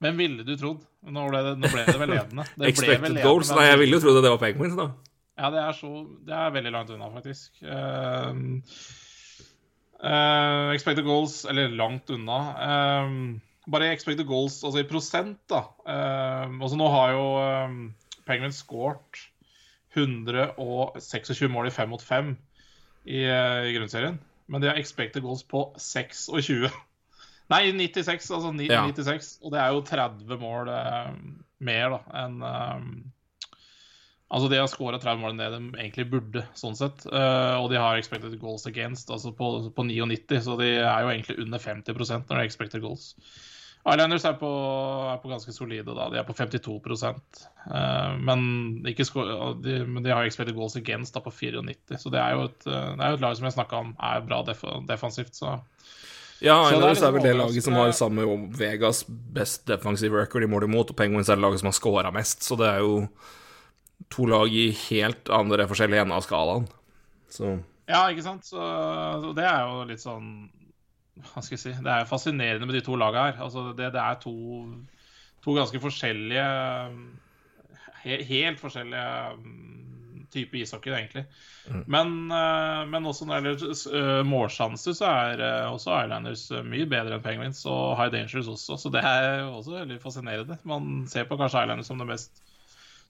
Hvem 0.00 0.16
ville 0.16 0.46
du 0.46 0.54
trodd? 0.56 0.80
Nå 1.12 1.26
ble 1.28 1.42
det, 1.44 1.52
nå 1.60 1.68
ble 1.72 1.84
det 1.84 1.98
vel 2.00 2.12
ledende. 2.14 2.46
Det 2.56 2.70
expected 2.70 3.10
ledende, 3.10 3.24
goals? 3.26 3.52
Nei, 3.52 3.66
jeg 3.68 3.80
ville 3.82 3.98
jo 3.98 4.04
trodd 4.04 4.22
det 4.24 4.32
var 4.32 4.40
Penguins, 4.40 4.78
da. 4.78 4.88
Ja, 5.40 5.50
det 5.52 5.60
er, 5.60 5.76
så, 5.76 5.90
det 6.28 6.34
er 6.36 6.54
veldig 6.54 6.72
langt 6.74 6.90
unna, 6.92 7.06
faktisk. 7.14 7.62
Uh, 7.64 8.32
uh, 10.00 10.72
expected 10.74 11.04
goals, 11.04 11.42
eller 11.48 11.72
langt 11.76 12.12
unna. 12.12 12.40
Uh, 12.60 13.06
bare 13.70 13.92
expected 13.94 14.26
goals, 14.28 14.60
altså 14.64 14.82
i 14.82 14.88
prosent, 14.88 15.38
da. 15.50 15.64
altså 15.86 16.78
nå 16.78 16.88
har 16.92 17.12
jo 17.14 17.24
Penguins 18.26 18.60
scoret 18.62 19.22
126 19.94 21.48
mål 21.50 21.70
i 21.70 21.74
5 21.74 21.90
mot 21.90 22.02
5 22.02 22.34
i, 23.06 23.24
i 23.24 23.72
grunnserien. 23.74 24.20
Men 24.50 24.62
de 24.62 24.70
har 24.70 24.78
expected 24.78 25.22
goals 25.22 25.42
på 25.46 25.64
26. 25.78 26.70
Nei, 27.50 27.64
96, 27.74 28.30
altså 28.30 28.52
9, 28.54 28.68
ja. 28.70 28.84
96. 28.86 29.32
Og 29.42 29.54
det 29.54 29.62
er 29.62 29.72
jo 29.74 29.86
30 29.86 30.42
mål 30.42 30.70
mer 31.60 31.96
da 31.96 32.04
enn 32.24 32.44
Altså 34.30 34.46
De 34.46 34.60
har 34.60 34.68
skåra 34.70 34.98
30 35.02 35.18
mål 35.18 35.32
enn 35.32 35.40
det 35.40 35.48
de 35.50 35.60
egentlig 35.82 36.04
burde, 36.12 36.44
sånn 36.54 36.76
sett. 36.78 37.02
Uh, 37.10 37.58
og 37.58 37.66
de 37.72 37.80
har 37.82 37.98
expected 37.98 38.36
goals 38.38 38.62
against 38.70 39.10
altså 39.10 39.32
på, 39.34 39.48
på 39.74 39.86
99, 39.88 40.38
så 40.46 40.54
de 40.60 40.68
er 40.76 41.00
jo 41.02 41.10
egentlig 41.10 41.40
under 41.42 41.58
50 41.58 41.90
når 41.98 42.28
det 42.28 42.36
er 42.36 42.44
expected 42.44 42.84
goals. 42.84 43.08
Islanders 43.80 44.26
er 44.28 44.34
på, 44.36 44.48
er 45.08 45.20
på 45.22 45.30
ganske 45.30 45.52
solide, 45.56 45.94
da. 45.96 46.10
De 46.12 46.18
er 46.20 46.26
på 46.28 46.34
52 46.36 46.74
uh, 46.76 47.14
eh, 47.72 48.16
men, 48.20 48.42
ikke 48.90 49.06
de, 49.64 49.78
men 49.88 50.04
de 50.04 50.12
har 50.12 50.28
expected 50.28 50.54
goals 50.56 50.76
against 50.76 51.16
da 51.16 51.22
på 51.24 51.32
94. 51.32 51.96
Så 52.02 52.12
det 52.12 52.20
er 52.20 52.36
jo 52.36 52.44
et, 52.50 52.60
uh, 52.68 52.92
det 52.92 53.06
er 53.06 53.14
jo 53.14 53.20
et 53.20 53.24
lag 53.24 53.38
som 53.38 53.48
jeg 53.48 53.56
snakka 53.56 53.80
om 53.80 53.94
er 53.96 54.26
bra 54.26 54.42
def 54.44 54.64
defensivt, 54.88 55.32
så 55.40 55.58
ja, 56.40 56.54
Islanders 56.70 57.02
er, 57.02 57.10
er, 57.10 57.12
vel 57.12 57.24
det 57.24 57.32
laget 57.36 57.64
som 57.64 57.74
har 57.76 57.90
samme 57.92 58.24
Vegas 58.56 59.02
best 59.08 59.66
defensive 59.68 60.16
record 60.16 60.44
i 60.44 60.48
mål 60.48 60.64
imot, 60.70 60.92
og 60.92 60.96
Penguins 60.96 61.28
er 61.28 61.36
det 61.36 61.44
laget 61.44 61.60
som 61.60 61.68
har 61.68 61.76
scora 61.76 62.12
mest, 62.14 62.46
så 62.46 62.56
det 62.56 62.68
er 62.68 62.80
jo 62.80 62.94
to 64.08 64.24
lag 64.28 64.48
i 64.48 64.70
helt 64.88 65.28
andre 65.36 65.66
forskjellige 65.68 66.06
ender 66.06 66.16
av 66.16 66.24
skalaen. 66.24 66.64
Så 67.32 67.58
Ja, 67.90 68.04
ikke 68.08 68.24
sant. 68.24 68.46
Så, 68.46 68.56
så, 68.56 69.32
det 69.36 69.44
er 69.44 69.66
jo 69.66 69.84
litt 69.88 70.02
sånn 70.02 70.48
Hva 71.28 71.42
skal 71.44 71.56
jeg 71.56 71.62
si 71.62 71.72
Det 71.84 71.92
er 71.92 72.08
fascinerende 72.08 72.68
med 72.68 72.78
de 72.78 72.84
to 72.86 72.96
lagene 72.98 73.30
her. 73.30 73.42
Altså, 73.44 73.70
det, 73.76 73.92
det 73.94 74.02
er 74.02 74.20
to, 74.22 74.34
to 75.44 75.56
ganske 75.56 75.80
forskjellige 75.82 76.46
he, 78.04 78.22
Helt 78.30 78.60
forskjellige 78.60 79.06
type 80.30 80.46
typer 80.46 80.58
ishockey, 80.58 80.92
egentlig. 80.94 81.24
Mm. 81.66 81.84
Men, 81.86 82.12
uh, 82.30 82.88
men, 82.88 83.06
også 83.06 83.26
når 83.26 83.40
det 83.40 83.54
gjelder 83.54 84.20
uh, 84.20 84.26
målsjanser, 84.26 84.94
så 84.94 85.08
er 85.10 85.42
uh, 85.42 85.72
også 85.72 85.96
Islanders 86.04 86.44
mye 86.66 86.86
bedre 86.90 87.16
enn 87.16 87.24
Penguins, 87.24 87.64
og 87.66 87.96
High 87.98 88.12
Dangers 88.14 88.50
også. 88.54 88.78
Så 88.78 88.92
det 88.94 89.02
er 89.02 89.42
også 89.48 89.74
veldig 89.80 89.98
fascinerende. 90.02 90.60
Man 90.62 91.04
ser 91.10 91.26
på 91.28 91.38
kanskje 91.40 91.64
Islanders 91.64 91.90
som 91.90 91.98
det 92.00 92.08
mest 92.12 92.42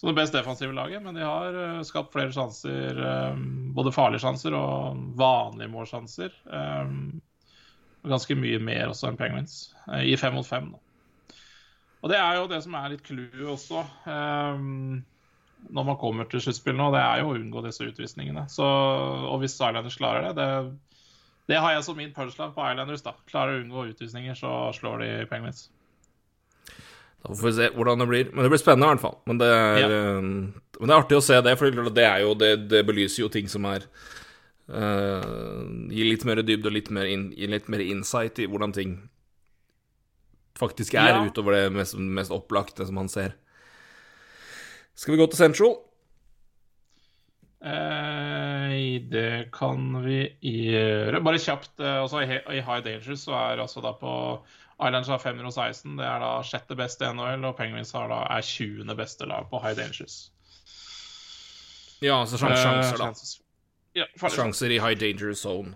som 0.01 0.09
det 0.09 0.17
best 0.17 0.33
defensive 0.33 0.73
laget, 0.73 1.03
men 1.05 1.13
de 1.13 1.21
har 1.21 1.83
skapt 1.85 2.15
flere 2.15 2.33
sjanser. 2.33 2.97
Både 3.77 3.93
farlige 3.93 4.23
sjanser 4.23 4.55
og 4.57 4.97
vanlige 5.21 5.69
målsjanser. 5.69 6.33
Um, 6.49 7.21
ganske 8.09 8.37
mye 8.39 8.61
mer 8.63 8.93
også 8.93 9.11
enn 9.11 9.19
Penguins, 9.21 9.57
uh, 9.89 10.01
i 10.03 10.17
fem 10.21 10.37
mot 10.39 10.47
fem. 10.47 10.71
Og 12.01 12.13
det 12.13 12.17
er 12.17 12.39
jo 12.39 12.49
det 12.49 12.63
som 12.65 12.77
er 12.79 12.93
litt 12.95 13.03
clouet 13.05 13.49
også. 13.55 13.83
Um, 14.09 15.03
når 15.69 15.89
man 15.91 15.99
kommer 16.01 16.29
til 16.29 16.41
sluttspill 16.41 16.79
nå, 16.79 16.89
det 16.95 17.03
er 17.03 17.21
jo 17.21 17.33
å 17.33 17.35
unngå 17.37 17.65
disse 17.67 17.85
utvisningene. 17.85 18.47
Så, 18.49 18.65
og 18.65 19.43
hvis 19.43 19.59
Islanders 19.59 19.99
klarer 20.01 20.31
det, 20.31 20.33
det, 20.39 21.03
det 21.53 21.59
har 21.61 21.75
jeg 21.75 21.85
som 21.85 21.99
min 22.01 22.15
punchline 22.17 22.55
på 22.57 22.65
Islanders. 22.71 23.05
da. 23.05 23.13
Klarer 23.29 23.59
å 23.59 23.61
unngå 23.65 23.91
utvisninger, 23.91 24.39
så 24.39 24.71
slår 24.77 25.05
de 25.05 25.11
Penguins. 25.29 25.67
Da 27.21 27.35
får 27.35 27.45
vi 27.45 27.53
se 27.59 27.69
hvordan 27.75 28.01
det 28.01 28.09
blir. 28.09 28.33
Men 28.33 28.47
det 28.47 28.55
blir 28.55 28.63
spennende, 28.63 28.89
i 28.89 28.95
hvert 28.95 29.05
fall. 29.05 29.19
Men 29.29 29.43
det 29.43 29.51
er, 29.53 29.83
ja. 29.83 29.91
uh, 29.91 30.81
men 30.81 30.89
det 30.89 30.95
er 30.95 31.03
artig 31.03 31.21
å 31.21 31.27
se 31.29 31.37
det, 31.45 31.57
for 31.61 31.85
det, 31.91 32.07
er 32.07 32.25
jo, 32.25 32.33
det, 32.39 32.55
det 32.73 32.81
belyser 32.89 33.27
jo 33.27 33.33
ting 33.33 33.51
som 33.53 33.69
er 33.69 33.85
uh, 34.71 35.67
Gir 35.91 36.09
litt 36.09 36.27
mer 36.29 36.43
dybde 36.47 36.71
og 36.71 36.77
litt 36.77 36.91
mer, 36.95 37.09
in, 37.11 37.31
litt 37.35 37.69
mer, 37.73 37.83
insight 37.85 38.41
i 38.41 38.49
hvordan 38.51 38.75
ting 38.77 38.97
faktisk 40.61 40.97
er, 40.99 41.15
ja. 41.15 41.21
utover 41.25 41.57
det 41.57 41.69
mest, 41.73 41.97
mest 41.97 42.35
opplagte 42.35 42.85
som 42.87 42.99
han 43.01 43.09
ser. 43.09 43.37
Skal 44.99 45.15
vi 45.15 45.23
gå 45.23 45.27
til 45.33 45.41
Central? 45.41 45.79
Eh, 47.65 49.01
det 49.13 49.51
kan 49.53 50.03
vi 50.05 50.23
gjøre. 50.41 51.21
Bare 51.25 51.41
kjapt. 51.41 51.75
Eh, 51.81 52.01
også 52.05 52.23
i, 52.25 52.61
High 52.61 52.83
Dangers 52.85 53.25
så 53.27 53.37
er 53.37 53.61
altså 53.61 53.83
da 53.85 53.93
på 54.01 54.13
Islands 54.81 55.09
har 55.13 55.21
516. 55.21 55.97
Det 55.99 56.07
er 56.09 56.23
da 56.25 56.31
sjette 56.47 56.77
beste 56.77 57.09
NHL, 57.13 57.45
og 57.45 57.57
Penguins 57.59 57.93
har 57.97 58.09
da, 58.13 58.23
er 58.33 58.45
20. 58.45 58.95
beste 58.97 59.29
lag 59.29 59.49
på 59.51 59.61
High 59.61 59.77
Dangers. 59.77 60.31
Ja, 62.01 62.23
altså 62.23 62.41
sjanser, 62.41 62.97
da. 62.97 63.13
Ja, 63.97 64.07
sjanser 64.17 64.71
i 64.71 64.79
high 64.79 64.99
danger 64.99 65.35
zone. 65.35 65.75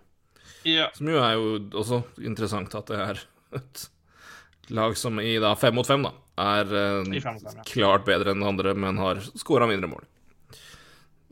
Ja. 0.64 0.88
Som 0.94 1.10
jo 1.10 1.20
er 1.20 1.34
jo 1.36 1.48
også 1.76 2.02
interessant 2.24 2.74
at 2.78 2.88
det 2.88 3.00
er 3.02 3.20
et 3.58 3.88
lag 4.72 4.96
som 4.96 5.18
i 5.20 5.34
da 5.42 5.52
fem 5.58 5.74
mot 5.76 5.86
fem, 5.86 6.06
da, 6.06 6.14
er 6.40 6.70
uh, 6.70 7.02
fem 7.04 7.20
fem, 7.20 7.40
ja. 7.58 7.64
klart 7.68 8.06
bedre 8.06 8.32
enn 8.32 8.44
andre, 8.46 8.72
men 8.78 9.00
har 9.02 9.20
skåra 9.36 9.68
mindre 9.68 9.90
mål. 9.90 10.06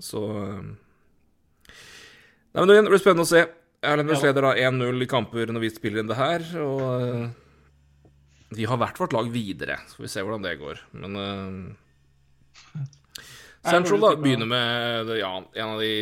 Så 0.03 0.21
uh... 0.21 0.63
Nei, 2.53 2.65
men 2.67 2.69
Det 2.69 2.91
blir 2.91 3.01
spennende 3.01 3.25
å 3.25 3.31
se. 3.31 3.47
Erlenders 3.83 4.21
ja, 4.21 4.29
leder 4.29 4.45
da 4.45 4.53
1-0 4.71 5.03
i 5.03 5.09
kamper 5.11 5.51
når 5.51 5.65
vi 5.65 5.71
spiller 5.73 6.03
inn 6.03 6.11
det 6.11 6.19
her, 6.19 6.45
og 6.63 7.31
Vi 8.53 8.61
de 8.61 8.67
har 8.69 8.77
hvert 8.79 9.01
vårt 9.01 9.15
lag 9.17 9.31
videre. 9.33 9.79
Så 9.89 9.97
får 9.97 10.05
vi 10.05 10.11
se 10.13 10.23
hvordan 10.27 10.45
det 10.45 10.59
går. 10.61 10.83
Men 11.01 11.17
uh, 11.17 12.85
Central 13.65 14.05
da, 14.05 14.13
begynner 14.21 14.51
med 14.51 15.15
ja, 15.17 15.33
en 15.41 15.73
av 15.73 15.81
de 15.81 15.93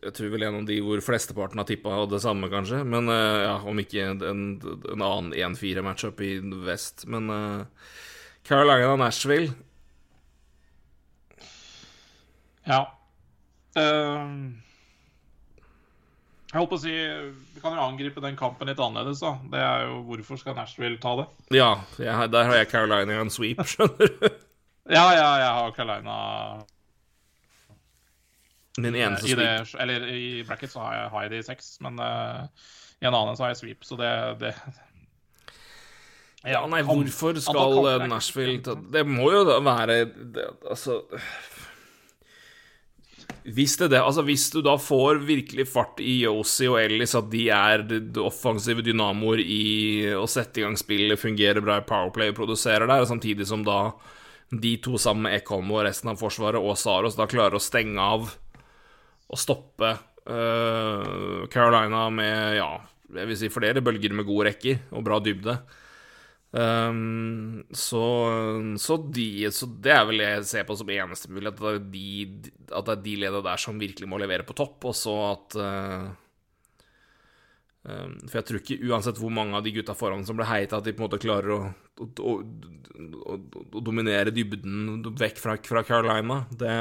Jeg 0.00 0.14
tror 0.16 0.30
vel 0.32 0.46
en 0.46 0.60
av 0.62 0.68
de 0.68 0.78
hvor 0.84 1.02
flesteparten 1.04 1.60
har 1.60 1.66
tippa 1.68 2.04
det 2.08 2.22
samme, 2.24 2.48
kanskje. 2.52 2.80
Men 2.88 3.10
uh, 3.12 3.40
ja, 3.44 3.56
om 3.68 3.82
ikke 3.82 4.06
en, 4.14 4.22
en 4.24 5.04
annen 5.04 5.34
1-4-matchup 5.36 6.22
i 6.24 6.30
vest. 6.64 7.04
Men 7.10 7.28
uh, 7.28 7.92
Carolina 8.48 8.96
Nashville 8.96 9.52
Ja. 12.64 12.84
Uh, 13.76 14.56
jeg 16.50 16.58
holdt 16.58 16.72
på 16.72 16.78
å 16.80 16.82
si 16.82 16.92
Vi 17.54 17.60
kan 17.62 17.76
jo 17.76 17.84
angripe 17.84 18.22
den 18.24 18.38
kampen 18.38 18.66
litt 18.70 18.80
annerledes, 18.82 19.22
da. 19.22 19.36
Det 19.52 19.62
er 19.62 19.84
jo 19.86 20.00
hvorfor 20.08 20.40
skal 20.40 20.56
Nashville 20.58 20.98
ta 21.02 21.14
det? 21.20 21.28
Ja, 21.54 21.70
jeg, 22.00 22.32
der 22.34 22.48
har 22.48 22.58
jeg 22.58 22.70
Carolina 22.72 23.14
i 23.14 23.22
en 23.22 23.32
sweep, 23.32 23.62
skjønner 23.70 24.10
du. 24.16 24.28
Ja, 24.90 25.06
ja, 25.14 25.28
jeg 25.38 25.50
har 25.54 25.74
Carolina 25.76 26.16
Min 28.82 28.98
eneste 28.98 29.32
i 29.32 29.38
det. 29.38 29.50
Eller 29.80 30.06
i 30.12 30.28
bracket 30.46 30.72
så 30.72 30.84
har 30.84 30.96
jeg, 30.96 31.10
har 31.14 31.26
jeg 31.26 31.32
det 31.34 31.42
i 31.42 31.48
seks, 31.50 31.72
men 31.84 32.00
uh, 32.02 32.46
i 33.00 33.08
en 33.08 33.16
annen 33.16 33.36
så 33.36 33.46
har 33.46 33.54
jeg 33.54 33.60
sweep, 33.62 33.86
så 33.86 33.98
det, 34.00 34.10
det 34.42 34.54
Ja, 36.48 36.64
nei, 36.72 36.82
hvorfor 36.86 37.36
skal 37.40 37.78
eh, 37.90 38.04
Nashville 38.08 38.60
ta 38.64 38.72
Det 38.80 39.02
må 39.08 39.28
jo 39.32 39.42
da 39.44 39.58
være 39.64 40.02
det, 40.08 40.46
Altså 40.64 41.02
hvis, 43.44 43.76
det, 43.80 43.88
det, 43.94 44.00
altså 44.04 44.22
hvis 44.26 44.50
du 44.52 44.60
da 44.64 44.74
får 44.76 45.22
virkelig 45.24 45.64
fart 45.72 46.00
i 46.04 46.18
Yosi 46.26 46.66
og 46.68 46.76
Ellis, 46.82 47.14
at 47.16 47.30
de 47.32 47.46
er 47.54 47.84
offensive 48.20 48.84
dynamoer 48.84 49.40
i 49.40 50.12
å 50.12 50.26
sette 50.28 50.60
i 50.60 50.64
gang 50.66 50.76
spillet, 50.78 51.20
fungerer 51.20 51.64
bra 51.64 51.78
i 51.80 51.86
Powerplay 51.86 52.34
produserer 52.36 52.84
der, 52.90 53.06
samtidig 53.08 53.48
som 53.48 53.64
da 53.64 53.94
de 54.50 54.74
to 54.82 54.98
sammen 55.00 55.28
med 55.28 55.38
Ekholm 55.38 55.70
og 55.72 55.84
resten 55.86 56.12
av 56.12 56.20
Forsvaret 56.20 56.60
og 56.60 56.76
Saros 56.78 57.16
da 57.18 57.28
klarer 57.30 57.56
å 57.56 57.62
stenge 57.62 58.02
av 58.02 58.32
og 59.30 59.38
stoppe 59.38 59.92
uh, 60.26 61.46
Carolina 61.52 62.08
med, 62.14 62.56
ja, 62.58 62.72
jeg 63.14 63.30
vil 63.30 63.38
si 63.38 63.50
flere 63.52 63.82
bølger 63.84 64.14
med 64.16 64.26
gode 64.28 64.50
rekker 64.50 64.82
og 64.94 65.06
bra 65.06 65.20
dybde. 65.22 65.56
Um, 66.50 67.60
så, 67.70 68.02
så, 68.82 68.96
de, 69.14 69.46
så 69.54 69.68
det 69.70 69.92
er 69.94 70.08
vel 70.08 70.18
det 70.18 70.30
jeg 70.32 70.48
ser 70.50 70.64
på 70.66 70.74
som 70.78 70.88
eneste 70.90 71.30
mulighet, 71.30 71.60
at 71.60 71.62
det 71.62 71.76
er 71.76 71.84
de, 71.92 72.08
at 72.74 72.88
det 72.88 72.96
er 72.96 73.04
de 73.04 73.14
ledene 73.22 73.44
der 73.46 73.62
som 73.62 73.78
virkelig 73.78 74.10
må 74.10 74.18
levere 74.18 74.46
på 74.46 74.56
topp, 74.58 74.88
og 74.90 74.96
så 74.98 75.14
at 75.28 75.58
um, 75.60 76.10
For 78.26 78.40
jeg 78.40 78.48
tror 78.48 78.58
ikke 78.60 78.80
uansett 78.90 79.20
hvor 79.22 79.30
mange 79.32 79.54
av 79.56 79.62
de 79.64 79.76
gutta 79.78 79.94
foran 79.96 80.26
som 80.26 80.36
ble 80.38 80.48
heita, 80.50 80.80
at 80.80 80.88
de 80.88 80.92
på 80.96 81.04
en 81.04 81.06
måte 81.06 81.22
klarer 81.22 81.54
å, 81.54 81.60
å, 82.02 82.08
å, 82.26 82.34
å, 83.30 83.38
å 83.78 83.84
dominere 83.86 84.34
dybden 84.34 85.06
vekk 85.22 85.38
fra, 85.38 85.54
fra 85.70 85.86
Carolina. 85.86 86.42
Det 86.50 86.74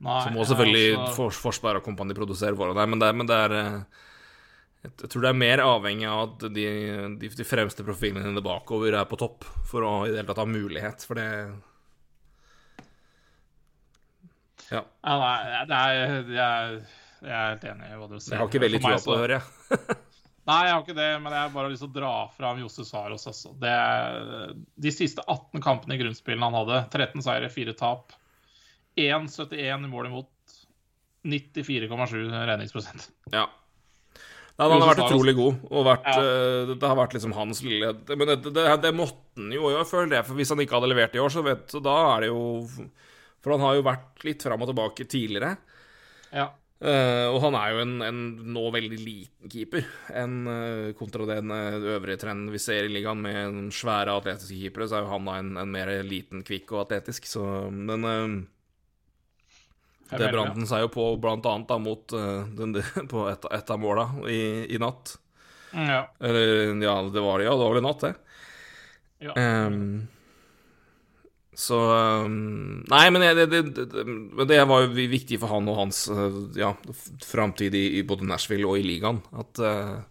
Nei, 0.00 0.16
Så 0.24 0.32
må 0.34 0.44
selvfølgelig 0.48 0.82
jeg 0.88 0.96
har 0.96 1.04
også- 1.06 1.16
for, 1.16 1.30
Forsvaret 1.30 1.76
og 1.80 1.84
kompani 1.86 2.14
produsere 2.16 2.56
for. 2.58 2.74
Nei, 2.74 2.86
men 2.86 2.98
det, 2.98 3.14
men 3.14 3.26
det 3.30 3.36
er 3.36 3.52
eh, 3.60 3.78
jeg 4.84 5.08
tror 5.08 5.22
det 5.22 5.28
er 5.30 5.38
mer 5.38 5.58
avhengig 5.64 6.08
av 6.10 6.22
at 6.26 6.42
de, 6.52 6.64
de, 7.20 7.28
de 7.38 7.44
fremste 7.48 7.84
profilene 7.86 8.24
dine 8.26 8.42
bakover 8.44 8.92
er 8.98 9.06
på 9.08 9.16
topp, 9.16 9.46
for 9.64 9.80
å 9.86 9.92
i 10.04 10.10
det 10.10 10.18
hele 10.20 10.28
tatt 10.28 10.42
ha 10.42 10.48
mulighet, 10.50 11.06
for 11.08 11.14
det 11.14 11.28
Ja. 14.72 14.80
Ja, 15.04 15.14
nei, 15.20 15.64
det 15.68 15.76
er, 15.76 15.94
jeg, 16.34 16.78
jeg 17.24 17.34
er 17.36 17.50
helt 17.52 17.64
enig 17.68 17.90
i 17.92 17.98
hva 18.00 18.08
du 18.10 18.16
sier. 18.18 18.34
Jeg 18.34 18.40
har 18.40 18.48
ikke 18.50 18.62
veldig 18.64 18.80
trua 18.82 18.98
på 19.04 19.12
det, 19.14 19.20
hører 19.22 19.34
jeg. 19.38 19.96
Nei, 20.44 20.58
jeg 20.66 20.74
har 20.74 20.82
ikke 20.82 20.96
det, 20.98 21.08
men 21.24 21.32
jeg 21.32 21.40
har 21.40 21.52
bare 21.54 21.68
lyst 21.72 21.80
til 21.80 21.88
å 21.88 21.94
dra 21.94 22.08
fram 22.36 22.58
Josse 22.60 22.84
Saros. 22.84 23.22
Altså. 23.30 23.52
Det 23.60 23.76
de 24.84 24.90
siste 24.92 25.22
18 25.24 25.62
kampene 25.64 25.96
i 25.96 26.00
grunnspillene 26.02 26.44
han 26.50 26.58
hadde, 26.58 26.80
13 26.92 27.24
seire, 27.24 27.48
4 27.52 27.72
tap, 27.78 28.12
1,71 28.96 29.84
i 29.84 29.90
mål 29.90 30.08
imot, 30.10 30.30
94,7 31.24 32.24
regningsprosent. 32.46 33.08
Ja. 33.32 33.46
Nei, 34.54 34.68
han 34.70 34.84
har 34.84 34.92
vært 34.92 35.08
utrolig 35.08 35.34
god, 35.34 35.62
og 35.66 35.86
vært, 35.88 36.04
Ja. 36.06 36.20
eh, 36.22 36.74
det 36.78 36.86
har 36.86 36.94
vært 36.94 37.14
liksom 37.16 37.32
hans 37.34 37.58
lille 37.66 37.88
Men 38.06 38.28
det, 38.28 38.52
det, 38.54 38.66
det 38.84 38.92
måtte 38.94 39.18
han 39.34 39.50
jo, 39.50 39.66
jeg 39.72 39.88
føler 39.90 40.12
det, 40.12 40.20
for 40.28 40.38
hvis 40.38 40.52
han 40.54 40.60
ikke 40.62 40.76
hadde 40.76 40.90
levert 40.92 41.16
i 41.16 41.18
år, 41.18 41.32
så 41.34 41.42
vet 41.42 41.72
så 41.74 41.80
da 41.82 41.94
er 42.12 42.20
det 42.22 42.28
jo 42.28 42.68
For 43.42 43.56
han 43.56 43.64
har 43.66 43.74
jo 43.74 43.82
vært 43.82 44.22
litt 44.22 44.44
fram 44.46 44.62
og 44.62 44.70
tilbake 44.70 45.08
tidligere. 45.10 45.56
Ja. 46.30 46.52
Uh, 46.84 47.30
og 47.32 47.38
han 47.46 47.54
er 47.56 47.70
jo 47.72 47.82
en, 47.82 47.92
en 48.02 48.16
nå 48.52 48.62
veldig 48.74 48.96
liten 48.98 49.48
keeper 49.48 49.84
en, 50.12 50.32
uh, 50.44 50.92
kontra 50.98 51.24
den 51.28 51.50
eh, 51.54 51.76
øvrige 51.94 52.18
trenden 52.20 52.50
vi 52.52 52.58
ser 52.60 52.84
i 52.84 52.90
ligaen, 52.92 53.22
med 53.24 53.70
svære 53.72 54.12
atletiske 54.12 54.58
keepere, 54.58 54.88
så 54.90 54.98
er 54.98 55.04
jo 55.06 55.12
han 55.14 55.28
da 55.28 55.36
en, 55.40 55.52
en 55.62 55.70
mer 55.72 55.92
liten, 56.04 56.42
kvikk 56.44 56.74
og 56.74 56.82
atletisk, 56.82 57.26
så 57.30 57.70
Men 57.72 58.04
eh, 58.04 58.26
fem 58.26 58.34
det 60.10 60.30
brant 60.32 60.56
han 60.56 60.68
seg 60.68 60.84
jo 60.84 60.90
på 60.94 61.04
blant 61.22 61.46
annet 61.48 61.70
da 61.70 61.78
mot 61.80 62.16
eh, 62.16 62.42
den, 62.58 62.76
på 63.12 63.28
et, 63.30 63.46
et 63.56 63.70
av 63.72 63.80
måla 63.80 64.08
i, 64.30 64.42
i 64.74 64.80
natt. 64.82 65.16
Mm, 65.74 65.86
Ja. 65.90 66.02
Eller 66.22 66.74
ja, 66.82 66.98
det 67.10 67.22
var 67.22 67.38
det, 67.38 67.48
ja, 67.48 67.54
det 67.54 67.64
var 67.64 67.72
vel 67.74 67.82
i 67.82 67.86
natt, 67.86 68.04
det. 68.04 68.14
ja. 69.24 69.32
Um, 69.34 70.06
så 71.54 71.78
um, 72.26 72.82
Nei, 72.90 73.04
men 73.14 73.22
det, 73.22 73.46
det, 73.46 73.60
det, 73.74 74.46
det, 74.50 74.58
var 74.66 74.84
jo 74.84 74.90
viktig 74.94 75.38
for 75.38 75.54
han 75.54 75.70
og 75.70 75.78
hans 75.84 76.04
eh, 76.10 76.38
ja, 76.58 76.72
framtid 77.22 77.76
i, 77.78 77.84
i 78.00 78.02
både 78.06 78.26
Nashville 78.26 78.66
og 78.66 78.80
i 78.80 78.86
ligaen. 78.86 79.20
At, 79.38 79.62
uh, 79.62 80.02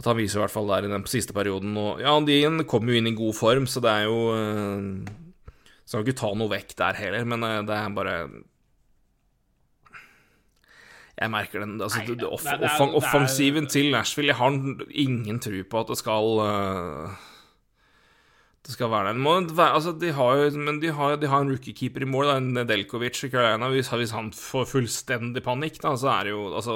at 0.00 0.08
han 0.08 0.18
viser 0.18 0.40
i 0.40 0.44
hvert 0.46 0.54
fall 0.54 0.70
der 0.72 0.88
i 0.88 0.92
den 0.92 1.04
siste 1.10 1.36
perioden. 1.36 1.76
Og 1.76 2.00
ja, 2.00 2.16
de 2.24 2.40
kommer 2.68 2.94
jo 2.94 3.00
inn 3.00 3.10
i 3.12 3.16
god 3.18 3.36
form, 3.36 3.68
så 3.68 3.84
det 3.84 3.92
er 3.92 4.08
jo 4.08 4.20
uh, 4.32 5.50
Skal 5.88 6.04
ikke 6.04 6.20
ta 6.20 6.32
noe 6.36 6.52
vekk 6.52 6.74
der 6.80 7.02
heller, 7.02 7.28
men 7.28 7.44
uh, 7.44 7.60
det 7.68 7.76
er 7.76 7.96
bare 7.96 8.16
Jeg 11.18 11.30
merker 11.30 11.60
den 11.64 11.76
altså, 11.82 11.98
Nei, 11.98 12.06
det, 12.06 12.18
det, 12.20 12.28
off, 12.30 12.44
det 12.44 12.52
er- 12.52 12.58
det 12.62 12.68
er- 12.70 12.78
det 12.78 12.86
er- 12.92 12.98
Offensiven 13.00 13.66
til 13.66 13.90
Nashville 13.90 14.30
Jeg 14.30 14.36
har 14.38 14.50
ingen 15.06 15.40
tro 15.42 15.62
på 15.70 15.80
at 15.80 15.88
det 15.88 15.98
skal 15.98 16.38
uh, 16.44 17.16
det 18.68 18.74
skal 18.74 18.90
være 18.92 19.08
der. 19.12 19.18
Må 19.18 19.32
altså, 19.64 19.94
de 19.98 20.10
har 20.12 20.36
jo, 20.36 20.48
men 20.60 20.78
de 20.82 20.90
har, 20.92 21.16
de 21.16 21.26
har 21.26 21.40
en 21.40 21.50
rookiekeeper 21.54 22.02
i 22.04 22.08
mål, 22.10 22.26
da, 22.28 22.34
en 22.36 22.50
Nedeljkovic 22.52 23.22
i 23.24 23.30
Carolina. 23.32 23.70
Hvis, 23.72 23.88
hvis 23.88 24.10
han 24.12 24.28
får 24.36 24.66
fullstendig 24.68 25.40
panikk, 25.46 25.78
da, 25.80 25.94
så 25.96 26.10
er 26.18 26.24
det 26.28 26.34
jo 26.34 26.42
altså 26.54 26.74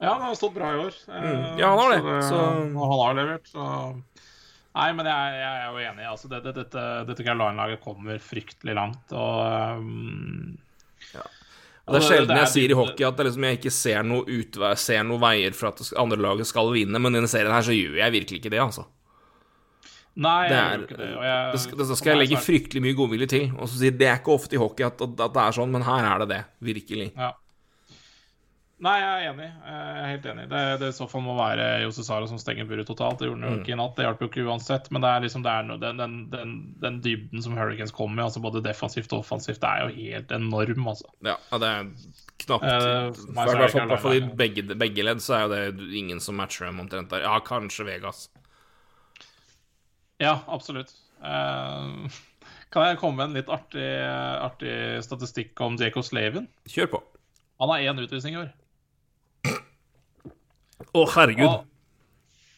ja, 0.00 0.14
han 0.14 0.22
har 0.30 0.34
stått 0.38 0.54
bra 0.56 0.70
i 0.72 0.78
år. 0.80 0.94
Mm. 1.12 1.58
Ja, 1.60 1.68
han 1.74 1.78
har 1.82 1.90
det, 1.92 2.22
Så 2.24 2.28
så- 2.30 2.46
han 2.46 2.74
har 3.02 3.14
levert, 3.18 3.50
så 3.52 3.66
Nei, 4.72 4.92
men 4.94 5.04
jeg, 5.04 5.32
jeg 5.34 5.54
er 5.60 5.66
jo 5.66 5.78
enig. 5.90 6.04
Altså, 6.08 6.28
det, 6.30 6.38
det, 6.44 6.54
dette 6.54 6.82
dette 7.08 7.24
Carolina-laget 7.26 7.80
kommer 7.82 8.20
fryktelig 8.22 8.74
langt, 8.78 9.12
og 9.12 9.78
um, 9.82 10.56
Det 11.90 11.96
er 11.96 12.00
altså, 12.00 12.12
sjelden 12.14 12.36
jeg 12.36 12.46
er- 12.46 12.52
sier 12.54 12.70
i 12.70 12.78
hockey 12.78 13.04
at 13.08 13.16
det 13.18 13.26
liksom, 13.26 13.44
jeg 13.48 13.58
ikke 13.58 13.72
ser 13.74 14.02
noe 14.06 14.22
utvei, 14.24 14.72
ser 14.78 15.02
noe 15.08 15.18
veier 15.18 15.54
for 15.58 15.68
at 15.72 15.92
andre 15.98 16.16
laget 16.22 16.46
skal 16.46 16.70
vinne, 16.72 16.98
men 17.02 17.12
i 17.14 17.18
denne 17.18 17.30
serien 17.30 17.50
her 17.52 17.66
så 17.66 17.74
gjør 17.74 17.96
jeg 17.98 18.12
virkelig 18.16 18.38
ikke 18.40 18.50
det, 18.54 18.60
altså. 18.62 18.86
Nei, 20.20 20.48
Det 20.48 20.56
jeg 20.56 20.64
er, 20.64 20.70
gjør 20.78 20.86
ikke 20.86 20.96
det. 20.98 21.08
Jeg, 21.10 21.52
det 21.52 21.60
skal, 21.62 21.78
det 21.78 21.96
skal 21.98 22.10
jeg 22.10 22.18
legge 22.20 22.40
fryktelig 22.44 22.82
mye 22.82 22.96
godvilje 22.98 23.28
til. 23.30 23.44
Og 23.56 23.68
så 23.70 23.78
si, 23.78 23.90
Det 23.90 24.06
er 24.08 24.18
ikke 24.18 24.34
ofte 24.34 24.56
i 24.58 24.58
hockey 24.60 24.84
at, 24.84 25.00
at 25.00 25.16
det 25.16 25.42
er 25.42 25.54
sånn, 25.54 25.70
men 25.70 25.82
her 25.86 26.04
er 26.04 26.18
det 26.24 26.28
det. 26.28 26.40
Virkelig. 26.60 27.12
Ja. 27.16 27.30
Nei, 28.80 28.94
jeg 28.96 29.08
er 29.12 29.26
enig. 29.34 29.46
Jeg 29.68 29.96
er 30.00 30.06
helt 30.08 30.26
enig. 30.30 30.44
Det, 30.48 30.60
det 30.80 30.86
i 30.88 30.94
så 30.96 31.04
fall 31.10 31.20
må 31.20 31.34
være 31.36 31.64
Jose 31.82 32.00
Sara 32.06 32.24
som 32.30 32.38
stenger 32.40 32.64
buret 32.64 32.86
totalt. 32.88 33.18
Det 33.20 33.26
gjorde 33.28 33.42
han 33.44 33.50
jo 33.52 33.58
Mm. 33.58 33.64
ikke 33.66 33.74
i 33.74 33.76
natt. 33.76 33.92
Det 33.98 34.06
hjalp 34.06 34.22
jo 34.24 34.28
ikke 34.30 34.44
uansett. 34.48 34.86
Men 34.90 35.02
det 35.04 35.10
er 35.10 35.20
liksom 35.26 35.42
det 35.44 35.52
er 35.52 35.66
noe, 35.68 35.76
den, 35.82 35.98
den, 36.00 36.14
den, 36.32 36.54
den 36.80 36.96
dybden 37.04 37.42
som 37.44 37.58
Hurricanes 37.60 37.92
kommer 37.92 38.16
med, 38.16 38.24
altså 38.30 38.40
både 38.40 38.62
defensivt 38.64 39.12
og 39.12 39.20
offensivt, 39.20 39.60
det 39.60 39.68
er 39.68 39.84
jo 39.84 39.92
helt 39.98 40.32
enorm, 40.32 40.88
altså. 40.94 41.10
Ja, 41.28 41.36
det 41.52 41.68
er 41.74 41.90
knapt 42.46 42.64
Eh, 42.64 42.70
I 42.72 43.44
er 43.44 43.60
hvert 43.60 44.00
fall- 44.00 44.16
i 44.16 44.22
begge, 44.40 44.64
begge 44.80 45.04
ledd 45.04 45.20
så 45.20 45.36
er 45.36 45.44
jo 45.44 45.52
det 45.76 45.92
ingen 46.00 46.20
som 46.24 46.40
matcher 46.40 46.64
dem 46.70 46.80
omtrent 46.80 47.10
der. 47.12 47.20
Ja, 47.28 47.36
kanskje 47.44 47.84
Vegas. 47.84 48.30
Ja, 50.20 50.38
absolutt. 50.48 50.92
Uh, 51.20 52.08
kan 52.72 52.86
jeg 52.88 52.98
komme 53.00 53.16
med 53.20 53.28
en 53.28 53.36
litt 53.42 53.48
artig, 53.52 53.84
artig 54.40 54.74
statistikk 55.04 55.60
om 55.64 55.76
Jacob 55.80 56.04
Slavin? 56.06 56.48
Kjør 56.68 56.90
på. 56.96 57.02
Han 57.60 57.68
har 57.74 57.84
én 57.92 58.00
utvisning 58.00 58.36
i 58.38 58.40
år. 58.46 58.50
Å, 60.94 61.02
herregud. 61.14 61.46
Og, 61.46 61.66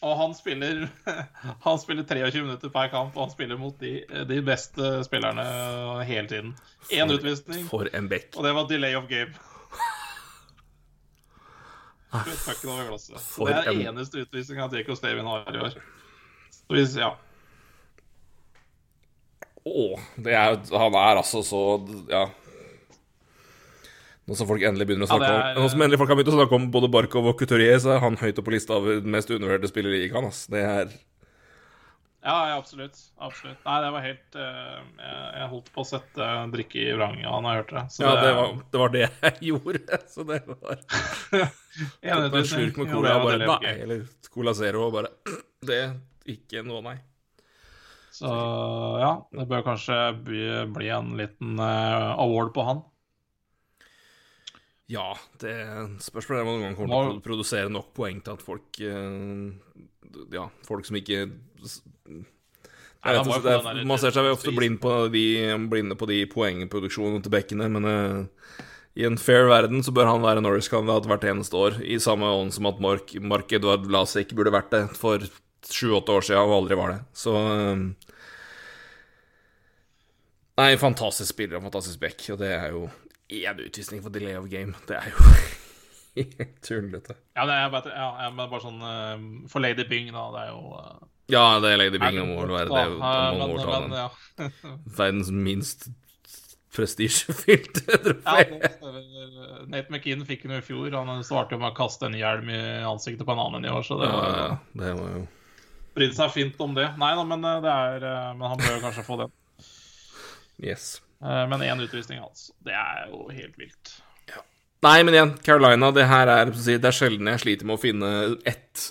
og 0.03 0.17
han 0.19 0.35
spiller 0.35 0.85
Han 1.67 1.79
spiller 1.83 2.05
23 2.09 2.43
minutter 2.43 2.71
per 2.75 2.89
kamp, 2.93 3.17
og 3.17 3.27
han 3.27 3.33
spiller 3.35 3.59
mot 3.61 3.77
de, 3.83 3.97
de 4.29 4.41
beste 4.47 4.93
spillerne 5.07 5.45
hele 6.09 6.29
tiden. 6.31 6.53
Én 6.91 7.11
utvisning, 7.15 7.67
For 7.71 7.91
en 7.95 8.09
bekk. 8.11 8.33
og 8.37 8.45
det 8.47 8.55
var 8.57 8.69
delay 8.71 8.95
of 8.99 9.09
game. 9.11 9.33
For 12.13 13.49
det 13.49 13.55
er 13.57 13.71
en- 13.71 13.87
eneste 13.95 14.21
utvisninga 14.27 14.69
Jacob 14.73 14.97
Stavin 14.99 15.25
har 15.27 15.47
i 15.49 15.59
år. 15.65 15.77
Så 16.53 16.75
hvis, 16.77 16.97
ja. 17.01 17.15
Å, 19.65 19.85
det 20.19 20.35
er 20.35 20.57
Han 20.77 20.95
er 20.99 21.17
altså 21.23 21.41
så 21.47 21.61
Ja. 22.11 22.27
Nå 24.23 24.37
som 24.39 24.47
folk 24.47 24.63
endelig 24.63 24.87
begynner 24.87 25.09
å 25.09 25.11
snakke 25.11 25.29
ja, 25.31 25.39
er- 25.51 25.57
om 25.59 25.65
Nå 25.65 25.71
som 25.73 25.81
endelig 25.83 25.99
folk 25.99 26.13
har 26.13 26.19
begynt 26.21 26.31
å 26.31 26.37
snakke 26.37 26.55
om 26.59 26.67
både 26.75 26.91
Barkov 26.95 27.27
og 27.27 27.39
Couturier, 27.41 27.81
så 27.83 27.97
er 27.97 28.05
han 28.05 28.19
høyt 28.21 28.37
oppe 28.39 28.47
på 28.51 28.55
lista 28.55 28.77
over 28.79 29.01
mest 29.03 29.33
undervurderte 29.35 29.71
spillere 29.73 29.99
i 29.99 30.05
ligaen. 30.05 30.29
Altså. 30.31 30.53
Det 30.55 30.63
er 30.63 30.93
Ja, 32.23 32.37
ja, 32.53 32.59
absolutt. 32.61 33.01
absolutt. 33.19 33.59
Nei, 33.67 33.79
det 33.83 33.89
var 33.97 34.05
helt 34.05 34.37
uh, 34.39 34.77
jeg, 34.79 35.17
jeg, 35.41 35.49
holdt 35.51 35.73
på 35.75 35.83
å 35.83 35.89
sette 35.89 36.29
drikke 36.53 36.79
i 36.79 36.93
vranga 36.95 37.33
når 37.43 37.49
jeg 37.49 37.63
hørte 37.65 37.75
det. 37.81 37.85
Så 37.97 38.05
ja, 38.05 38.13
det, 38.15 38.23
det, 38.23 38.35
var, 38.39 38.53
det, 38.63 38.79
var, 38.85 38.93
det 38.95 39.03
jeg 39.03 39.39
gjorde. 39.51 39.99
Så 40.15 40.27
det 40.29 40.39
var 40.47 40.85
En 42.39 42.47
slurk 42.47 42.79
med 42.79 42.93
cola 42.93 43.17
og 43.19 43.27
bare 43.27 43.49
Nei, 43.51 43.75
eller 43.75 44.05
Cola 44.31 44.55
Zero 44.55 44.87
og 44.87 44.95
bare 45.01 45.11
Det 45.73 45.83
ikke 46.31 46.63
noe, 46.63 46.79
nei. 46.87 46.95
Så 48.15 48.29
ja, 49.03 49.11
det 49.35 49.49
bør 49.51 49.65
kanskje 49.67 49.97
bli, 50.23 50.43
bli 50.77 50.91
en 50.95 51.15
liten 51.19 51.59
uh, 51.59 52.13
award 52.23 52.53
på 52.55 52.63
han. 52.71 52.85
Ja, 54.93 55.13
det 55.41 55.55
spørs 56.05 56.29
om 56.31 56.37
man 56.43 56.49
noen 56.51 56.65
gang 56.67 56.77
kommer 56.77 57.09
til 57.09 57.21
å 57.21 57.25
produsere 57.25 57.73
nok 57.73 57.93
poeng 57.97 58.21
til 58.25 58.37
at 58.37 58.45
folk 58.45 58.81
uh, 58.85 59.53
Ja, 60.35 60.49
folk 60.67 60.89
som 60.89 60.99
ikke 61.01 61.25
Nei, 63.03 63.15
vet, 63.17 63.31
det, 63.43 63.55
det, 63.65 63.87
Man 63.89 63.99
ser 63.99 64.15
seg 64.15 64.29
ofte 64.31 64.53
blind 64.55 64.79
på 64.83 64.93
de, 65.13 65.25
blinde 65.71 65.97
på 65.99 66.07
de 66.11 66.21
poengproduksjonene 66.31 67.23
til 67.25 67.35
bekkene, 67.35 67.71
men 67.73 67.89
uh, 67.89 68.61
i 68.95 69.07
en 69.09 69.17
fair 69.19 69.49
verden 69.49 69.83
så 69.83 69.95
bør 69.97 70.11
han 70.11 70.23
være 70.23 70.43
Norris-kandidat 70.45 71.09
hvert 71.09 71.25
eneste 71.31 71.57
år, 71.57 71.81
i 71.83 71.97
samme 72.03 72.29
ånd 72.29 72.53
som 72.55 72.69
at 72.69 72.83
Mark, 72.85 73.15
Mark 73.25 73.55
Edvard 73.57 73.89
Lasik 73.91 74.37
burde 74.37 74.53
vært 74.55 74.71
det 74.75 74.85
for 74.99 75.25
sju-åtte 75.73 76.15
år 76.15 76.27
siden 76.29 76.45
og 76.45 76.59
aldri 76.61 76.79
var 76.79 76.95
det. 76.95 77.01
Så 77.17 77.35
uh, 77.35 78.13
Nei, 80.61 80.75
fantastisk 80.77 81.33
spiller 81.33 81.59
og 81.59 81.65
fantastisk 81.71 82.03
back, 82.03 82.21
og 82.35 82.43
det 82.43 82.53
er 82.53 82.75
jo 82.75 82.85
én 83.29 83.61
utvisning 83.61 84.03
for 84.03 84.11
delay 84.11 84.37
of 84.37 84.49
game. 84.51 84.75
Det 84.89 84.99
er 84.99 85.09
jo 85.13 85.33
helt 86.39 86.61
tullete. 86.63 87.17
Ja, 87.37 87.47
det 87.49 87.57
er 87.57 87.73
bare, 87.73 87.95
ja, 87.97 88.29
bare 88.37 88.61
sånn 88.63 88.83
uh, 88.85 89.49
For 89.51 89.65
Lady 89.65 89.87
Bing, 89.89 90.13
da. 90.13 90.29
Det 90.35 90.45
er 90.45 90.53
jo 90.53 90.77
uh, 90.77 91.01
Ja, 91.33 91.47
det 91.63 91.73
er 91.73 91.83
Lady 91.85 92.03
Bing 92.03 92.21
må 92.29 92.43
vel 92.43 92.55
være 92.55 92.69
det. 92.69 92.87
Man 93.01 93.43
må 93.55 93.59
ta 93.63 93.81
den. 93.81 93.99
Ja. 94.03 94.49
Verdens 95.01 95.33
minst 95.33 95.89
prestisjefylte 96.73 97.99
trofé. 98.07 98.47
Ja, 98.49 99.61
Nate 99.69 99.93
McKean 99.93 100.25
fikk 100.29 100.47
den 100.47 100.57
jo 100.57 100.63
i 100.63 100.67
fjor. 100.67 100.97
Han 100.97 101.25
svarte 101.27 101.57
jo 101.57 101.63
med 101.63 101.73
å 101.73 101.77
kaste 101.77 102.09
en 102.09 102.17
hjelm 102.17 102.49
i 102.53 102.59
ansiktet 102.89 103.29
på 103.29 103.35
en 103.35 103.45
annen 103.45 103.69
i 103.69 103.73
år, 103.73 103.85
så 103.87 104.01
det 104.01 104.09
var, 104.09 104.29
jo 104.29 104.43
ja, 104.43 104.59
det 104.81 104.97
var 104.99 105.15
jo 105.19 105.23
Brydde 105.93 106.17
seg 106.17 106.31
fint 106.33 106.61
om 106.65 106.73
det. 106.73 106.87
Nei 106.97 107.11
da, 107.19 107.25
men, 107.29 107.43
det 107.45 107.73
er, 107.73 108.05
men 108.39 108.47
han 108.49 108.61
bør 108.63 108.79
kanskje 108.87 109.05
få 109.05 109.19
den. 109.21 109.35
Yes. 110.65 110.95
Eh, 111.23 111.45
men 111.49 111.63
én 111.63 111.85
utvisning, 111.85 112.23
altså. 112.23 112.53
Det 112.67 112.75
er 112.75 113.07
jo 113.11 113.29
helt 113.31 113.59
vilt. 113.61 113.95
Ja. 114.31 114.43
Nei, 114.89 114.97
men 115.07 115.15
igjen, 115.15 115.37
Carolina, 115.47 115.93
det 115.95 116.09
her 116.11 116.31
er, 116.31 116.51
det 116.51 116.91
er 116.91 116.97
sjelden 116.97 117.31
jeg 117.31 117.45
sliter 117.45 117.69
med 117.69 117.79
å 117.79 117.83
finne 117.83 118.11
ett 118.49 118.89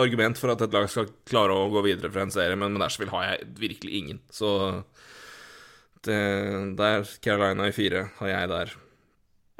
argument 0.00 0.38
for 0.38 0.52
at 0.52 0.62
et 0.64 0.74
lag 0.74 0.88
skal 0.90 1.10
klare 1.28 1.54
å 1.54 1.70
gå 1.70 1.82
videre 1.84 2.10
fra 2.12 2.24
en 2.24 2.34
serie, 2.34 2.58
men 2.58 2.72
med 2.74 2.82
Nashville 2.82 3.12
har 3.14 3.26
jeg 3.28 3.50
virkelig 3.60 3.96
ingen. 4.00 4.20
Så 4.32 4.50
det, 6.06 6.18
der 6.78 7.06
Carolina 7.22 7.68
i 7.68 7.76
fire 7.76 8.08
har 8.18 8.32
jeg 8.32 8.50
der. 8.54 8.74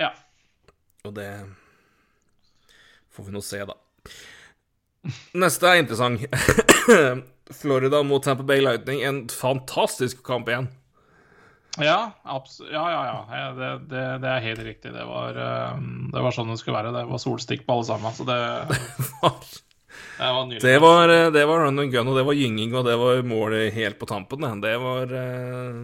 Ja. 0.00 0.10
Og 1.04 1.14
det 1.18 1.30
får 3.14 3.28
vi 3.28 3.34
nå 3.36 3.44
se, 3.44 3.62
da. 3.68 3.76
Neste 5.38 5.68
er 5.68 5.82
interessant. 5.82 6.24
Florida 7.60 8.02
mot 8.06 8.22
Tampa 8.24 8.46
Bay 8.46 8.62
Lightning. 8.62 9.02
En 9.04 9.24
fantastisk 9.32 10.22
kamp 10.26 10.48
igjen. 10.48 10.70
Ja, 11.84 12.12
ja, 12.70 12.84
ja. 13.06 13.16
ja. 13.30 13.52
Det, 13.52 13.70
det, 13.90 14.04
det, 14.22 14.28
er 14.28 14.44
helt 14.44 14.62
riktig. 14.66 14.92
Det 14.92 15.04
var, 15.06 15.38
um, 15.76 16.10
det 16.12 16.22
var, 16.22 16.34
sånn 16.34 16.52
det 16.52 16.58
skulle 16.60 16.78
være. 16.78 16.92
Det 16.94 17.06
var 17.08 17.22
solstikk 17.22 17.64
på 17.66 17.76
alle 17.76 17.88
sammen. 17.88 18.14
Så 18.16 18.26
det, 18.28 18.38
det 20.18 20.30
var 20.36 20.46
nydelig. 20.46 20.62
Det 20.64 20.76
var, 20.84 21.14
eh, 21.14 21.30
det 21.34 21.46
var 21.50 21.64
run 21.64 21.82
and 21.84 21.92
gun, 21.92 22.12
og 22.12 22.18
det 22.18 22.26
var 22.28 22.38
gynging, 22.38 22.76
og 22.76 22.86
det 22.88 22.96
var 23.00 23.22
målet 23.26 23.74
helt 23.76 23.98
på 24.00 24.08
tampen. 24.10 24.46
Det 24.62 24.76
var 24.82 25.16
eh, 25.22 25.80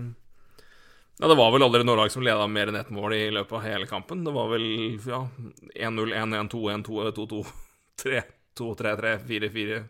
Ja, 1.16 1.30
det 1.30 1.38
var 1.38 1.54
vel 1.54 1.64
aldri 1.64 1.80
noe 1.86 1.96
lag 2.02 2.12
som 2.12 2.24
leda 2.24 2.44
mer 2.50 2.68
enn 2.68 2.76
ett 2.76 2.92
mål 2.92 3.16
i 3.16 3.22
løpet 3.32 3.56
av 3.56 3.64
hele 3.64 3.88
kampen. 3.88 4.24
Det 4.26 4.34
var 4.36 4.50
vel 4.52 4.66
ja, 5.06 5.22
1-0, 5.72 6.12
1-1, 6.12 6.52
2-1, 6.52 6.86
2-2, 7.16 7.42
3-2, 8.04 8.70
3-3, 8.82 9.16
4-4, 9.24 9.82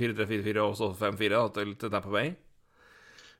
4-3-4-4 0.00 0.64
og 0.64 0.76
så 0.80 0.90
5-4 0.96 1.46
til, 1.58 1.76
til 1.76 1.92
Tampa 1.92 2.14
Bay. 2.14 2.32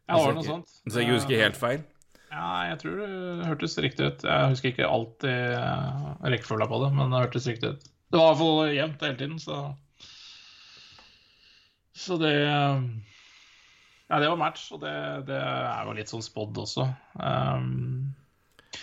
Ja, 0.06 0.18
var 0.20 0.32
det 0.32 0.38
noe 0.38 0.46
sånt. 0.46 0.74
Så 0.86 1.02
jeg 1.02 1.10
husker 1.10 1.40
helt 1.42 1.58
feil? 1.58 1.82
Ja, 2.30 2.50
jeg 2.70 2.78
tror 2.82 3.00
det 3.00 3.46
hørtes 3.48 3.76
riktig 3.82 4.10
ut. 4.10 4.24
Jeg 4.26 4.52
husker 4.52 4.72
ikke 4.72 4.88
alltid 4.90 5.56
eh, 5.56 6.06
rekkefølga 6.34 6.68
på 6.70 6.80
det, 6.84 6.90
men 6.98 7.14
det 7.14 7.22
hørtes 7.24 7.48
riktig 7.50 7.72
ut. 7.74 7.88
Det 8.06 8.20
var 8.20 8.26
i 8.26 8.30
hvert 8.30 8.40
fall 8.42 8.76
jevnt 8.76 9.04
hele 9.06 9.18
tiden, 9.22 9.38
så 9.42 9.56
Så 11.96 12.18
det 12.20 12.34
Ja, 14.06 14.20
det 14.20 14.28
var 14.30 14.38
match, 14.38 14.68
og 14.72 14.84
det, 14.84 14.94
det 15.26 15.40
er 15.40 15.88
jo 15.88 15.96
litt 15.96 16.12
sånn 16.12 16.22
spådd 16.22 16.60
også. 16.62 16.86
Um, 17.18 18.14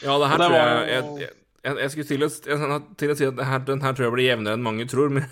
ja, 0.02 0.18
det 0.20 0.28
her 0.34 0.42
det 0.42 0.50
tror 0.50 0.58
jeg, 0.58 0.90
jeg, 0.90 1.06
jeg 1.24 1.43
jeg, 1.64 1.78
jeg, 1.80 1.92
skulle 1.94 2.08
til 2.10 2.26
å, 2.26 2.80
til 3.00 3.12
å, 3.14 3.16
si 3.16 3.28
at 3.28 3.38
denne, 3.38 3.60
den 3.70 3.84
her 3.86 3.96
tror 3.96 4.10
jeg 4.10 4.16
blir 4.18 4.26
jevnere 4.28 4.58
enn 4.58 4.66
mange 4.66 4.86
tror, 4.92 5.12
men 5.16 5.28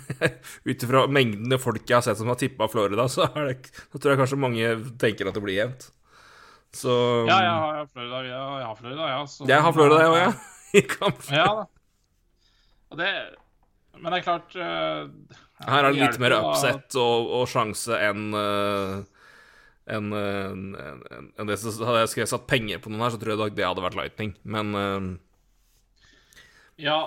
ut 0.64 0.86
ifra 0.86 1.04
mengden 1.12 1.58
folk 1.60 1.84
jeg 1.84 1.98
har 1.98 2.06
sett 2.06 2.20
som 2.20 2.30
har 2.32 2.38
tippa 2.40 2.70
Florida, 2.72 3.04
så, 3.12 3.28
det, 3.36 3.58
så, 3.84 3.98
tror 3.98 4.14
jeg 4.14 4.22
kanskje 4.22 4.40
mange 4.40 4.70
tenker 5.02 5.28
at 5.28 5.36
det 5.36 5.44
blir 5.44 5.58
jevnt. 5.58 5.90
Så 6.72 6.94
Ja, 7.28 7.36
jeg 7.44 7.52
har 7.52 7.88
Florida, 7.92 8.22
ja. 8.24 8.42
Jeg 8.62 8.66
har 8.70 8.76
Florida, 8.78 9.08
ja. 9.10 9.22
Så, 9.28 9.46
jeg 9.50 9.64
har 9.66 9.76
Florida, 9.76 10.00
jeg 10.00 10.12
òg, 10.14 10.20
ja. 10.22 10.32
I 10.80 10.82
kampen. 10.88 11.36
Ja 11.36 11.48
da. 11.58 11.68
Det 12.96 13.10
Men 14.00 14.12
det 14.12 14.18
er 14.18 14.24
klart 14.24 14.54
uh, 14.56 15.08
Her 15.64 15.86
er 15.86 15.92
det 15.92 16.00
litt 16.00 16.20
mer 16.20 16.34
upset 16.38 16.96
og, 17.00 17.28
og 17.40 17.44
sjanse 17.48 17.96
enn 18.08 18.32
uh, 18.36 19.02
enn 19.92 20.12
en, 20.14 20.64
en, 20.78 21.28
en 21.42 21.52
hadde 21.52 22.00
jeg 22.06 22.30
satt 22.30 22.44
penger 22.48 22.80
på 22.80 22.88
noen 22.88 23.02
her, 23.02 23.12
så 23.12 23.18
tror 23.20 23.34
jeg 23.34 23.56
det 23.58 23.66
hadde 23.66 23.82
vært 23.84 23.96
Lightning. 23.98 24.30
Men 24.48 24.76
uh, 24.78 25.08
ja, 26.82 26.98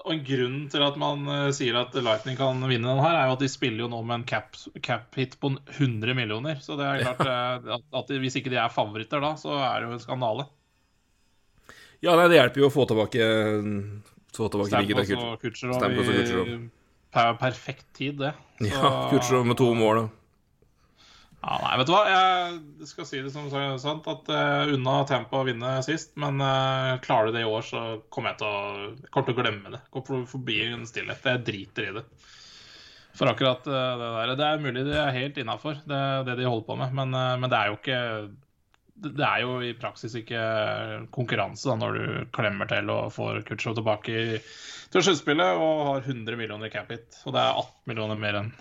og 0.00 0.12
en 0.14 0.22
grunn 0.24 0.60
til 0.72 0.84
at 0.84 0.96
man 1.00 1.26
uh, 1.28 1.50
sier 1.54 1.76
at 1.80 1.96
Lightning 1.98 2.38
kan 2.38 2.62
vinne 2.70 2.88
den 2.88 3.02
her, 3.04 3.18
er 3.18 3.28
jo 3.28 3.36
at 3.36 3.44
de 3.44 3.50
spiller 3.52 3.84
jo 3.84 3.90
nå 3.92 4.00
med 4.06 4.20
en 4.20 4.26
cap-hit 4.28 4.80
cap 4.86 5.10
på 5.42 5.52
100 5.76 6.16
millioner. 6.16 6.62
Så 6.64 6.78
det 6.80 6.86
er 6.86 7.04
klart 7.04 7.24
uh, 7.26 7.76
at, 7.76 7.86
at 8.02 8.14
hvis 8.22 8.38
ikke 8.40 8.52
de 8.52 8.60
er 8.62 8.72
favoritter 8.72 9.22
da, 9.22 9.34
så 9.40 9.58
er 9.58 9.82
det 9.82 9.90
jo 9.90 9.98
en 9.98 10.04
skandale. 10.04 10.48
Ja, 12.00 12.14
nei, 12.16 12.30
det 12.32 12.38
hjelper 12.38 12.62
jo 12.62 12.70
å 12.70 12.72
få 12.72 12.86
tilbake 12.88 13.24
Få 14.30 14.46
tilbake 14.48 14.70
Stamkos 14.70 15.10
og 15.18 15.42
Kutcherov 15.42 16.48
i 16.48 16.54
per, 17.10 17.32
perfekt 17.40 17.88
tid, 17.98 18.20
det. 18.20 18.30
Så, 18.60 18.68
ja, 18.70 18.90
Kutcherov 19.10 19.48
med 19.50 19.58
to 19.58 19.66
mål. 19.74 19.98
Da. 19.98 20.19
Ja, 21.40 21.56
nei, 21.62 21.76
vet 21.80 21.88
du 21.88 21.94
hva. 21.94 22.00
Jeg 22.04 22.88
skal 22.90 23.06
si 23.08 23.20
det 23.24 23.30
som 23.32 23.46
sant, 23.80 24.08
at 24.12 24.28
uh, 24.28 24.72
unna 24.74 24.98
tempo 25.08 25.40
å 25.40 25.46
vinne 25.48 25.78
sist. 25.86 26.12
Men 26.20 26.36
uh, 26.42 26.98
klarer 27.04 27.30
du 27.30 27.38
det 27.38 27.46
i 27.46 27.48
år, 27.48 27.64
så 27.64 27.84
kommer 28.12 28.34
jeg 28.34 28.42
til 28.42 28.50
å, 28.50 28.90
kommer 29.08 29.30
til 29.30 29.38
å 29.38 29.40
glemme 29.40 29.72
det. 29.72 29.80
Kommer 29.94 30.28
forbi 30.28 30.58
en 30.66 30.84
stillhet. 30.88 31.24
Jeg 31.24 31.44
driter 31.46 31.88
i 31.88 31.96
det. 31.96 32.04
For 33.16 33.32
akkurat 33.32 33.64
uh, 33.66 33.96
det 33.96 34.12
der 34.18 34.34
Det 34.36 34.50
er 34.50 34.62
mulig 34.66 34.84
det 34.86 35.00
er 35.00 35.16
helt 35.16 35.40
innafor, 35.40 35.80
det, 35.88 36.04
det, 36.28 36.36
de 36.42 36.48
holder 36.48 36.68
på 36.68 36.78
med. 36.82 36.94
Men, 37.00 37.16
men, 37.16 37.48
det 37.48 37.58
er 37.58 37.72
jo 37.72 37.80
ikke 37.80 38.00
Det 39.08 39.26
er 39.32 39.44
jo 39.46 39.58
i 39.64 39.74
praksis 39.80 40.20
ikke 40.20 40.44
konkurranse 41.16 41.72
da, 41.72 41.80
når 41.80 41.96
du 41.96 42.32
klemmer 42.36 42.68
til 42.68 42.92
og 42.92 43.14
får 43.16 43.46
Kutchow 43.48 43.80
tilbake 43.80 44.12
i, 44.12 44.40
til 44.92 45.08
sluttspillet 45.08 45.56
og 45.56 45.86
har 45.88 46.04
100 46.04 46.36
millioner 46.36 46.68
cap 46.68 46.92
hit. 46.92 47.16
Og 47.24 47.32
det 47.32 47.40
er 47.40 47.64
18 47.64 47.88
millioner 47.88 48.20
mer 48.20 48.44
enn 48.44 48.58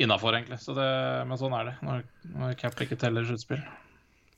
innafor, 0.00 0.36
egentlig. 0.36 0.58
Så 0.62 0.74
det, 0.76 0.88
men 1.28 1.40
sånn 1.40 1.54
er 1.56 1.70
det 1.70 1.76
når, 1.84 2.04
når 2.36 2.58
Cap 2.60 2.80
ikke 2.80 2.98
teller 3.00 3.26
sluttspill. 3.28 3.62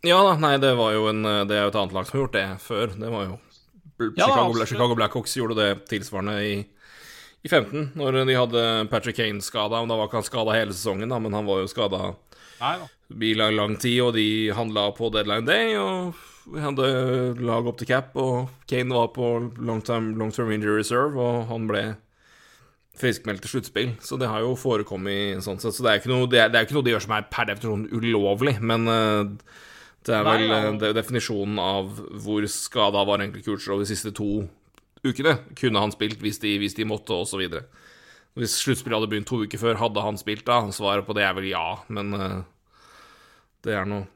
Ja 0.05 0.19
da, 0.21 0.35
nei, 0.37 0.57
det 0.61 0.75
var 0.77 0.93
jo 0.93 1.07
en, 1.09 1.23
det 1.49 1.57
er 1.57 1.65
jo 1.65 1.73
et 1.73 1.81
annet 1.81 1.95
lag 1.97 2.07
som 2.09 2.19
har 2.19 2.25
gjort 2.27 2.37
det 2.37 2.47
før. 2.61 2.97
Det 3.01 3.13
var 3.13 3.29
jo 3.31 3.39
Chicago, 3.95 4.59
ja, 4.59 4.67
Chicago 4.67 4.95
Blackhawks 4.99 5.37
gjorde 5.39 5.57
det 5.61 5.87
tilsvarende 5.89 6.35
i, 6.45 6.55
i 7.47 7.49
15, 7.49 7.93
når 7.95 8.25
de 8.27 8.37
hadde 8.37 8.65
Patrick 8.91 9.17
Kane 9.17 9.41
skada. 9.45 9.81
Da 9.87 9.97
var 9.97 10.11
ikke 10.11 10.21
han 10.21 10.27
skada 10.27 10.57
hele 10.57 10.75
sesongen, 10.75 11.09
da, 11.09 11.21
men 11.23 11.37
han 11.37 11.47
var 11.49 11.63
jo 11.63 11.71
skada 11.71 12.13
i 13.15 13.35
lang, 13.39 13.55
lang 13.57 13.77
tid, 13.81 14.01
og 14.03 14.15
de 14.19 14.51
handla 14.57 14.91
på 14.97 15.11
deadline 15.15 15.47
day. 15.47 15.77
Og 15.79 16.19
vi 16.53 16.61
hadde 16.61 16.89
lag 17.41 17.67
opp 17.71 17.79
til 17.81 17.89
cap, 17.89 18.13
og 18.19 18.51
Kane 18.71 18.93
var 18.93 19.13
på 19.15 19.31
long 19.63 19.81
term, 19.85 20.15
long 20.19 20.35
term 20.35 20.53
injury 20.53 20.83
reserve, 20.83 21.15
og 21.17 21.47
han 21.49 21.71
ble 21.71 21.85
friskmeldt 22.99 23.43
til 23.45 23.57
sluttspill. 23.57 23.93
Så 24.05 24.19
det 24.21 24.31
har 24.31 24.45
jo 24.45 24.55
forekommet 24.59 25.43
sånn 25.45 25.61
sett. 25.63 25.77
Så 25.77 25.85
det 25.85 25.91
er 25.91 25.99
jo 25.99 26.05
ikke 26.05 26.13
noe, 26.13 26.31
det 26.31 26.43
er, 26.43 26.51
det 26.53 26.61
er 26.61 26.69
ikke 26.69 26.77
noe 26.79 26.87
de 26.87 26.95
gjør 26.95 27.07
som 27.07 27.17
er 27.17 27.31
per 27.33 27.49
definisjon 27.51 27.87
ulovlig, 27.93 28.57
men 28.63 28.91
uh, 28.91 29.33
det 30.05 30.15
er 30.15 30.27
vel 30.27 30.45
Nei, 30.45 30.61
ja. 30.61 30.73
det 30.81 30.91
er 30.91 30.99
definisjonen 30.99 31.61
av 31.63 31.95
hvor 32.25 32.45
skada 32.51 33.05
var 33.09 33.23
egentlig 33.23 33.47
Kulcherov 33.47 33.83
de 33.83 33.89
siste 33.89 34.13
to 34.15 34.45
ukene. 35.05 35.39
Kunne 35.59 35.83
han 35.83 35.95
spilt 35.95 36.23
hvis 36.25 36.41
de, 36.43 36.57
hvis 36.61 36.77
de 36.79 36.87
måtte, 36.89 37.17
osv. 37.17 37.45
Hvis 38.39 38.59
sluttspillet 38.63 38.99
hadde 38.99 39.11
begynt 39.13 39.31
to 39.31 39.43
uker 39.45 39.61
før, 39.61 39.79
hadde 39.81 40.05
han 40.05 40.19
spilt 40.21 40.47
da? 40.49 40.63
Svaret 40.75 41.07
på 41.07 41.17
det 41.17 41.27
er 41.27 41.37
vel 41.39 41.49
ja, 41.51 41.67
men 41.93 42.15
uh, 42.19 42.43
det 43.65 43.79
er 43.79 43.89
noe 43.89 44.07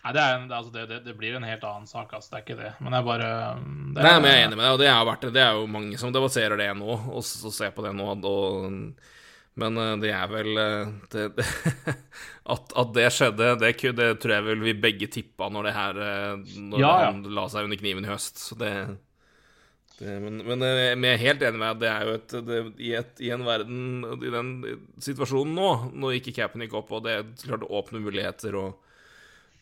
Nei, 0.00 0.12
det, 0.16 0.20
er, 0.24 0.44
altså 0.48 0.72
det, 0.72 0.86
det, 0.88 0.98
det, 1.04 1.14
blir 1.18 1.34
en 1.36 1.44
helt 1.44 1.64
annen 1.68 1.88
sak, 1.88 2.14
altså. 2.16 2.32
Det 2.32 2.38
er 2.38 2.44
ikke 2.46 2.60
det. 2.62 2.70
Men 2.80 2.94
jeg 2.96 3.04
bare 3.04 3.30
det 3.60 4.00
er, 4.00 4.06
Nei, 4.06 4.12
men 4.16 4.30
jeg 4.30 4.38
er 4.38 4.46
enig 4.46 4.56
med 4.56 4.64
deg, 4.64 4.72
og 4.72 4.80
det, 4.80 4.88
er 4.88 5.08
vært, 5.10 5.26
det 5.36 5.42
er 5.44 5.58
jo 5.58 5.66
mange 5.76 6.00
som 6.00 6.14
debatterer 6.14 6.60
det 6.60 6.68
nå, 6.78 6.94
og, 6.96 7.18
og 7.20 7.52
ser 7.52 7.74
på 7.76 7.84
det 7.84 7.92
nå. 7.98 8.06
Og, 8.30 9.10
Men 9.60 9.82
eh, 9.82 9.92
det 10.00 10.14
er 10.16 10.32
vel 10.32 10.62
eh, 10.62 11.44
at, 12.54 12.74
at 12.80 12.96
det 12.96 13.06
skjedde, 13.12 13.52
det, 13.60 13.74
det 14.00 14.10
tror 14.22 14.36
jeg 14.38 14.48
vel 14.48 14.66
vi 14.70 14.76
begge 14.88 15.12
tippa 15.12 15.52
når 15.52 15.68
det 15.68 15.76
her 15.76 16.02
eh, 16.06 16.50
Når 16.56 16.80
Ja, 16.80 16.96
ja. 17.04 17.06
han 17.12 17.22
la 17.36 17.48
seg 17.52 17.68
under 17.68 17.84
kniven 17.84 18.08
i 18.08 18.14
høst. 18.14 18.40
Så 18.40 18.56
det, 18.56 18.74
Men, 20.00 20.40
men 20.48 20.64
jeg 20.64 21.12
er 21.12 21.26
helt 21.28 21.42
enig 21.44 21.60
med 21.60 21.74
at 21.74 21.80
det 21.82 21.90
er 21.92 22.06
jo 22.08 22.14
et, 22.16 22.38
det, 22.48 22.66
i, 22.80 22.94
et 22.96 23.20
I 23.20 23.34
en 23.36 23.44
verden 23.44 23.82
I 24.16 24.32
den 24.32 24.54
situasjonen 24.96 25.52
nå, 25.60 25.72
når 25.92 26.22
ikke 26.22 26.40
capen 26.40 26.64
gikk 26.64 26.80
opp, 26.80 26.94
og 26.96 27.04
det 27.04 27.26
klarte 27.42 27.68
å 27.68 27.82
åpne 27.82 28.00
muligheter 28.00 28.56
og 28.56 28.78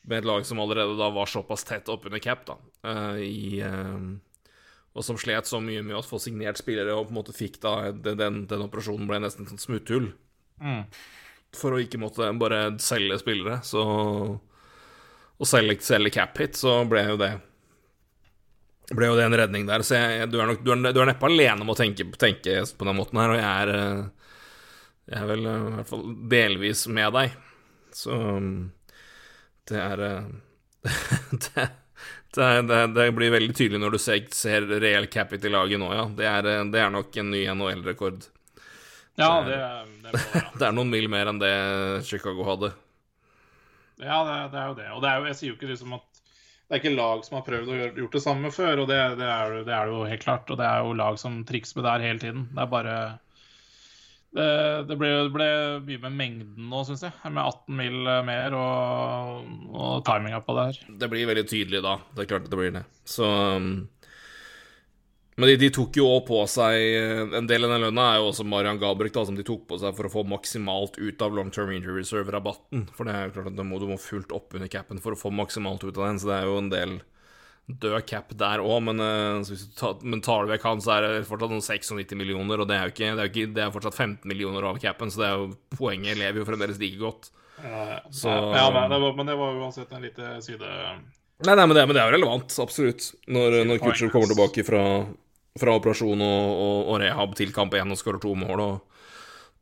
med 0.08 0.22
et 0.22 0.28
lag 0.28 0.46
som 0.46 0.60
allerede 0.62 0.96
da 0.98 1.10
var 1.12 1.28
såpass 1.28 1.66
tett 1.68 1.88
oppunder 1.92 2.22
cap, 2.22 2.46
da, 2.48 2.56
eh, 2.88 3.20
i 3.26 3.60
eh, 3.60 4.00
og 4.98 5.04
som 5.04 5.18
slet 5.20 5.46
så 5.46 5.60
mye 5.62 5.84
med 5.86 5.98
å 5.98 6.02
få 6.02 6.18
signert 6.22 6.58
spillere, 6.58 6.96
og 6.96 7.06
på 7.06 7.12
en 7.12 7.18
måte 7.20 7.36
fikk 7.36 7.60
da 7.62 7.92
den, 7.92 8.46
den, 8.50 8.64
operasjonen 8.64 9.06
ble 9.06 9.20
nesten 9.22 9.44
et 9.44 9.52
sånt 9.52 9.62
smutthull. 9.62 10.08
Mm. 10.58 10.88
For 11.54 11.74
å 11.74 11.82
ikke 11.82 12.00
måtte 12.02 12.26
bare 12.40 12.72
selge 12.82 13.20
spillere, 13.22 13.60
så 13.64 13.84
Å 15.38 15.46
selge, 15.46 15.76
selge 15.86 16.10
cap 16.10 16.34
hit, 16.42 16.56
så 16.58 16.80
ble 16.90 17.04
jo 17.12 17.18
det 17.20 17.28
ble 18.90 19.06
jo 19.06 19.16
det 19.18 19.26
en 19.28 19.36
redning 19.38 19.68
der. 19.68 19.84
Så 19.86 19.94
jeg, 19.94 20.28
du 20.32 20.38
er 20.40 20.48
nok 20.50 20.64
du 20.64 20.72
er, 20.72 20.80
du 20.90 20.98
er 20.98 21.10
neppe 21.12 21.28
alene 21.28 21.62
om 21.62 21.70
å 21.70 21.76
tenke, 21.78 22.08
tenke 22.18 22.64
på 22.74 22.88
den 22.88 22.98
måten 22.98 23.20
her, 23.20 23.34
og 23.34 23.38
jeg 23.38 23.46
er 23.46 23.74
eh, 23.76 24.32
Jeg 25.08 25.22
er 25.22 25.28
vel 25.30 25.46
i 25.46 25.52
hvert 25.76 25.88
fall 25.88 26.02
delvis 26.28 26.82
med 26.92 27.14
deg. 27.14 27.36
Så 27.96 28.12
um, 28.12 28.48
det 29.68 29.82
er 29.82 30.02
eh, 30.06 30.24
det, 31.44 31.68
det, 32.34 32.48
det, 32.70 32.80
det 32.96 33.06
blir 33.16 33.34
veldig 33.34 33.54
tydelig 33.56 33.80
når 33.82 33.96
du 33.96 34.00
ser, 34.02 34.26
ser 34.34 34.66
reell 34.80 35.08
capit 35.12 35.44
i 35.44 35.52
laget 35.52 35.80
nå, 35.80 35.92
ja. 35.94 36.08
Det 36.18 36.28
er, 36.28 36.50
eh, 36.54 36.66
det 36.72 36.82
er 36.82 36.92
nok 36.94 37.16
en 37.20 37.32
ny 37.34 37.44
NHL-rekord. 37.54 38.28
Ja, 39.18 39.32
det, 39.42 39.56
det 40.04 40.12
må 40.12 40.20
det. 40.22 40.44
Det 40.60 40.68
er 40.68 40.76
noen 40.76 40.92
mil 40.92 41.08
mer 41.10 41.30
enn 41.30 41.40
det 41.42 41.54
Chicago 42.06 42.46
hadde. 42.46 42.70
Ja, 43.98 44.22
det, 44.22 44.36
det 44.52 44.60
er 44.60 44.68
jo 44.70 44.76
det. 44.78 44.86
Og 44.94 45.02
det 45.02 45.10
er 45.10 45.18
jo, 45.18 45.26
jeg 45.26 45.38
sier 45.38 45.50
jo 45.50 45.56
ikke 45.58 45.72
liksom 45.72 45.96
at 45.98 46.06
det 46.68 46.76
er 46.76 46.82
ikke 46.82 46.98
lag 46.98 47.22
som 47.24 47.38
har 47.38 47.46
prøvd 47.46 47.70
å 47.72 47.76
gjøre, 47.78 47.92
gjort 47.96 48.16
det 48.18 48.20
samme 48.20 48.50
før, 48.52 48.82
og 48.82 48.90
det, 48.90 48.98
det, 49.16 49.24
er, 49.24 49.54
det 49.64 49.72
er 49.72 49.88
det 49.88 49.94
jo 49.94 50.02
helt 50.10 50.22
klart. 50.22 50.50
Og 50.52 50.58
det 50.60 50.66
er 50.68 50.84
jo 50.84 50.98
lag 51.00 51.16
som 51.20 51.40
trikser 51.48 51.78
med 51.78 51.86
det 51.86 51.94
her 51.94 52.04
hele 52.04 52.22
tiden. 52.22 52.42
Det 52.52 52.60
er 52.62 52.70
bare 52.74 52.96
Det, 54.38 54.48
det, 54.86 54.96
ble, 55.00 55.10
ble 55.34 55.46
mye 55.82 56.00
med 56.04 56.14
mengden 56.14 56.70
nå, 56.70 56.82
syns 56.86 57.02
jeg. 57.02 57.14
Med 57.26 57.42
18 57.42 57.78
mil 57.78 57.96
mer 58.28 58.54
og, 58.54 59.48
og 59.74 60.02
timinga 60.06 60.38
på 60.46 60.54
det 60.54 60.66
her. 60.68 60.80
Det 61.00 61.08
blir 61.10 61.26
veldig 61.30 61.46
tydelig 61.50 61.80
da. 61.82 61.96
Det 62.14 62.24
er 62.24 62.28
klart 62.30 62.46
det 62.50 62.60
blir 62.60 62.74
det. 62.76 62.84
Så 63.08 63.26
um, 63.26 63.88
Men 65.38 65.50
de, 65.50 65.58
de 65.64 65.72
tok 65.74 65.98
jo 65.98 66.06
også 66.06 66.26
på 66.28 66.38
seg 66.50 67.34
En 67.40 67.50
del 67.50 67.66
av 67.66 67.74
den 67.74 67.84
lønna 67.88 68.06
er 68.12 68.20
jo 68.20 68.30
også 68.30 68.46
Marian 68.46 68.78
Gabrick, 68.78 69.16
da, 69.16 69.26
som 69.26 69.38
de 69.38 69.46
tok 69.46 69.66
på 69.70 69.80
seg 69.82 69.96
for 69.98 70.06
å 70.06 70.14
få 70.14 70.26
maksimalt 70.30 71.00
ut 71.02 71.26
av 71.26 71.34
long 71.34 71.50
term 71.54 71.74
injury 71.74 72.04
reserve-rabatten. 72.04 72.88
For 72.94 73.08
det 73.08 73.16
er 73.16 73.28
jo 73.28 73.36
klart 73.38 73.52
at 73.52 73.58
du 73.58 73.66
må, 73.66 73.82
du 73.82 73.90
må 73.90 73.98
fullt 74.02 74.34
opp 74.36 74.54
under 74.54 74.70
capen 74.70 75.02
for 75.02 75.16
å 75.16 75.22
få 75.26 75.34
maksimalt 75.34 75.82
ut 75.82 75.96
av 75.96 76.04
den, 76.12 76.22
så 76.22 76.30
det 76.30 76.40
er 76.40 76.50
jo 76.50 76.58
en 76.62 76.74
del 76.74 77.00
død 77.68 78.06
cap 78.08 78.30
der 78.40 78.62
òg, 78.64 78.78
men, 78.86 79.00
eh, 79.00 79.98
men 80.02 80.22
tar 80.24 80.46
du 80.46 80.52
vekk 80.54 80.62
han, 80.64 80.80
så 80.80 80.94
er 80.96 81.04
det 81.04 81.26
fortsatt 81.28 81.52
noen 81.52 81.60
96 81.64 82.14
millioner, 82.16 82.62
og 82.62 82.68
det 82.70 82.78
er 82.78 82.86
jo 82.88 82.94
ikke, 82.94 83.10
det 83.12 83.20
er 83.20 83.28
jo 83.28 83.32
ikke 83.34 83.54
Det 83.54 83.62
er 83.66 83.74
fortsatt 83.74 83.94
15 83.98 84.24
millioner 84.30 84.64
av 84.64 84.78
capen, 84.80 85.10
så 85.12 85.20
det 85.20 85.28
er 85.28 85.36
jo 85.36 85.50
poenget 85.76 86.16
lever 86.16 86.40
jo 86.40 86.46
fremdeles 86.48 86.80
like 86.80 86.98
godt. 86.98 87.30
Ja, 87.62 88.00
Så- 88.10 88.28
ja 88.54 88.70
men, 88.70 88.88
det 88.90 89.00
var, 89.02 89.12
men 89.18 89.26
det 89.26 89.36
var 89.36 89.54
uansett 89.60 89.92
en 89.92 90.02
lite 90.02 90.42
side 90.42 90.60
Nei, 91.44 91.54
nei, 91.54 91.66
men 91.66 91.74
det, 91.76 91.86
men 91.86 91.94
det 91.94 92.02
er 92.02 92.10
jo 92.10 92.16
relevant, 92.16 92.48
absolutt. 92.58 93.12
Når, 93.30 93.64
når 93.68 93.78
Kutcher 93.78 94.10
kommer 94.10 94.26
tilbake 94.26 94.64
fra, 94.66 95.06
fra 95.60 95.74
operasjon 95.78 96.18
og, 96.18 96.48
og, 96.64 96.88
og 96.90 97.00
rehab 97.00 97.36
til 97.38 97.52
kamp 97.54 97.74
1 97.78 97.92
og 97.94 97.98
skårer 98.00 98.20
to 98.24 98.32
mål, 98.34 98.58
og 98.64 98.80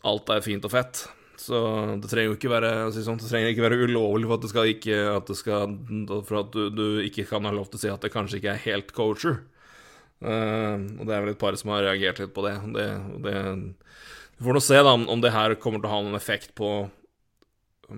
alt 0.09 0.31
er 0.33 0.41
fint 0.41 0.65
og 0.65 0.73
fett. 0.73 1.03
Så 1.37 1.59
det 2.01 2.09
trenger 2.09 2.31
jo 2.31 2.37
ikke 2.39 2.53
være 2.53 2.71
sånn, 2.97 3.19
Det 3.21 3.29
trenger 3.29 3.51
ikke 3.53 3.67
være 3.67 3.81
ulovlig 3.85 4.29
for 4.29 4.39
at 4.39 4.45
det 4.47 4.51
skal 4.53 4.71
ikke 4.71 5.01
at 5.13 5.29
det 5.29 5.37
skal, 5.37 5.75
For 6.25 6.41
at 6.41 6.55
du, 6.55 6.63
du 6.73 6.87
ikke 7.05 7.27
kan 7.29 7.45
ha 7.45 7.53
lov 7.53 7.69
til 7.69 7.81
å 7.81 7.83
si 7.83 7.93
at 7.93 8.05
det 8.05 8.13
kanskje 8.15 8.41
ikke 8.41 8.55
er 8.55 8.65
helt 8.65 8.95
coacher. 8.97 9.43
Uh, 10.25 10.81
og 10.97 11.05
det 11.05 11.13
er 11.13 11.27
vel 11.27 11.35
et 11.35 11.41
par 11.41 11.57
som 11.61 11.75
har 11.75 11.85
reagert 11.85 12.23
litt 12.23 12.33
på 12.33 12.47
det. 12.47 12.55
det, 12.73 12.87
det 13.27 13.35
vi 14.37 14.45
får 14.45 14.57
nå 14.57 14.61
se 14.61 14.77
da 14.77 14.93
om, 14.93 15.21
det 15.21 15.33
her 15.33 15.55
kommer 15.61 15.81
til 15.81 15.89
å 15.89 15.95
ha 15.95 16.05
noen 16.05 16.19
effekt 16.19 16.55
på 16.57 16.71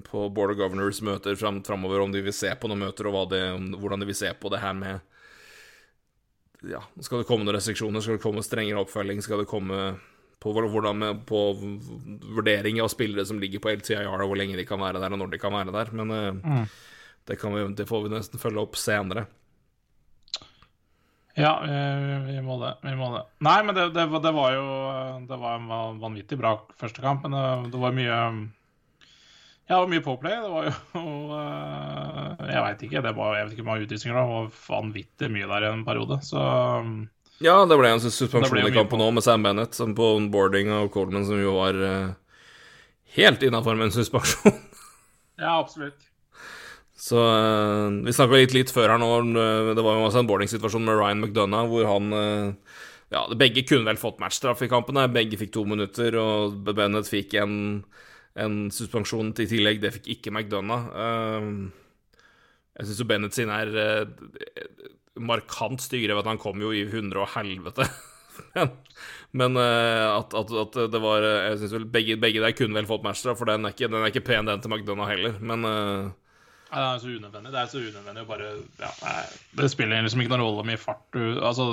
på 0.05 0.27
Board 0.29 0.53
of 0.53 0.59
Governors 0.59 0.99
møter 1.01 1.33
fram, 1.41 1.63
framover, 1.65 2.03
om 2.05 2.13
de 2.13 2.21
vil 2.21 2.35
se 2.37 2.51
på 2.61 2.69
noen 2.69 2.83
møter, 2.83 3.07
og 3.09 3.31
det, 3.33 3.41
hvordan 3.81 4.03
de 4.03 4.09
vil 4.11 4.19
se 4.19 4.29
på 4.37 4.51
det 4.53 4.61
her 4.61 4.75
med 4.77 5.01
Ja, 6.69 6.83
skal 7.01 7.23
det 7.23 7.29
komme 7.29 7.47
noen 7.47 7.57
restriksjoner? 7.57 8.03
Skal 8.05 8.19
det 8.19 8.25
komme 8.27 8.45
strengere 8.45 8.83
oppfølging? 8.83 9.23
Skal 9.25 9.41
det 9.41 9.49
komme 9.49 9.79
på, 10.39 10.53
hvordan 10.55 11.25
på 11.27 11.41
vurdering 12.37 12.79
av 12.83 12.93
spillere 12.93 13.27
som 13.27 13.41
ligger 13.43 13.63
på 13.63 13.73
LTIR, 13.75 14.07
og 14.07 14.29
hvor 14.29 14.39
lenge 14.39 14.59
de 14.59 14.67
kan 14.69 14.81
være 14.81 15.01
der, 15.03 15.15
og 15.15 15.23
når 15.23 15.33
de 15.33 15.43
kan 15.43 15.55
være 15.55 15.75
der? 15.75 15.91
Men 15.99 16.15
mm. 16.39 16.63
det, 17.27 17.41
kan 17.41 17.57
vi, 17.57 17.67
det 17.79 17.89
får 17.91 18.07
vi 18.07 18.15
nesten 18.15 18.43
følge 18.43 18.63
opp 18.63 18.79
senere. 18.79 19.27
Ja, 21.39 21.53
vi, 22.27 22.41
må 22.43 22.57
det. 22.59 22.73
Vi 22.83 22.95
må 22.99 23.13
det. 23.15 23.23
Nei, 23.47 23.59
men 23.63 23.77
det, 23.77 23.91
det, 23.95 24.09
var- 24.11 24.23
det 24.25 24.33
var 24.35 24.55
jo 24.57 24.65
Det 25.29 25.37
var 25.39 25.61
en 25.61 26.01
vanvittig 26.03 26.39
bra 26.41 26.57
første 26.81 27.05
kamp, 27.05 27.23
men 27.27 27.37
det, 27.37 27.71
det 27.75 27.83
var 27.83 27.95
mye 27.95 28.17
Ja, 29.69 29.77
det 29.77 29.83
var 29.85 29.93
mye 29.93 30.03
påplay. 30.03 30.35
Det 30.43 30.51
var 30.51 30.67
jo 30.67 31.13
eh, 31.37 32.49
Jeg 32.49 32.65
veit 32.65 32.83
ikke. 32.89 33.05
Det 33.07 33.15
var, 33.15 33.37
jeg 33.37 33.47
vet 33.47 33.55
ikke 33.55 33.67
hvor 33.67 33.71
mange 33.71 33.87
utvisninger. 33.87 34.19
Det 34.19 34.33
var 34.33 34.51
vanvittig 34.65 35.31
mye 35.37 35.51
der 35.53 35.69
i 35.69 35.71
en 35.71 35.87
periode. 35.87 36.19
Så 36.27 36.43
Ja, 37.39 37.61
det 37.71 37.77
ble 37.79 37.91
en 37.95 38.03
suspensjon 38.03 38.51
ble 38.51 38.65
i 38.67 38.75
kampen 38.75 38.99
nå, 38.99 39.13
med 39.15 39.23
Sam 39.23 39.45
Bennett 39.47 39.77
som 39.77 39.95
på 39.95 40.11
boarding 40.33 40.73
og 40.75 40.91
Coleman, 40.95 41.27
som 41.29 41.39
jo 41.39 41.55
var 41.55 41.79
uh, 41.79 42.11
helt 43.15 43.45
innafor 43.47 43.79
med 43.79 43.89
en 43.89 43.95
suspensjon. 43.95 44.57
ja, 45.45 45.55
absolutt. 45.55 46.09
Så 46.99 47.23
uh, 47.23 47.95
Vi 48.03 48.15
snakka 48.17 48.41
litt, 48.41 48.57
litt 48.57 48.75
før 48.75 48.91
her 48.97 48.99
nå. 48.99 49.13
eh, 49.39 49.71
Det 49.79 49.85
var 49.87 50.01
jo 50.01 50.09
også 50.09 50.25
en 50.25 50.31
boarding-situasjon 50.33 50.83
med 50.83 50.99
Ryan 50.99 51.23
McDonough, 51.23 51.71
hvor 51.71 51.87
han 51.87 52.11
uh, 52.11 52.83
Ja, 53.15 53.23
begge 53.39 53.63
kunne 53.63 53.87
vel 53.87 54.03
fått 54.03 54.19
matchstraff 54.19 54.65
i 54.67 54.71
kampene. 54.73 55.07
Begge 55.15 55.39
fikk 55.39 55.55
to 55.55 55.63
minutter, 55.65 56.19
og 56.19 56.59
Bennett 56.67 57.07
fikk 57.09 57.39
en, 57.39 57.55
en 58.35 58.65
suspensjon 58.75 59.31
til 59.39 59.47
tillegg. 59.55 59.79
Det 59.81 59.95
fikk 59.95 60.11
ikke 60.19 60.35
McDonough. 60.35 60.91
Eh, 60.91 62.19
jeg 62.79 62.91
syns 62.91 63.01
jo 63.01 63.07
Bennett 63.09 63.39
sin 63.39 63.55
er 63.55 63.71
markant 65.21 65.83
styggere 65.85 66.17
ved 66.17 66.27
at 66.27 66.33
han 66.33 66.43
kom 66.43 66.61
jo 66.63 66.75
i 66.75 66.87
hundre 66.91 67.25
og 67.25 67.33
helvete. 67.35 67.87
men 68.57 68.73
men 69.31 69.57
eh, 69.57 70.17
at, 70.17 70.35
at, 70.35 70.53
at 70.63 70.79
det 70.93 71.01
var 71.03 71.25
eh, 71.25 71.51
Jeg 71.51 71.61
syns 71.61 71.77
vel 71.77 71.85
begge, 71.93 72.17
begge 72.21 72.41
der 72.41 72.57
kunne 72.57 72.79
vel 72.79 72.89
fått 72.89 73.05
matchstraff, 73.05 73.41
for 73.41 73.51
den 73.51 73.69
er 73.69 73.77
ikke, 73.77 73.91
den 73.91 74.01
er 74.01 74.13
ikke 74.13 74.25
pen, 74.25 74.49
den 74.49 74.65
til 74.65 74.73
McDonagh 74.73 75.13
heller. 75.13 75.37
Men 75.41 75.69
eh, 75.69 76.09
Nei, 76.69 76.81
det 76.81 76.89
er 76.89 76.99
så 77.01 77.13
unødvendig. 77.13 77.53
Det 77.53 77.61
er 77.61 77.71
så 77.73 77.81
unødvendig 77.81 78.25
å 78.25 78.29
bare 78.29 78.49
ja, 78.81 78.91
nei, 79.01 79.21
Det 79.57 79.71
spiller 79.73 80.05
liksom 80.05 80.21
ikke 80.21 80.35
noen 80.35 80.45
rolle 80.45 80.59
hvor 80.59 80.67
mye 80.69 80.81
fart 80.81 81.07
du 81.17 81.39
Altså 81.39 81.65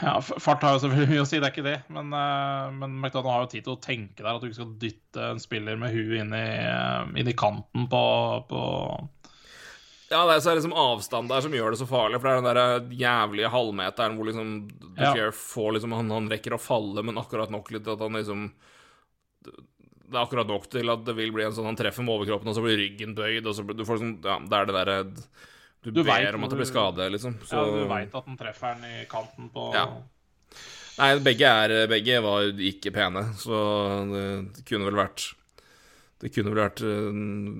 Ja, 0.00 0.14
fart 0.22 0.64
har 0.64 0.76
jo 0.76 0.80
selvfølgelig 0.86 1.10
mye 1.12 1.24
å 1.24 1.26
si, 1.28 1.40
det 1.40 1.48
er 1.48 1.52
ikke 1.52 1.66
det. 1.66 1.76
Men, 1.92 2.08
uh, 2.12 2.72
men 2.72 2.96
McDonald 3.00 3.32
har 3.32 3.44
jo 3.44 3.50
tid 3.52 3.66
til 3.66 3.74
å 3.74 3.82
tenke 3.84 4.22
der 4.22 4.30
at 4.32 4.40
du 4.40 4.48
ikke 4.48 4.60
skal 4.62 4.72
dytte 4.80 5.28
en 5.32 5.42
spiller 5.42 5.76
med 5.80 5.92
huet 5.92 6.22
inn 6.22 6.32
inn 6.36 7.32
i 7.32 7.36
kanten 7.36 7.88
på, 7.92 8.02
på 8.48 8.62
Ja, 10.08 10.20
det 10.28 10.36
er 10.38 10.54
liksom 10.54 10.74
avstand 10.78 11.30
der 11.32 11.42
som 11.42 11.54
gjør 11.54 11.74
det 11.74 11.80
så 11.80 11.86
farlig, 11.90 12.20
for 12.20 12.28
det 12.28 12.34
er 12.34 12.42
den 12.42 12.50
der 12.54 12.98
jævlige 13.00 13.50
halvmeteren 13.50 14.14
hvor 14.14 14.28
liksom 14.28 14.50
Duclair 14.94 15.32
får 15.34 15.72
liksom 15.76 15.94
han, 15.96 16.12
han 16.14 16.28
rekker 16.30 16.54
å 16.54 16.60
falle, 16.62 17.02
men 17.02 17.18
akkurat 17.18 17.50
nok 17.50 17.72
litt 17.74 17.88
at 17.90 18.04
han 18.04 18.14
liksom 18.14 18.44
Det 19.46 20.14
er 20.14 20.20
akkurat 20.22 20.46
nok 20.46 20.68
til 20.70 20.92
at 20.94 21.02
det 21.08 21.16
vil 21.18 21.32
bli 21.34 21.46
en 21.48 21.56
sånn 21.56 21.66
han 21.66 21.78
treffer 21.78 22.06
med 22.06 22.14
overkroppen, 22.14 22.52
og 22.52 22.54
så 22.54 22.62
blir 22.62 22.78
ryggen 22.78 23.16
bøyd, 23.18 23.42
og 23.50 23.56
så 23.58 23.64
blir 23.66 23.78
du 23.78 23.82
får 23.88 23.98
liksom 23.98 24.12
Ja, 24.22 24.36
det 24.46 24.60
er 24.60 24.68
det 24.70 24.76
derre 24.78 24.98
du, 25.10 25.90
Du 25.90 26.02
vet 26.04 26.12
ber 26.12 26.38
om 26.38 26.46
at 26.46 26.54
det 26.54 26.60
blir 26.60 26.70
skade, 26.70 27.08
liksom. 27.14 27.40
Så 27.46 27.58
Ja, 27.58 27.64
du 27.74 27.90
veit 27.90 28.14
at 28.14 28.28
den 28.30 28.38
treffer 28.38 28.78
den 28.78 28.86
i 28.86 29.08
kanten 29.10 29.50
på 29.54 29.72
Ja. 29.74 29.88
Nei, 31.00 31.10
begge 31.20 31.50
er 31.50 31.90
Begge 31.90 32.22
var 32.22 32.46
ikke 32.70 32.94
pene, 32.94 33.26
så 33.42 33.58
det 34.54 34.62
kunne 34.70 34.86
vel 34.86 35.02
vært 35.02 35.32
Det 36.16 36.30
kunne 36.32 36.48
vel 36.48 36.62
vært 36.62 36.80
eh, 36.80 37.08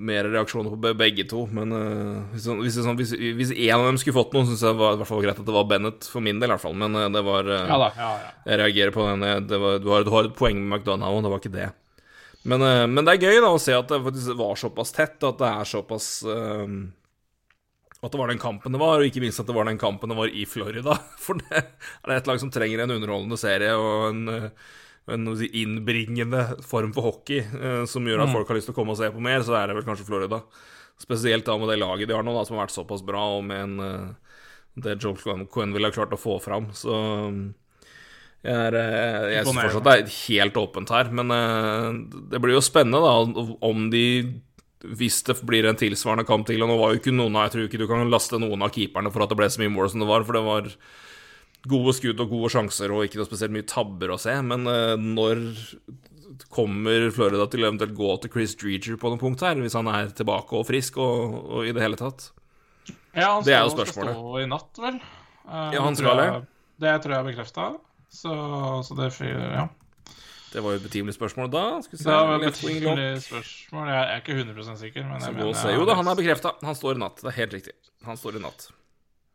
mer 0.09 0.24
reaksjoner 0.32 0.72
på 0.72 0.92
begge 0.96 1.26
to, 1.28 1.42
men 1.52 1.74
eh, 1.76 2.20
hvis, 2.32 2.46
sånn- 2.46 2.62
hvis, 2.64 2.78
hvis, 2.80 3.11
hvis 3.36 3.50
en 3.52 3.74
av 3.76 3.84
dem 3.90 3.98
skulle 4.00 4.16
fått 4.16 4.32
noe, 4.32 4.46
syns 4.48 4.62
jeg 4.64 4.78
var 4.78 4.94
i 4.94 5.00
hvert 5.02 5.11
fall 5.11 5.20
greit 5.26 5.42
at 5.42 5.44
det 5.44 5.57
var 5.59 5.66
Bennett, 5.68 6.09
for 6.09 6.24
min 6.24 6.40
del 6.40 6.48
i 6.48 6.54
hvert 6.54 6.64
fall, 6.64 6.76
men 6.80 6.96
eh, 6.96 7.11
det 7.12 7.20
var 7.26 7.50
Ja 7.52 7.76
da. 7.82 7.90
Ja, 8.00 8.09
ja. 8.22 8.30
Jeg 8.48 8.61
reagerer 8.62 8.94
på 8.96 9.04
den 9.11 9.26
det 9.50 9.59
var, 9.61 9.76
du, 9.84 9.90
har, 9.92 10.07
du 10.09 10.12
har 10.14 10.30
et 10.30 10.38
poeng 10.38 10.57
med 10.62 10.78
McDonagh 10.78 11.12
og 11.18 11.26
det 11.26 11.34
var 11.34 11.42
ikke 11.44 11.52
det. 11.59 11.68
Men, 12.46 12.62
men 12.94 13.02
det 13.04 13.16
er 13.16 13.24
gøy 13.26 13.40
da 13.42 13.48
å 13.52 13.59
se 13.61 13.74
at 13.74 13.90
det 13.90 13.98
faktisk 14.07 14.36
var 14.38 14.54
såpass 14.61 14.92
tett, 14.94 15.16
at 15.26 15.40
det 15.40 15.48
er 15.50 15.66
såpass 15.66 16.07
At 18.07 18.12
det 18.12 18.20
var 18.20 18.28
den 18.30 18.38
kampen 18.38 18.70
det 18.72 18.78
var, 18.78 19.00
og 19.02 19.09
ikke 19.09 19.22
minst 19.24 19.40
at 19.42 19.48
det 19.48 19.57
var 19.57 19.66
den 19.66 19.80
kampen 19.82 20.12
det 20.12 20.18
var 20.18 20.30
i 20.30 20.44
Florida. 20.46 20.94
For 21.24 21.40
det 21.42 21.59
er 21.59 22.16
et 22.20 22.28
lag 22.30 22.38
som 22.40 22.52
trenger 22.54 22.84
en 22.84 22.92
underholdende 22.94 23.38
serie 23.40 23.72
og 23.74 24.12
en, 24.12 24.22
en 25.07 25.28
si, 25.38 25.48
innbringende 25.62 26.42
form 26.66 26.92
for 26.96 27.11
hockey 27.11 27.44
eh, 27.44 27.84
som 27.90 28.07
gjør 28.07 28.24
at 28.24 28.32
folk 28.34 28.48
har 28.50 28.59
lyst 28.59 28.70
til 28.70 28.74
å 28.74 28.78
komme 28.78 28.96
og 28.96 29.00
se 29.00 29.11
på 29.14 29.22
mer, 29.22 29.44
så 29.46 29.54
er 29.59 29.70
det 29.70 29.76
vel 29.78 29.86
kanskje 29.86 30.07
Florida. 30.09 30.40
Spesielt 30.98 31.46
da 31.46 31.59
med 31.61 31.70
det 31.70 31.78
laget 31.78 32.09
de 32.11 32.16
har 32.16 32.26
nå, 32.26 32.34
da, 32.34 32.42
som 32.46 32.57
har 32.57 32.66
vært 32.66 32.74
såpass 32.74 33.04
bra, 33.07 33.22
og 33.36 33.44
med 33.46 33.62
en, 33.62 33.76
eh, 33.84 34.40
det 34.82 34.98
Joe 35.02 35.46
Cohen 35.46 35.76
ville 35.76 35.88
ha 35.88 35.94
klart 35.94 36.16
å 36.16 36.20
få 36.20 36.40
fram. 36.42 36.72
Så 36.76 36.96
Jeg, 38.46 38.54
er, 38.54 38.74
eh, 38.78 39.30
jeg 39.32 39.46
synes 39.46 39.62
fortsatt 39.64 39.86
det 39.86 39.94
er 39.96 40.11
helt 40.28 40.59
åpent 40.61 40.90
her, 40.94 41.09
men 41.11 41.32
eh, 41.34 41.86
det 42.30 42.38
blir 42.42 42.54
jo 42.54 42.62
spennende 42.62 43.00
da 43.02 43.46
om 43.66 43.88
de 43.90 44.04
hvis 44.86 45.22
det 45.26 45.34
blir 45.42 45.66
en 45.66 45.78
tilsvarende 45.78 46.26
kamp 46.28 46.46
til, 46.46 46.62
og 46.62 46.70
nå 46.70 46.76
var 46.78 46.92
jo 46.92 47.00
ikke 47.00 47.14
noen 47.14 47.34
av 47.34 47.46
Jeg 47.46 47.52
tror 47.54 47.64
ikke 47.66 47.80
du 47.80 47.88
kan 47.90 48.12
laste 48.12 48.38
noen 48.38 48.62
av 48.62 48.70
keeperne 48.70 49.11
for 49.11 49.24
at 49.24 49.32
det 49.32 49.38
ble 49.40 49.48
så 49.50 49.62
mye 49.62 49.72
mål 49.72 49.90
som 49.90 50.04
det 50.04 50.09
var, 50.11 50.26
for 50.28 50.36
det 50.36 50.44
var 50.46 50.68
gode 51.66 51.94
skudd 51.96 52.20
og 52.22 52.30
gode 52.30 52.50
sjanser 52.52 52.92
og 52.94 53.04
ikke 53.07 53.18
noe 53.20 53.28
spesielt 53.28 53.54
mye 53.54 53.66
tabber 53.66 54.12
å 54.14 54.18
se, 54.20 54.34
men 54.46 54.66
eh, 54.70 54.94
når 55.00 55.40
kommer 56.52 57.09
Florida 57.14 57.46
til 57.50 57.64
eventuelt 57.64 57.94
gå 57.96 58.11
til 58.22 58.32
Chris 58.34 58.54
Dreger 58.61 58.98
på 59.00 59.11
noe 59.12 59.20
punkt 59.20 59.40
her, 59.46 59.57
hvis 59.62 59.76
han 59.78 59.88
er 59.90 60.11
tilbake 60.16 60.59
og 60.59 60.66
frisk 60.68 60.98
og, 61.02 61.38
og 61.59 61.66
i 61.68 61.72
det 61.74 61.82
hele 61.84 61.98
tatt? 62.00 62.28
Ja, 63.16 63.32
han 63.38 63.46
Det 63.46 63.54
er 63.57 63.64
jo 63.64 63.72
spørsmålet. 63.72 64.12
Skal 64.12 64.20
stå 64.20 64.42
i 64.42 64.46
natt, 64.52 64.82
vel? 64.84 65.00
Eh, 65.00 65.74
Ja, 65.78 65.82
han 65.86 65.96
skal 65.96 66.20
det. 66.20 66.28
Det 66.84 66.94
tror 67.02 67.14
jeg 67.16 67.22
er 67.22 67.28
bekrefta. 67.30 67.66
Så, 68.12 68.32
så 68.86 68.96
det 68.98 69.11
fyrer, 69.16 69.48
ja. 69.57 69.66
Det 70.52 70.62
var 70.62 70.72
jo 70.76 70.78
et 70.80 70.84
betimelig 70.86 71.16
spørsmål 71.16 71.48
da. 71.52 71.62
Skal 71.84 71.96
vi 71.96 72.02
se. 72.02 72.07
Det 72.09 72.16
var 72.16 72.36
et 72.36 72.44
betimelig 72.46 73.07
spørsmål. 73.24 73.88
Jeg 73.92 74.02
er 74.04 74.20
ikke 74.22 74.36
100% 74.36 74.78
sikker. 74.80 75.07
Men 75.09 75.24
jeg 75.24 75.34
mener 75.36 75.50
jeg 75.57 75.80
Jo 75.80 75.88
da, 75.88 75.96
han 75.98 76.09
er 76.12 76.16
bekrefta. 76.20 76.52
Han 76.64 76.78
står 76.78 76.96
i 76.96 77.02
natt. 77.02 77.18
Det 77.24 77.28
er 77.32 77.36
helt 77.40 77.57
riktig. 77.59 77.74
Han 78.07 78.20
står 78.20 78.38
i 78.38 78.42
natt. 78.44 78.68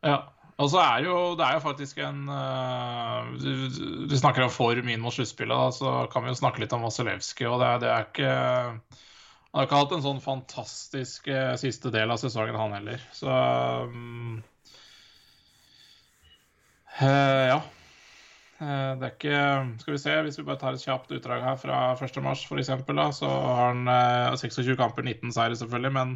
Ja. 0.06 0.16
Og 0.62 0.68
så 0.70 0.78
er 0.82 1.06
jo, 1.06 1.14
det 1.38 1.44
er 1.46 1.56
jo 1.56 1.62
faktisk 1.64 1.98
en 2.04 2.20
uh, 2.28 3.30
du, 3.40 3.48
du 4.10 4.14
snakker 4.20 4.44
om 4.46 4.52
form 4.52 4.90
inn 4.92 5.02
mot 5.02 5.14
sluttspillet, 5.16 5.74
så 5.78 5.94
kan 6.12 6.24
vi 6.26 6.30
jo 6.32 6.38
snakke 6.38 6.62
litt 6.62 6.74
om 6.76 6.84
Vasilevskij. 6.86 7.48
Og 7.50 7.58
det, 7.62 7.68
er- 7.72 7.82
det 7.82 7.90
er 7.92 8.06
ikke 8.06 8.32
Han 9.52 9.58
har 9.60 9.66
ikke 9.68 9.80
hatt 9.82 9.94
en 9.98 10.04
sånn 10.06 10.22
fantastisk 10.24 11.28
uh, 11.32 11.54
siste 11.60 11.92
del 11.94 12.12
av 12.14 12.20
sesongen, 12.22 12.56
han 12.60 12.76
heller. 12.78 13.02
Så 13.16 13.28
um, 13.90 14.40
uh, 17.00 17.46
Ja. 17.52 17.60
Eh, 18.62 18.92
Det 18.98 19.06
er 19.08 19.12
ikke 19.16 19.38
Skal 19.82 19.94
vi 19.96 19.98
se, 19.98 20.16
hvis 20.22 20.38
vi 20.38 20.44
bare 20.46 20.60
tar 20.60 20.76
et 20.76 20.84
kjapt 20.84 21.10
utdrag 21.16 21.42
her 21.42 21.56
fra 21.58 21.78
1. 21.98 22.18
mars, 22.22 22.44
f.eks., 22.46 22.70
så 23.18 23.30
har 23.32 23.62
han 23.72 23.88
eh, 23.90 24.36
26 24.38 24.76
kamper, 24.78 25.02
19 25.08 25.32
seire, 25.34 25.56
selvfølgelig, 25.58 25.92
men 25.96 26.12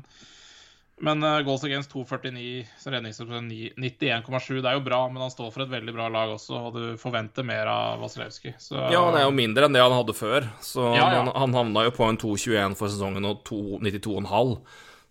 men 1.05 1.21
uh, 1.21 1.43
goals 1.45 1.65
against 1.65 1.93
2,49, 1.93 2.65
så 2.81 2.93
redningsprosent 2.95 3.53
91,7. 3.77 4.63
Det 4.63 4.71
er 4.71 4.79
jo 4.79 4.85
bra, 4.87 5.03
men 5.13 5.21
han 5.21 5.33
står 5.33 5.51
for 5.53 5.67
et 5.67 5.73
veldig 5.73 5.93
bra 5.93 6.07
lag 6.13 6.33
også, 6.33 6.57
og 6.57 6.79
du 6.79 6.85
forventer 7.01 7.45
mer 7.45 7.69
av 7.69 8.01
Vasilevskij. 8.01 8.55
Så 8.63 8.79
Ja, 8.81 9.03
han 9.05 9.19
er 9.19 9.27
jo 9.27 9.35
mindre 9.37 9.69
enn 9.69 9.77
det 9.77 9.83
han 9.85 9.93
hadde 9.93 10.17
før. 10.17 10.49
Så 10.65 10.87
Ja, 10.97 11.11
ja. 11.13 11.19
Han, 11.21 11.33
han 11.37 11.57
havna 11.59 11.85
jo 11.85 11.93
på 11.99 12.09
en 12.09 12.21
2,21 12.23 12.79
for 12.81 12.93
sesongen 12.93 13.29
og 13.29 13.45
92,5. 13.45 14.57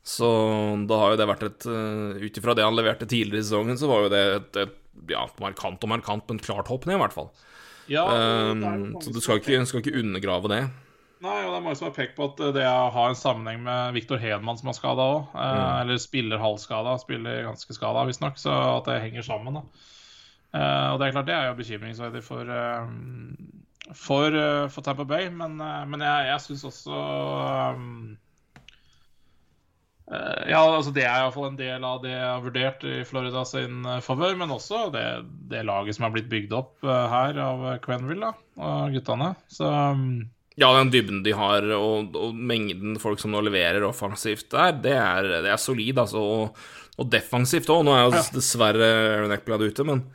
Så 0.05 0.31
da 0.89 0.97
har 1.01 1.13
jo 1.13 1.19
det 1.21 1.29
vært 1.29 1.45
et 1.47 1.67
uh, 1.69 2.17
Ut 2.21 2.35
ifra 2.41 2.53
det 2.57 2.65
han 2.65 2.77
leverte 2.77 3.07
tidligere 3.09 3.41
i 3.41 3.45
sesongen, 3.45 3.77
så 3.77 3.89
var 3.89 4.05
jo 4.05 4.11
det 4.13 4.23
et, 4.39 4.59
et 4.65 5.13
ja, 5.13 5.27
markant 5.41 5.85
og 5.85 5.91
markant, 5.91 6.25
men 6.29 6.41
klart 6.41 6.69
hopp 6.71 6.85
ned, 6.89 6.97
i 6.97 7.03
hvert 7.03 7.13
fall. 7.13 7.29
ja, 7.91 8.05
Um, 8.09 8.97
så 9.01 9.13
du 9.13 9.21
skal 9.21 9.37
ikke, 9.41 9.61
skal 9.69 9.83
ikke 9.83 9.99
undergrave 10.01 10.49
det. 10.49 10.63
Nei, 11.23 11.37
og 11.45 11.53
det 11.53 11.57
er 11.57 11.63
mange 11.63 11.77
som 11.79 11.87
har 11.87 11.95
pekt 11.95 12.17
på 12.17 12.25
at 12.27 12.41
uh, 12.43 12.51
det 12.55 12.65
har 12.67 13.09
en 13.09 13.17
sammenheng 13.17 13.63
med 13.65 13.95
Viktor 13.95 14.19
Hedman 14.19 14.59
som 14.59 14.69
er 14.71 14.77
skada 14.77 15.05
òg. 15.15 15.35
Eller 15.81 15.99
spiller 16.01 16.41
halvskada, 16.41 16.97
spiller 17.01 17.45
ganske 17.47 17.77
skada 17.77 18.03
visstnok, 18.09 18.39
så 18.41 18.55
at 18.75 18.89
det 18.89 19.03
henger 19.05 19.25
sammen. 19.25 19.61
da. 19.61 19.65
Eh, 20.55 20.87
og 20.93 20.99
det 20.99 21.07
er 21.07 21.15
klart 21.15 21.29
det 21.29 21.35
er 21.35 21.49
jo 21.49 21.59
bekymringsverdig 21.59 22.23
for 22.23 22.51
eh, 22.51 22.91
for, 23.93 24.33
uh, 24.33 24.67
for 24.73 24.81
Tampa 24.81 25.05
Bay, 25.05 25.27
men, 25.29 25.59
men 25.61 26.01
jeg, 26.01 26.29
jeg 26.31 26.41
syns 26.41 26.63
også 26.65 27.01
um, 27.75 28.15
eh, 30.09 30.47
Ja, 30.49 30.63
altså 30.63 30.89
Det 30.95 31.03
er 31.05 31.19
iallfall 31.19 31.51
en 31.51 31.59
del 31.59 31.85
av 31.85 31.99
det 32.01 32.15
jeg 32.15 32.23
har 32.23 32.41
vurdert 32.41 32.85
i 32.89 32.95
Florida 33.05 33.43
sin 33.45 33.85
favør, 34.01 34.33
men 34.41 34.55
også 34.55 34.87
det, 34.95 35.05
det 35.51 35.61
laget 35.69 35.97
som 35.99 36.07
har 36.07 36.15
blitt 36.15 36.31
bygd 36.31 36.55
opp 36.57 36.81
her 36.81 37.37
av 37.45 37.67
Quenville 37.85 38.31
da, 38.31 38.47
og 38.57 38.97
guttene. 38.97 39.35
Så 39.53 39.69
um, 39.69 40.23
Ja, 40.57 40.69
den 40.77 40.91
dybden 40.93 41.23
de 41.25 41.33
har, 41.35 41.65
og, 41.75 42.13
og 42.15 42.33
mengden 42.35 42.95
folk 43.03 43.19
som 43.19 43.33
nå 43.35 43.41
leverer 43.43 43.83
offensivt 43.83 44.47
der, 44.53 44.71
det 44.79 44.93
er, 44.95 45.27
det 45.43 45.51
er 45.51 45.59
solid, 45.59 45.97
altså. 45.99 46.21
Og, 46.21 46.61
og 46.97 47.09
defensivt 47.11 47.67
òg. 47.67 47.81
Nå 47.83 47.91
er 47.91 48.05
jo 48.05 48.13
Ja. 48.15 48.21
dessverre 48.37 48.87
Aaron 49.17 49.33
Eckblad 49.35 49.65
ute, 49.67 49.83
men 49.83 50.05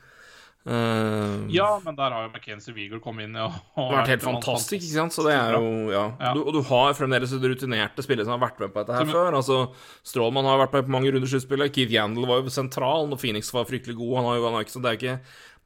uh, 0.64 1.45
Ja, 1.53 1.68
men 1.84 1.97
der 1.99 2.11
har 2.14 2.24
jo 2.26 2.30
McKenzie 2.32 2.72
Weagle 2.76 3.01
kommet 3.05 3.26
inn 3.28 3.36
og, 3.41 3.53
og 3.80 3.93
vært 3.95 4.11
helt 4.14 4.24
fantastisk, 4.24 4.80
ikke 4.80 4.97
sant? 4.97 5.14
Så 5.16 5.24
det 5.26 5.34
er 5.36 5.57
jo, 5.57 5.91
ja. 5.93 6.05
Ja. 6.20 6.32
Du, 6.36 6.43
og 6.47 6.57
du 6.57 6.61
har 6.70 6.97
fremdeles 6.97 7.32
rutinerte 7.36 8.05
spillere 8.05 8.24
som 8.28 8.36
har 8.38 8.43
vært 8.49 8.61
med 8.64 8.72
på 8.74 8.80
dette 8.82 8.97
her 8.97 9.05
Som- 9.07 9.14
før. 9.16 9.36
Altså, 9.43 9.61
Strålmann 10.09 10.49
har 10.49 10.61
vært 10.64 10.78
med 10.78 10.88
på 10.88 10.97
mange 10.97 11.12
runder 11.12 11.28
sluttspillet. 11.30 11.72
Keith 11.76 11.93
Yandel 11.95 12.28
var 12.28 12.41
jo 12.41 12.53
sentral 12.55 13.09
når 13.12 13.20
Phoenix 13.22 13.53
var 13.57 13.68
fryktelig 13.68 13.97
god. 14.01 14.16
Han 14.20 14.30
har 14.30 14.41
jo, 14.41 14.45
han 14.49 14.57
har 14.59 14.64
ikke, 14.68 14.76
så 14.76 14.82
det 14.84 14.93
er 14.95 15.01
ikke 15.01 15.18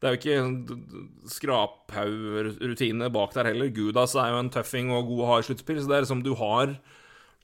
det 0.05 0.11
er 0.11 0.17
jo 0.17 0.21
ikke 0.21 1.31
skraphaug-rutine 1.33 3.09
bak 3.09 3.33
der 3.33 3.49
heller. 3.49 3.71
Gudas 3.73 4.13
er 4.21 4.35
jo 4.35 4.43
en 4.43 4.51
tøffing 4.53 4.91
og 4.93 5.09
god 5.09 5.23
å 5.25 5.31
ha 5.31 5.39
i 5.41 5.47
sluttspill, 5.47 5.81
så 5.81 5.89
det 5.89 5.97
er 5.97 6.05
liksom 6.05 6.21
du 6.27 6.35
har 6.37 6.75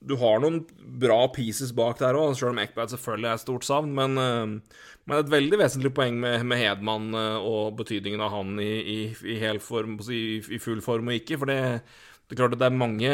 du 0.01 0.15
har 0.17 0.41
noen 0.41 0.63
bra 1.01 1.27
pieces 1.33 1.75
bak 1.77 1.99
der 2.01 2.17
òg, 2.17 2.33
sjøl 2.37 2.55
om 2.55 2.61
Eckbad 2.63 2.93
selvfølgelig 2.93 3.29
er 3.29 3.37
et 3.37 3.43
stort 3.43 3.67
savn. 3.69 3.91
Men, 3.97 4.17
eh, 4.21 4.85
men 5.09 5.19
et 5.19 5.33
veldig 5.33 5.59
vesentlig 5.61 5.93
poeng 5.97 6.17
med, 6.21 6.45
med 6.49 6.61
Hedman 6.61 7.11
eh, 7.17 7.49
og 7.49 7.77
betydningen 7.81 8.23
av 8.25 8.33
han 8.33 8.55
i, 8.65 8.71
i, 8.81 9.01
i, 9.37 9.37
form, 9.61 9.99
i, 10.09 10.61
full 10.61 10.81
form 10.85 11.13
og 11.13 11.19
ikke. 11.19 11.41
For 11.43 11.53
det, 11.53 11.59
det 11.81 12.37
er 12.37 12.41
klart 12.41 12.57
at 12.57 12.63
det 12.63 12.71
er 12.71 12.81
mange 12.81 13.13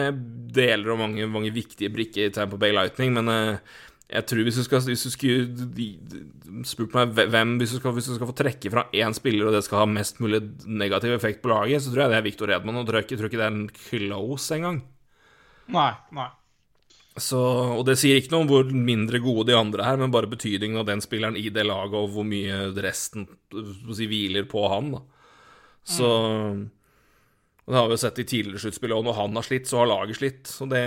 deler 0.58 0.94
og 0.94 1.02
mange, 1.02 1.26
mange 1.30 1.54
viktige 1.54 1.90
brikker 1.94 2.30
i 2.30 2.34
Tampa 2.34 2.58
Bay 2.60 2.74
Lightning, 2.74 3.14
men 3.18 3.34
eh, 3.34 3.76
jeg 4.06 4.26
tror 4.30 4.46
hvis 4.46 4.58
du 4.60 4.62
skal 4.62 4.84
hvis 4.86 5.02
du 5.02 5.10
skulle 5.10 6.64
spurt 6.68 6.94
meg 6.94 7.14
hvem 7.16 7.56
hvis 7.58 7.72
du, 7.74 7.80
skal, 7.80 7.94
hvis 7.96 8.06
du 8.06 8.14
skal 8.14 8.28
få 8.28 8.36
trekke 8.38 8.70
fra 8.70 8.86
én 8.94 9.14
spiller, 9.16 9.48
og 9.48 9.56
det 9.56 9.64
skal 9.66 9.82
ha 9.82 9.88
mest 9.90 10.20
mulig 10.22 10.44
negativ 10.66 11.16
effekt 11.16 11.42
på 11.42 11.50
laget, 11.50 11.82
så 11.82 11.90
tror 11.90 12.04
jeg 12.04 12.14
det 12.14 12.20
er 12.20 12.26
Victor 12.26 12.52
Edman. 12.54 12.78
Og 12.78 12.86
tror 12.86 13.02
jeg 13.02 13.18
tror 13.18 13.30
ikke 13.30 13.40
det 13.40 13.48
er 13.48 13.56
en 13.56 13.70
close 13.74 14.54
engang. 14.54 14.82
Nei, 15.74 15.90
nei. 16.14 16.28
Så, 17.16 17.40
og 17.40 17.82
det 17.88 17.96
sier 17.98 18.20
ikke 18.20 18.34
noe 18.34 18.44
om 18.44 18.50
hvor 18.50 18.70
mindre 18.70 19.18
gode 19.24 19.48
de 19.48 19.56
andre 19.56 19.88
er, 19.88 19.98
men 19.98 20.12
bare 20.12 20.30
betydningen 20.30 20.82
av 20.82 20.86
den 20.86 21.00
spilleren 21.02 21.38
i 21.40 21.48
det 21.50 21.64
laget, 21.64 21.96
og 21.96 22.12
hvor 22.12 22.26
mye 22.28 22.68
resten 22.84 23.24
si, 23.50 24.06
hviler 24.06 24.46
på 24.50 24.66
han. 24.70 24.92
Da. 24.94 25.04
Så 25.96 26.10
og 27.66 27.72
Det 27.72 27.78
har 27.80 27.88
vi 27.88 27.96
jo 27.96 27.98
sett 27.98 28.18
i 28.22 28.26
tidligere 28.30 28.62
sluttspill, 28.62 28.92
og 28.94 29.06
når 29.08 29.16
han 29.16 29.38
har 29.40 29.46
slitt, 29.46 29.66
så 29.66 29.80
har 29.80 29.88
laget 29.90 30.20
slitt. 30.20 30.44
Så 30.46 30.68
det 30.70 30.82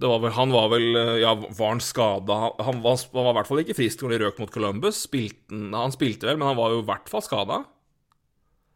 var 0.00 0.18
vel, 0.20 0.32
Han 0.32 0.50
var 0.50 0.68
vel 0.68 1.20
Ja, 1.20 1.34
var 1.34 1.68
han 1.68 1.80
skada? 1.80 2.38
Han 2.58 2.82
var, 2.82 2.96
han 2.98 3.24
var 3.24 3.30
i 3.30 3.36
hvert 3.38 3.46
fall 3.46 3.62
ikke 3.62 3.76
frisk 3.78 4.02
når 4.02 4.10
de 4.10 4.18
røk 4.24 4.38
mot 4.42 4.50
Columbus. 4.50 5.06
Spilte, 5.06 5.50
han- 5.72 5.92
spilte 5.94 6.26
vel, 6.26 6.36
men 6.36 6.48
han 6.48 6.56
var 6.56 6.70
jo 6.70 6.82
i 6.82 6.86
hvert 6.88 7.08
fall 7.08 7.22
skada. 7.22 7.64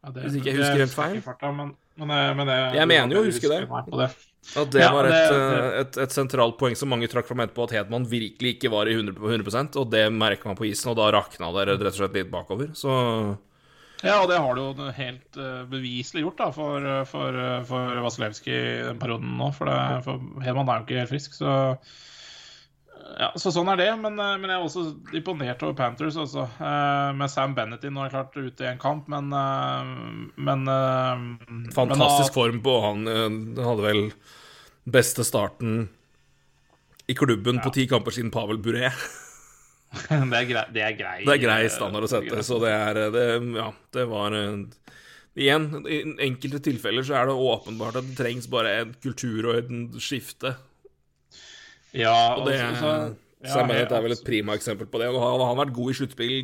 Ja, 0.04 0.10
Hvis 0.14 0.36
ikke 0.38 0.52
jeg 0.52 0.60
husker 0.60 0.78
helt 0.84 0.94
feil. 0.94 1.20
farta, 1.20 1.50
men, 1.52 1.74
men, 1.98 2.10
eh, 2.14 2.34
men 2.38 2.46
det, 2.46 2.58
Jeg 2.78 2.86
mener 2.88 3.16
jo 3.16 3.22
å 3.22 3.26
huske 3.26 3.48
det. 3.50 3.66
det. 3.68 4.10
At 4.56 4.70
det 4.70 4.80
Ja, 4.80 4.92
var 4.94 5.04
et, 5.04 5.10
det- 5.10 5.34
eh, 5.34 5.80
et, 5.80 5.96
et 5.98 6.10
sentralt 6.14 6.56
poeng 6.56 6.76
som 6.76 6.88
mange 6.88 7.08
trakk 7.10 7.26
fram 7.26 7.40
etterpå, 7.42 7.64
at 7.64 7.70
Hedman 7.74 8.06
virkelig 8.06 8.54
ikke 8.56 8.70
var 8.70 8.86
i 8.86 8.94
100, 8.94 9.12
på 9.18 9.26
100 9.28 9.76
og 9.76 9.90
det 9.90 10.06
merker 10.12 10.46
man 10.46 10.56
på 10.56 10.70
isen, 10.70 10.88
og 10.92 10.96
da 10.96 11.10
rakna 11.10 11.50
det 11.52 11.80
rett 11.80 11.82
og 11.82 11.98
slett 11.98 12.14
litt 12.14 12.30
bakover. 12.30 12.70
Så 12.78 13.36
Ja, 14.06 14.20
og 14.22 14.28
det 14.30 14.38
har 14.38 14.54
du 14.54 14.60
jo 14.62 14.90
helt 14.94 15.38
eh, 15.40 15.62
beviselig 15.70 16.22
gjort 16.22 16.42
da, 16.42 16.50
for, 16.54 16.84
eh, 16.86 17.00
for, 17.08 17.34
eh, 17.34 17.62
for 17.66 18.02
Vasilevskij 18.04 18.54
i 18.58 18.84
den 18.86 19.00
perioden 19.00 19.32
nå. 19.40 19.50
For, 19.56 19.70
det, 19.70 20.04
for 20.06 20.44
Hedman 20.44 20.70
er 20.70 20.82
jo 20.82 20.86
ikke 20.86 21.00
helt 21.00 21.12
frisk, 21.12 21.34
så 21.38 21.56
ja, 23.18 23.32
så 23.40 23.50
sånn 23.50 23.70
er 23.72 23.80
det. 23.80 23.88
Men, 23.98 24.18
men 24.20 24.46
jeg 24.46 24.54
er 24.54 24.64
også 24.66 24.84
imponert 25.16 25.62
over 25.64 25.74
Panthers 25.78 26.18
også. 26.20 26.44
Med 27.16 27.32
Sam 27.32 27.54
Bennett 27.56 27.86
inn. 27.88 27.94
Nå 27.96 28.04
er 28.04 28.12
klart 28.12 28.36
ute 28.36 28.66
i 28.66 28.68
en 28.68 28.80
kamp, 28.82 29.08
men 29.10 29.30
Men, 30.36 30.66
fantastisk 31.72 32.28
men 32.28 32.36
form 32.36 32.60
på 32.66 32.74
han. 32.84 33.06
hadde 33.56 33.86
vel 33.86 34.02
beste 34.84 35.24
starten 35.26 35.88
i 37.08 37.16
klubben 37.16 37.62
på 37.64 37.72
ti 37.74 37.88
kamper 37.88 38.14
siden 38.14 38.34
Pavel 38.34 38.60
Bure. 38.60 38.92
det, 40.30 40.36
er 40.36 40.48
grei, 40.50 40.64
det 40.74 40.82
er 40.84 40.94
grei 40.98 41.18
Det 41.24 41.32
er 41.34 41.40
grei 41.40 41.62
standard 41.72 42.04
å 42.04 42.10
sette, 42.10 42.42
så 42.44 42.58
det 42.60 42.72
er 42.74 42.98
det, 43.14 43.22
Ja, 43.56 43.70
det 43.96 44.04
var 44.10 44.34
eh, 44.36 44.66
Igjen, 45.38 45.68
i 45.86 46.00
enkelte 46.26 46.58
tilfeller 46.66 47.06
så 47.06 47.14
er 47.14 47.28
det 47.30 47.36
åpenbart 47.38 47.96
at 48.00 48.06
det 48.08 48.16
trengs 48.18 48.48
bare 48.50 48.72
en 48.80 48.90
kultur 49.04 49.46
og 49.52 49.58
et 49.60 49.68
skifte. 50.02 50.50
Ja, 51.94 52.34
Og 52.34 52.48
det 52.48 52.56
og 52.58 52.74
så- 52.74 52.80
så- 52.82 53.16
ja, 53.44 53.52
Sam 53.54 53.70
er 53.70 53.86
vel 53.86 54.12
et 54.16 54.24
prima 54.26 54.56
eksempel 54.58 54.88
på 54.90 54.98
det. 54.98 55.12
Nå 55.14 55.20
han 55.22 55.38
han 55.38 55.56
har 55.56 55.60
vært 55.66 55.72
god 55.76 55.90
i 55.92 55.94
sluttspill 55.94 56.34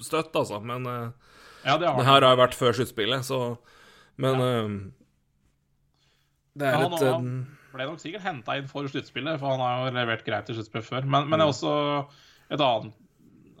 støtt, 0.00 0.30
altså, 0.32 0.60
men 0.62 0.86
eh, 0.86 1.10
Ja, 1.66 1.76
det 1.76 1.88
har 1.88 1.96
det 1.98 2.06
her 2.06 2.20
har 2.22 2.36
jo 2.36 2.42
vært 2.44 2.54
før 2.54 2.72
sluttspillet, 2.78 3.24
så 3.26 3.58
Men 4.16 4.38
ja. 4.40 4.62
det 6.56 6.66
er 6.68 6.72
Ja, 6.72 6.88
han- 6.88 6.92
eh, 6.92 7.12
han 7.12 7.46
ble 7.74 7.84
nok 7.90 7.98
sikkert 8.00 8.22
henta 8.22 8.56
inn 8.56 8.68
for 8.68 8.86
sluttspillet, 8.88 9.38
for 9.40 9.50
han 9.50 9.60
har 9.60 9.90
jo 9.90 9.94
levert 9.98 10.24
greit 10.24 10.48
i 10.48 10.54
sluttspill 10.54 10.82
før. 10.86 11.04
Men, 11.04 11.28
men 11.28 11.38
det 11.40 11.44
er 11.46 11.52
også 11.52 12.06
et 12.50 12.62
annet 12.62 12.94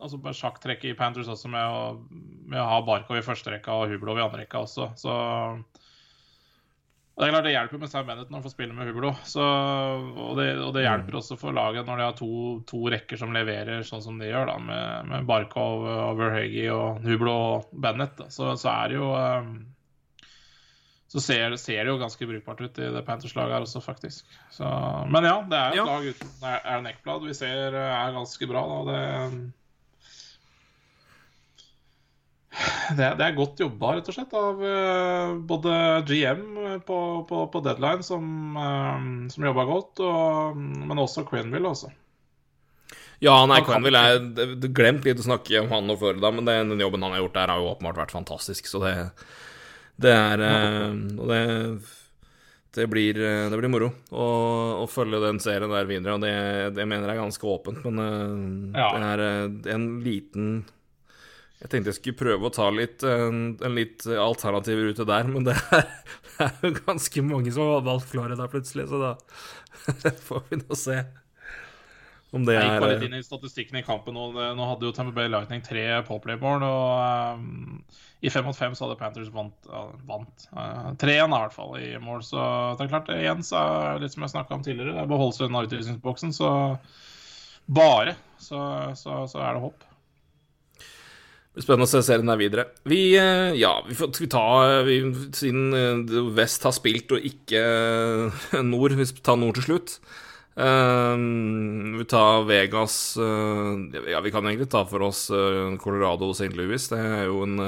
altså 0.02 0.20
bare 0.20 0.36
sjakktrekk 0.36 0.84
i 0.86 0.94
Panthers 0.96 1.30
også, 1.32 1.50
med 1.52 1.64
å, 1.64 1.82
med 2.50 2.60
å 2.60 2.68
ha 2.70 2.78
Barkov 2.86 3.18
i 3.18 3.24
første 3.24 3.52
rekka 3.52 3.74
og 3.74 3.92
Hublov 3.92 4.20
i 4.20 4.24
andre 4.24 4.44
rekka 4.44 4.62
også. 4.66 4.90
Så 5.00 5.12
Og 7.16 7.22
Det 7.22 7.28
er 7.28 7.32
klart 7.32 7.46
det 7.46 7.54
hjelper 7.54 7.80
med 7.80 7.88
Sam 7.88 8.08
Bennett 8.08 8.28
når 8.28 8.36
han 8.36 8.44
får 8.44 8.52
spille 8.52 8.76
med 8.76 8.90
Hublo. 8.90 9.14
Så, 9.24 9.40
og, 9.40 10.34
det, 10.36 10.50
og, 10.60 10.74
det, 10.76 10.84
hjelper 10.84 11.16
mm. 11.16 11.20
også 11.22 11.38
for 11.40 11.56
laget 11.56 11.88
når 11.88 11.96
de 11.96 12.04
har 12.04 12.18
to, 12.18 12.32
to, 12.68 12.82
rekker 12.92 13.20
som 13.20 13.32
leverer 13.32 13.86
sånn 13.88 14.04
som 14.04 14.20
de 14.20 14.28
gjør, 14.28 14.50
da, 14.52 14.58
med, 14.60 15.08
med 15.12 15.30
Barkov, 15.30 15.86
Overhagi 16.10 16.68
og 16.74 17.00
Hublo 17.06 17.38
og 17.46 17.72
Bennett. 17.72 18.18
Da. 18.20 18.28
Så, 18.32 18.52
så 18.60 18.68
er 18.74 18.92
det 18.92 19.00
jo 19.00 19.08
um, 19.16 19.56
så 21.06 21.22
ser, 21.22 21.54
ser, 21.60 21.84
det 21.84 21.92
jo 21.92 22.00
ganske 22.00 22.26
brukbart 22.26 22.60
ut 22.64 22.80
i 22.82 22.88
det 22.94 23.04
Panthers-laget 23.06 23.54
her 23.54 23.66
også, 23.66 23.82
faktisk. 23.84 24.26
Så, 24.50 24.66
men 25.12 25.28
ja, 25.28 25.36
det 25.46 25.60
er 25.60 25.76
et 25.76 25.78
ja. 25.78 25.84
lag 25.86 26.08
uten 26.08 26.48
Aaron 26.50 26.90
Eckblad 26.90 27.28
vi 27.28 27.36
ser 27.38 27.76
er 27.78 28.16
ganske 28.16 28.50
bra. 28.50 28.64
da, 28.72 28.80
det 28.90 29.04
det, 32.96 33.08
det, 33.18 33.24
er 33.24 33.36
godt 33.36 33.60
jobba, 33.60 33.92
rett 33.98 34.08
og 34.08 34.16
slett, 34.16 34.34
av 34.36 34.60
uh, 34.62 35.36
både 35.48 35.72
GM 36.08 36.44
på, 36.88 36.98
på, 37.28 37.42
på 37.52 37.62
deadline, 37.64 38.04
som, 38.06 38.26
uh, 38.56 39.28
som 39.32 39.46
jobba 39.48 39.66
godt, 39.68 40.02
og, 40.04 40.56
men 40.56 41.02
også 41.02 41.26
Quenville, 41.28 41.68
altså. 41.68 41.92
Ja, 43.20 43.34
nei, 43.48 43.62
Quenville 43.64 44.00
er 44.12 44.70
glemt 44.76 45.06
litt 45.08 45.20
å 45.20 45.26
snakke 45.26 45.62
om 45.62 45.70
han 45.72 45.92
og 45.92 46.00
Florida, 46.00 46.32
men 46.32 46.48
den 46.48 46.80
jobben 46.80 47.04
han 47.04 47.16
har 47.16 47.24
gjort 47.24 47.36
der, 47.36 47.52
har 47.52 47.60
jo 47.60 47.70
åpenbart 47.74 48.00
vært 48.04 48.16
fantastisk, 48.16 48.68
så 48.70 48.82
det, 48.84 48.94
det 50.02 50.12
er 50.12 50.42
uh, 50.44 50.92
Og 51.16 51.30
det, 51.30 51.40
det, 52.76 52.86
blir, 52.92 53.16
det 53.16 53.56
blir 53.56 53.72
moro 53.72 53.90
å, 54.12 54.26
å, 54.82 54.86
følge 54.90 55.22
den 55.22 55.40
serien 55.40 55.72
der 55.72 55.88
videre, 55.88 56.16
og 56.16 56.24
det, 56.24 56.32
det 56.76 56.84
mener 56.84 57.08
jeg 57.08 57.16
er 57.16 57.22
ganske 57.24 57.48
åpent, 57.48 57.84
men 57.88 58.72
ja. 58.76 58.90
det 58.92 59.12
er 59.14 59.76
en 59.76 59.86
liten 60.04 60.58
jeg 61.56 61.70
tenkte 61.72 61.88
jeg 61.88 61.98
skulle 61.98 62.20
prøve 62.20 62.48
å 62.48 62.52
ta 62.52 62.66
litt, 62.68 63.04
en, 63.08 63.54
en 63.64 63.76
litt 63.78 64.04
alternativ 64.20 64.82
rute 64.90 65.06
der, 65.08 65.30
men 65.32 65.46
det 65.46 65.54
er, 65.56 65.86
det 66.36 66.48
er, 66.50 66.58
jo 66.68 66.72
ganske 66.82 67.24
mange 67.24 67.52
som 67.54 67.70
har 67.70 67.86
valgt 67.86 68.10
Florida 68.12 68.48
plutselig, 68.52 68.90
så 68.90 69.00
da 69.00 69.14
får 70.28 70.44
vi 70.50 70.60
nå 70.60 70.76
se 70.78 71.00
om 72.34 72.46
det 72.46 72.56
Jeg 72.56 72.64
gikk 72.66 72.82
bare 72.82 72.96
litt 72.96 73.06
inn 73.06 73.18
i 73.18 73.24
statistikken 73.24 73.78
i 73.80 73.84
kampen. 73.86 74.18
Og 74.18 74.34
det, 74.36 74.48
nå 74.58 74.66
hadde 74.70 74.88
jo 74.88 74.94
Tamper 74.96 75.14
Bay 75.16 75.30
Lightning 75.30 75.62
tre 75.64 75.86
powerplay-mål, 76.08 76.66
og 76.66 77.38
um, 77.38 77.80
i 78.24 78.32
fem 78.32 78.46
mot 78.48 78.56
fem 78.56 78.74
så 78.74 78.86
hadde 78.86 78.98
Panthers 79.00 79.32
vant, 79.34 79.56
uh, 79.70 79.92
vant 80.08 80.46
uh, 80.56 80.92
tre 81.00 81.18
igjen 81.18 81.34
i 81.34 81.40
hvert 81.44 81.56
fall 81.56 81.76
i 81.78 81.90
mål. 82.02 82.22
Så 82.26 82.38
det 82.76 82.86
er 82.86 82.92
klart, 82.94 83.12
igjen 83.14 83.44
så 83.46 83.62
er 83.62 84.04
litt 84.04 84.14
som 84.14 84.26
jeg 84.26 84.34
snakka 84.34 84.58
om 84.58 84.64
tidligere, 84.66 84.96
det 84.96 85.04
er 85.04 85.12
beholdt 85.12 85.38
seg 85.38 85.50
unna 85.50 85.66
utvisningsboksen, 85.68 86.34
så 86.36 86.52
bare 87.66 88.16
så, 88.38 88.60
så, 88.98 89.24
så 89.30 89.42
er 89.42 89.56
det 89.56 89.66
håp. 89.66 89.86
Spennende 91.56 91.86
å 91.86 91.88
se 91.88 92.02
serien 92.04 92.28
der 92.28 92.36
videre. 92.36 92.64
Vi, 92.84 93.00
eh, 93.16 93.54
ja, 93.56 93.78
vi 93.86 93.96
får 93.96 94.10
vi 94.20 94.26
ta 94.28 94.44
vi, 94.84 94.98
Siden 95.32 95.72
eh, 95.72 96.18
Vest 96.36 96.66
har 96.68 96.74
spilt 96.76 97.14
og 97.16 97.24
ikke 97.24 97.62
eh, 97.62 98.58
Nord, 98.66 98.92
vi 98.98 99.06
tar 99.24 99.38
Nord 99.40 99.56
til 99.56 99.70
slutt. 99.70 99.94
Uh, 100.56 101.16
vi 101.98 102.04
tar 102.08 102.46
Vegas 102.48 103.16
uh, 103.20 103.76
Ja, 104.08 104.22
vi 104.24 104.30
kan 104.32 104.46
egentlig 104.46 104.70
ta 104.72 104.86
for 104.88 105.02
oss 105.04 105.26
uh, 105.28 105.76
Colorado 105.76 106.30
og 106.30 106.36
St. 106.36 106.54
Louis. 106.56 106.88
Det 106.88 106.96
er 106.96 107.26
jo 107.28 107.42
en 107.44 107.60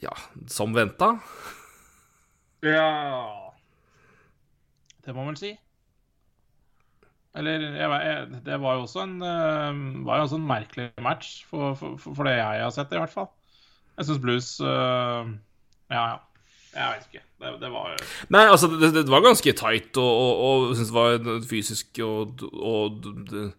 Ja, 0.00 0.12
som 0.48 0.72
venta. 0.76 1.18
Ja 2.64 2.88
Det 5.04 5.12
må 5.14 5.26
man 5.26 5.36
si. 5.36 5.52
Eller 7.36 7.66
jeg, 7.76 8.40
Det 8.46 8.56
var 8.62 8.78
jo 8.78 8.86
også 8.86 9.02
en, 9.04 9.18
var 9.20 10.22
jo 10.22 10.24
også 10.24 10.38
en 10.40 10.48
merkelig 10.48 10.88
match, 11.04 11.44
for, 11.44 11.74
for, 11.76 12.00
for, 12.00 12.24
det 12.24 12.38
jeg 12.38 12.62
har 12.64 12.72
sett, 12.72 12.94
i 12.96 13.02
hvert 13.02 13.12
fall. 13.12 13.28
Jeg 13.98 14.08
syns 14.08 14.22
Blues 14.24 14.48
Ja, 14.60 15.26
ja. 15.92 16.16
Jeg 16.76 16.92
vet 16.92 17.08
ikke. 17.08 17.24
Det, 17.36 17.50
det 17.60 17.72
var 17.72 17.96
Nei, 18.32 18.44
altså, 18.48 18.68
det, 18.72 18.92
det, 18.96 19.08
var 19.12 19.24
ganske 19.24 19.52
tight, 19.56 19.90
og, 20.00 20.22
og, 20.22 20.68
og 20.68 20.76
syns 20.76 20.92
det 20.92 20.96
var 20.96 21.42
fysisk 21.48 22.00
og, 22.04 22.46
og 22.56 23.02
det, 23.28 23.50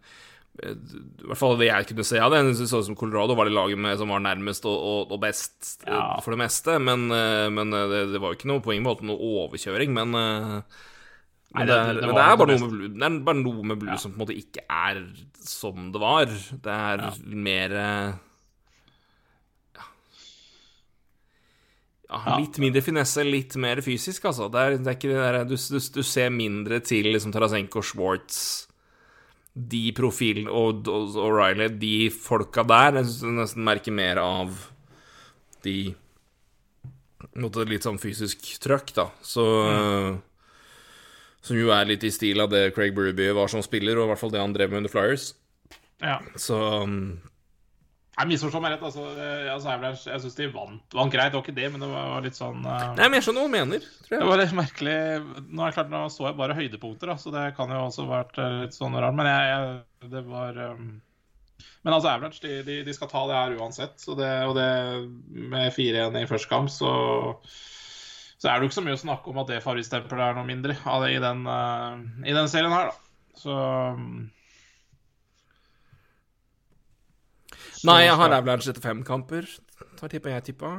i 0.58 1.26
hvert 1.28 1.38
fall 1.38 1.54
det 1.60 1.68
jeg 1.68 1.86
kunne 1.92 2.06
se 2.06 2.18
av 2.18 2.32
det. 2.34 2.40
Synes 2.58 2.72
som 2.88 2.98
Colorado 2.98 3.36
var 3.38 3.46
det 3.46 3.54
laget 3.54 3.78
med, 3.78 3.94
som 4.00 4.10
var 4.10 4.22
nærmest 4.24 4.66
og, 4.66 4.74
og, 4.74 5.14
og 5.14 5.20
best 5.22 5.84
ja. 5.86 6.18
for 6.24 6.34
det 6.34 6.40
meste. 6.42 6.78
Men, 6.82 7.06
eh, 7.14 7.46
men 7.54 7.74
det, 7.74 8.08
det, 8.14 8.22
var 8.22 8.32
jo 8.32 8.38
ikke 8.40 8.50
noe 8.50 8.64
på 8.64 8.74
med 8.74 9.04
noe 9.06 9.32
overkjøring. 9.44 9.94
Men 9.94 10.16
men, 11.48 11.64
det, 11.64 11.72
det, 11.72 12.00
det, 12.00 12.08
men 12.08 12.12
det, 12.12 12.24
er 12.24 12.36
bare 12.36 12.56
noe 12.60 12.72
med 12.74 13.04
er 13.06 13.20
bare 13.24 13.40
noe 13.40 13.68
med 13.70 13.78
Blue 13.80 13.94
ja. 13.94 14.00
som 14.00 14.12
på 14.12 14.18
en 14.18 14.24
måte 14.26 14.36
ikke 14.36 14.66
er 14.66 14.98
som 15.40 15.92
det 15.94 16.02
var. 16.02 16.26
Det 16.28 16.74
er 16.74 17.04
ja. 17.06 17.12
mer 17.46 17.76
ja. 22.08 22.38
Litt 22.40 22.56
mindre 22.62 22.80
finesse, 22.80 23.24
litt 23.26 23.52
mer 23.60 23.82
fysisk, 23.84 24.30
altså. 24.30 24.48
Det 24.52 24.60
er, 24.62 24.78
det 24.80 24.88
er 24.88 24.96
ikke 24.96 25.10
det 25.12 25.20
der, 25.20 25.38
du, 25.44 25.56
du, 25.58 25.78
du, 25.98 26.00
ser 26.06 26.32
mindre 26.32 26.80
til 26.80 27.10
liksom 27.12 27.34
Tarasenko, 27.34 27.82
Schwartz 27.84 28.38
De 29.52 29.82
profilene 29.92 30.48
og, 30.48 30.88
O'Reilly, 30.88 31.68
de 31.76 32.08
folka 32.14 32.64
der. 32.64 33.02
Jeg 33.02 33.10
syns 33.10 33.20
du 33.26 33.34
nesten 33.36 33.66
merker 33.66 33.92
mer 33.92 34.22
av 34.22 34.56
de 35.66 35.92
litt 37.68 37.84
sånn 37.84 38.00
fysisk 38.00 38.46
trøkk, 38.62 38.94
da. 38.96 39.10
Så 39.22 39.44
mm. 39.44 40.18
Som 41.44 41.56
jo 41.60 41.70
er 41.72 41.86
litt 41.86 42.02
i 42.04 42.10
stil 42.12 42.40
av 42.42 42.50
det 42.50 42.72
Craig 42.76 42.96
Berube 42.96 43.30
var 43.36 43.50
som 43.52 43.62
spiller, 43.62 43.98
og 43.98 44.08
i 44.08 44.10
hvert 44.10 44.20
fall 44.20 44.32
det 44.32 44.40
han 44.42 44.54
drev 44.56 44.72
med 44.72 44.82
under 44.82 44.92
Flyers. 44.92 45.30
Ja. 46.02 46.18
Så 46.36 46.58
um... 46.82 47.20
Jeg 48.18 48.30
misforstår 48.32 48.62
meg 48.64 48.72
rett. 48.74 48.84
altså, 48.88 49.04
altså 49.52 49.74
Jeg, 49.74 49.98
jeg 50.10 50.22
syns 50.24 50.38
de 50.38 50.46
vant, 50.50 50.94
vant 50.98 51.12
greit, 51.12 51.30
det 51.30 51.38
var 51.38 51.44
ikke 51.44 51.54
det, 51.54 51.68
men 51.70 51.84
det 51.84 51.90
var 51.92 52.24
litt 52.24 52.38
sånn 52.38 52.64
uh... 52.66 52.86
Nei, 52.98 53.06
men 53.06 53.18
jeg 53.18 53.28
skjønner 53.28 53.44
hva 53.44 53.50
du 53.50 53.54
mener. 53.54 53.84
tror 54.04 54.16
jeg. 54.16 54.22
Det 54.22 54.30
var 54.30 54.40
litt 54.42 54.54
merkelig. 54.58 54.96
Nå 55.46 55.62
er 55.62 55.68
det 55.68 55.76
klart, 55.76 55.92
nå 55.92 56.00
så 56.10 56.26
jeg 56.26 56.38
bare 56.40 56.56
høydepunkter, 56.58 57.12
da, 57.12 57.16
så 57.22 57.34
det 57.34 57.44
kan 57.58 57.74
jo 57.74 57.84
også 57.84 58.08
vært 58.10 58.40
eh, 58.42 58.56
litt 58.64 58.74
sånn 58.74 58.98
rart. 58.98 59.18
Men 59.18 59.30
jeg, 59.30 59.52
jeg 59.52 60.10
det 60.16 60.24
var 60.26 60.62
um... 60.72 60.88
Men 61.86 61.94
altså, 61.94 62.10
Average 62.10 62.42
de, 62.42 62.56
de, 62.66 62.78
de, 62.86 62.94
skal 62.96 63.10
ta 63.12 63.22
det 63.30 63.38
her 63.38 63.58
uansett. 63.62 63.94
Så 64.02 64.18
det, 64.18 64.30
og 64.50 64.56
det 64.58 64.68
med 65.54 65.70
4-1 65.76 66.18
i 66.18 66.28
første 66.30 66.50
kamp, 66.50 66.72
så 66.74 66.92
så 68.38 68.46
er 68.46 68.58
det 68.58 68.66
jo 68.66 68.70
ikke 68.70 68.76
så 68.76 68.82
mye 68.86 68.94
å 68.94 69.00
snakke 69.00 69.30
om 69.32 69.38
at 69.42 69.48
det 69.50 69.62
favorittstempelet 69.64 70.28
er 70.28 70.36
noe 70.36 70.46
mindre 70.46 70.76
av 70.86 71.02
det 71.02 71.08
i 71.16 71.22
den, 71.22 71.40
uh, 71.42 71.98
i 72.22 72.34
den 72.36 72.50
serien 72.50 72.70
her, 72.70 72.92
da. 72.92 73.32
Så, 73.38 73.54
så 73.54 74.37
Nei, 77.86 78.00
jeg 78.06 78.16
har 78.18 78.34
Avalanche 78.34 78.72
etter 78.72 78.82
fem 78.82 79.02
kamper. 79.06 79.46
Hva 80.00 80.08
tipper 80.10 80.34
jeg 80.34 80.48
tippa? 80.50 80.72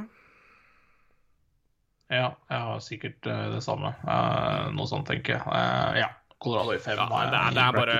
Ja, 2.09 2.33
jeg 2.49 2.65
har 2.65 2.79
sikkert 2.83 3.29
uh, 3.29 3.45
det 3.53 3.61
samme. 3.63 3.93
Uh, 4.03 4.69
noe 4.75 4.89
sånt, 4.89 5.07
tenker 5.07 5.37
jeg. 5.37 6.01
ja. 6.01 6.09
Colorado 6.39 6.73
i 6.73 6.81
fem. 6.81 6.97
Ja, 6.97 7.05
det, 7.29 7.39
er, 7.39 7.55
det 7.55 7.63
er 7.63 7.73
bare 7.75 7.95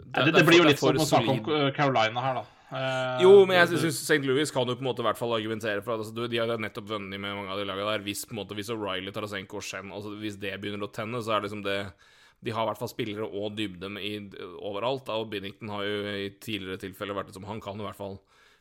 det, 0.00 0.32
det, 0.34 0.46
blir 0.46 0.58
jo 0.58 0.64
litt 0.66 0.80
som 0.80 0.98
å 0.98 1.06
snakke 1.06 1.36
om 1.36 1.70
Carolina 1.76 2.24
her, 2.24 2.40
da. 2.40 2.46
Uh, 2.70 3.18
jo, 3.18 3.30
men 3.50 3.56
jeg 3.56 3.80
syns 3.82 3.96
St. 3.98 4.20
Louis 4.22 4.52
kan 4.54 4.68
jo 4.68 4.76
på 4.78 4.84
en 4.84 4.86
måte 4.86 5.02
i 5.02 5.06
hvert 5.08 5.18
fall 5.18 5.32
argumentere 5.34 5.82
for 5.82 5.96
at 5.96 6.04
altså, 6.04 6.26
de 6.30 6.38
har 6.38 6.52
nettopp 6.62 6.86
vunnet 6.92 7.18
med 7.18 7.34
mange 7.34 7.50
av 7.50 7.58
de 7.58 7.66
lagene 7.66 7.96
der. 7.96 8.04
Hvis, 8.06 8.22
på 8.28 8.36
en 8.36 8.40
måte, 8.44 8.54
hvis 8.58 8.70
O'Reilly, 8.70 9.10
Tarasenko 9.14 9.58
og 9.58 9.66
Shen 9.66 9.90
altså, 9.90 10.12
Hvis 10.20 10.38
det 10.38 10.54
begynner 10.62 10.86
å 10.86 10.92
tenne, 10.94 11.18
så 11.18 11.34
er 11.34 11.40
det 11.40 11.48
liksom 11.48 11.64
det 11.66 11.80
De 12.40 12.54
har 12.56 12.64
i 12.64 12.70
hvert 12.70 12.80
fall 12.80 12.92
spillere 12.92 13.26
og 13.26 13.56
dybde 13.58 13.90
i, 14.00 14.14
overalt. 14.58 15.06
Da, 15.08 15.18
og 15.20 15.30
Binnington 15.32 15.72
har 15.72 15.84
jo 15.84 16.02
i 16.08 16.30
tidligere 16.40 16.80
tilfeller 16.86 17.18
vært 17.18 17.34
som 17.36 17.46
Han 17.48 17.60
kan 17.64 17.80
i 17.80 17.84
hvert 17.84 17.98
fall 17.98 18.18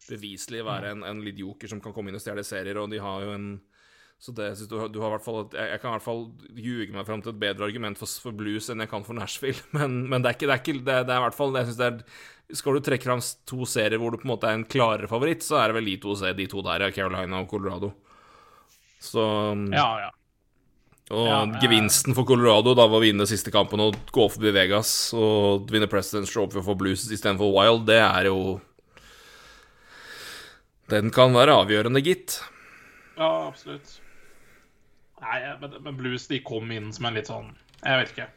beviselig 0.09 0.63
være 0.65 0.93
en, 0.93 1.03
en 1.07 1.23
litt 1.23 1.39
joker 1.39 1.71
som 1.71 1.82
kan 1.84 1.93
komme 1.95 2.11
inn 2.11 2.17
og 2.17 2.23
stjele 2.23 2.43
serier, 2.47 2.80
og 2.80 2.91
de 2.91 3.01
har 3.03 3.25
jo 3.25 3.36
en 3.36 3.49
så 4.19 4.34
det, 4.36 4.49
du, 4.67 4.75
du 4.91 4.97
har 4.99 5.13
hvert 5.13 5.23
fall, 5.23 5.45
jeg, 5.55 5.63
jeg, 5.71 5.80
kan 5.80 5.93
i 5.93 5.95
hvert 5.95 6.03
fall 6.03 6.25
ljuge 6.59 6.91
meg 6.91 7.05
fram 7.07 7.21
til 7.23 7.32
et 7.32 7.39
bedre 7.39 7.69
argument 7.69 7.95
for, 7.95 8.11
for 8.19 8.36
blues 8.36 8.67
enn 8.67 8.84
jeg 8.84 8.91
kan 8.91 9.05
for 9.07 9.15
Nashville. 9.15 9.63
Men, 9.77 10.01
men 10.11 10.19
det, 10.19 10.34
er 10.34 10.36
ikke, 10.36 10.49
det, 10.49 10.55
er 10.57 10.59
ikke, 10.59 10.75
det, 10.82 10.97
det 11.07 11.13
er 11.15 11.21
i 11.21 11.23
hvert 11.23 11.38
fall 11.38 11.55
jeg 11.55 11.69
synes 11.69 11.80
det 11.80 11.88
er 11.88 12.57
skal 12.59 12.75
du 12.75 12.82
trekke 12.84 13.05
fram 13.05 13.21
to 13.47 13.65
serier 13.69 14.01
hvor 14.01 14.11
du 14.11 14.17
på 14.19 14.25
en 14.25 14.34
måte 14.34 14.49
er 14.49 14.57
en 14.57 14.65
klarere 14.67 15.07
favoritt, 15.07 15.45
så 15.45 15.59
er 15.61 15.69
det 15.69 15.77
vel 15.77 15.89
de 15.91 15.97
to, 16.01 16.15
de 16.36 16.47
to 16.49 16.63
der, 16.65 16.88
Carolina 16.91 17.43
og 17.43 17.51
Colorado. 17.51 17.91
Så 18.99 19.23
Ja, 19.71 19.89
ja. 20.01 20.09
Og 21.10 21.26
ja, 21.26 21.38
gevinsten 21.64 22.14
for 22.14 22.28
Colorado 22.30 22.76
da 22.78 22.86
var 22.86 22.99
å 22.99 23.03
vinne 23.03 23.26
siste 23.30 23.49
kampen 23.53 23.82
og 23.82 23.95
gå 24.14 24.28
forbi 24.30 24.51
Vegas 24.53 24.91
og 25.18 25.72
vinne 25.74 25.89
President's 25.89 26.30
Trophy 26.30 26.62
for 26.62 26.78
Blues 26.78 27.07
istedenfor 27.10 27.49
Wild, 27.55 27.88
det 27.89 27.97
er 28.03 28.30
jo 28.30 28.60
Den 30.89 31.10
kan 31.14 31.34
være 31.34 31.53
avgjørende, 31.53 32.01
gitt. 32.01 32.39
Ja, 33.18 33.47
absolutt. 33.47 33.97
Nei, 35.22 35.39
men, 35.62 35.76
men 35.86 35.97
Blues 35.97 36.30
de 36.30 36.39
kom 36.45 36.70
inn 36.74 36.93
som 36.95 37.10
en 37.10 37.18
litt 37.18 37.30
sånn 37.30 37.51
Jeg 37.84 37.99
vet 37.99 38.14
ikke. 38.14 38.30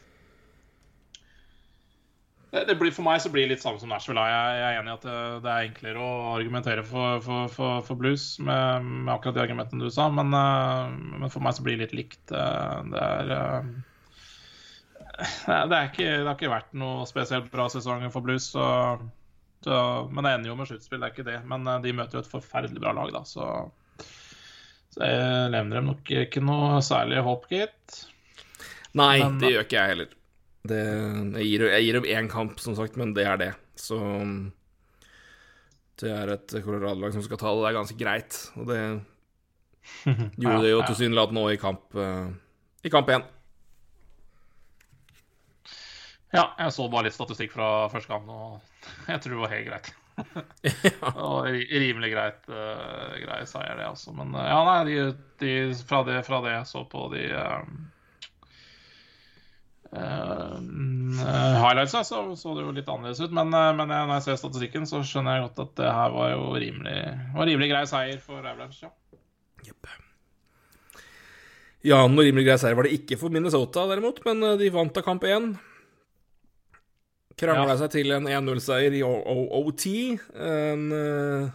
Det 2.53 2.75
blir, 2.77 2.93
for 2.93 3.01
meg 3.07 3.17
så 3.25 3.31
blir 3.33 3.47
det 3.47 3.55
litt 3.55 3.63
samme 3.63 3.81
som 3.81 3.89
Nashville. 3.89 4.21
Jeg, 4.29 4.57
jeg 4.61 4.65
er 4.67 4.79
enig 4.83 4.91
i 4.91 4.97
at 4.99 5.05
det, 5.07 5.21
det, 5.41 5.53
er 5.53 5.69
enklere 5.71 6.03
å 6.05 6.09
argumentere 6.35 6.83
for, 6.85 7.23
for, 7.25 7.47
for, 7.55 7.79
for 7.87 7.97
blues 7.97 8.27
med, 8.45 8.85
med, 8.85 9.09
akkurat 9.15 9.39
de 9.39 9.43
argumentene 9.47 9.89
du 9.89 9.95
sa, 9.95 10.11
men, 10.13 10.37
uh, 10.37 10.93
men, 10.93 11.33
for 11.33 11.41
meg 11.45 11.57
så 11.57 11.65
blir 11.65 11.81
det 11.81 11.87
litt 11.87 11.97
likt. 11.97 12.21
Det 12.29 13.07
er 13.07 13.33
det, 15.23 15.79
er 15.79 15.89
ikke, 15.89 16.05
det 16.11 16.29
har 16.29 16.37
ikke 16.37 16.53
vært 16.53 16.77
noe 16.77 17.09
spesielt 17.09 17.49
bra 17.55 17.71
sesong 17.73 18.05
for 18.13 18.29
blues. 18.29 18.53
Så, 18.53 18.69
så, 19.65 19.83
men 20.13 20.29
det 20.29 20.37
ender 20.37 20.53
jo 20.53 20.61
med 20.61 20.69
sluttspill, 20.69 21.01
det 21.01 21.09
er 21.09 21.17
ikke 21.17 21.29
det. 21.33 21.41
Men 21.49 21.65
de 21.65 21.97
møter 21.97 22.21
jo 22.21 22.27
et 22.27 22.33
forferdelig 22.37 22.85
bra 22.85 22.93
lag, 23.01 23.17
da, 23.17 23.25
så 23.25 23.49
Så 24.93 25.09
jeg 25.09 25.53
levner 25.55 25.81
dem 25.81 25.89
nok 25.89 26.11
ikke 26.21 26.45
noe 26.45 26.83
særlig 26.85 27.25
håp, 27.25 27.49
gitt. 27.49 28.03
Nei, 28.93 29.23
Men- 29.25 29.41
det 29.41 29.55
gjør 29.55 29.65
ikke 29.65 29.81
jeg 29.81 29.95
heller. 29.95 30.19
Det, 30.63 30.79
jeg, 31.41 31.47
gir, 31.49 31.65
jeg 31.73 31.87
gir 31.87 31.99
opp 31.99 32.09
én 32.15 32.29
kamp, 32.31 32.61
som 32.63 32.77
sagt, 32.79 32.99
men 33.01 33.15
det 33.17 33.25
er 33.27 33.41
det. 33.41 33.53
Så 33.79 33.99
det 36.03 36.11
er 36.11 36.35
et 36.37 36.55
Colorado-lag 36.63 37.15
som 37.15 37.25
skal 37.25 37.41
ta 37.41 37.51
det. 37.51 37.63
Det 37.63 37.71
er 37.71 37.79
ganske 37.79 37.99
greit. 37.99 38.39
Og 38.59 38.69
det 38.71 38.83
gjorde 40.43 40.63
det 40.65 40.75
jo 40.75 40.83
tilsynelatende 40.87 41.41
nå 41.43 41.49
i 41.51 41.59
kamp 41.61 41.97
eh, 41.99 42.29
I 42.87 42.93
kamp 42.95 43.11
én. 43.11 43.25
Ja, 46.33 46.47
jeg 46.57 46.73
så 46.73 46.87
bare 46.89 47.09
litt 47.09 47.17
statistikk 47.17 47.53
fra 47.53 47.91
første 47.93 48.09
kamp, 48.09 48.31
og 48.31 48.63
jeg 49.11 49.21
tror 49.21 49.35
det 49.35 49.43
var 49.43 49.53
helt 49.57 49.69
greit. 49.73 49.93
Og 51.25 51.47
rimelig 51.49 52.11
greit, 52.13 52.43
uh, 52.53 53.15
grei 53.17 53.39
seier, 53.49 53.79
det, 53.79 53.87
altså. 53.89 54.13
Men 54.17 54.35
uh, 54.37 54.45
ja, 54.45 54.59
nei, 54.69 54.81
de, 54.89 55.07
de, 55.41 55.53
fra, 55.89 56.03
det, 56.05 56.19
fra 56.27 56.43
det 56.45 56.53
jeg 56.53 56.69
så 56.69 56.83
på 56.89 57.07
de 57.15 57.23
um, 57.33 57.79
uh, 59.93 60.57
highlightsa, 61.62 62.03
så 62.05 62.22
så 62.36 62.55
det 62.57 62.64
jo 62.64 62.72
litt 62.74 62.88
annerledes 62.88 63.20
ut. 63.20 63.32
Men, 63.36 63.53
eh, 63.55 63.72
men 63.76 63.88
når 63.93 64.14
jeg 64.16 64.24
ser 64.26 64.40
statistikken, 64.40 64.86
så 64.88 65.03
skjønner 65.07 65.36
jeg 65.38 65.49
godt 65.49 65.64
at 65.66 65.74
det 65.82 65.90
her 65.93 66.14
var 66.14 66.30
jo 66.32 66.47
rimelig, 66.57 66.97
var 67.36 67.49
rimelig 67.51 67.68
grei 67.72 67.82
seier 67.90 68.22
for 68.22 68.40
Avalanche. 68.40 68.88
Ja. 68.88 68.93
Yep. 69.68 69.90
Ja, 71.86 71.99
noe 72.07 72.24
rimelig 72.28 72.47
grei 72.47 72.59
seier 72.62 72.78
var 72.78 72.86
det 72.86 72.95
ikke 72.97 73.18
for 73.18 73.34
Minnesota, 73.34 73.84
derimot, 73.90 74.22
men 74.26 74.43
eh, 74.53 74.59
de 74.61 74.70
vant 74.74 74.97
av 74.97 75.07
kamp 75.07 75.24
én. 75.28 75.53
Krangla 77.38 77.72
Ja. 77.74 77.78
seg 77.80 77.90
til 77.97 78.12
en 78.14 78.28
1-0-seier 78.28 78.93
i 78.95 79.03
OOT. 79.03 79.86
En 80.36 80.82
eh, 80.93 81.51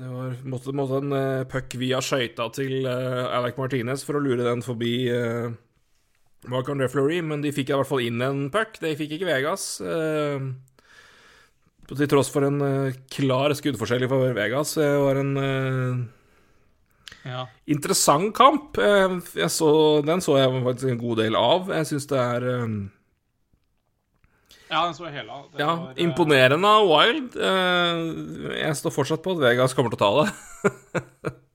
Det 0.00 0.08
var 0.08 0.36
måtte, 0.48 0.72
måtte 0.72 1.00
en 1.02 1.44
puck 1.50 1.74
via 1.76 1.98
skøyta 2.00 2.46
til 2.56 2.86
eh, 2.88 3.24
Alec 3.36 3.58
Martinez 3.60 4.04
for 4.06 4.16
å 4.16 4.22
lure 4.24 4.46
den 4.46 4.62
forbi 4.64 4.94
uh, 5.12 5.50
Marc 6.48 6.68
André 6.72 6.88
Fleury, 6.88 7.20
men 7.22 7.42
de 7.44 7.50
fikk 7.52 7.68
i 7.68 7.76
hvert 7.76 7.88
fall 7.90 8.00
inn 8.06 8.22
en 8.24 8.46
puck. 8.52 8.78
Det 8.80 8.94
fikk 8.96 9.16
ikke 9.18 9.28
Vegas. 9.28 9.66
eh, 9.84 10.38
til 11.90 12.06
tross 12.08 12.30
for 12.32 12.46
en 12.46 12.60
eh, 12.62 12.92
klar 13.12 13.50
skuddforskjell 13.58 14.06
for 14.08 14.32
Vegas. 14.36 14.74
Det 14.78 14.86
var 15.02 15.20
en 15.20 15.36
eh, 15.36 16.06
Ja. 17.28 17.42
interessant 17.68 18.32
kamp. 18.34 18.78
Eh, 18.78 19.18
så, 19.52 19.70
den 20.06 20.20
så 20.24 20.38
jeg 20.38 20.62
faktisk 20.64 20.88
en 20.94 21.02
god 21.02 21.18
del 21.24 21.36
av. 21.36 21.68
Jeg 21.74 21.90
syns 21.90 22.06
det 22.08 22.18
er 22.22 22.48
eh, 22.54 22.78
ja, 24.70 24.84
den 24.86 24.94
så 24.94 25.08
jeg 25.08 25.16
hele 25.18 25.34
av. 25.34 25.48
Ja, 25.58 25.74
var, 25.74 25.90
eh, 25.96 26.02
imponerende 26.06 26.68
av 26.78 26.86
Wild. 26.88 27.36
Eh, 27.36 28.56
Jeg 28.62 28.76
står 28.78 28.94
fortsatt 28.94 29.22
på 29.24 29.34
at 29.36 29.42
Vegas 29.42 29.74
kommer 29.74 29.90
til 29.92 29.98
å 29.98 30.04
ta 30.06 30.12
det. 30.22 31.34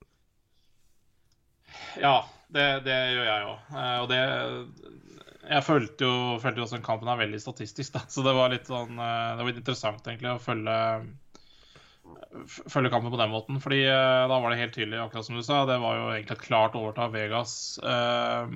Ja, 1.95 2.25
det, 2.55 2.69
det 2.87 2.95
gjør 3.15 3.27
jeg 3.27 3.49
òg. 3.49 3.75
Og 4.03 4.07
det 4.11 4.21
Jeg 5.45 5.65
følte 5.67 6.07
jo, 6.07 6.15
følte 6.41 6.61
jo 6.61 6.65
også 6.65 6.79
den 6.79 6.87
kampen 6.87 7.11
er 7.11 7.19
veldig 7.21 7.41
statistisk, 7.43 7.93
da. 7.93 8.01
Så 8.09 8.23
det 8.25 8.33
var 8.37 8.53
litt 8.53 8.69
sånn 8.71 8.97
eh, 8.97 9.35
Det 9.35 9.43
var 9.43 9.51
litt 9.51 9.61
interessant 9.61 10.09
egentlig 10.09 10.33
å 10.33 10.41
følge 10.41 10.79
Følge 12.45 12.89
kampen 12.91 13.13
på 13.13 13.17
den 13.17 13.31
måten. 13.31 13.59
Fordi 13.63 13.81
eh, 13.87 14.27
da 14.29 14.39
var 14.41 14.51
det 14.51 14.59
helt 14.59 14.75
tydelig, 14.75 14.99
akkurat 15.01 15.27
som 15.27 15.37
du 15.39 15.43
sa. 15.45 15.63
Det 15.69 15.77
var 15.81 15.97
jo 15.97 16.07
egentlig 16.11 16.35
et 16.35 16.45
klart 16.47 16.75
overtak. 16.77 17.13
Vegas 17.15 17.53
eh, 17.81 18.55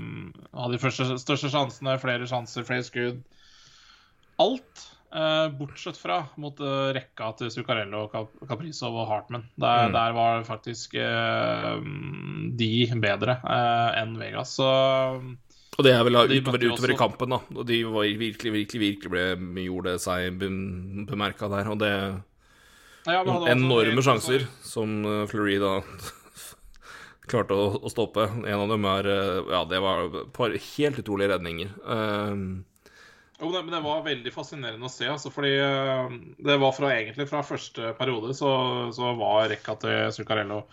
hadde 0.52 0.74
de 0.76 0.82
første, 0.82 1.08
største 1.22 1.52
sjansene, 1.54 1.96
flere 2.02 2.28
sjanser, 2.30 2.68
flere 2.68 2.86
skudd. 2.86 3.22
Alt. 4.44 4.86
Eh, 5.14 5.48
bortsett 5.58 5.98
fra 5.98 6.20
mot 6.38 6.60
eh, 6.60 6.94
rekka 6.96 7.32
til 7.40 7.50
Zuccarello, 7.54 8.08
Caprizov 8.48 8.96
og 9.04 9.08
Hartman. 9.10 9.48
Der, 9.60 9.88
Mm. 9.90 9.94
der 9.94 10.14
var 10.14 10.44
faktisk 10.48 10.96
uh, 10.96 11.80
de 12.60 12.72
bedre 13.02 13.40
uh, 13.44 13.92
enn 14.02 14.18
Vegas. 14.20 14.56
Så 14.60 14.68
Og 15.80 15.86
det 15.86 15.94
er 15.96 16.04
vel 16.04 16.18
De 16.28 16.40
utover, 16.42 16.66
utover 16.74 16.92
i 16.92 16.98
kampen, 17.00 17.30
da. 17.30 17.40
Og 17.56 17.66
de 17.66 17.84
var 17.88 18.04
virkelig, 18.20 18.52
virkelig, 18.52 18.82
virkelig 18.82 19.12
ble, 19.14 19.28
gjorde 19.64 19.98
seg 20.00 20.38
be- 20.42 21.06
bemerka 21.08 21.48
der. 21.50 21.70
Og 21.72 21.80
det 21.80 21.92
ja, 23.08 23.22
også- 23.24 23.52
enorme 23.54 24.02
sjanser 24.04 24.44
som 24.62 25.04
Florida 25.32 25.80
klarte 27.30 27.56
å, 27.56 27.70
å 27.86 27.90
stoppe. 27.92 28.26
En 28.44 28.60
av 28.60 28.68
dem 28.72 28.86
er 28.90 29.08
Ja, 29.54 29.64
det 29.70 29.80
var 29.84 30.08
et 30.10 30.34
par 30.36 30.50
helt 30.52 31.00
utrolige 31.00 31.32
redninger. 31.36 31.70
Eh, 31.86 32.36
Jo, 33.40 33.52
det, 33.54 33.62
men 33.64 33.72
det 33.72 33.82
var 33.86 34.04
veldig 34.04 34.32
fascinerende 34.36 34.88
å 34.88 34.92
se. 34.92 35.08
Altså, 35.08 35.32
fordi 35.32 35.54
eh, 35.64 36.16
det 36.44 36.58
var 36.60 36.76
fra 36.76 36.92
egentlig 36.92 37.30
fra 37.30 37.44
første 37.46 37.94
periode 38.00 38.36
så, 38.36 38.52
så 38.96 39.14
var 39.20 39.48
rekka 39.52 39.78
til 39.80 40.10
Zuccarello 40.16 40.64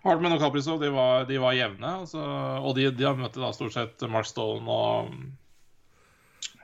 Hartman 0.00 0.32
og 0.32 0.40
Kaprizov 0.40 0.80
de 0.80 0.88
var, 0.94 1.26
de 1.28 1.36
var 1.42 1.54
jevne. 1.54 1.92
Altså, 2.02 2.22
og 2.64 2.74
de, 2.78 2.88
de 2.96 3.06
har 3.06 3.18
møtt 3.18 3.36
da 3.36 3.52
stort 3.54 3.76
sett 3.76 4.06
Mark 4.08 4.26
Stone 4.28 4.64
og 4.64 5.12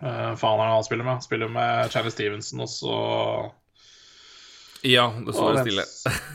uh, 0.01 0.33
Faen 0.41 0.63
er 0.63 0.65
det 0.65 0.73
han 0.73 0.87
spiller 0.87 1.07
med? 1.07 1.25
Spiller 1.27 1.53
med 1.53 1.93
Charlie 1.93 2.15
Stevenson 2.15 2.65
og 2.65 3.53
ja, 4.93 5.07
det 5.27 5.35
står 5.35 5.57
og 5.57 5.67
stille. 5.67 5.85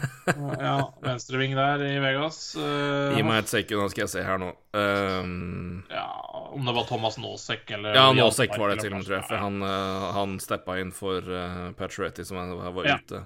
ja, 0.68 0.76
venstreving 1.04 1.56
der 1.58 1.84
i 1.88 1.94
Vegas. 2.04 2.40
Uh, 2.58 3.16
Gi 3.16 3.24
meg 3.26 3.44
et 3.44 3.52
sekund, 3.52 3.84
da 3.84 3.90
skal 3.94 4.04
jeg 4.06 4.12
se 4.14 4.24
her 4.28 4.42
nå. 4.42 4.50
Um, 4.78 5.84
ja, 5.92 6.06
om 6.52 6.68
det 6.68 6.76
var 6.76 6.88
Thomas 6.90 7.18
Nåsek 7.22 7.72
eller 7.78 7.96
ja, 7.98 8.06
Nåsek 8.16 8.54
var 8.60 8.74
det 8.74 8.84
til 8.84 8.92
og 8.94 9.00
med, 9.00 9.08
tror 9.08 9.18
jeg. 9.18 9.28
For 9.30 9.42
han, 9.42 9.60
uh, 9.66 10.08
han 10.18 10.38
steppa 10.44 10.78
inn 10.82 10.94
for 10.96 11.26
uh, 11.26 11.72
Pacioretty, 11.80 12.26
som 12.28 12.40
var 12.60 12.72
var 12.76 12.92
Ja. 12.92 12.98
ute. 13.02 13.24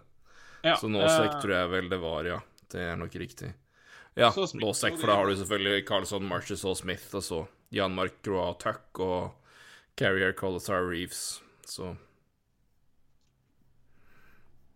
Ja, 0.65 0.75
Så 0.81 0.89
Nåsek 0.89 1.35
uh, 1.35 1.39
tror 1.41 1.55
jeg 1.57 1.71
vel 1.75 1.89
det 1.91 2.01
var, 2.01 2.25
ja. 2.25 2.39
Det 2.71 2.81
er 2.81 2.95
nok 2.97 3.13
riktig. 3.21 3.53
Ja, 4.15 4.31
Nåsek, 4.35 4.95
for 5.01 5.07
da 5.11 5.15
har 5.19 5.27
du 5.27 5.35
selvfølgelig 5.35 5.87
Carlson, 5.87 6.25
Marches 6.27 6.63
og 6.65 6.77
Smith, 6.79 7.09
og 7.13 7.23
så 7.23 7.41
Jan 7.75 7.93
Mark 7.97 8.21
Groa 8.23 8.53
Tuck 8.61 8.99
og 9.03 9.33
Carrier 9.99 10.31
Colasar 10.37 10.85
Reeves. 10.87 11.41
Så 11.65 11.95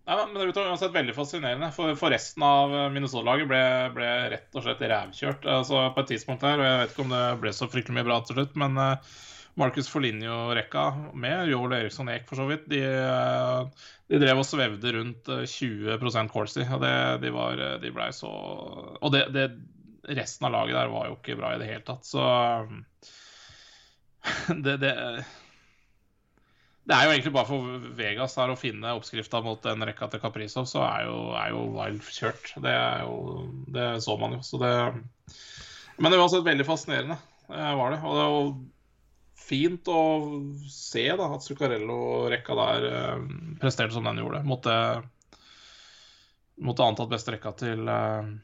Ja, 0.10 0.24
men 0.26 0.41
det 0.41 0.55
var 0.57 0.72
uansett 0.72 0.95
veldig 0.95 1.14
fascinerende. 1.14 1.68
For, 1.76 1.93
for 1.99 2.10
resten 2.10 2.41
av 2.41 2.72
Minnesota-laget 2.95 3.45
ble, 3.51 3.64
ble 3.93 4.07
rett 4.34 4.55
og 4.57 4.64
slett 4.66 4.82
rævkjørt 4.89 5.43
altså 5.45 5.84
på 5.93 6.01
et 6.01 6.10
tidspunkt 6.16 6.45
her. 6.47 6.57
Og 6.57 6.66
jeg 6.66 6.80
vet 6.80 6.93
ikke 6.95 7.03
om 7.05 7.14
det 7.14 7.26
ble 7.43 7.51
så 7.53 7.68
fryktelig 7.70 7.99
mye 7.99 8.07
bra 8.07 8.18
til 8.26 8.39
slutt, 8.39 8.55
men 8.57 8.80
uh, 8.82 9.20
Marcus 9.62 9.89
Foligno-rekka 9.91 10.86
med 11.14 11.51
Joel 11.51 11.76
Eriksson 11.78 12.10
Eek 12.10 12.26
for 12.26 12.41
så 12.41 12.47
vidt, 12.49 12.66
de, 12.74 12.82
uh, 12.82 13.89
de 14.10 14.22
drev 14.24 14.41
og 14.41 14.47
svevde 14.49 14.93
rundt 14.95 15.30
eh, 15.30 15.43
20% 15.45 16.34
corsi. 16.34 16.64
Og 16.66 16.82
det, 16.82 16.93
de, 17.22 17.34
var, 17.36 17.62
eh, 17.62 17.76
de 17.84 17.91
ble 17.93 18.07
så 18.16 18.32
Og 18.32 19.14
det, 19.14 19.28
det, 19.36 19.45
resten 20.18 20.47
av 20.49 20.55
laget 20.55 20.80
der 20.80 20.89
var 20.89 21.12
jo 21.12 21.20
ikke 21.20 21.38
bra 21.38 21.53
i 21.53 21.62
det 21.62 21.70
hele 21.70 21.86
tatt, 21.86 22.07
så 22.07 22.24
det, 24.66 24.80
det 24.82 24.95
det 26.88 26.96
er 26.96 27.06
jo 27.06 27.12
egentlig 27.14 27.34
bare 27.36 27.50
for 27.50 27.90
Vegas 27.98 28.36
her 28.40 28.52
å 28.54 28.58
finne 28.58 28.96
oppskrifta 28.98 29.42
mot 29.46 29.62
den 29.62 29.86
rekka 29.86 30.08
til 30.10 30.22
Kaprizov, 30.24 30.66
så 30.70 30.82
er 30.88 31.06
jo, 31.06 31.18
er 31.38 31.52
jo 31.54 31.68
Wild 31.76 32.02
kjørt. 32.16 32.54
Det, 32.64 32.74
jo, 33.04 33.46
det 33.76 33.88
så 34.06 34.16
man 34.22 34.38
jo. 34.38 34.42
Så 34.46 34.62
det 34.62 34.74
Men 36.00 36.10
det 36.10 36.18
var 36.18 36.26
altså 36.26 36.42
veldig 36.46 36.66
fascinerende, 36.66 37.20
eh, 37.52 37.72
var 37.78 37.94
det. 37.94 38.02
Og 38.02 38.18
det 38.18 38.26
var 38.34 38.52
fint 39.50 39.92
å 39.92 40.02
se 40.72 41.06
da, 41.20 41.30
at 41.36 41.46
Zuccarello-rekka 41.46 42.58
der 42.58 42.90
eh, 42.90 43.24
presterte 43.62 43.94
som 43.98 44.08
den 44.08 44.22
gjorde, 44.24 44.44
det, 44.66 44.80
mot 46.60 46.78
det 46.78 46.86
antatt 46.86 47.12
beste 47.12 47.36
rekka 47.36 47.54
til 47.60 47.92
eh, 47.92 48.38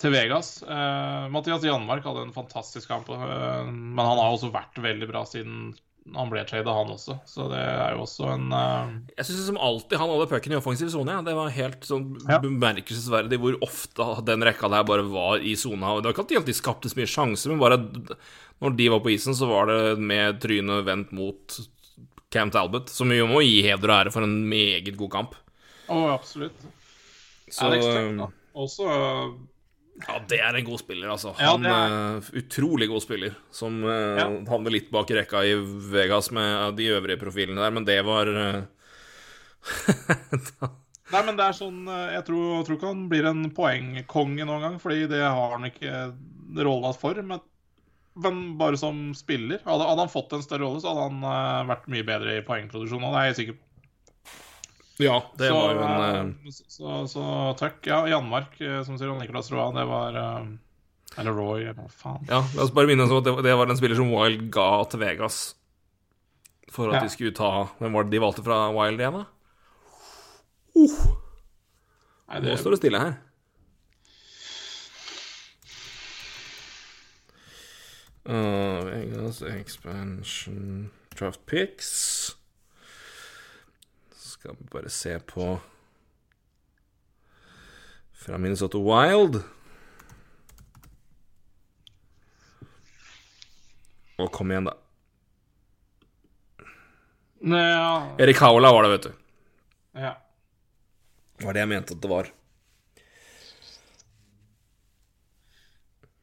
til 0.00 0.12
Vegas. 0.12 0.58
Eh, 0.62 1.24
Mathias 1.32 1.64
Janmark 1.64 2.04
hadde 2.04 2.26
en 2.26 2.36
fantastisk 2.36 2.88
kamp, 2.90 3.08
eh, 3.08 3.64
men 3.64 4.04
han 4.04 4.18
har 4.20 4.32
også 4.32 4.52
vært 4.54 4.80
veldig 4.82 5.08
bra 5.10 5.24
siden 5.28 5.72
han 6.12 6.28
ble 6.28 6.42
trada, 6.44 6.72
han 6.76 6.90
også. 6.92 7.14
Så 7.24 7.46
det 7.48 7.60
er 7.64 7.94
jo 7.96 8.02
også 8.04 8.26
en 8.34 8.50
uh... 8.52 8.90
Jeg 9.16 9.24
syns 9.28 9.46
som 9.48 9.56
alltid 9.56 9.96
han 9.98 10.10
hadde 10.12 10.26
pucken 10.28 10.52
i 10.52 10.58
offensiv 10.58 10.90
sone. 10.92 11.14
Ja. 11.16 11.22
Det 11.24 11.34
var 11.38 11.54
helt 11.54 11.86
sånn 11.88 12.10
Ja. 12.28 12.36
bemerkelsesverdig 12.44 13.38
hvor 13.40 13.56
ofte 13.64 14.08
den 14.28 14.44
rekka 14.44 14.68
der 14.68 14.84
bare 14.84 15.06
var 15.08 15.40
i 15.40 15.54
sona. 15.56 15.94
Det 16.00 16.10
var 16.10 16.16
ikke 16.16 16.26
alltid 16.26 16.50
de 16.50 16.56
skapte 16.58 16.92
så 16.92 16.98
mye 17.00 17.08
sjanser, 17.08 17.54
men 17.54 17.62
bare 17.62 17.80
når 18.60 18.76
de 18.76 18.90
var 18.92 19.00
på 19.04 19.14
isen, 19.14 19.34
så 19.36 19.48
var 19.48 19.72
det 19.72 19.96
med 19.98 20.42
trynet 20.44 20.84
vendt 20.86 21.10
mot 21.16 21.56
Cam 22.34 22.50
Talbot, 22.52 22.88
som 22.92 23.10
jo 23.14 23.26
må 23.30 23.40
gi 23.44 23.62
heder 23.64 23.88
og 23.90 23.96
ære 24.02 24.12
for 24.14 24.26
en 24.26 24.36
meget 24.50 24.92
god 24.98 25.10
kamp. 25.12 25.34
Å, 25.88 25.98
absolutt. 26.14 26.56
Så 27.48 27.66
Alex 27.68 27.84
Tuck, 27.84 28.12
da. 28.20 28.28
Også 28.54 28.86
eh, 28.90 29.34
Ja, 30.02 30.18
det 30.28 30.40
er 30.42 30.56
en 30.58 30.66
god 30.66 30.80
spiller, 30.82 31.10
altså. 31.14 31.30
Han 31.38 31.66
ja, 31.68 31.74
er... 32.18 32.30
Utrolig 32.40 32.88
god 32.90 33.02
spiller, 33.04 33.36
som 33.54 33.76
uh, 33.86 34.18
Ja. 34.18 34.26
havner 34.50 34.74
litt 34.74 34.90
bak 34.94 35.10
rekka 35.14 35.44
i 35.46 35.54
Vegas 35.92 36.32
med 36.34 36.48
eh, 36.50 36.70
de 36.80 36.88
øvrige 36.96 37.20
profilene 37.20 37.62
der, 37.62 37.74
men 37.76 37.86
det 37.86 38.00
var 38.06 38.26
eh, 38.26 38.64
Nei, 41.14 41.20
men 41.22 41.36
det 41.38 41.46
er 41.46 41.56
sånn 41.56 41.84
eh, 41.88 42.14
Jeg 42.16 42.26
tror, 42.28 42.44
jeg 42.58 42.66
tror 42.66 42.78
ikke 42.78 42.92
han 42.92 43.08
blir 43.12 43.28
en 43.28 43.44
poengkonge 43.54 44.46
noen 44.48 44.64
gang, 44.66 44.78
fordi 44.82 45.06
det 45.10 45.22
har 45.24 45.54
han 45.56 45.68
ikke 45.68 46.06
rolla 46.64 46.90
for. 46.96 47.18
Men, 47.26 47.42
men 48.24 48.42
bare 48.60 48.78
som 48.80 49.06
spiller 49.16 49.62
Hadde, 49.66 49.86
hadde 49.88 50.06
han 50.06 50.12
fått 50.12 50.34
en 50.36 50.44
større 50.44 50.66
rolle, 50.66 50.82
så 50.82 50.92
hadde 50.92 51.06
han 51.10 51.28
eh, 51.30 51.68
vært 51.70 51.86
mye 51.94 52.08
bedre 52.10 52.38
i 52.40 52.44
poengproduksjon. 52.46 53.06
Det 53.06 53.22
er 53.22 53.30
jeg 53.30 53.38
sikker 53.42 53.60
på. 53.60 53.68
Ja, 55.02 55.16
det 55.38 55.48
så, 55.50 55.54
var 55.54 55.72
jo 55.74 55.80
en 55.82 56.28
eh, 56.46 56.50
så, 56.54 56.64
så, 56.70 56.98
så 57.10 57.24
takk. 57.58 57.80
ja. 57.90 58.04
Janmark, 58.12 58.60
eh, 58.62 58.82
som 58.86 58.98
sier, 58.98 59.10
Nicolas 59.18 59.50
Roa, 59.52 59.72
det 59.74 59.86
var 59.90 60.14
uh... 60.20 60.44
Eller 61.18 61.34
Roy, 61.34 61.62
eller 61.62 61.76
hva 61.78 61.88
faen. 61.90 62.24
Ja, 62.30 62.40
la 62.54 62.62
oss 62.64 62.72
bare 62.74 62.90
minne 62.90 63.04
oss 63.06 63.12
om 63.14 63.20
at 63.22 63.26
det, 63.26 63.34
det 63.46 63.54
var 63.58 63.70
en 63.70 63.78
spiller 63.78 63.98
som 63.98 64.10
Wild 64.10 64.48
ga 64.54 64.68
til 64.90 65.02
Vegas. 65.02 65.42
For 66.74 66.90
at 66.90 66.98
Ja. 66.98 67.02
de 67.06 67.12
skulle 67.12 67.34
ta 67.36 67.68
Hvem 67.78 67.92
var 67.94 68.06
det 68.06 68.10
de 68.16 68.22
valgte 68.22 68.42
fra 68.42 68.56
Wild 68.74 68.98
igjen, 69.02 69.20
da? 69.20 69.26
Nei, 70.74 72.40
Nå 72.42 72.56
står 72.58 72.74
det 72.74 72.80
stille 72.80 72.98
her. 73.02 73.14
Uh, 78.26 78.80
Vegas 78.88 79.42
expansion 79.42 80.90
draft 81.14 81.44
picks. 81.46 82.34
Skal 84.44 84.56
vi 84.60 84.64
bare 84.68 84.90
se 84.90 85.18
på 85.24 85.60
Fra 88.12 88.36
Minnesota 88.38 88.76
Wild. 88.76 89.38
Å, 94.20 94.26
kom 94.28 94.52
igjen, 94.52 94.68
da. 94.68 94.74
Ja, 97.40 97.86
Erik 98.20 98.42
Haula 98.44 98.68
var 98.76 98.84
det, 98.84 98.90
vet 98.92 99.06
du. 99.08 99.14
ja. 100.04 100.10
Det 101.38 101.48
var 101.48 101.56
det 101.56 101.62
jeg 101.64 101.70
mente 101.72 101.96
at 101.96 102.02
det 102.04 102.10
var. 102.12 102.28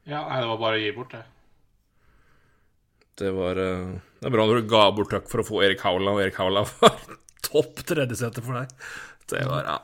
ja, 0.05 0.21
nei, 0.29 0.37
det 0.43 0.51
var 0.53 0.61
bare 0.61 0.77
å 0.77 0.83
gi 0.85 0.93
bort, 0.99 1.17
det. 1.17 1.23
Det 3.17 3.33
var 3.33 3.57
eh, 3.65 3.97
Det 4.21 4.29
er 4.29 4.37
bra 4.37 4.45
når 4.45 4.61
du 4.61 4.69
ga 4.69 4.85
bort 4.93 5.09
Tuck 5.09 5.27
for 5.33 5.41
å 5.41 5.49
få 5.49 5.65
Erik 5.65 5.81
Haula, 5.89 6.13
og 6.13 6.21
Erik 6.21 6.37
Haula 6.37 6.67
var 6.77 7.01
topp 7.45 7.83
tredjesete 7.89 8.43
for 8.45 8.61
deg. 8.61 8.75
Det 9.31 9.45
var 9.47 9.63
ja, 9.63 9.77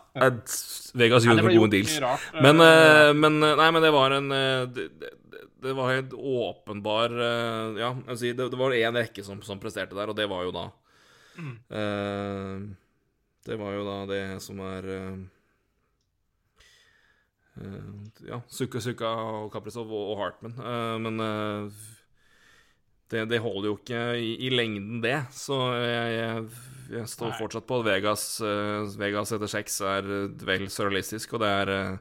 Vegas 0.97 1.23
gjorde 1.23 1.45
noen 1.45 1.55
gode 1.55 1.71
deals. 1.77 1.93
rart, 2.03 2.25
eh, 2.33 2.41
Men, 2.43 2.59
uh, 2.59 3.13
men 3.15 3.37
eh, 3.47 3.53
Nei, 3.55 3.67
men 3.71 3.85
det 3.85 3.91
var 3.95 4.15
en 4.17 4.33
eh, 4.35 4.63
Det, 4.75 4.87
det, 5.63 5.75
var 5.77 5.93
helt 5.93 6.11
åpenbar 6.17 7.13
eh, 7.15 7.79
Ja, 7.79 7.93
si, 8.19 8.33
det, 8.35 8.49
det 8.51 8.59
var 8.59 8.75
én 8.75 8.97
rekke 8.99 9.23
som, 9.23 9.39
som 9.45 9.61
presterte 9.61 9.95
der, 9.95 10.11
og 10.11 10.17
det 10.19 10.27
var 10.27 10.43
jo 10.47 10.51
da 10.55 10.67
Mm. 11.37 11.53
uh, 11.69 12.75
Det 13.45 13.55
var 13.61 13.75
jo 13.75 13.83
da 13.85 13.97
det 14.09 14.21
som 14.41 14.57
er 14.65 14.87
uh, 14.89 15.19
eh, 17.61 18.29
Ja, 18.31 18.41
Sukka 18.49 18.81
Sukka 18.81 19.11
og 19.45 19.51
Kaprizov 19.53 19.91
og, 19.91 20.13
og 20.13 20.23
Hartman. 20.23 20.57
Eh, 20.57 20.95
men 21.03 21.21
eh, 21.23 21.83
det, 23.13 23.27
det 23.31 23.39
holder 23.43 23.69
jo 23.71 23.77
ikke 23.77 24.01
i, 24.19 24.33
i 24.47 24.51
lengden, 24.51 24.99
det. 25.03 25.19
Så 25.31 25.59
jeg, 25.77 26.17
jeg, 26.17 26.47
jeg 26.89 27.09
står 27.11 27.31
Nei. 27.33 27.37
fortsatt 27.39 27.67
på 27.67 27.79
at 27.81 27.85
Vegas, 27.87 28.23
eh, 28.41 28.87
Vegas 29.01 29.31
etter 29.35 29.49
seks 29.51 29.79
er 29.81 30.07
eh, 30.07 30.27
vel 30.47 30.67
surrealistisk, 30.71 31.33
og 31.37 31.43
det 31.43 31.51
er 31.51 31.71
eh, 31.75 31.97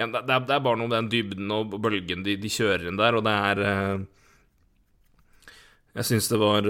det, 0.00 0.06
er- 0.22 0.46
det 0.46 0.54
er 0.56 0.62
bare 0.64 0.78
noe 0.78 0.88
med 0.88 0.96
den 1.00 1.10
dybden 1.12 1.50
og 1.52 1.74
bølgen 1.82 2.22
de, 2.26 2.36
de 2.40 2.50
kjører 2.52 2.88
inn 2.88 3.00
der, 3.00 3.18
og 3.18 3.24
det 3.26 3.32
er 3.34 3.62
Jeg 5.98 6.06
syns 6.06 6.28
det 6.30 6.38
var 6.38 6.62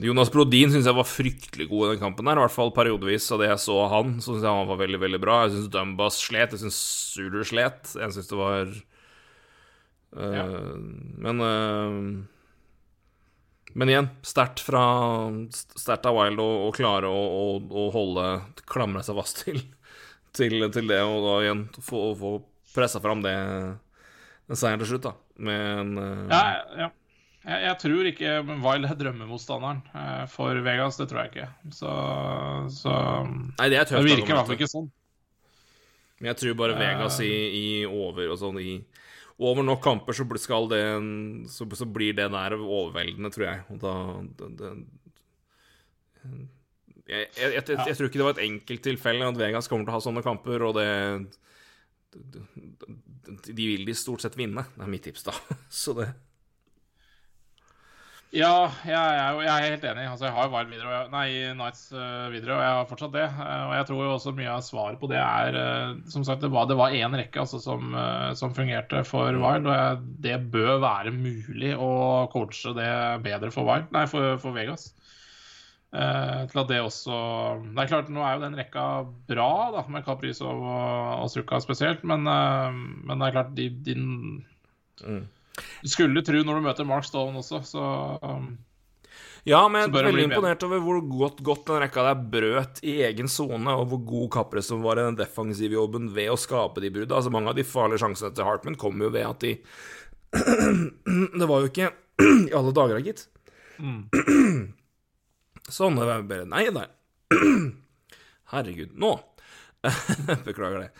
Jonas 0.00 0.30
Brodin 0.32 0.70
syns 0.72 0.86
jeg 0.88 0.96
var 0.96 1.04
fryktelig 1.04 1.66
god 1.68 1.82
i 1.84 1.90
den 1.92 2.00
kampen 2.00 2.30
her, 2.30 2.38
i 2.40 2.44
hvert 2.46 2.54
fall 2.54 2.72
periodevis 2.72 3.26
av 3.36 3.42
det 3.42 3.50
jeg 3.50 3.60
så 3.60 3.76
av 3.84 3.90
han. 3.92 4.14
Så 4.24 4.32
syns 4.32 4.46
jeg 4.46 4.56
han 4.56 4.70
var 4.70 4.80
veldig, 4.80 5.00
veldig 5.02 5.20
bra. 5.20 5.34
Jeg 5.44 5.52
syns 5.58 5.68
Dumbas 5.74 6.16
slet, 6.24 6.54
jeg 6.56 6.62
syns 6.64 6.78
Zulu 7.12 7.42
slet. 7.44 7.92
Jeg 8.00 8.16
syns 8.16 8.30
det 8.32 8.38
var 8.40 8.72
Ja. 10.16 10.46
Men 11.20 11.44
eh, 11.44 11.98
Men 13.78 13.92
igjen, 13.92 14.08
sterkt 14.26 14.64
av 14.68 16.16
Wild 16.16 16.40
å, 16.42 16.48
å 16.66 16.70
klare 16.74 17.06
å, 17.06 17.18
å, 17.30 17.42
å 17.62 17.88
holde 17.94 18.24
Klamre 18.66 19.04
seg 19.06 19.18
fast 19.20 19.44
til, 19.44 19.60
til, 20.34 20.56
til 20.74 20.90
det, 20.90 20.98
og 21.06 21.22
da 21.22 21.36
igjen 21.44 21.66
få, 21.78 22.08
få 22.18 22.32
pressa 22.74 22.98
fram 23.04 23.22
det 23.22 23.36
den 24.48 24.56
seieren 24.58 24.82
til 24.82 24.94
slutt, 24.94 25.06
da. 25.06 25.14
Men 25.38 25.94
en 25.94 26.02
eh, 26.02 26.32
Ja, 26.32 26.42
ja. 26.86 26.88
Jeg, 27.48 27.62
jeg 27.64 27.78
tror 27.80 28.06
ikke 28.10 28.32
Wild 28.48 28.88
er 28.88 28.96
drømmemotstanderen 28.98 29.82
eh, 29.94 30.24
for 30.32 30.58
Vegas. 30.64 30.98
Det 30.98 31.06
tror 31.08 31.22
jeg 31.22 31.32
ikke. 31.32 31.48
Så, 31.76 31.92
så 32.74 32.94
Nei, 33.28 33.68
det 33.70 33.84
tøft. 33.84 34.00
Det 34.00 34.08
virker 34.08 34.32
i 34.32 34.38
hvert 34.38 34.48
fall 34.48 34.58
ikke 34.58 34.72
sånn. 34.72 34.88
Men 36.18 36.32
jeg 36.32 36.40
tror 36.40 36.56
bare 36.58 36.78
Vegas 36.80 37.20
i, 37.22 37.30
i 37.30 37.66
over 37.86 38.32
og 38.34 38.40
sånn 38.40 38.58
i 38.58 38.72
over 39.38 39.62
nok 39.62 39.82
kamper 39.84 40.16
så 40.16 40.26
det 40.70 40.82
så, 41.50 41.66
så 41.78 41.86
blir 41.86 42.16
det 42.18 42.30
der 42.32 42.56
overveldende, 42.58 43.30
tror 43.30 43.46
jeg. 43.46 43.64
Og 43.70 43.82
da 43.82 43.94
det, 44.38 44.48
det, 44.58 44.72
jeg, 47.08 47.26
jeg, 47.36 47.52
jeg, 47.54 47.78
jeg, 47.86 47.96
tror 47.96 48.08
ikke 48.08 48.20
det 48.20 48.26
var 48.26 48.36
et 48.36 48.46
enkelttilfelle 48.46 49.28
at 49.28 49.38
Vegas 49.38 49.70
kommer 49.70 49.86
til 49.86 49.94
å 49.94 49.96
ha 49.96 50.04
sånne 50.04 50.24
kamper, 50.26 50.64
og 50.66 50.76
det 50.76 50.88
De 53.48 53.64
vil 53.64 53.86
de 53.86 53.94
stort 53.96 54.24
sett 54.24 54.36
vinne. 54.36 54.64
Det 54.74 54.84
er 54.84 54.90
mitt 54.90 55.06
tips, 55.06 55.24
da. 55.28 55.36
Så 55.82 55.94
det 55.96 56.10
Ja, 58.28 58.68
jeg 58.84 58.92
er 58.92 59.30
jo 59.32 59.40
jeg 59.40 59.48
er 59.48 59.70
helt 59.72 59.84
enig. 59.88 60.02
Altså, 60.04 60.26
jeg 60.26 60.34
har 60.36 60.50
Wild 60.52 60.68
videre, 60.68 60.90
jeg, 60.92 61.08
nei, 61.14 61.28
Nights 61.56 61.86
uh, 61.94 62.26
videre, 62.28 62.58
og 62.58 62.60
jeg 62.60 62.74
har 62.76 62.88
fortsatt 62.90 63.14
det. 63.14 63.24
Uh, 63.38 63.62
og 63.70 63.72
jeg 63.72 63.86
tror 63.88 64.02
jo 64.04 64.10
også 64.18 64.34
mye 64.36 64.50
av 64.52 64.64
svaret 64.66 65.00
på 65.00 65.08
det 65.08 65.16
er 65.22 65.56
uh, 65.56 65.94
Som 66.12 66.26
sagt, 66.28 66.44
det 66.44 66.50
var, 66.52 66.68
det 66.68 66.76
én 66.76 67.16
rekke 67.16 67.40
altså, 67.40 67.60
som, 67.62 67.94
eh, 67.96 68.34
som 68.36 68.52
fungerte 68.56 69.00
for 69.08 69.32
Wild, 69.32 69.64
og 69.70 69.72
jeg, 69.72 70.02
det 70.26 70.36
bør 70.52 70.76
være 70.84 71.14
mulig 71.14 71.72
å 71.72 71.90
coache 72.32 72.74
det 72.76 72.92
bedre 73.24 73.50
for 73.54 73.64
Wild, 73.68 73.88
nei, 73.96 74.04
for, 74.12 74.36
for 74.42 74.56
Vegas. 74.56 74.90
Eh, 75.88 76.44
til 76.50 76.60
at 76.60 76.68
det 76.68 76.82
også 76.84 77.18
Det 77.64 77.80
er 77.80 77.88
klart, 77.88 78.10
nå 78.12 78.20
er 78.20 78.34
jo 78.36 78.42
den 78.42 78.58
rekka 78.60 78.84
bra, 79.30 79.50
da, 79.72 79.86
med 79.88 80.04
Kaprizov 80.04 80.60
og, 80.60 81.24
og 81.24 81.32
Sukka 81.32 81.62
spesielt, 81.64 82.04
men, 82.04 82.28
eh, 82.28 82.76
men 83.08 83.16
det 83.16 83.30
er 83.30 83.36
klart, 83.38 83.56
de, 83.56 83.70
de 83.88 83.98
Mm. 84.98 85.28
Du 85.82 85.90
skulle 85.92 86.22
tro 86.26 86.40
når 86.44 86.58
du 86.58 86.66
møter 86.68 86.88
Mark 86.88 87.06
Stone 87.08 87.38
også, 87.40 87.60
så 87.66 87.84
um, 88.22 88.50
Ja, 89.48 89.62
men 89.70 89.84
jeg 89.84 89.90
er 89.90 90.08
veldig 90.08 90.26
imponert 90.28 90.64
over 90.66 90.82
hvor 90.84 90.98
godt, 91.08 91.42
godt 91.46 91.64
den 91.70 91.80
rekka 91.84 92.04
der 92.08 92.24
brøt 92.34 92.82
i 92.84 92.98
egen 93.06 93.30
sone, 93.32 93.74
og 93.74 93.88
hvor 93.92 94.02
god 94.10 94.28
Kapres 94.38 94.68
som 94.70 94.82
var 94.84 95.00
i 95.00 95.06
den 95.06 95.18
defensive 95.18 95.78
jobben 95.78 96.10
ved 96.14 96.32
å 96.32 96.38
skape 96.40 96.82
de 96.84 96.92
bruddene. 96.92 97.16
Altså, 97.16 97.32
mange 97.34 97.52
av 97.52 97.58
de 97.58 97.66
farlige 97.66 98.02
sjansene 98.04 98.34
til 98.36 98.48
Hartman 98.48 98.78
kom 98.80 99.00
jo 99.02 99.10
ved 99.14 99.26
at 99.28 99.46
de 99.46 99.56
Det 101.40 101.46
var 101.48 101.62
jo 101.62 101.70
ikke 101.70 101.92
i 102.50 102.54
alle 102.58 102.74
dager, 102.76 103.00
gitt. 103.06 103.26
Sånn. 105.78 105.98
Det 106.00 106.08
var 106.08 106.26
bare 106.28 106.48
Nei, 106.48 106.66
nei. 106.74 106.88
Herregud. 108.52 108.94
Nå. 108.98 109.14
Beklager 110.48 110.86
det. 110.86 110.90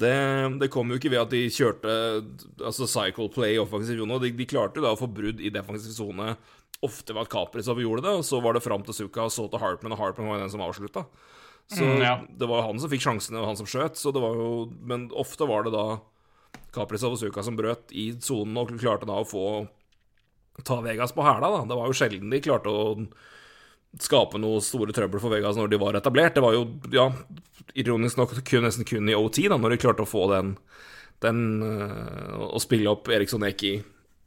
Det. 0.00 0.14
Det 0.60 0.68
kom 0.72 0.90
jo 0.92 0.98
ikke 1.00 1.12
ved 1.12 1.22
at 1.22 1.32
de 1.32 1.44
kjørte 1.52 1.92
altså 2.60 2.88
cycle 2.90 3.30
play 3.32 3.56
i 3.56 3.62
offensiv 3.62 3.98
sone. 4.00 4.18
De, 4.22 4.32
de 4.36 4.48
klarte 4.48 4.80
jo 4.80 4.84
da 4.86 4.94
å 4.94 5.00
få 5.00 5.08
brudd 5.10 5.40
i 5.40 5.52
defensiv 5.54 5.94
sone 5.96 6.34
ofte 6.84 7.14
at 7.16 7.30
Kaprizov 7.32 7.80
gjorde 7.80 8.04
det, 8.04 8.12
og 8.20 8.24
så 8.26 8.40
var 8.44 8.56
det 8.56 8.64
fram 8.64 8.82
til 8.84 8.94
Suka, 8.94 9.24
og 9.24 9.32
så 9.32 9.46
til 9.48 9.62
Hartman, 9.62 9.94
og 9.96 10.00
Hartman 10.02 10.28
var 10.28 10.36
jo 10.36 10.44
den 10.44 10.52
som 10.52 10.64
avslutta. 10.66 11.06
Så 11.72 11.82
Mm, 11.82 12.02
ja. 12.04 12.18
det 12.28 12.46
var 12.46 12.62
han 12.62 12.78
som 12.78 12.90
fikk 12.92 13.02
sjansene, 13.02 13.40
og 13.40 13.48
han 13.48 13.56
som 13.58 13.66
skjøt, 13.66 13.96
så 13.98 14.12
det 14.14 14.20
var 14.22 14.36
jo 14.38 14.70
Men 14.86 15.08
ofte 15.10 15.48
var 15.48 15.64
det 15.66 15.72
da 15.74 15.98
Kaprizov 16.76 17.16
og 17.16 17.18
Suka 17.18 17.42
som 17.42 17.56
brøt 17.56 17.90
i 17.90 18.12
sonen 18.20 18.56
og 18.60 18.70
klarte 18.78 19.08
da 19.08 19.16
å 19.18 19.26
få 19.26 19.66
ta 20.62 20.78
Vegas 20.84 21.12
på 21.16 21.24
hæla, 21.24 21.48
da. 21.50 21.64
Det 21.66 21.76
var 21.80 21.88
jo 21.90 21.96
sjelden 21.96 22.30
de 22.30 22.40
klarte 22.44 22.70
å 22.70 23.08
skape 24.02 24.40
noe 24.40 24.60
store 24.64 24.94
trøbbel 24.96 25.22
for 25.22 25.32
Vegas 25.32 25.58
når 25.58 25.70
de 25.72 25.80
var 25.80 25.98
etablert. 25.98 26.36
Det 26.36 26.44
var 26.44 26.56
jo, 26.56 26.66
ja, 26.92 27.08
ironisk 27.78 28.20
nok 28.20 28.34
kun, 28.42 28.66
nesten 28.66 28.88
kun 28.88 29.08
i 29.10 29.16
OT, 29.16 29.44
da, 29.50 29.58
når 29.60 29.74
de 29.74 29.82
klarte 29.82 30.04
å 30.04 30.08
få 30.08 30.26
den, 30.32 30.54
den 31.24 31.44
øh, 31.64 32.48
Å 32.52 32.60
spille 32.60 32.90
opp 32.92 33.08
Eriksson 33.08 33.46
Eck 33.48 33.62
i 33.64 33.76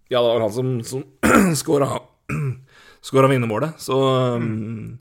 Ja, 0.10 0.22
det 0.22 0.28
var 0.28 0.46
han 0.46 0.56
som, 0.56 0.72
som 0.86 1.04
skåra 1.62 1.92
skåra 3.02 3.30
vinnermålet. 3.34 3.78
Så, 3.82 3.98
mm. 4.42 4.98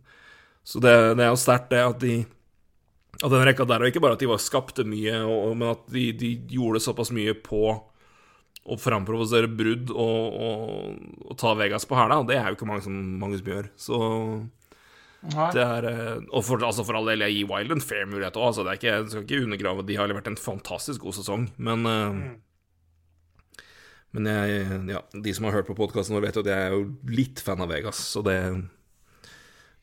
så 0.65 0.83
det, 0.85 0.97
det 1.19 1.25
er 1.25 1.33
jo 1.33 1.41
sterkt, 1.41 1.71
det 1.73 1.85
at 1.85 2.03
de 2.05 2.19
at 3.19 3.33
den 3.33 3.43
rekka 3.43 3.65
der, 3.67 3.83
og 3.83 3.91
ikke 3.91 4.03
bare 4.05 4.15
at 4.15 4.21
de 4.23 4.29
var 4.31 4.39
skapte 4.39 4.85
mye, 4.87 5.17
og, 5.27 5.57
men 5.59 5.73
at 5.73 5.89
de, 5.91 6.05
de 6.15 6.29
gjorde 6.55 6.85
såpass 6.85 7.11
mye 7.15 7.35
på 7.35 7.63
å 8.69 8.77
framprovosere 8.79 9.49
brudd 9.51 9.91
og, 9.91 10.37
og, 10.39 10.93
og 11.25 11.39
ta 11.41 11.55
Vegas 11.59 11.89
på 11.89 11.97
hæla, 11.99 12.21
det 12.29 12.37
er 12.39 12.51
jo 12.51 12.59
ikke 12.59 12.69
mange 12.69 12.85
som, 12.85 12.95
mange 13.19 13.41
som 13.41 13.51
gjør. 13.51 13.71
Så 13.81 13.99
er 15.65 15.87
eh, 15.91 16.19
Og 16.31 16.45
for, 16.47 16.63
altså 16.63 16.85
for 16.87 16.99
all 16.99 17.09
del, 17.11 17.25
jeg 17.27 17.35
gir 17.41 17.49
Wild 17.51 17.75
en 17.75 17.83
fair 17.83 18.07
mulighet 18.07 18.37
òg. 18.39 18.51
Altså 18.53 18.67
det 18.67 18.77
jeg 18.87 19.09
skal 19.11 19.25
ikke 19.25 19.45
undergrave 19.47 19.87
De 19.89 19.97
har 19.99 20.11
levert 20.11 20.29
en 20.31 20.39
fantastisk 20.39 21.03
god 21.03 21.19
sesong, 21.19 21.49
men 21.57 21.83
mm. 21.87 22.21
Men 24.17 24.25
jeg, 24.25 24.63
ja, 24.89 25.03
de 25.13 25.33
som 25.37 25.45
har 25.45 25.59
hørt 25.59 25.69
på 25.69 25.77
podkasten 25.77 26.17
vår, 26.17 26.25
vet 26.25 26.39
jo 26.39 26.43
at 26.47 26.49
jeg 26.49 26.69
er 26.69 26.73
jo 26.73 26.85
litt 27.13 27.43
fan 27.45 27.61
av 27.61 27.69
Vegas, 27.69 28.01
så 28.15 28.23
det 28.25 28.39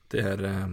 Det 0.10 0.24
er 0.24 0.42
eh, 0.50 0.72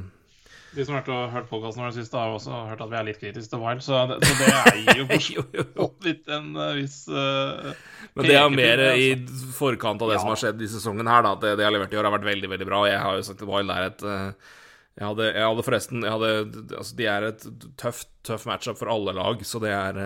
De 0.73 0.85
som 0.89 0.95
har 0.97 1.29
hørt, 1.29 1.49
podkasten 1.51 1.83
vår 1.85 1.93
sist, 1.93 2.15
har 2.17 2.33
også 2.33 2.63
hørt 2.71 2.81
at 2.81 2.89
vi 2.89 2.97
er 2.97 3.05
litt 3.05 3.19
kritiske 3.21 3.53
til 3.53 3.61
Wild, 3.61 3.83
så 3.85 3.99
det, 4.09 4.17
så 4.25 4.37
det 4.39 4.47
er 4.57 4.99
jo 5.03 5.05
jo, 5.37 5.45
jo, 5.59 5.65
jo. 5.77 5.89
en 6.33 6.49
eh, 6.57 6.71
viss 6.79 7.03
uh, 7.13 7.75
Men 8.17 8.29
det 8.29 8.39
er 8.39 8.55
mer 8.55 8.83
altså. 8.87 9.03
i 9.05 9.53
forkant 9.59 10.01
av 10.01 10.09
det 10.13 10.17
Ja. 10.17 10.23
som 10.25 10.33
har 10.33 10.41
skjedd 10.41 10.65
i 10.65 10.71
sesongen 10.73 11.11
her, 11.13 11.27
da. 11.27 11.35
At 11.37 11.45
det 11.45 11.55
de 11.61 11.67
har 11.67 11.75
levert 11.75 11.93
i 11.93 12.01
år, 12.01 12.09
har 12.09 12.17
vært 12.17 12.31
veldig, 12.31 12.51
veldig 12.55 12.69
bra. 12.71 12.83
Og 12.87 12.89
Jeg 12.89 13.03
har 13.05 13.19
jo 13.19 13.27
sagt 13.29 13.45
at 13.45 13.53
Wild 13.53 13.75
er 13.75 13.89
et, 13.91 14.07
eh, 14.15 14.55
Jeg 15.01 15.09
hadde, 15.09 15.27
jeg 15.29 15.49
hadde 15.51 15.67
forresten 15.69 16.07
jeg 16.07 16.15
hadde, 16.17 16.33
altså, 16.79 16.97
De 16.97 17.11
er 17.17 17.29
et 17.29 17.47
tøft, 17.81 18.09
tøff 18.25 18.49
matchup 18.49 18.81
for 18.81 18.93
alle 18.93 19.17
lag, 19.17 19.45
så 19.45 19.61
det 19.61 19.75
er 19.77 20.01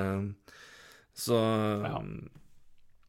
Så 1.15 1.39
Ja. 1.87 2.03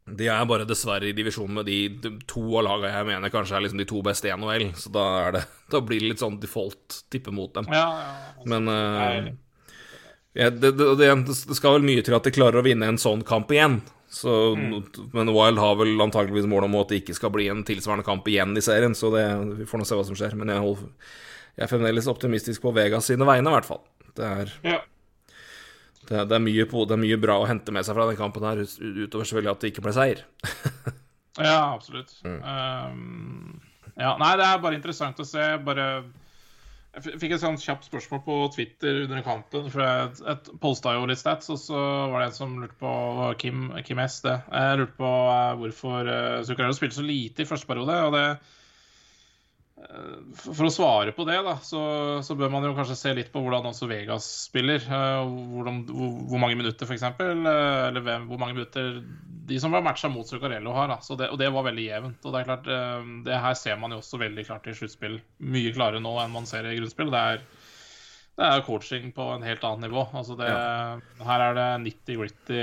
De 0.07 0.29
er 0.31 0.45
bare 0.47 0.67
dessverre 0.67 1.09
i 1.09 1.15
divisjon 1.15 1.51
med 1.51 1.67
de, 1.67 1.81
de 1.99 2.13
to 2.29 2.45
av 2.55 2.63
lagene 2.63 2.93
jeg 2.93 3.07
mener 3.09 3.34
kanskje 3.34 3.57
er 3.57 3.65
liksom 3.65 3.81
de 3.81 3.88
to 3.89 3.99
beste 4.05 4.29
i 4.29 4.31
NHL, 4.31 4.69
så 4.79 4.91
da, 4.95 5.07
det, 5.35 5.41
da 5.73 5.81
blir 5.84 5.99
det 5.99 6.13
litt 6.13 6.23
sånn 6.23 6.39
default 6.39 7.01
tippe 7.11 7.34
mot 7.35 7.51
dem. 7.57 7.67
Ja, 7.73 7.84
ja. 7.91 8.31
altså, 8.38 8.47
Men 8.53 8.71
uh, 8.71 9.27
ja, 10.38 10.49
det, 10.53 10.71
det, 10.79 10.95
det, 11.01 11.35
skal 11.35 11.79
vel 11.79 11.88
mye 11.89 12.05
til 12.05 12.15
at 12.15 12.27
de 12.27 12.35
klarer 12.35 12.61
å 12.61 12.65
vinne 12.65 12.88
en 12.88 13.01
sånn 13.01 13.25
kamp 13.27 13.51
igjen. 13.51 13.81
Så, 14.07 14.31
Men 15.11 15.34
Wild 15.35 15.59
har 15.59 15.75
vel 15.81 15.99
antakeligvis 15.99 16.47
mål 16.47 16.69
om 16.69 16.77
at 16.79 16.93
det 16.93 17.01
ikke 17.01 17.15
skal 17.17 17.34
bli 17.35 17.49
en 17.51 17.65
tilsvarende 17.67 18.07
kamp 18.07 18.27
igjen 18.31 18.55
i 18.55 18.63
serien, 18.63 18.95
så 18.95 19.11
det, 19.11 19.25
vi 19.59 19.67
får 19.67 19.81
nå 19.81 19.88
se 19.89 19.97
hva 19.99 20.05
som 20.07 20.17
skjer. 20.17 20.38
Men 20.39 20.53
jeg, 20.53 20.63
holder, 20.63 21.15
jeg 21.57 21.65
er 21.65 21.71
fremdeles 21.73 22.07
optimistisk 22.11 22.63
på 22.63 22.71
Vegas 22.77 23.09
sine 23.11 23.27
vegne, 23.27 23.51
i 23.51 23.57
hvert 23.57 23.67
fall. 23.67 23.84
Det 24.15 24.29
er, 24.29 24.53
ja. 24.63 24.79
Det, 26.07 26.23
det, 26.29 26.38
er 26.38 26.43
mye 26.43 26.67
på, 26.69 26.85
det 26.88 26.95
er 26.95 27.03
mye 27.03 27.19
bra 27.21 27.39
å 27.41 27.49
hente 27.49 27.73
med 27.75 27.85
seg 27.85 27.97
fra 27.97 28.07
den 28.09 28.19
kampen 28.19 28.45
her, 28.47 28.63
utover 28.63 29.27
selvfølgelig 29.27 29.53
at 29.53 29.63
det 29.63 29.73
ikke 29.73 29.85
ble 29.88 29.95
seier. 29.97 30.23
Ja, 31.38 31.73
absolutt. 31.73 32.15
Mm. 32.25 32.39
Um, 32.41 33.59
ja, 33.93 34.15
nei, 34.17 34.31
det 34.39 34.45
er 34.47 34.63
bare 34.63 34.77
interessant 34.77 35.19
å 35.21 35.25
se. 35.27 35.43
Bare 35.65 35.85
Jeg 36.97 37.19
fikk 37.21 37.35
et 37.35 37.43
sånt 37.43 37.61
kjapt 37.61 37.85
spørsmål 37.85 38.21
på 38.25 38.38
Twitter 38.55 39.03
under 39.03 39.21
kampen. 39.25 39.67
For 39.73 39.84
jeg, 39.85 40.55
posta 40.63 40.95
jo 40.97 41.05
litt 41.09 41.21
stats, 41.21 41.51
og 41.53 41.59
så 41.61 41.81
var 42.09 42.23
det 42.23 42.31
en 42.31 42.38
som 42.39 42.55
lurte 42.61 42.77
på 42.81 42.93
Kim, 43.41 43.67
Kim 43.85 44.01
S. 44.01 44.21
det. 44.25 44.39
Jeg 44.49 44.79
lurte 44.81 44.97
på 44.97 45.11
eh, 45.34 45.51
hvorfor 45.61 46.13
Zuccarello 46.47 46.77
spilte 46.77 46.97
så 46.97 47.05
lite 47.05 47.45
i 47.45 47.49
første 47.49 47.69
periode. 47.69 47.99
og 48.07 48.17
det 48.17 48.25
eh, 48.31 48.55
for 49.78 50.58
for 50.58 50.66
å 50.66 50.74
svare 50.74 51.14
på 51.14 51.26
det, 51.28 51.38
da, 51.45 51.54
så, 51.62 51.80
så 52.26 52.36
bør 52.38 52.49
man 52.49 52.66
jo 52.66 52.74
kanskje 52.78 52.98
se 52.98 53.12
litt 53.14 53.30
på 53.34 53.44
hvordan 53.44 53.70
også 53.70 53.90
Vegas 53.91 54.26
spiller. 54.48 54.82
eh, 54.82 55.34
hvor, 55.54 55.70
hvor 55.91 56.41
mange 56.41 56.58
minutter, 56.58 56.90
f.eks. 56.90 57.06
Eller 57.22 58.02
hvem, 58.02 58.26
hvor 58.30 58.41
mange 58.41 58.58
minutter 58.58 59.04
de 59.48 59.60
som 59.62 59.72
var 59.72 59.86
matcha 59.86 60.10
mot 60.12 60.28
Zuccarello 60.28 60.74
har. 60.76 60.90
Da. 60.91 60.98
Det, 61.22 61.30
og 61.30 61.38
det 61.40 61.52
var 61.54 61.68
veldig 61.70 61.86
jevnt. 61.86 62.26
Og 62.26 62.34
det 62.34 62.41
er 62.41 62.49
klart, 62.49 62.72
eh, 62.74 63.14
det 63.28 63.41
her 63.45 63.60
ser 63.60 63.78
man 63.80 63.94
jo 63.94 64.02
også 64.02 64.20
veldig 64.22 64.48
klart 64.49 64.68
i 64.68 64.76
sluttspill. 64.76 65.22
Mye 65.54 65.76
klarere 65.76 66.04
nå 66.04 66.18
enn 66.24 66.34
man 66.34 66.49
ser 66.49 66.68
i 66.68 66.76
grunnspill. 66.80 67.14
Det 67.14 67.22
er, 67.34 67.45
det 68.38 68.45
er 68.45 68.61
coaching 68.68 69.07
på 69.15 69.26
en 69.34 69.41
helt 69.47 69.64
annet 69.65 69.88
nivå. 69.88 70.03
Altså 70.14 70.35
det, 70.38 70.47
Her 71.26 71.43
er 71.47 71.55
det 71.57 71.65
90-gritty. 71.88 72.59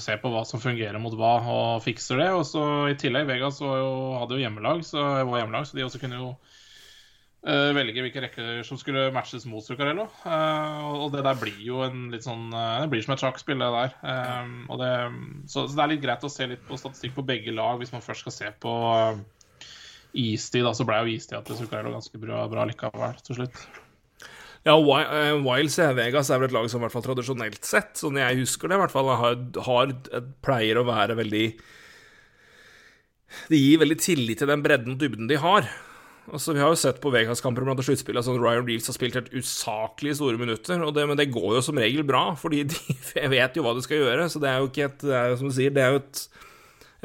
Se 0.00 0.16
på 0.22 0.30
hva 0.32 0.46
som 0.48 0.62
fungerer 0.62 0.96
mot 1.02 1.12
hva, 1.18 1.34
og 1.44 1.82
fikser 1.84 2.22
det. 2.22 2.30
Og 2.32 2.46
så 2.48 2.62
I 2.88 2.96
tillegg, 2.96 3.28
Vegas 3.28 3.60
jo, 3.60 3.68
hadde 4.16 4.38
jo 4.38 4.46
hjemmelag, 4.46 4.80
så, 4.88 5.04
var 5.28 5.42
hjemmelag, 5.42 5.68
så 5.68 5.76
de 5.76 5.84
også 5.84 6.00
kunne 6.00 6.22
jo 6.22 6.30
uh, 6.32 7.68
velge 7.76 8.06
hvilke 8.06 8.24
rekker 8.24 8.64
som 8.64 8.80
skulle 8.80 9.10
matches 9.12 9.44
mot 9.50 9.60
Zuccarello. 9.66 10.08
Uh, 10.24 11.04
og 11.04 11.12
det 11.12 11.26
der 11.28 11.36
blir 11.44 11.60
jo 11.68 11.84
en 11.84 12.08
litt 12.14 12.24
sånn 12.24 12.48
uh, 12.56 12.80
Det 12.80 12.88
blir 12.96 13.04
som 13.04 13.18
et 13.18 13.26
sjakkspill, 13.26 13.60
det 13.60 13.70
der. 13.76 13.94
Og 14.72 14.80
det, 14.80 14.90
så, 15.52 15.66
så 15.66 15.76
det 15.76 15.84
er 15.84 15.94
litt 15.98 16.04
greit 16.08 16.24
å 16.24 16.32
se 16.32 16.48
litt 16.48 16.64
på 16.64 16.80
statistikk 16.80 17.18
på 17.20 17.28
begge 17.28 17.52
lag 17.52 17.76
hvis 17.82 17.92
man 17.92 18.08
først 18.08 18.24
skal 18.24 18.38
se 18.40 18.56
på 18.64 18.76
uh, 18.88 19.20
istid. 20.16 20.64
Da 20.64 20.72
så 20.80 20.88
ble 20.88 21.04
jo 21.04 21.16
istida 21.18 21.44
til 21.44 21.60
Zuccarello 21.60 21.92
ganske 21.92 22.24
bra, 22.24 22.46
bra 22.48 22.64
likevel 22.72 23.20
til 23.20 23.42
slutt. 23.42 23.66
Ja, 24.62 24.76
Wiles 24.78 25.72
eh, 25.72 25.74
ser 25.74 25.88
jeg 25.90 25.98
Vegas 25.98 26.30
er 26.30 26.38
vel 26.38 26.46
et 26.46 26.54
lag 26.54 26.68
som 26.70 26.78
i 26.78 26.84
hvert 26.86 26.94
fall 26.94 27.06
tradisjonelt 27.08 27.64
sett, 27.66 27.96
sånn 27.98 28.20
jeg 28.20 28.42
husker 28.44 28.70
det, 28.70 28.76
i 28.78 28.82
hvert 28.84 28.94
fall 28.94 29.10
har, 29.10 29.40
har 29.66 29.94
pleier 30.44 30.78
å 30.78 30.84
være 30.86 31.16
veldig 31.18 31.46
Det 33.48 33.58
gir 33.58 33.80
veldig 33.82 33.98
tillit 33.98 34.38
til 34.38 34.52
den 34.52 34.62
bredden 34.62 34.94
og 34.94 35.00
dybden 35.02 35.30
de 35.30 35.40
har. 35.42 35.66
Altså, 36.30 36.54
Vi 36.54 36.62
har 36.62 36.70
jo 36.70 36.78
sett 36.78 37.00
på 37.02 37.10
Vegas-kamper 37.10 37.66
blant 37.66 37.82
sluttspillet 37.82 38.22
at 38.22 38.38
Ryan 38.38 38.62
Reeves 38.68 38.86
har 38.86 38.94
spilt 38.94 39.18
helt 39.18 39.32
usaklig 39.34 40.14
store 40.20 40.38
minutter, 40.38 40.78
det, 40.94 41.06
men 41.10 41.18
det 41.18 41.32
går 41.34 41.56
jo 41.58 41.64
som 41.66 41.80
regel 41.82 42.06
bra, 42.06 42.28
fordi 42.38 42.62
de 42.70 43.26
vet 43.34 43.58
jo 43.58 43.66
hva 43.66 43.74
de 43.74 43.82
skal 43.82 44.04
gjøre. 44.04 44.28
Så 44.30 44.38
det 44.42 44.52
er 44.52 44.62
jo 44.62 44.70
ikke 44.70 44.86
et 44.86 45.02
det 45.02 45.16
er 45.18 45.32
jo 45.32 45.40
som 45.40 45.50
du 45.50 45.56
sier, 45.56 45.74
det 45.74 45.82
er 45.82 45.96
jo 45.96 46.04
et, 46.04 46.22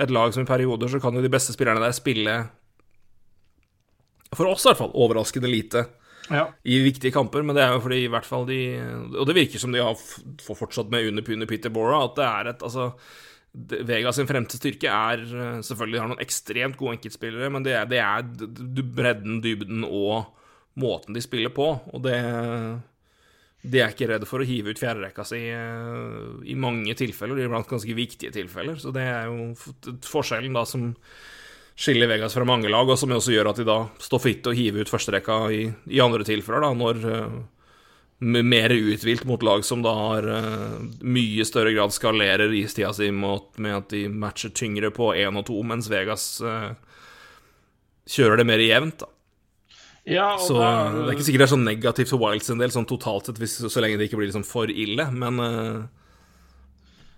et 0.06 0.14
lag 0.14 0.36
som 0.36 0.46
i 0.46 0.52
perioder 0.52 0.94
så 0.94 1.02
kan 1.02 1.18
jo 1.18 1.26
de 1.26 1.34
beste 1.34 1.58
spillerne 1.58 1.82
der 1.82 1.96
spille 1.98 2.38
For 4.36 4.46
oss 4.46 4.68
i 4.68 4.70
hvert 4.70 4.84
fall 4.84 4.94
overraskende 4.94 5.50
lite 5.50 5.88
Ja. 6.34 6.48
i 6.68 6.82
viktige 6.84 7.14
kamper, 7.16 7.44
men 7.46 7.56
det 7.56 7.64
er 7.64 7.76
jo 7.76 7.84
fordi 7.84 8.02
i 8.04 8.12
hvert 8.12 8.28
fall 8.28 8.44
de 8.50 8.60
Og 9.16 9.24
det 9.30 9.36
virker 9.38 9.62
som 9.62 9.72
de 9.72 9.80
har 9.84 9.96
fortsatt 10.44 10.92
med 10.92 11.08
under, 11.12 11.24
under 11.38 11.50
Peter 11.50 11.72
at 11.72 12.18
det 12.18 12.28
er 12.28 12.50
et 12.52 12.66
Altså, 12.68 12.92
Vegas 13.88 14.20
sin 14.20 14.28
fremste 14.30 14.60
styrke 14.60 14.92
er 14.92 15.24
eh, 15.24 15.62
Selvfølgelig 15.66 16.02
har 16.02 16.12
noen 16.12 16.24
ekstremt 16.24 16.78
gode 16.78 16.98
enkeltspillere, 16.98 17.50
men 17.54 17.66
det 17.66 17.74
er, 17.78 17.88
det 17.90 18.02
er 18.04 18.84
bredden, 18.98 19.40
dybden 19.42 19.86
og 19.88 20.34
måten 20.78 21.16
de 21.18 21.24
spiller 21.24 21.50
på, 21.50 21.72
og 21.90 22.04
det 22.06 22.18
De 23.68 23.82
er 23.82 23.90
ikke 23.90 24.12
redde 24.12 24.28
for 24.30 24.44
å 24.44 24.46
hive 24.48 24.72
ut 24.72 24.80
fjerderekka 24.80 25.26
si 25.26 25.42
eh, 25.50 26.20
i 26.46 26.58
mange 26.60 26.94
tilfeller, 27.00 27.40
iblant 27.42 27.70
ganske 27.70 27.98
viktige 27.98 28.36
tilfeller, 28.36 28.78
så 28.80 28.94
det 28.94 29.08
er 29.08 29.32
jo 29.32 29.56
forskjellen 30.06 30.54
da 30.54 30.64
som 30.70 30.92
skiller 31.78 32.10
Vegas 32.10 32.34
fra 32.34 32.46
mange 32.48 32.72
lag, 32.74 32.90
og 32.90 32.98
som 32.98 33.12
også 33.14 33.36
gjør 33.36 33.52
at 33.52 33.60
de 33.62 33.68
da 33.68 33.78
står 34.02 34.22
fritt 34.24 34.40
til 34.46 34.54
å 34.54 34.58
hive 34.58 34.82
ut 34.82 34.90
førsterekka 34.90 35.38
i, 35.54 35.62
i 35.94 36.02
andre 36.02 36.26
tilfeller, 36.26 36.64
da, 36.66 36.72
når 36.74 37.04
uh, 37.06 37.36
mer 38.42 38.74
uthvilt 38.74 39.28
mot 39.30 39.44
lag 39.46 39.62
som 39.68 39.84
da 39.86 39.94
har 39.94 40.26
uh, 40.26 40.80
mye 41.06 41.46
større 41.46 41.76
grad 41.76 41.94
skalerer 41.94 42.56
istida 42.58 42.90
si 42.98 43.12
mot, 43.14 43.52
med 43.62 43.78
at 43.84 43.94
de 43.94 44.08
matcher 44.10 44.50
tyngre 44.58 44.90
på 44.96 45.12
én 45.14 45.38
og 45.38 45.46
to, 45.52 45.60
mens 45.70 45.90
Vegas 45.94 46.26
uh, 46.42 46.72
kjører 48.10 48.42
det 48.42 48.48
mer 48.50 48.64
jevnt, 48.66 49.04
da. 49.06 49.12
Ja, 50.08 50.32
og 50.38 50.42
Så 50.48 50.56
da- 50.56 50.94
det 50.96 51.02
er 51.04 51.16
ikke 51.18 51.26
sikkert 51.28 51.42
det 51.44 51.48
er 51.50 51.56
så 51.56 51.62
negativt 51.62 52.10
for 52.14 52.22
Wilds 52.24 52.50
en 52.50 52.62
del, 52.64 52.72
sånn 52.72 52.88
totalt 52.88 53.28
sett, 53.28 53.38
hvis, 53.44 53.58
så 53.60 53.82
lenge 53.84 54.00
det 54.00 54.08
ikke 54.08 54.18
blir 54.22 54.30
liksom 54.32 54.46
for 54.48 54.72
ille, 54.72 55.04
men 55.12 55.42
eh, 55.44 55.82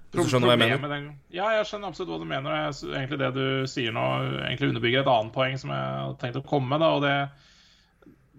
Hvis 0.10 0.26
du 0.26 0.32
skjønner 0.32 0.50
hva 0.50 0.56
jeg 0.58 0.80
mener? 0.80 0.90
Den- 0.90 1.20
Ja, 1.30 1.50
jeg 1.58 1.66
skjønner 1.70 1.92
absolutt 1.92 2.10
hva 2.10 2.20
du 2.20 2.26
mener. 2.26 2.50
og 2.50 2.74
Jeg, 2.74 2.94
egentlig 2.98 3.20
Det 3.20 3.34
du 3.36 3.68
sier 3.70 3.92
nå, 3.94 4.06
egentlig 4.48 4.70
underbygger 4.74 5.02
et 5.04 5.12
annet 5.14 5.34
poeng 5.36 5.58
som 5.62 5.70
jeg 5.70 5.86
hadde 6.00 6.18
tenkt 6.24 6.40
å 6.42 6.46
komme 6.50 6.70
med. 6.70 6.80
da, 6.80 6.90
og 6.96 7.02
det, 7.06 7.14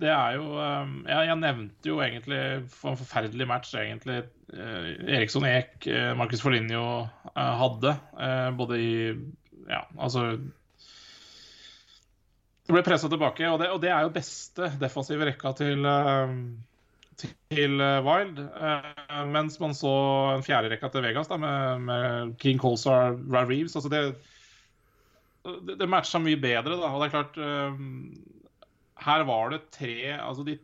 det 0.00 0.08
er 0.10 0.34
jo 0.38 0.46
um, 0.56 0.94
jeg, 1.06 1.26
jeg 1.28 1.38
nevnte 1.38 1.90
jo 1.92 1.98
egentlig 2.00 2.40
for 2.72 2.90
en 2.94 2.96
forferdelig 2.96 3.46
match 3.46 3.74
egentlig 3.78 4.16
eh, 4.52 4.88
Eriksson 5.18 5.44
Ek, 5.44 5.84
Markus 5.86 6.16
Marcus 6.24 6.40
Foligno 6.42 6.84
eh, 7.36 7.54
hadde. 7.62 7.94
eh, 8.18 8.50
både 8.58 8.78
i 8.80 8.94
Ja, 9.70 9.84
altså 10.00 10.40
Det 12.66 12.74
ble 12.74 12.82
pressa 12.86 13.08
tilbake, 13.10 13.46
og 13.50 13.58
det, 13.60 13.68
og 13.74 13.80
det 13.82 13.90
er 13.90 14.02
jo 14.06 14.12
beste 14.14 14.68
defensive 14.80 15.26
rekka 15.26 15.52
til 15.58 15.84
eh, 15.86 16.34
til 17.20 17.82
eh, 17.82 18.00
Wild. 18.06 18.40
eh, 18.40 19.20
mens 19.30 19.58
man 19.62 19.76
så 19.76 19.92
en 20.34 20.44
fjerde 20.46 20.72
rekka 20.72 20.90
til 20.92 21.04
Vegas 21.04 21.30
da, 21.30 21.38
med, 21.40 21.86
med 21.88 22.34
King 22.42 22.60
Colsar 22.62 23.14
Ryan 23.16 23.50
Reeves. 23.50 23.76
Altså 23.78 23.92
det, 23.92 24.02
det, 25.66 25.76
det 25.80 25.88
matcha 25.90 26.20
mye 26.22 26.40
bedre, 26.40 26.76
da. 26.76 26.90
Og 26.90 27.02
det 27.02 27.10
er 27.10 27.14
klart 27.14 27.38
eh, 27.40 27.78
Her 29.06 29.24
var 29.28 29.54
det 29.54 29.62
tre 29.72 29.94
altså 30.18 30.44
de, 30.44 30.58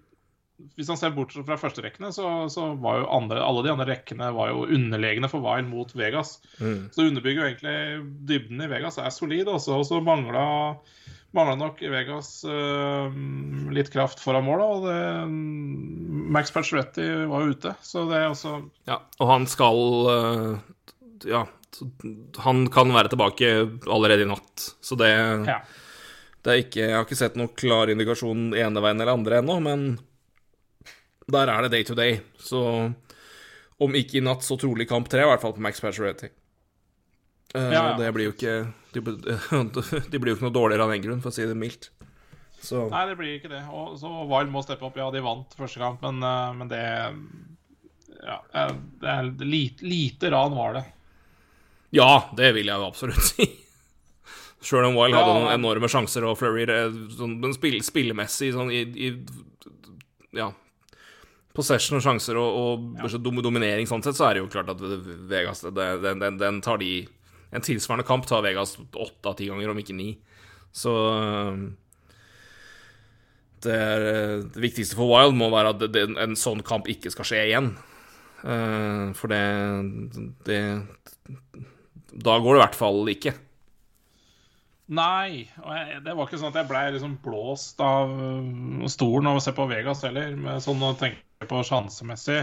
Hvis 0.76 0.88
man 0.92 1.00
ser 1.00 1.14
bort 1.16 1.32
fra 1.36 1.56
førsterekkene, 1.60 2.12
så, 2.16 2.48
så 2.52 2.70
var 2.80 3.02
jo 3.02 3.10
andre, 3.18 3.40
alle 3.44 3.64
de 3.66 3.72
andre 3.74 3.88
rekkene 3.90 4.30
var 4.36 4.52
jo 4.52 4.66
underlegne 4.66 5.28
for 5.32 5.44
Wild 5.44 5.68
mot 5.68 5.92
Vegas. 5.96 6.38
mm. 6.60 6.92
Så 6.92 7.02
det 7.02 7.10
underbygger 7.10 7.42
jo 7.42 7.50
egentlig 7.50 7.78
dybden 8.28 8.64
i 8.64 8.70
Vegas 8.72 8.96
er 9.00 9.12
solid, 9.12 9.48
også, 9.52 9.80
og 9.80 9.88
så 9.88 10.00
mangla 10.04 10.46
Mangla 11.34 11.56
nok 11.58 11.80
Vegas 11.92 12.44
uh, 12.48 13.10
litt 13.74 13.90
kraft 13.92 14.22
foran 14.22 14.46
mål. 14.46 14.62
Og 14.62 14.86
det, 14.86 15.00
Max 16.36 16.52
Pacioretty 16.54 17.04
var 17.28 17.44
jo 17.44 17.56
ute, 17.56 17.74
så 17.84 18.06
det 18.10 18.20
er 18.22 18.30
også 18.30 18.54
Ja, 18.88 19.00
og 19.20 19.30
han 19.32 19.46
skal 19.50 19.82
uh, 20.06 20.56
Ja, 21.26 21.42
han 22.46 22.62
kan 22.72 22.94
være 22.94 23.12
tilbake 23.12 23.50
allerede 23.84 24.24
i 24.24 24.30
natt, 24.30 24.68
så 24.80 24.96
det, 24.96 25.10
Ja. 25.48 25.58
det 26.44 26.52
er 26.54 26.62
ikke 26.62 26.80
Jeg 26.86 26.94
har 26.94 27.04
ikke 27.04 27.18
sett 27.20 27.36
noen 27.36 27.52
klar 27.58 27.92
indikasjon 27.92 28.54
ene 28.56 28.80
veien 28.84 29.00
eller 29.02 29.12
andre 29.18 29.42
ennå, 29.42 29.58
men 29.60 29.86
der 31.26 31.50
er 31.50 31.66
det 31.66 31.72
day 31.74 31.82
to 31.84 31.94
day. 31.98 32.20
Så 32.38 32.60
om 33.82 33.94
ikke 33.98 34.20
i 34.20 34.24
natt, 34.24 34.44
så 34.46 34.56
trolig 34.56 34.86
kamp 34.88 35.08
tre, 35.10 35.24
i 35.24 35.28
hvert 35.28 35.42
fall 35.42 35.56
på 35.56 35.60
Max 35.64 35.82
Pacioretty. 35.82 36.30
Eh, 37.54 37.72
Ja, 37.72 37.90
ja. 37.90 37.96
Det 38.00 38.12
blir 38.16 38.30
jo 38.30 38.34
ikke 38.34 38.56
de, 38.96 39.00
de 40.12 40.18
blir 40.18 40.32
jo 40.32 40.38
ikke 40.38 40.48
noe 40.48 40.56
dårligere 40.56 40.86
av 40.86 40.94
den 40.94 41.04
grunn, 41.04 41.22
for 41.24 41.32
å 41.32 41.36
si 41.36 41.46
det 41.46 41.56
mildt. 41.58 41.90
Så 42.62 42.86
Nei, 42.90 43.04
det 43.10 43.16
blir 43.18 43.36
ikke 43.36 43.52
det. 43.52 43.62
Og 43.70 43.94
så 44.00 44.10
Wild 44.30 44.50
må 44.52 44.62
steppe 44.64 44.86
opp. 44.88 44.96
Ja, 44.98 45.10
de 45.14 45.22
vant 45.24 45.52
første 45.58 45.82
kamp, 45.82 46.02
men, 46.06 46.22
eh, 46.24 46.52
men 46.56 46.72
det 46.72 46.82
Ja, 48.26 48.40
eh, 48.54 48.72
det 49.02 49.12
er 49.12 49.30
lite, 49.44 49.84
lite 49.86 50.32
ran 50.32 50.56
var 50.56 50.78
det. 50.80 50.84
Ja, 51.94 52.28
det 52.36 52.52
vil 52.56 52.66
jeg 52.66 52.80
jo 52.80 52.88
absolutt 52.88 53.22
si. 53.22 53.46
Sjøl 54.66 54.88
om 54.88 54.96
Wild 54.96 55.14
hadde 55.14 55.34
noen 55.36 55.52
enorme 55.52 55.88
sjanser, 55.92 56.24
og 56.26 56.38
Flurry 56.40 56.64
sånn, 57.14 57.36
men 57.42 57.52
spill, 57.54 57.76
spillemessig 57.84 58.54
sånn 58.56 58.72
i, 58.74 58.82
i 59.06 59.12
Ja. 60.36 60.50
Possession 61.56 61.96
og 62.00 62.02
sjanser 62.04 62.36
og, 62.36 62.56
og 63.00 63.12
ja. 63.14 63.20
dominering 63.20 63.86
sånn 63.88 64.02
sett, 64.04 64.16
så 64.18 64.26
er 64.28 64.36
det 64.36 64.42
jo 64.42 64.50
klart 64.52 64.72
at 64.74 64.80
Vegas 65.30 65.62
den, 65.64 66.18
den, 66.20 66.40
den 66.40 66.58
tar 66.64 66.80
de 66.82 67.06
En 67.54 67.64
tilsvarende 67.64 68.06
kamp 68.06 68.26
tar 68.26 68.44
Vegas 68.44 68.76
åtte 68.78 69.30
av 69.30 69.36
ti 69.38 69.50
ganger, 69.50 69.70
om 69.70 69.78
ikke 69.80 69.96
ni. 69.96 70.14
Så 70.74 70.92
det, 73.64 73.74
er, 73.74 74.06
eh, 74.10 74.44
det 74.54 74.62
viktigste 74.62 74.98
for 74.98 75.10
Wild 75.10 75.36
må 75.38 75.50
være 75.52 75.74
at 75.74 75.84
det, 75.92 76.04
en 76.22 76.36
sånn 76.38 76.62
kamp 76.66 76.88
ikke 76.90 77.12
skal 77.14 77.28
skje 77.28 77.42
igjen. 77.50 77.74
Uh, 78.46 79.10
for 79.16 79.32
det, 79.32 79.40
det 80.46 80.58
Da 82.12 82.34
går 82.38 82.52
det 82.52 82.58
i 82.60 82.62
hvert 82.62 82.76
fall 82.78 83.08
ikke. 83.10 83.32
Nei, 84.94 85.48
og 85.64 85.72
jeg, 85.74 86.02
det 86.04 86.14
var 86.14 86.28
ikke 86.28 86.38
sånn 86.38 86.52
at 86.52 86.60
jeg 86.60 86.68
blei 86.70 86.84
liksom 86.94 87.16
blåst 87.24 87.80
av 87.82 88.12
stolen 88.92 89.32
av 89.32 89.40
å 89.40 89.42
se 89.42 89.56
på 89.56 89.66
Vegas 89.66 90.04
heller, 90.06 90.36
med 90.38 90.62
sånn 90.62 90.84
å 90.86 90.92
tenke 91.00 91.48
på 91.50 91.64
sjansemessig. 91.66 92.38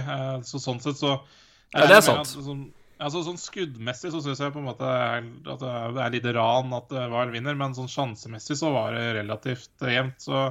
Så 0.49 0.59
sånn 0.59 0.81
sett 0.83 0.99
så 0.99 1.13
Ja, 1.13 1.85
det 1.87 2.01
er 2.01 2.03
sant. 2.03 2.25
At, 2.25 2.33
sånn, 2.49 2.65
altså, 3.03 3.23
sånn 3.25 3.41
skuddmessig 3.41 4.13
så 4.13 4.21
syns 4.23 4.41
jeg 4.41 4.53
på 4.55 4.61
en 4.61 4.69
måte 4.69 4.87
at 4.87 5.63
det 5.63 6.05
er 6.05 6.13
litt 6.15 6.29
ran 6.35 6.73
at 6.77 6.93
Wild 6.93 7.35
vinner, 7.35 7.57
men 7.59 7.75
sånn 7.77 7.91
sjansemessig 7.91 8.57
så 8.59 8.71
var 8.75 8.95
det 8.97 9.11
relativt 9.19 9.85
jevnt. 9.93 10.23
Så 10.23 10.47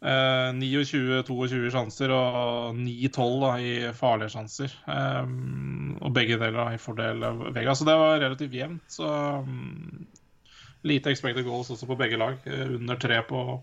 Eh, 0.00 0.50
29-22 0.56 1.68
sjanser 1.74 2.12
og 2.14 2.76
9-12 2.78 3.42
i 3.60 3.72
farlige 3.96 4.32
sjanser. 4.32 4.72
Eh, 4.88 5.34
og 6.00 6.14
begge 6.16 6.38
deler 6.40 6.72
i 6.74 6.80
fordel 6.80 7.26
av 7.28 7.42
Vega. 7.52 7.74
Så 7.76 7.88
det 7.88 7.98
var 8.00 8.20
relativt 8.22 8.56
jevnt. 8.56 8.86
Så 8.88 9.10
um, 9.44 10.06
lite 10.88 11.12
expected 11.12 11.44
goals 11.44 11.72
også 11.74 11.88
på 11.90 11.98
begge 12.00 12.20
lag. 12.20 12.40
Eh, 12.48 12.76
under 12.78 13.00
tre 13.00 13.20
på 13.28 13.60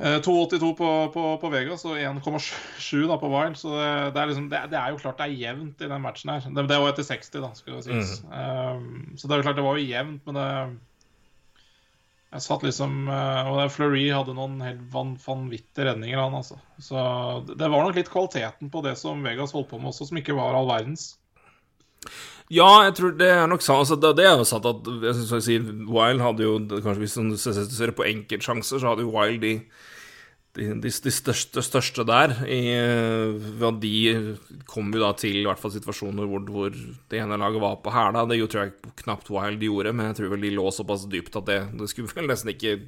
2,82 0.00 0.68
eh, 0.70 0.76
på, 0.76 0.90
på, 1.12 1.24
på, 1.42 1.48
Vegas 1.52 1.84
og 1.84 1.98
1,7 2.00 3.18
på 3.20 3.32
Wild. 3.32 3.58
Så 3.60 3.72
det, 3.74 3.88
det, 4.14 4.20
er 4.22 4.30
liksom, 4.30 4.46
det, 4.52 4.62
det, 4.72 4.78
er 4.80 4.94
jo 4.94 5.00
klart 5.02 5.18
det 5.20 5.26
er 5.28 5.40
jevnt 5.46 5.82
i 5.84 5.90
den 5.90 6.04
matchen 6.04 6.32
her. 6.32 6.46
Det, 6.46 6.78
var 6.80 6.92
etter 6.92 7.08
60, 7.08 7.34
da, 7.40 7.50
skal 7.58 7.76
det 7.76 7.82
sies. 7.88 8.14
Mm. 8.24 8.30
Um, 8.38 9.18
så 9.18 9.28
det 9.28 9.36
er 9.36 9.42
jo 9.42 9.48
klart 9.48 9.60
det 9.60 9.66
var 9.66 9.80
jo 9.80 9.90
jevnt, 9.90 10.22
men 10.28 10.40
det 10.40 10.48
jeg 12.30 12.44
satt 12.44 12.62
liksom 12.62 13.08
eh, 13.10 13.48
Og 13.50 13.72
Fleury 13.74 14.04
hadde 14.14 14.36
noen 14.36 14.60
helt 14.62 14.82
van, 14.92 15.16
vanvittige 15.18 15.88
redninger, 15.88 16.20
han 16.20 16.36
altså. 16.38 16.60
Så 16.78 17.00
det 17.48 17.66
var 17.66 17.82
nok 17.82 17.98
litt 17.98 18.12
kvaliteten 18.12 18.70
på 18.70 18.84
det 18.86 18.94
som 19.00 19.24
Vegas 19.26 19.54
holdt 19.56 19.72
på 19.72 19.80
med 19.80 19.90
også, 19.90 20.06
som 20.10 20.20
ikke 20.20 20.36
var 20.38 20.54
all 20.54 20.70
verdens. 20.70 21.16
Ja, 22.50 22.84
jeg 22.86 22.94
tror 22.98 23.12
det 23.18 23.28
er 23.30 23.50
nok 23.50 23.62
sant. 23.62 23.82
Altså, 23.82 23.98
det, 23.98 24.14
det 24.18 24.26
er 24.26 24.38
jo 24.38 24.46
sant 24.46 24.66
at 24.66 24.86
jeg 25.02 25.16
synes 25.18 25.34
jeg 25.36 25.46
sier, 25.46 25.66
Wild 25.90 26.22
hadde 26.22 26.46
jo 26.46 26.54
Kanskje 26.70 27.02
hvis 27.02 27.18
du 27.18 27.74
ser 27.74 27.92
på 27.94 28.06
enkeltsjanser, 28.06 28.78
så 28.78 28.92
hadde 28.92 29.06
jo 29.06 29.12
Wild 29.14 29.42
de 29.42 29.54
de, 30.58 30.66
de, 30.82 30.90
de 30.90 31.12
største, 31.14 31.62
største, 31.62 32.04
der. 32.08 32.34
I, 32.50 32.60
de 33.82 33.94
kom 34.70 34.90
jo 34.90 35.02
da 35.02 35.12
til 35.18 35.38
i 35.42 35.46
hvert 35.46 35.60
fall 35.62 35.74
situasjoner 35.76 36.26
hvor, 36.26 36.42
hvor 36.50 36.74
det 36.74 37.22
ene 37.22 37.38
laget 37.38 37.62
var 37.62 37.78
på 37.84 37.94
hæla. 37.94 38.26
Det 38.30 38.40
tror 38.50 38.66
jeg 38.66 38.94
knapt 39.04 39.30
Wild 39.30 39.62
gjorde, 39.62 39.94
men 39.94 40.10
jeg 40.10 40.20
tror 40.20 40.34
vel 40.34 40.46
de 40.48 40.54
lå 40.56 40.66
såpass 40.74 41.06
dypt 41.10 41.38
at 41.38 41.50
det, 41.50 41.60
det 41.78 41.90
skulle 41.92 42.10
vel 42.16 42.30
nesten 42.30 42.54
ikke 42.54 42.78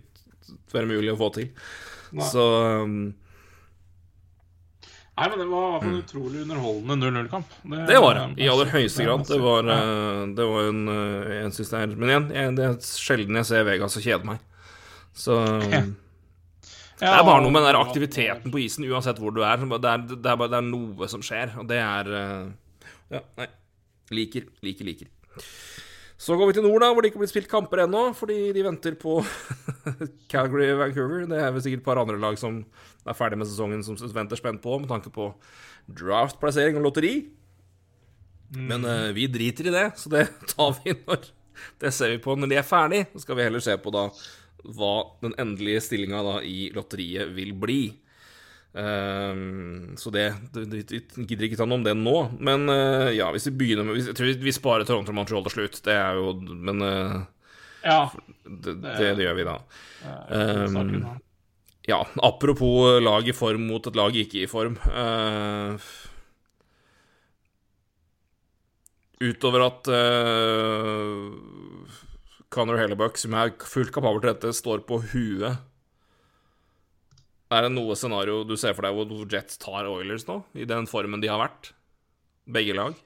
være 0.75 0.91
mulig 0.91 1.15
å 1.15 1.19
få 1.21 1.31
til. 1.39 1.53
Nei. 2.13 2.29
Så 2.29 2.47
um, 2.83 3.03
Nei, 5.13 5.27
men 5.29 5.43
det 5.43 5.45
var 5.45 5.65
i 5.67 5.73
hvert 5.73 5.83
fall 5.85 5.91
en 5.93 5.99
utrolig 6.01 6.43
underholdende 6.43 7.11
0-0-kamp. 7.13 7.57
Det, 7.63 7.81
det, 7.91 7.99
var 8.01 8.17
det, 8.17 8.23
i 8.41 8.47
aller 8.49 8.71
høyeste 8.73 9.05
grad. 9.05 9.27
Det 9.29 9.39
var, 9.43 9.69
uh, 9.69 10.23
det 10.35 10.47
var 10.49 10.71
en 10.71 10.87
en 10.89 11.35
jeg 11.37 11.53
synes 11.59 11.73
det 11.73 11.83
er, 11.83 11.99
Men 12.01 12.13
igjen, 12.13 12.31
jeg, 12.33 12.55
det 12.59 12.65
er 12.67 12.79
sjelden 12.81 13.39
jeg 13.39 13.49
ser 13.51 13.67
Vegas 13.69 13.99
og 14.01 14.07
kjede 14.07 14.31
meg. 14.33 14.41
Så 15.13 15.37
um, 15.45 15.93
det 17.03 17.11
er 17.19 17.27
bare 17.27 17.43
noe 17.43 17.55
med 17.55 17.65
den 17.67 17.79
aktiviteten 17.81 18.53
på 18.53 18.61
isen, 18.63 18.87
uansett 18.87 19.19
hvor 19.19 19.35
du 19.35 19.43
er. 19.43 19.59
Det 19.59 19.91
er, 19.91 20.05
det 20.13 20.31
er, 20.31 20.39
bare, 20.39 20.53
det 20.53 20.61
er 20.61 20.69
noe 20.69 21.09
som 21.11 21.25
skjer, 21.25 21.57
og 21.59 21.67
det 21.71 21.81
er 21.83 22.13
eh, 22.19 22.79
Ja, 23.17 23.23
nei. 23.41 23.49
Liker, 24.13 24.47
liker, 24.63 24.87
liker. 24.87 25.09
Så 26.23 26.37
går 26.39 26.51
vi 26.51 26.55
til 26.55 26.67
nord, 26.67 26.85
da, 26.85 26.93
hvor 26.93 27.03
det 27.03 27.11
ikke 27.11 27.23
blitt 27.25 27.33
spilt 27.33 27.51
kamper 27.51 27.83
ennå, 27.83 28.05
fordi 28.15 28.53
de 28.55 28.63
venter 28.63 28.95
på 29.01 29.17
Calgary 30.33 30.69
og 30.71 30.83
Vancouver. 30.85 31.25
Det 31.27 31.41
er 31.41 31.51
vel 31.55 31.65
sikkert 31.65 31.83
et 31.83 31.89
par 31.89 31.99
andre 31.99 32.19
lag 32.23 32.37
som 32.39 32.61
er 33.03 33.17
ferdig 33.19 33.41
med 33.41 33.51
sesongen, 33.51 33.83
som 33.83 33.99
venter 34.15 34.39
spent 34.39 34.63
på, 34.63 34.77
med 34.79 34.91
tanke 34.93 35.11
på 35.11 35.33
draft-plassering 35.91 36.79
og 36.79 36.87
lotteri. 36.87 37.15
Mm. 38.53 38.67
Men 38.69 38.87
uh, 38.87 39.11
vi 39.17 39.27
driter 39.33 39.71
i 39.71 39.75
det, 39.75 39.87
så 39.99 40.13
det 40.13 40.29
tar 40.53 40.77
vi 40.79 40.95
når 41.01 41.27
Det 41.83 41.91
ser 41.95 42.15
vi 42.15 42.23
på 42.23 42.37
når 42.39 42.53
de 42.53 42.61
er 42.61 42.71
ferdig. 42.71 43.03
Så 43.17 43.25
skal 43.25 43.41
vi 43.41 43.49
heller 43.49 43.65
se 43.65 43.75
på 43.81 43.91
da 43.95 44.07
hva 44.63 44.95
den 45.25 45.35
endelige 45.41 45.83
stillinga 45.87 46.41
i 46.47 46.71
lotteriet 46.75 47.33
vil 47.35 47.53
bli. 47.59 47.83
Um, 48.73 49.93
så 50.01 50.09
det, 50.11 50.33
det, 50.55 50.65
det 50.89 51.01
gidder 51.29 51.45
ikke 51.45 51.59
ta 51.61 51.67
noe 51.69 51.81
om 51.81 51.85
det 51.85 51.93
nå. 51.99 52.17
Men 52.41 52.65
uh, 52.73 53.11
ja, 53.13 53.29
hvis 53.35 53.51
vi 53.51 53.57
begynner 53.61 53.85
med 53.85 54.01
Jeg 54.01 54.17
tror 54.17 54.31
vi, 54.31 54.37
vi 54.47 54.55
sparer 54.57 54.89
Toronto 54.89 55.13
Montreal 55.17 55.45
til 55.49 55.57
slutt. 55.59 55.83
Det 55.85 55.97
er 55.97 56.17
jo 56.17 56.33
Men 56.41 56.81
uh, 56.81 57.19
ja, 57.85 58.07
det, 58.47 58.79
det, 58.81 59.11
gjør 59.27 59.37
vi 59.37 59.49
da. 59.49 59.59
Um, 60.31 61.03
ja, 61.89 61.99
apropos 62.23 63.03
lag 63.03 63.29
i 63.29 63.35
form 63.37 63.67
mot 63.69 63.87
et 63.91 63.99
lag 63.99 64.17
ikke 64.17 64.45
i 64.45 64.49
form. 64.51 64.79
Uh, 64.87 65.77
utover 69.23 69.67
at 69.69 69.93
Conor 72.53 72.77
Hellebuck, 72.81 73.17
som 73.21 73.35
er 73.39 73.55
fullt 73.65 73.93
kapabel 73.95 74.21
til 74.21 74.35
dette, 74.35 74.53
står 74.57 74.83
på 74.89 75.01
huet. 75.13 75.63
Er 77.53 77.67
det 77.67 77.73
noe 77.75 77.97
scenario 77.99 78.43
du 78.49 78.55
ser 78.61 78.77
for 78.77 78.87
deg 78.87 78.97
hvor 78.97 79.25
Jets 79.29 79.59
tar 79.61 79.89
Oilers 79.89 80.25
nå, 80.29 80.41
i 80.57 80.69
den 80.69 80.89
formen 80.89 81.21
de 81.23 81.31
har 81.33 81.41
vært? 81.41 81.73
Begge 82.53 82.77
lag? 82.77 82.97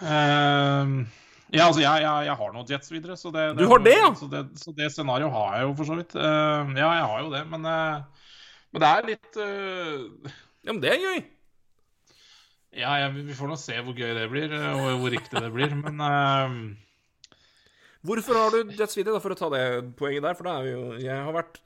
Uh, 0.00 1.04
ja, 1.52 1.66
altså, 1.66 1.82
jeg, 1.82 2.04
jeg, 2.04 2.28
jeg, 2.28 2.36
har 2.40 2.54
noen 2.54 2.70
Jets 2.70 2.92
videre, 2.92 3.16
så 3.20 3.32
det, 3.34 3.50
det 3.56 3.66
Du 3.66 3.72
har 3.72 3.82
det, 3.84 3.96
ja? 3.98 4.12
Så 4.16 4.30
det, 4.32 4.44
så 4.60 4.72
det 4.76 4.88
scenarioet 4.94 5.34
har 5.34 5.58
jeg 5.58 5.66
jo 5.68 5.74
for 5.80 5.90
så 5.90 5.98
vidt. 5.98 6.16
Uh, 6.16 6.72
ja, 6.78 6.88
jeg 7.00 7.08
har 7.12 7.24
jo 7.24 7.32
det, 7.34 7.42
men, 7.52 7.68
uh, 7.68 8.30
men 8.72 8.84
det 8.84 8.92
er 8.92 9.10
litt 9.10 9.40
uh, 9.40 10.32
Ja, 10.64 10.72
men 10.72 10.80
det 10.84 10.94
er 10.94 11.04
gøy. 11.04 11.24
Ja, 12.80 12.94
jeg, 13.02 13.26
vi 13.26 13.34
får 13.34 13.50
nå 13.50 13.58
se 13.58 13.76
hvor 13.82 13.96
gøy 13.98 14.14
det 14.14 14.28
blir, 14.30 14.54
og 14.54 15.02
hvor 15.02 15.12
riktig 15.12 15.42
det 15.42 15.50
blir, 15.52 15.74
men 15.74 15.98
Hvorfor 18.06 18.38
har 18.38 18.54
du 18.54 18.74
Jets 18.78 18.96
videre, 18.96 19.20
for 19.20 19.34
å 19.34 19.38
ta 19.38 19.50
det 19.52 19.64
poenget 19.98 20.24
der? 20.24 20.36
For 20.38 20.48
da 20.48 20.58
er 20.58 20.66
vi 20.66 20.72
jo 20.72 20.84
Jeg 21.02 21.24
har 21.26 21.34
vært 21.36 21.60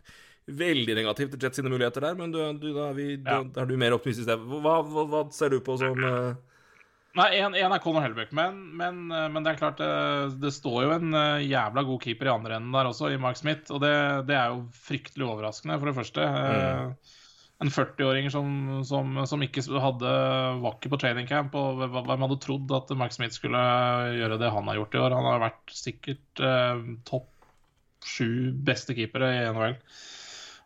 veldig 0.44 0.96
negativ 0.98 1.30
til 1.32 1.46
Jets 1.46 1.60
sine 1.60 1.70
muligheter 1.72 2.04
der, 2.04 2.16
men 2.18 2.34
du, 2.34 2.40
du, 2.60 2.72
da, 2.74 2.90
er 2.90 2.98
vi, 2.98 3.06
ja. 3.14 3.38
da, 3.44 3.62
er 3.62 3.70
du 3.70 3.78
mer 3.80 3.94
optimistisk 3.96 4.28
der. 4.28 4.42
Hva, 4.42 4.80
hva, 4.82 5.06
hva, 5.08 5.22
ser 5.32 5.54
du 5.54 5.62
på 5.64 5.78
som 5.80 6.02
uh... 6.04 6.34
Nei, 7.14 7.28
én 7.38 7.54
er 7.54 7.78
Conor 7.78 8.02
Helbeck, 8.02 8.32
men, 8.34 8.56
men, 8.74 9.04
eh, 9.14 9.28
men, 9.30 9.44
det 9.46 9.52
er 9.52 9.58
klart 9.60 9.78
det, 9.78 9.86
eh, 9.86 10.32
det, 10.42 10.50
står 10.50 10.80
jo 10.82 10.94
en 10.96 11.14
jævla 11.46 11.84
god 11.86 12.00
keeper 12.02 12.26
i 12.26 12.32
andre 12.32 12.56
enden 12.58 12.74
der 12.74 12.88
også, 12.90 13.12
i 13.14 13.20
Mark 13.22 13.38
Smith. 13.38 13.70
Og 13.70 13.78
det, 13.84 13.94
det 14.26 14.34
er 14.34 14.50
jo 14.50 14.64
fryktelig 14.88 15.28
overraskende, 15.28 15.78
for 15.78 15.92
det 15.92 15.98
første. 16.00 16.26
Mm 16.26 16.96
en 17.62 17.70
40-åring 17.70 18.30
som, 18.34 18.48
som, 18.84 19.14
som, 19.30 19.42
ikke 19.44 19.62
hadde 19.80 20.14
vakker 20.64 20.90
på 20.90 20.98
training 21.00 21.28
camp. 21.30 21.54
Og 21.58 21.84
hvem 21.84 22.24
hadde 22.26 22.40
trodd 22.42 22.72
at 22.74 22.90
Mark 22.98 23.14
Smith 23.14 23.36
skulle 23.36 23.60
gjøre 24.18 24.40
det 24.40 24.50
han 24.52 24.68
har 24.70 24.80
gjort 24.80 24.96
i 24.96 25.02
år? 25.04 25.14
Han 25.14 25.28
har 25.30 25.44
vært 25.44 25.76
sikkert 25.76 26.42
eh, 26.42 26.82
topp 27.08 27.30
sju 28.04 28.52
beste 28.66 28.96
keepere 28.96 29.30
i 29.36 29.46
NHL. 29.54 29.78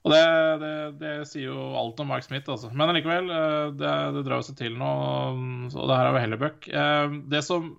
Og 0.06 0.15
det, 0.15 0.23
det, 0.62 0.73
det, 1.01 1.12
sier 1.28 1.51
jo 1.51 1.59
alt 1.77 2.01
om 2.01 2.09
Mark 2.09 2.24
Smith, 2.24 2.48
altså. 2.51 2.70
Men 2.73 2.89
allikevel, 2.93 3.28
eh, 3.35 3.66
det, 3.77 3.93
det 4.16 4.24
drar 4.27 4.43
seg 4.47 4.56
til 4.60 4.78
nå, 4.78 4.93
og 5.69 5.85
det 5.90 5.98
her 5.98 6.09
er 6.09 6.15
jo 6.15 6.23
Hellebuck. 6.24 6.69
Eh, 6.70 7.19
det 7.31 7.43
som, 7.47 7.74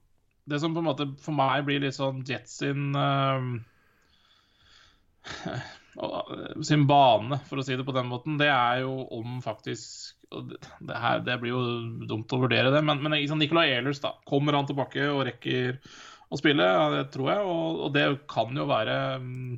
det 0.49 0.61
som 0.61 0.75
på 0.75 0.83
en 0.83 0.89
måte 0.91 1.09
for 1.23 1.35
meg 1.35 1.65
blir 1.67 1.81
litt 1.83 1.97
sånn 1.97 2.21
Jets 2.27 2.59
sin 2.61 2.93
uh, 2.93 3.41
sin 6.63 6.87
bane, 6.87 7.39
for 7.49 7.59
å 7.59 7.65
si 7.65 7.75
det 7.77 7.85
på 7.87 7.95
den 7.95 8.09
måten, 8.09 8.37
det 8.39 8.49
er 8.51 8.83
jo 8.85 8.93
om 9.15 9.39
faktisk 9.43 10.15
Det, 10.29 10.93
her, 10.93 11.23
det 11.25 11.39
blir 11.41 11.55
jo 11.55 11.61
dumt 12.05 12.33
å 12.35 12.37
vurdere 12.43 12.69
det, 12.69 12.83
men, 12.85 12.99
men 13.01 13.15
liksom 13.17 13.39
Nicolay 13.41 13.71
Ehlers, 13.73 14.01
da. 14.03 14.11
Kommer 14.29 14.53
han 14.53 14.67
tilbake 14.69 15.07
og 15.09 15.23
rekker 15.25 15.79
å 16.29 16.37
spille? 16.37 16.67
Ja, 16.69 16.83
det 16.93 17.07
tror 17.15 17.31
jeg. 17.31 17.47
Og, 17.49 17.79
og 17.87 17.95
det 17.95 18.03
kan 18.29 18.53
jo 18.53 18.67
være 18.69 18.97
um, 19.17 19.55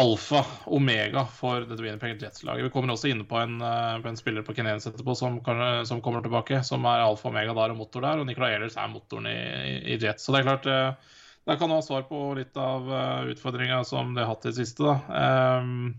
alfa, 0.00 0.42
omega, 0.74 1.22
for 1.38 1.68
dette 1.68 1.86
Winnipeg 1.86 2.18
Jets-laget. 2.18 2.66
Vi 2.66 2.72
kommer 2.74 2.96
også 2.96 3.12
inne 3.12 3.28
på 3.30 3.38
en, 3.38 3.60
uh, 3.62 4.02
på 4.02 4.10
en 4.10 4.18
spiller 4.18 4.42
på 4.46 4.58
Kenenes 4.58 4.90
etterpå 4.90 5.14
som, 5.14 5.38
som, 5.86 6.02
kommer 6.02 6.26
tilbake, 6.26 6.64
som 6.66 6.90
er 6.90 7.06
alfa, 7.06 7.30
omega 7.30 7.54
der 7.54 7.76
og 7.76 7.78
motor 7.84 8.08
der. 8.08 8.18
Og 8.18 8.26
Nicolay 8.26 8.58
Ehlers 8.58 8.74
er 8.74 8.90
motoren 8.90 9.30
i, 9.30 9.38
i, 9.38 9.80
i 9.94 10.00
Jets. 10.02 10.26
Så 10.26 10.34
det 10.34 10.42
er 10.42 10.50
klart 10.50 10.66
uh, 10.66 11.14
der 11.48 11.56
kan 11.56 11.68
du 11.70 11.74
ha 11.74 11.82
svar 11.82 12.04
på 12.08 12.20
litt 12.36 12.56
av 12.60 12.86
uh, 12.90 13.30
utfordringa 13.32 13.80
som 13.88 14.14
de 14.14 14.22
har 14.22 14.30
hatt 14.30 14.44
i 14.44 14.50
det 14.50 14.58
siste, 14.60 14.84
da. 14.84 15.60
Um, 15.60 15.94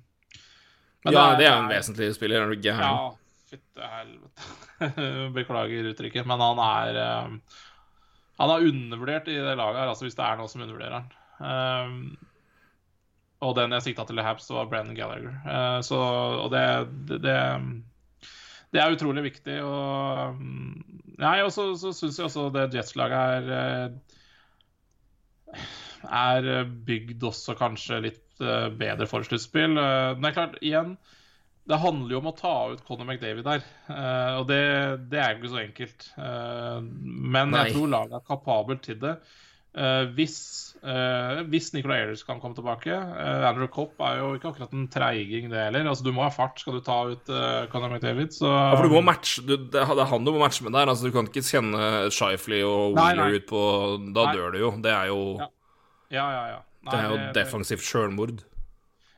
ja, 1.01 1.11
det 1.11 1.17
er, 1.17 1.37
det 1.39 1.47
er 1.47 1.55
en 1.57 1.71
vesentlig 1.71 2.11
spiller, 2.13 2.43
er 2.43 2.51
du 2.51 2.61
gæren? 2.61 2.83
Ja, 2.85 3.37
fytte 3.49 3.93
helvete. 3.95 4.49
Beklager 5.37 5.89
uttrykket, 5.91 6.27
men 6.29 6.41
han 6.41 6.61
er 6.61 6.99
um, 7.25 7.39
Han 8.41 8.53
er 8.53 8.67
undervurdert 8.69 9.29
i 9.29 9.37
det 9.37 9.55
laget 9.57 9.81
her, 9.81 9.89
altså 9.93 10.05
hvis 10.05 10.17
det 10.17 10.27
er 10.27 10.37
noe 10.37 10.51
som 10.51 10.61
undervurderer 10.61 10.99
han. 10.99 11.09
Um, 11.41 11.97
og 13.41 13.55
den 13.57 13.73
jeg 13.73 13.87
sikta 13.87 14.05
til 14.05 14.21
i 14.21 14.25
Habs, 14.25 14.49
var 14.53 14.69
Brennan 14.69 14.97
Gallagher. 14.97 15.33
Uh, 15.41 15.79
så, 15.85 15.97
og 16.45 16.51
det, 16.53 16.63
det, 17.09 17.17
det, 17.25 17.37
det, 18.69 18.81
er 18.81 18.93
utrolig 18.93 19.25
viktig. 19.25 19.57
Og 19.65 20.37
Nei, 21.21 21.37
og 21.41 21.51
så, 21.53 21.71
så 21.77 21.91
syns 21.93 22.17
jeg 22.17 22.29
også 22.29 22.47
det 22.53 22.69
Jets-laget 22.73 23.49
er 23.53 23.91
er 26.07 26.67
bygd 26.87 27.23
også 27.29 27.55
kanskje 27.59 28.01
litt 28.07 28.43
uh, 28.43 28.69
bedre 28.73 29.07
for 29.09 29.25
sluttspill. 29.27 29.77
Uh, 29.77 30.13
men 30.15 30.23
det 30.23 30.31
er 30.31 30.37
klart, 30.37 30.57
igjen 30.65 30.95
Det 31.69 31.79
handler 31.83 32.15
jo 32.15 32.21
om 32.23 32.31
å 32.31 32.35
ta 32.37 32.55
ut 32.71 32.81
Conor 32.87 33.05
McDavid 33.05 33.45
der. 33.45 33.65
Og 34.39 34.47
det, 34.49 34.63
det, 35.11 35.19
er 35.21 35.35
jo 35.35 35.41
ikke 35.41 35.53
så 35.53 35.61
enkelt. 35.61 36.07
men 36.17 37.53
Nei. 37.53 37.67
jeg 37.67 37.75
tror 37.75 37.91
laget 37.93 38.17
er 38.17 38.25
kapabelt 38.27 38.81
til 38.87 38.97
det. 39.03 39.13
Hvis, 39.71 40.33
hvis 41.47 41.69
Nicolay 41.71 42.01
Ayers 42.01 42.25
kan 42.27 42.41
komme 42.41 42.57
tilbake 42.57 42.91
Andrew 42.91 43.69
Copp 43.71 44.01
er 44.03 44.17
jo 44.19 44.33
ikke 44.35 44.49
akkurat 44.49 44.73
en 44.75 44.89
treiging, 44.91 45.47
det 45.47 45.61
heller. 45.61 45.87
Altså, 45.87 46.03
du 46.03 46.11
må 46.11 46.25
ha 46.25 46.31
fart 46.35 46.59
skal 46.59 46.75
du 46.75 46.81
ta 46.83 46.97
ut 47.13 47.31
Conor 47.71 47.95
McDavid. 47.95 48.33
Så... 48.35 48.49
Ja, 48.49 48.75
for 48.75 48.89
du 48.89 48.97
må 48.97 49.03
matche 49.07 49.45
du, 49.47 49.55
det, 49.55 49.79
er 49.79 50.11
han 50.11 50.27
du 50.27 50.33
må 50.33 50.41
matche 50.43 50.67
med 50.67 50.75
der. 50.75 50.91
Altså, 50.91 51.07
du 51.07 51.15
kan 51.15 51.29
ikke 51.31 51.45
kjenne 51.47 52.11
Shifley 52.11 52.59
og 52.67 52.97
Wheeler 52.99 53.37
ut 53.39 53.47
på 53.47 53.63
Da 54.11 54.27
nei. 54.27 54.35
dør 54.35 54.51
du 54.51 54.59
jo. 54.65 54.73
Det 54.83 54.91
er 54.91 55.11
jo 55.13 55.21
ja. 55.39 55.49
Ja, 56.11 56.27
ja, 56.27 56.43
ja. 56.57 56.61
Nei, 56.81 56.91
det 56.91 56.99
er 56.99 57.07
jo 57.07 57.19
det, 57.19 57.27
defensivt 57.37 57.85
sjølmord. 57.85 58.41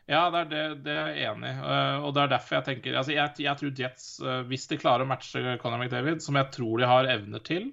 Ja, 0.10 0.28
det 0.34 0.42
er, 0.42 0.48
det, 0.52 0.64
det 0.84 0.96
er 1.00 1.14
jeg 1.16 1.30
enig 1.32 1.54
i. 1.54 1.60
Uh, 1.64 2.06
og 2.06 2.12
det 2.16 2.26
er 2.26 2.34
derfor 2.36 2.60
jeg 2.60 2.68
tenker 2.68 2.98
altså 3.00 3.16
jeg, 3.16 3.36
jeg 3.46 3.60
tror 3.60 3.80
Jets, 3.80 4.10
uh, 4.24 4.42
hvis 4.50 4.68
de 4.70 4.80
klarer 4.82 5.06
å 5.06 5.10
matche 5.10 5.56
Conor 5.62 5.80
McDavid, 5.80 6.22
som 6.24 6.38
jeg 6.38 6.52
tror 6.54 6.82
de 6.82 6.90
har 6.90 7.10
evner 7.14 7.44
til, 7.48 7.72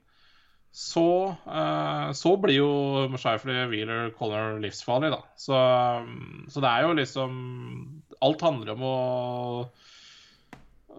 så, 0.72 1.34
uh, 1.46 2.12
så 2.12 2.36
blir 2.38 2.60
jo 2.60 2.70
Shifley 3.18 3.66
Wheeler 3.72 4.12
Connor 4.14 4.60
livsfarlig, 4.62 5.10
da. 5.10 5.20
Så, 5.34 5.56
um, 5.58 6.44
så, 6.46 6.62
det 6.62 6.70
er 6.70 6.86
jo 6.86 6.98
liksom 6.98 7.40
Alt 8.22 8.44
handler 8.44 8.74
om 8.76 8.84
å 8.86 8.98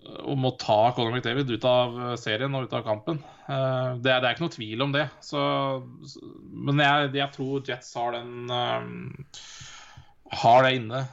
om 0.02 0.48
å 0.48 0.56
ta 0.58 0.92
Conor 0.98 1.14
McDavid 1.14 1.52
ut 1.54 1.66
av 1.68 1.98
serien 2.18 2.56
og 2.58 2.66
ut 2.66 2.72
av 2.74 2.82
kampen. 2.84 3.20
Uh, 3.46 4.02
det, 4.02 4.10
er, 4.10 4.24
det, 4.24 4.26
er, 4.26 4.32
ikke 4.34 4.48
noe 4.48 4.56
tvil 4.56 4.84
om 4.88 4.96
det. 4.96 5.06
Så, 5.24 5.42
men 6.50 6.82
jeg, 6.82 7.12
jeg, 7.20 7.30
tror 7.36 7.68
Jets 7.70 7.92
har 8.00 8.16
den 8.18 8.50
uh, 8.50 9.52
Har 10.42 10.66
det 10.66 10.74
inne. 10.80 11.04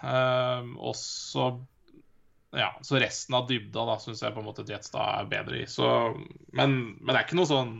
Og 0.78 0.96
så 0.96 1.50
ja, 2.56 2.70
så 2.80 2.96
resten 2.96 3.36
av 3.36 3.44
dybda 3.50 3.84
da 3.90 3.98
syns 4.00 4.22
jeg 4.24 4.32
på 4.32 4.40
en 4.40 4.48
måte 4.48 4.64
Jets 4.66 4.94
da 4.94 5.04
er 5.18 5.28
bedre 5.30 5.60
i. 5.60 5.66
Så, 5.68 5.84
men, 6.56 6.78
men, 6.96 7.12
det 7.12 7.18
er 7.18 7.26
ikke 7.26 7.38
noe 7.42 7.50
sånn 7.50 7.74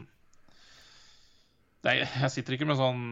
er, 1.86 2.04
Jeg 2.24 2.30
sitter 2.34 2.56
ikke 2.56 2.66
med 2.68 2.80
sånn 2.80 3.04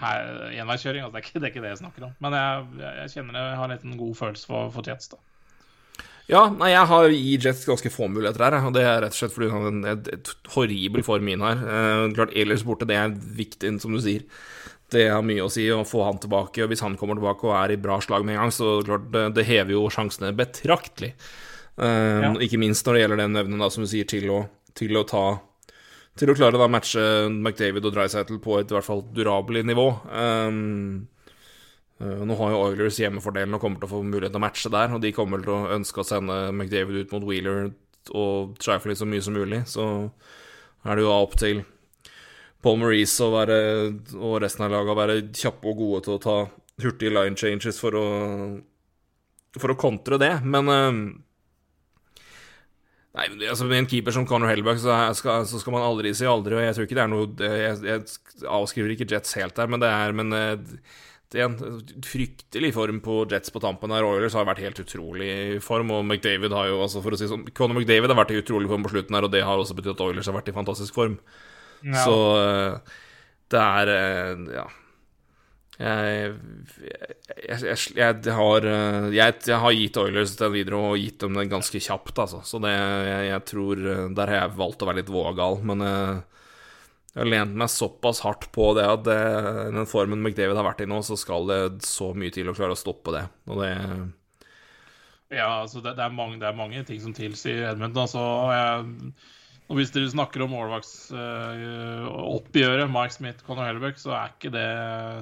enveiskjøring. 0.00 1.04
Altså, 1.04 1.14
det, 1.14 1.20
er 1.20 1.26
ikke, 1.26 1.38
det 1.38 1.46
er 1.46 1.52
ikke 1.54 1.64
det 1.64 1.74
jeg 1.74 1.82
snakker 1.82 2.06
om. 2.08 2.14
Men 2.24 2.36
jeg, 2.38 2.70
jeg 3.02 3.12
kjenner 3.16 3.40
jeg 3.40 3.58
har 3.62 3.74
en 3.76 3.98
god 4.00 4.14
følelse 4.22 4.48
for, 4.50 4.70
for 4.74 4.86
Jets. 4.86 5.12
da 5.12 5.20
ja, 6.30 6.44
nei, 6.54 6.68
jeg 6.70 6.86
har 6.86 7.10
i 7.10 7.36
Jets 7.42 7.64
ganske 7.66 7.90
få 7.90 8.06
muligheter 8.10 8.44
her, 8.44 8.56
og 8.62 8.74
det 8.76 8.84
er 8.86 9.00
rett 9.02 9.16
og 9.16 9.18
slett 9.18 9.34
fordi 9.34 9.48
han 9.50 9.64
har 9.64 9.72
en 9.72 10.04
et 10.14 10.28
horribel 10.54 11.02
form 11.02 11.26
inn 11.32 11.42
her. 11.42 11.58
Eh, 11.58 12.02
klart 12.14 12.34
Ehlers 12.38 12.62
borte, 12.66 12.86
det 12.86 12.98
er 13.00 13.10
viktig, 13.10 13.72
som 13.82 13.96
du 13.96 13.98
sier. 14.04 14.22
Det 14.90 15.08
har 15.10 15.24
mye 15.26 15.42
å 15.42 15.50
si 15.50 15.66
å 15.74 15.82
få 15.86 16.04
han 16.06 16.20
tilbake, 16.22 16.62
og 16.62 16.70
hvis 16.70 16.84
han 16.86 16.94
kommer 17.00 17.18
tilbake 17.18 17.48
og 17.48 17.56
er 17.58 17.74
i 17.74 17.80
bra 17.82 17.98
slag 18.02 18.26
med 18.26 18.36
en 18.36 18.44
gang, 18.44 18.54
så 18.54 18.78
klart 18.86 19.08
det, 19.14 19.24
det 19.38 19.46
hever 19.48 19.74
jo 19.74 19.84
sjansene 19.90 20.30
betraktelig. 20.38 21.16
Eh, 21.80 22.22
ja. 22.26 22.32
Ikke 22.46 22.62
minst 22.62 22.86
når 22.86 22.94
det 22.94 23.04
gjelder 23.04 23.22
den 23.24 23.42
evnen, 23.42 23.64
da, 23.64 23.70
som 23.74 23.86
du 23.86 23.90
sier, 23.90 24.06
til 24.10 24.30
å, 24.30 24.44
til 24.78 25.00
å 25.00 25.06
ta 25.10 25.24
Til 26.20 26.28
å 26.28 26.36
klare 26.36 26.60
å 26.60 26.68
matche 26.68 27.02
McDavid 27.30 27.86
og 27.88 27.94
Drycytle 27.96 28.36
på 28.44 28.58
et 28.60 28.68
i 28.68 28.76
hvert 28.76 28.84
fall 28.84 29.00
durabelig 29.16 29.64
nivå. 29.64 29.86
Um, 30.12 31.08
Eh, 32.00 32.20
nå 32.24 32.36
har 32.38 32.54
jo 32.54 32.60
Oilers 32.64 32.98
hjemmefordelen 33.00 33.56
og 33.56 33.60
kommer 33.60 33.80
til 33.80 33.90
å 33.90 33.92
få 33.92 34.00
mulighet 34.06 34.32
til 34.32 34.40
å 34.40 34.44
matche 34.46 34.72
der, 34.72 34.94
og 34.96 35.02
de 35.04 35.12
kommer 35.12 35.42
til 35.44 35.52
å 35.52 35.74
ønske 35.76 36.00
å 36.00 36.06
sende 36.06 36.38
McDavid 36.48 37.02
ut 37.02 37.12
mot 37.12 37.26
Wheeler 37.28 37.74
og 38.16 38.54
Trifley 38.62 38.96
så 38.96 39.08
mye 39.08 39.24
som 39.24 39.36
mulig. 39.36 39.60
Så 39.68 39.84
er 40.88 40.96
det 40.96 41.04
jo 41.04 41.12
opp 41.12 41.36
til 41.40 41.60
Paul 42.64 42.80
Maurice 42.80 43.20
og, 43.24 43.34
være, 43.36 43.58
og 44.16 44.38
resten 44.44 44.64
av 44.64 44.72
laget 44.72 44.94
å 44.94 45.00
være 45.00 45.18
kjappe 45.28 45.68
og 45.68 45.82
gode 45.82 46.02
til 46.06 46.16
å 46.16 46.22
ta 46.24 46.38
hurtige 46.80 47.12
line 47.12 47.36
changes 47.36 47.80
for 47.80 47.96
å, 47.96 48.06
for 49.60 49.74
å 49.74 49.80
kontre 49.80 50.16
det. 50.20 50.32
Men 50.48 50.72
uh, 50.72 51.02
Nei, 53.18 53.26
altså 53.50 53.66
Med 53.66 53.82
en 53.82 53.90
keeper 53.90 54.14
som 54.14 54.26
Conor 54.28 54.52
Hellback, 54.52 54.78
så 54.78 54.94
skal, 55.18 55.44
så 55.50 55.58
skal, 55.58 55.74
man 55.74 55.82
aldri 55.82 56.12
si 56.14 56.28
aldri. 56.30 56.54
Og 56.56 56.62
jeg 56.62 56.76
tror 56.76 56.86
ikke 56.86 56.98
det 56.98 57.04
er 57.04 57.10
noe 57.10 57.52
Jeg, 57.58 57.78
jeg 57.88 58.44
avskriver 58.46 58.94
ikke 58.94 59.08
Jets 59.10 59.34
helt 59.38 59.56
der, 59.58 59.70
men 59.70 59.82
det 59.82 59.90
er 59.90 60.14
Men 60.14 60.36
uh, 60.36 60.82
en 61.38 61.56
fryktelig 62.02 62.72
form 62.74 62.98
på 63.04 63.20
Jets 63.30 63.52
på 63.54 63.62
tampen 63.62 63.92
her. 63.94 64.02
Oilers 64.06 64.34
har 64.34 64.48
vært 64.48 64.62
helt 64.64 64.80
utrolig 64.82 65.28
i 65.30 65.60
form, 65.62 65.92
og 65.94 66.02
McDavid 66.02 66.50
har 66.54 66.70
jo 66.72 66.80
altså 66.82 67.02
for 67.04 67.14
å 67.14 67.18
si 67.20 67.28
sånn 67.30 67.44
Conor 67.54 67.78
McDavid 67.78 68.10
har 68.10 68.18
vært 68.18 68.32
i 68.34 68.40
utrolig 68.40 68.70
form 68.70 68.86
på 68.86 68.90
slutten 68.94 69.14
her, 69.14 69.26
og 69.28 69.30
det 69.34 69.44
har 69.46 69.62
også 69.62 69.76
betydd 69.78 69.94
at 69.94 70.02
Oilers 70.08 70.30
har 70.30 70.34
vært 70.34 70.50
i 70.50 70.56
fantastisk 70.56 70.98
form. 70.98 71.20
Ja. 71.86 72.02
Så 72.02 72.16
eh, 72.40 72.96
det 73.54 73.62
er 73.62 73.92
eh, 73.94 74.46
Ja. 74.58 74.66
Jeg, 75.80 76.34
jeg, 77.40 77.76
jeg, 77.96 78.32
har, 78.36 78.66
eh, 78.68 79.06
jeg, 79.16 79.54
har 79.62 79.72
gitt 79.72 79.96
Oilers 79.96 80.34
den 80.36 80.52
videre 80.52 80.80
og 80.90 80.98
gitt 81.00 81.22
dem 81.22 81.38
den 81.38 81.48
ganske 81.48 81.80
kjapt, 81.80 82.18
altså. 82.20 82.42
Så 82.44 82.60
det, 82.60 82.74
jeg, 82.74 83.44
tror 83.48 83.80
Der 84.12 84.32
har 84.32 84.36
jeg 84.42 84.58
valgt 84.58 84.84
å 84.84 84.90
være 84.90 85.00
litt 85.00 85.12
vågal, 85.12 85.62
men 85.64 85.86
jeg 87.10 87.24
har 87.24 87.30
lent 87.32 87.56
meg 87.58 87.72
såpass 87.72 88.20
hardt 88.22 88.50
på 88.54 88.68
det 88.78 88.84
at 88.86 89.02
det, 89.08 89.18
den 89.74 89.88
formen 89.90 90.20
McDavid 90.20 90.58
har 90.60 90.68
vært 90.68 90.84
i 90.84 90.90
nå, 90.90 91.00
så 91.02 91.16
skal 91.18 91.48
det 91.48 91.60
så 91.88 92.12
mye 92.14 92.30
til 92.34 92.52
å 92.52 92.54
klare 92.54 92.76
å 92.76 92.78
stoppe 92.78 93.16
det. 93.16 93.24
Og 93.50 93.64
det 93.64 93.72
Ja, 95.32 95.62
altså 95.62 95.80
det, 95.80 95.96
det, 95.96 96.04
er 96.04 96.14
mange, 96.14 96.38
det, 96.42 96.46
er 96.50 96.58
mange, 96.58 96.84
ting 96.86 97.00
som 97.02 97.16
tilsier 97.16 97.70
Edmund. 97.72 97.98
Altså, 97.98 98.22
jeg, 98.52 99.14
og 99.70 99.78
hvis 99.78 99.92
dere 99.94 100.10
snakker 100.10 100.42
om 100.42 100.50
målvaktsoppgjøret, 100.50 102.88
uh, 102.88 102.90
Mike 102.90 103.14
Smith, 103.14 103.38
Conor 103.46 103.70
Helbeck, 103.70 104.02
så 104.02 104.10
er 104.18 104.34
ikke 104.34 104.50
det 104.54 104.70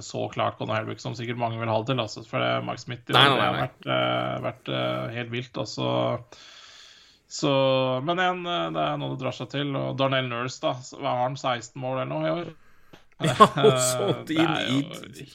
så 0.07 0.25
klart 0.33 0.57
Conor 0.57 0.81
Helbeck 0.81 1.01
som 1.05 1.13
sikkert 1.19 1.41
mange 1.41 1.61
vil 1.61 1.69
ha 1.69 1.77
det 1.83 1.89
til. 1.93 2.01
Altså, 2.01 2.25
for 2.25 2.41
det, 2.41 2.65
Mike 2.65 2.81
Smith 2.81 3.05
nei, 3.13 3.21
nei, 3.21 3.37
nei, 3.37 3.45
har 3.45 3.61
vært, 3.61 3.83
uh, 3.85 4.41
vært 4.47 4.65
uh, 4.73 5.13
helt 5.13 5.29
vilt. 5.37 5.53
Altså 5.61 5.85
så, 7.31 7.51
men 8.05 8.19
igjen, 8.19 8.47
eh, 8.47 8.71
det 8.73 8.83
er 8.83 8.97
noe 8.97 9.11
det 9.13 9.21
drar 9.21 9.33
seg 9.37 9.49
til. 9.53 9.77
Og 9.77 9.99
Darnell 10.01 10.29
Nurse, 10.31 10.63
da. 10.65 10.73
Har 11.05 11.19
han? 11.27 11.37
16 11.37 11.77
mål 11.81 12.01
eller 12.01 12.13
noe 12.15 12.25
i 12.25 12.31
år? 12.33 12.47
Ja, 13.29 13.35
så 13.91 14.05
er 14.33 14.49
id. 14.73 15.29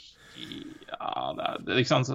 Ja, 1.03 1.23
det 1.35 1.45
er, 1.45 1.63
det, 1.67 1.79
ikke 1.81 1.91
sant. 1.91 2.11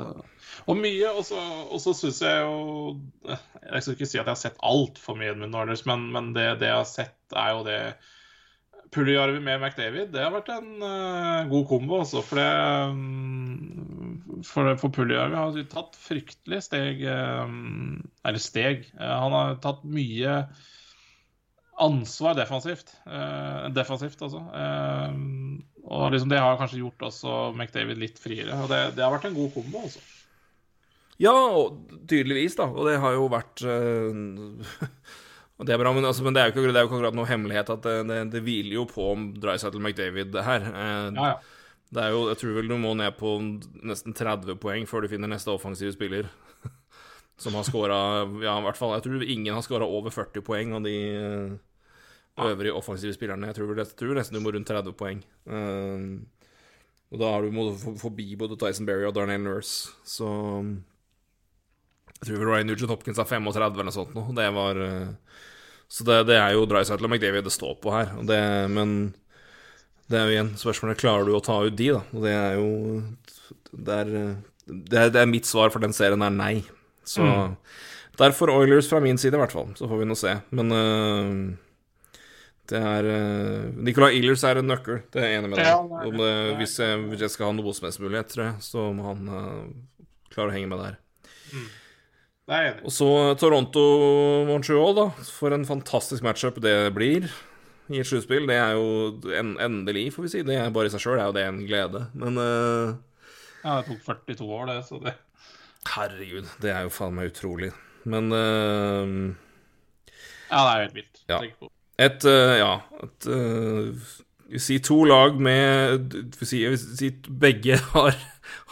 Og 0.69 0.79
mye. 0.79 1.11
Og 1.13 1.25
så, 1.27 1.95
syns 1.97 2.23
jeg 2.25 2.45
jo 2.45 2.95
Jeg 3.27 3.83
skal 3.83 3.97
ikke 3.97 4.09
si 4.09 4.21
at 4.21 4.25
jeg 4.25 4.31
har 4.31 4.41
sett 4.41 4.63
altfor 4.65 5.19
mye 5.19 5.35
Edmund 5.35 5.53
Norners, 5.55 5.85
men, 5.89 6.09
men 6.15 6.33
det, 6.37 6.47
det, 6.63 6.71
jeg 6.71 6.81
har 6.81 6.89
sett, 6.89 7.19
er 7.37 7.53
jo 7.57 7.67
det 7.67 7.81
Puljarvi 8.95 9.41
med 9.45 9.61
McDavid, 9.61 10.15
det 10.15 10.23
har 10.23 10.33
vært 10.33 10.49
en 10.55 10.69
uh, 10.81 11.49
god 11.51 11.67
kombo, 11.69 11.99
også, 12.01 12.23
For 12.25 12.41
det 12.41 12.47
um, 12.89 14.41
For, 14.49 14.71
for 14.81 14.95
Puljarvi 14.95 15.37
har 15.37 15.59
tatt 15.69 15.99
fryktelig 16.01 16.63
steg 16.65 17.05
um, 17.05 17.99
Eller 18.25 18.41
steg. 18.41 18.89
Uh, 18.97 19.13
han 19.27 19.37
har 19.37 19.61
tatt 19.65 19.85
mye 19.85 20.41
ansvar 21.79 22.35
defensivt. 22.35 22.97
Uh, 23.05 23.69
defensivt, 23.77 24.25
altså. 24.25 24.41
Og 25.89 26.13
liksom 26.13 26.31
det 26.33 26.41
har 26.43 26.59
kanskje 26.61 26.83
gjort 26.83 27.09
også 27.09 27.39
McDavid 27.55 28.01
litt 28.01 28.21
friere. 28.21 28.57
Og 28.63 28.69
det, 28.71 28.83
det 28.97 29.05
har 29.05 29.15
vært 29.15 29.29
en 29.31 29.39
god 29.39 29.51
kombo, 29.57 29.87
altså. 29.89 30.05
Ja, 31.19 31.35
tydeligvis, 32.07 32.55
da. 32.61 32.69
Og 32.71 32.87
det 32.87 33.01
har 33.03 33.17
jo 33.17 33.27
vært 33.33 33.65
Og 35.59 35.67
det 35.67 35.75
er 35.75 35.81
bra, 35.81 35.91
men, 35.91 36.07
altså, 36.07 36.23
men 36.23 36.37
det, 36.37 36.41
er 36.41 36.51
jo 36.51 36.55
ikke, 36.55 36.71
det 36.71 36.79
er 36.79 36.85
jo 36.87 36.91
akkurat 36.93 37.17
noe 37.19 37.27
hemmelighet 37.27 37.71
at 37.75 37.83
det, 37.83 37.95
det, 38.07 38.19
det 38.31 38.43
hviler 38.47 38.77
jo 38.77 38.85
på 38.87 39.09
om 39.11 39.25
Drycytle 39.43 39.83
McDavid 39.83 40.37
her. 40.47 40.69
Eh, 40.71 41.09
ja, 41.19 41.31
ja. 41.33 41.39
Det 41.89 42.03
er 42.05 42.13
jo, 42.13 42.27
Jeg 42.29 42.39
tror 42.43 42.59
vel 42.59 42.69
du 42.69 42.77
må 42.79 42.93
ned 42.95 43.17
på 43.17 43.33
nesten 43.89 44.15
30 44.15 44.59
poeng 44.61 44.85
før 44.87 45.03
du 45.03 45.09
finner 45.11 45.31
neste 45.33 45.51
offensive 45.51 45.95
spiller 45.95 46.29
som 47.43 47.57
har 47.57 47.65
scora 47.67 47.99
Ja, 48.45 48.59
i 48.59 48.67
hvert 48.67 48.79
fall. 48.79 48.93
Jeg 48.99 49.07
tror 49.07 49.25
ingen 49.25 49.57
har 49.57 49.65
scora 49.65 49.89
over 49.89 50.15
40 50.15 50.45
poeng 50.47 50.77
av 50.77 50.85
de 50.85 50.95
uh, 51.17 51.57
øvrige 52.47 52.75
offensive 52.75 53.15
spillerne. 53.17 53.51
Jeg 53.51 53.59
tror, 53.59 53.73
jeg 53.77 53.95
tror, 53.99 54.15
nesten 54.19 54.39
du 54.39 54.43
må 54.45 54.53
rundt 54.55 54.69
30 54.69 54.95
poeng. 54.99 55.23
Uh, 55.49 56.19
og 57.09 57.23
da 57.23 57.33
har 57.33 57.45
du 57.45 57.55
må 57.55 57.71
forbi 57.77 58.35
både 58.37 58.59
Tyson 58.61 58.87
Berry 58.89 59.07
og 59.09 59.15
Darnell 59.17 59.41
Nurse, 59.43 59.95
så 60.05 60.29
Jeg 62.19 62.33
tror 62.33 62.49
Ryan 62.51 62.67
Nugent 62.67 62.91
Hopkins 62.91 63.19
er 63.23 63.29
35 63.31 63.63
eller 63.79 63.87
noe 63.87 63.95
sånt 63.95 64.17
nå. 64.17 64.25
Det 64.37 64.49
var 64.57 64.81
uh, 64.83 65.13
så 65.89 66.05
det, 66.05 66.19
det 66.29 66.37
er 66.37 66.53
jo 66.53 66.67
Drycytle 66.69 67.09
og 67.09 67.15
McDavid 67.15 67.47
det 67.49 67.55
står 67.55 67.79
på 67.81 67.93
her. 67.95 68.13
Det, 68.29 68.41
men 68.73 69.15
det 70.09 70.19
er 70.19 70.27
jo 70.27 70.35
igjen 70.35 70.51
spørsmålet 70.61 71.01
klarer 71.01 71.29
du 71.29 71.35
å 71.37 71.45
ta 71.45 71.59
ut 71.65 71.77
de, 71.77 71.93
da. 71.97 72.03
Og 72.13 72.27
det 72.27 72.35
er 72.37 72.59
jo 72.61 72.69
Det 73.73 73.97
er, 74.03 74.11
det 74.69 75.01
er, 75.01 75.15
er 75.17 75.31
mitt 75.31 75.49
svar 75.49 75.73
for 75.73 75.85
den 75.85 75.97
serien 75.97 76.25
er 76.25 76.35
nei. 76.35 76.55
Så 77.09 77.25
mm. 77.25 77.57
derfor 78.21 78.53
Oilers 78.53 78.89
fra 78.91 79.01
min 79.01 79.21
side, 79.21 79.37
i 79.37 79.41
hvert 79.41 79.55
fall. 79.55 79.73
Så 79.81 79.89
får 79.89 80.03
vi 80.03 80.09
nå 80.09 80.17
se. 80.19 80.35
Men 80.53 80.77
uh, 80.77 81.68
det 82.69 82.81
er 82.85 83.07
uh, 83.09 83.69
Nicolay 83.81 84.19
Ehlers 84.19 84.45
er 84.45 84.61
en 84.61 84.69
nøkkel, 84.69 85.03
det 85.15 85.23
er 85.23 85.31
jeg 85.33 85.41
enig 85.41 85.53
med 85.55 85.61
deg. 85.63 85.69
Ja, 85.69 86.55
hvis, 86.59 86.79
jeg, 86.83 87.03
hvis, 87.09 87.23
jeg, 87.25 87.33
skal 87.33 87.49
ha 87.49 87.57
noe 87.57 87.73
som 87.77 87.89
helst 87.89 88.03
mulighet, 88.03 88.31
tror 88.33 88.45
jeg, 88.45 88.65
så 88.67 88.89
må 88.93 89.07
han 89.09 89.31
uh, 89.33 90.09
klare 90.35 90.53
å 90.53 90.57
henge 90.57 90.71
med 90.73 90.83
der. 90.85 90.99
Mm. 91.53 91.69
Og 92.49 92.93
så 92.95 93.09
Toronto-Montreal, 93.37 94.95
da. 94.97 95.07
For 95.37 95.53
en 95.53 95.67
fantastisk 95.69 96.25
matchup 96.25 96.61
det 96.65 96.95
blir. 96.97 97.29
i 97.89 98.01
et 98.01 98.09
sluttspill. 98.09 98.49
Det 98.49 98.57
er 98.57 98.77
jo 98.77 99.33
en, 99.37 99.55
endelig, 99.61 100.13
får 100.15 100.27
vi 100.27 100.33
si. 100.33 100.45
Det 100.45 100.57
er 100.57 100.73
bare 100.73 100.89
i 100.89 100.93
seg 100.93 101.05
sjøl 101.05 101.21
er 101.21 101.29
jo 101.29 101.37
det 101.37 101.45
en 101.49 101.61
glede. 101.69 102.07
Men 102.17 102.41
uh, 102.41 102.97
Ja, 103.65 103.81
det 103.81 103.89
tok 103.91 104.05
42 104.07 104.49
år, 104.49 104.69
det, 104.71 104.79
så 104.89 105.01
det 105.05 105.17
Herregud, 105.89 106.49
det 106.61 106.73
er 106.75 106.85
jo 106.85 106.93
faen 106.93 107.17
meg 107.17 107.31
utrolig. 107.33 107.71
Men 108.09 108.33
uh, 108.33 109.05
Ja, 110.49 110.63
det 110.65 110.71
er 110.73 110.87
helt 110.87 110.97
vilt. 110.97 111.25
Ja. 111.29 111.43
Tenk 111.43 111.61
på. 111.61 111.73
Et 111.99 112.29
uh, 112.29 112.55
Ja, 112.59 112.73
et 113.05 113.29
vi 114.49 114.61
Si 114.65 114.79
to 114.81 115.03
lag 115.05 115.37
med 115.37 116.15
si, 116.41 116.63
si 116.97 117.11
begge 117.29 117.77
har, 117.93 118.15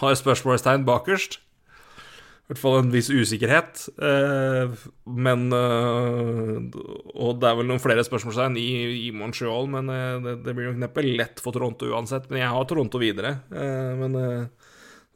har 0.01 0.15
spørsmålstegn 0.17 0.87
bakerst. 0.89 1.37
I 1.37 2.53
hvert 2.53 2.61
fall 2.63 2.79
en 2.79 2.93
viss 2.95 3.11
usikkerhet. 3.11 3.83
Uh, 3.99 4.73
men 5.05 5.51
Og 5.53 7.43
det 7.43 7.51
er 7.51 7.59
vel 7.59 7.69
noen 7.69 7.83
flere 7.83 8.07
spørsmålstegn 8.07 8.57
i, 8.63 8.71
i 9.09 9.13
Montreal, 9.13 9.69
men 9.69 9.93
det, 10.25 10.39
det, 10.47 10.55
blir 10.57 10.71
nok 10.71 10.81
neppe 10.87 11.05
lett 11.05 11.43
for 11.45 11.53
Toronto 11.53 11.91
uansett. 11.93 12.31
Men 12.31 12.41
jeg 12.45 12.55
har 12.55 12.71
Toronto 12.71 13.03
videre. 13.03 13.37
men 13.51 14.17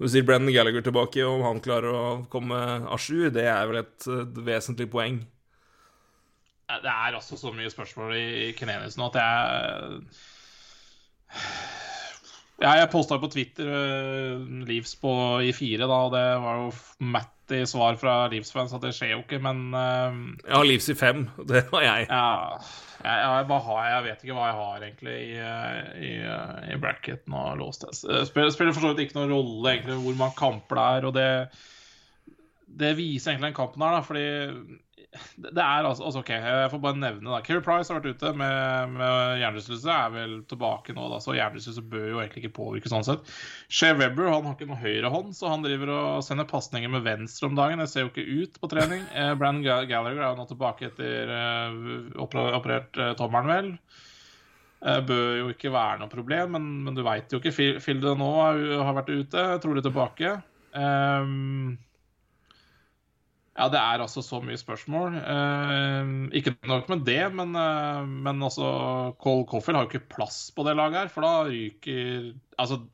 du 0.01 0.09
sier 0.09 0.24
Brennan 0.24 0.53
Gallagher 0.53 0.85
tilbake, 0.85 1.24
om 1.28 1.43
han 1.45 1.61
klarer 1.61 1.93
å 1.93 2.05
komme 2.32 2.57
à 2.57 2.97
jour, 2.97 3.28
det 3.32 3.45
er 3.45 3.66
vel 3.69 3.82
et 3.82 4.07
vesentlig 4.45 4.89
poeng. 4.93 5.19
Det 6.82 6.92
er 6.92 7.16
altså 7.18 7.38
så 7.40 7.52
mye 7.55 7.70
spørsmål 7.72 8.16
i 8.18 8.52
Kenenius 8.59 8.98
nå 9.01 9.10
at 9.10 9.20
jeg 9.20 10.01
ja, 12.60 12.74
jeg 12.76 12.90
posta 12.92 13.16
på 13.20 13.30
Twitter 13.32 13.68
uh, 13.72 14.42
Leaves 14.68 14.92
på 15.01 15.12
i 15.47 15.52
fire, 15.56 15.86
da, 15.88 16.01
og 16.06 16.12
det 16.12 16.24
var 16.42 16.59
jo 16.60 16.66
Matty 17.09 17.62
svar 17.68 17.97
fra 18.01 18.16
Leaves-fans 18.28 18.74
at 18.76 18.84
det 18.84 18.92
skjer 18.97 19.14
jo 19.14 19.22
ikke, 19.22 19.40
men 19.42 19.70
uh, 19.72 20.18
Jeg 20.44 20.56
har 20.59 20.68
Leaves 20.68 20.90
i 20.92 20.97
fem, 20.98 21.24
det 21.51 21.64
var 21.72 21.86
jeg. 21.86 22.10
Ja, 22.10 22.59
jeg, 23.01 23.16
jeg, 23.24 23.62
har 23.70 23.88
jeg? 23.88 24.05
vet 24.10 24.26
ikke 24.26 24.36
hva 24.36 24.51
jeg 24.51 24.59
har 24.60 24.86
egentlig 24.90 25.16
i, 25.24 25.40
i, 26.10 26.12
i 26.74 26.78
bracketen 26.82 27.38
og 27.40 27.56
låst 27.62 27.86
det. 27.86 27.97
Spiller, 28.28 28.52
spiller 28.52 28.76
for 28.76 28.84
så 28.84 28.92
vidt 28.92 29.06
ikke 29.06 29.16
noen 29.22 29.32
rolle 29.38 29.74
egentlig 29.74 29.97
hvor 30.05 30.20
mange 30.20 30.40
kamper 30.42 30.82
det 30.82 30.86
er, 30.90 31.09
og 31.09 31.16
det, 31.16 31.28
det 32.84 32.94
viser 33.01 33.32
egentlig 33.32 33.55
den 33.55 33.60
kampen 33.62 33.86
her, 33.86 33.97
da, 33.97 34.05
fordi 34.05 34.80
det 35.11 35.59
er 35.59 35.87
altså, 35.89 36.05
altså, 36.07 36.20
OK, 36.23 36.28
jeg 36.31 36.70
får 36.70 36.81
bare 36.85 36.99
nevne 37.01 37.32
da. 37.32 37.41
Keri 37.43 37.62
Price 37.66 37.91
har 37.91 37.99
vært 37.99 38.20
ute 38.20 38.31
med, 38.39 38.93
med 38.95 39.41
hjernerystelse, 39.41 39.91
er 39.91 40.12
vel 40.15 40.37
tilbake 40.51 40.95
nå, 40.95 41.09
da, 41.11 41.19
så 41.23 41.35
hjernerystelse 41.35 41.82
bør 41.91 42.05
jo 42.12 42.20
egentlig 42.23 42.45
ikke 42.45 42.59
påvirke 42.61 42.93
sånn 42.93 43.07
sett. 43.09 43.32
Shea 43.66 43.97
Webber 43.99 44.31
han 44.31 44.47
har 44.47 44.55
ikke 44.55 44.69
noe 44.70 44.78
høyre 44.78 45.11
hånd, 45.11 45.35
så 45.35 45.51
han 45.51 45.66
driver 45.66 45.91
og 45.97 46.23
sender 46.27 46.47
pasninger 46.51 46.93
med 46.95 47.03
venstre 47.09 47.51
om 47.51 47.59
dagen. 47.59 47.82
Det 47.82 47.89
ser 47.91 48.07
jo 48.07 48.12
ikke 48.12 48.28
ut 48.45 48.62
på 48.62 48.70
trening. 48.70 49.03
Eh, 49.11 49.32
Brann 49.41 49.65
Gallagher 49.66 50.23
er 50.23 50.28
jo 50.28 50.39
nå 50.39 50.47
tilbake 50.53 50.93
etter 50.93 51.35
eh, 51.41 51.82
operert 52.23 53.03
eh, 53.03 53.12
tommelen, 53.19 53.51
vel. 53.51 53.74
Eh, 54.81 55.03
bør 55.11 55.37
jo 55.41 55.53
ikke 55.57 55.74
være 55.74 56.05
noe 56.05 56.15
problem, 56.15 56.55
men, 56.55 56.73
men 56.87 56.95
du 56.95 57.03
veit 57.07 57.35
jo 57.35 57.43
ikke. 57.43 57.74
Phil 57.82 57.99
nå 57.99 58.32
har 58.39 58.95
vært 59.03 59.11
ute, 59.11 59.47
trolig 59.66 59.82
tilbake. 59.85 60.39
Um, 60.70 61.81
ja, 63.59 63.66
det 63.68 63.81
er 63.81 64.02
altså 64.05 64.22
så 64.22 64.39
mye 64.44 64.59
spørsmål. 64.59 65.16
Eh, 65.18 66.10
ikke 66.39 66.55
nok 66.70 66.89
med 66.93 67.05
det, 67.09 67.22
men, 67.35 67.55
eh, 67.59 68.02
men 68.06 68.43
altså 68.47 68.70
Cole 69.20 69.47
Coffey 69.51 69.74
har 69.74 69.85
jo 69.85 69.90
ikke 69.90 70.12
plass 70.14 70.48
på 70.55 70.64
det 70.68 70.77
laget 70.78 71.02
her, 71.02 71.10
for 71.12 71.27
da 71.27 71.32
ryker 71.48 72.31
Altså 72.60 72.85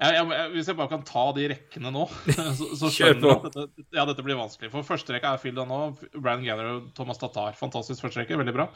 jeg, 0.00 0.16
jeg, 0.16 0.50
Hvis 0.54 0.68
jeg 0.70 0.76
bare 0.78 0.88
kan 0.88 1.02
ta 1.04 1.22
de 1.36 1.46
rekkene 1.52 1.92
nå, 1.92 2.06
så, 2.58 2.68
så 2.80 2.90
skjønner 2.94 3.20
du 3.20 3.30
at 3.30 3.48
dette, 3.52 3.86
ja, 3.94 4.04
dette 4.08 4.24
blir 4.26 4.38
vanskelig. 4.40 4.72
For 4.72 4.86
første 4.86 5.14
rekke 5.14 5.34
er 5.36 5.42
Fielda 5.42 5.66
nå. 5.68 5.80
Brandon 6.16 6.46
Ganner 6.48 6.70
og 6.72 6.88
Thomas 6.96 7.20
Tatar. 7.20 7.54
Fantastisk 7.58 8.06
første 8.06 8.22
rekke, 8.22 8.38
veldig 8.40 8.56
bra. 8.56 8.66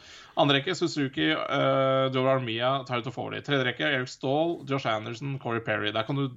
Andre 0.41 0.61
rekke 0.61 0.77
Suzuki, 0.77 1.31
uh, 1.33 2.13
Joe 2.15 2.29
Armia, 2.29 2.77
Tyler 2.85 3.07
Tofoli. 3.09 3.41
Tredje 3.45 3.65
rekke 3.71 3.89
Eric 3.89 4.13
Stahl, 4.13 4.59
Josh 4.69 4.87
Anderson, 4.91 5.39
Corey 5.43 5.65
Perry. 5.65 5.95
Der 5.97 6.05
kan 6.05 6.21
du, 6.21 6.29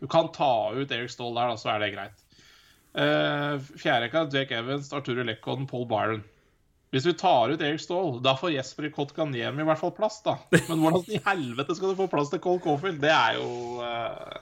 du 0.00 0.08
kan 0.10 0.32
ta 0.32 0.72
ut 0.72 0.96
Eric 0.96 1.12
Stahl 1.12 1.36
der, 1.36 1.52
da, 1.52 1.60
så 1.60 1.74
er 1.74 1.84
det 1.84 1.92
greit. 1.98 2.26
Uh, 2.90 3.60
Fjerderekka 3.78 4.26
Jake 4.32 4.56
Evans, 4.56 4.92
Arturo 4.92 5.22
Lekkon, 5.22 5.66
Paul 5.66 5.86
Byron. 5.86 6.22
Hvis 6.90 7.06
vi 7.06 7.14
tar 7.14 7.52
ut 7.52 7.62
Erik 7.62 7.80
Ståhl, 7.80 8.16
da 8.22 8.34
får 8.36 8.56
Jesper 8.56 8.88
Kotkaniemi 8.90 9.62
i 9.62 9.66
hvert 9.68 9.78
fall 9.78 9.92
plass, 9.94 10.18
da. 10.26 10.40
Men 10.68 10.82
hvordan 10.82 11.04
i 11.06 11.20
helvete 11.22 11.76
skal 11.78 11.92
du 11.92 12.00
få 12.00 12.08
plass 12.10 12.32
til 12.32 12.42
Cole 12.42 12.62
Caulfield? 12.64 12.98
Det 13.04 13.12
er 13.14 13.36
jo 13.38 13.50
uh, 13.78 14.40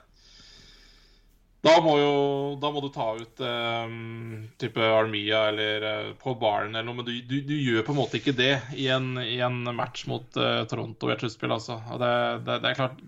da, 1.61 1.75
må 1.85 1.99
jo, 2.01 2.15
da 2.62 2.70
må 2.73 2.81
du 2.81 2.89
ta 2.95 3.11
ut 3.19 3.45
um, 3.45 4.47
type 4.57 4.81
Armia 4.81 5.43
eller 5.51 5.85
uh, 5.85 6.16
Paul 6.23 6.39
Byron 6.41 6.73
eller 6.73 6.89
noe, 6.89 7.03
men 7.03 7.11
du, 7.11 7.12
du, 7.20 7.37
du, 7.45 7.53
gjør 7.53 7.85
på 7.85 7.93
en 7.93 8.01
måte 8.01 8.16
ikke 8.23 8.37
det 8.39 8.55
i 8.81 8.89
en, 8.95 9.19
i 9.20 9.43
en 9.45 9.61
match 9.77 10.09
mot 10.09 10.41
Toronto 10.73 11.11
i 11.11 11.16
et 11.19 11.27
sluttspill, 11.27 11.53
altså. 11.59 11.83
Det, 12.01 12.12
det, 12.49 12.61
det 12.65 12.73
er 12.73 12.81
klart 12.81 13.05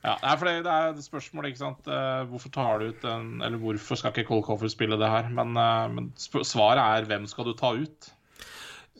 ja, 0.00 0.14
for 0.32 0.48
det, 0.48 0.54
det 0.64 0.72
er 0.72 0.94
et 0.94 1.04
spørsmål, 1.04 1.50
ikke 1.50 1.60
sant. 1.60 1.90
Uh, 1.90 2.22
hvorfor 2.30 2.52
tar 2.54 2.80
du 2.80 2.88
ut 2.88 3.02
en 3.04 3.42
Eller 3.44 3.60
hvorfor 3.60 3.98
skal 4.00 4.14
ikke 4.14 4.30
Cole 4.30 4.46
Coffer 4.46 4.72
spille 4.72 4.96
det 5.00 5.10
her? 5.12 5.28
Men, 5.36 5.52
uh, 5.58 5.90
men 5.92 6.08
svaret 6.16 6.80
er 6.80 7.08
hvem 7.10 7.28
skal 7.28 7.50
du 7.50 7.52
ta 7.58 7.74
ut? 7.76 8.08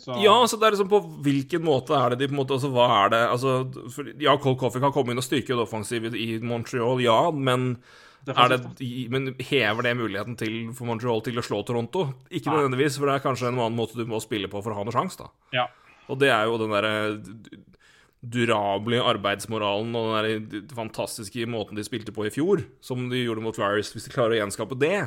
Så... 0.01 0.17
Ja, 0.25 0.35
så 0.49 0.57
det 0.57 0.69
er 0.69 0.77
liksom 0.77 0.93
på 0.93 1.01
hvilken 1.25 1.65
måte 1.65 1.97
er 1.97 2.13
det 2.13 2.23
de 2.23 2.29
på 2.31 2.37
en 2.37 2.41
måte 2.41 2.57
Altså, 2.57 2.71
hva 2.73 2.87
er 3.03 3.11
det 3.13 3.23
Altså, 3.35 3.57
for, 3.93 4.13
ja, 4.21 4.37
Cole 4.41 4.61
Coffey 4.61 4.81
kan 4.81 4.95
komme 4.95 5.13
inn 5.13 5.21
og 5.21 5.27
styrke 5.27 5.53
det 5.53 5.65
offensive 5.65 6.13
i 6.17 6.39
Montreal, 6.41 7.03
ja, 7.05 7.19
men 7.33 7.75
er 8.29 8.53
det, 8.53 8.59
men 9.13 9.35
hever 9.41 9.87
det 9.87 9.95
muligheten 9.97 10.37
til, 10.41 10.57
for 10.77 10.89
Montreal 10.89 11.23
til 11.25 11.41
å 11.41 11.45
slå 11.45 11.63
Toronto? 11.65 12.07
Ikke 12.29 12.53
nødvendigvis, 12.53 12.99
for 13.01 13.09
det 13.09 13.17
er 13.17 13.25
kanskje 13.25 13.49
en 13.49 13.57
annen 13.57 13.79
måte 13.79 13.97
du 13.97 14.05
må 14.09 14.21
spille 14.21 14.51
på 14.53 14.61
for 14.61 14.75
å 14.75 14.77
ha 14.77 14.85
noen 14.85 14.97
sjanse, 14.97 15.25
da. 15.25 15.31
Ja. 15.57 15.65
Og 16.13 16.21
det 16.21 16.29
er 16.35 16.49
jo 16.51 16.59
den 16.61 16.75
derre 16.75 16.93
durable 18.21 19.01
arbeidsmoralen 19.01 19.95
og 19.97 20.13
den 20.27 20.47
der 20.53 20.77
fantastiske 20.77 21.47
måten 21.49 21.79
de 21.79 21.85
spilte 21.87 22.13
på 22.13 22.27
i 22.29 22.33
fjor, 22.35 22.63
som 22.85 23.09
de 23.09 23.25
gjorde 23.25 23.45
mot 23.45 23.57
Flyers, 23.57 23.93
hvis 23.95 24.07
de 24.09 24.13
klarer 24.13 24.37
å 24.37 24.41
gjenskape 24.43 24.77
det, 24.81 24.99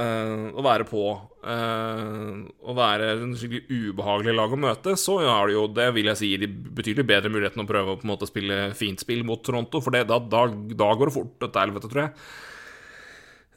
uh, 0.00 0.50
å 0.52 0.64
være 0.64 0.84
på, 0.88 1.04
uh, 1.46 2.34
å 2.44 2.76
være 2.76 3.14
en 3.14 3.32
skikkelig 3.40 3.64
ubehagelig 3.94 4.36
lag 4.36 4.52
å 4.52 4.60
møte, 4.66 4.96
så 5.00 5.16
har 5.24 5.48
de 5.48 5.56
jo, 5.56 5.64
det 5.80 5.88
vil 5.96 6.12
jeg 6.12 6.20
si, 6.20 6.30
de 6.42 6.50
betydelig 6.50 7.08
bedre 7.08 7.32
muligheten 7.32 7.64
å 7.64 7.70
prøve 7.70 7.96
å 7.96 8.02
på 8.02 8.08
en 8.08 8.12
måte 8.12 8.28
spille 8.28 8.60
fint 8.76 9.00
spill 9.00 9.24
mot 9.28 9.40
Toronto, 9.46 9.80
for 9.80 9.96
det, 9.96 10.04
da, 10.12 10.20
da, 10.20 10.44
da, 10.52 10.92
går 10.92 11.08
det 11.08 11.16
fort 11.16 11.34
til 11.40 11.62
helvete, 11.62 11.92
tror 11.92 12.04
jeg. 12.04 12.14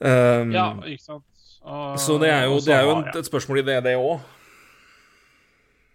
Um, 0.03 0.55
ja, 0.55 0.69
ikke 0.87 1.03
sant. 1.03 1.27
Og, 1.63 1.99
så 1.99 2.15
det 2.19 2.31
er 2.31 2.47
jo, 2.47 2.57
det 2.63 2.73
er 2.75 2.87
jo 2.87 2.95
et, 2.97 3.13
et 3.21 3.27
spørsmål 3.27 3.61
i 3.61 3.67
det, 3.67 3.77
det 3.85 3.93
òg. 3.99 4.23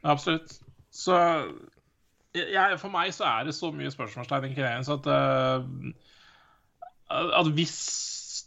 Absolutt. 0.08 0.54
Så 0.94 1.16
jeg, 2.52 2.78
for 2.80 2.92
meg 2.92 3.14
så 3.14 3.26
er 3.28 3.48
det 3.48 3.56
så 3.56 3.70
mye 3.74 3.92
spørsmålstegn 3.92 4.50
i 4.50 4.54
Kenyans 4.56 4.90
at 4.92 5.08
uh, 5.08 5.64
At 7.08 7.50
hvis 7.56 7.78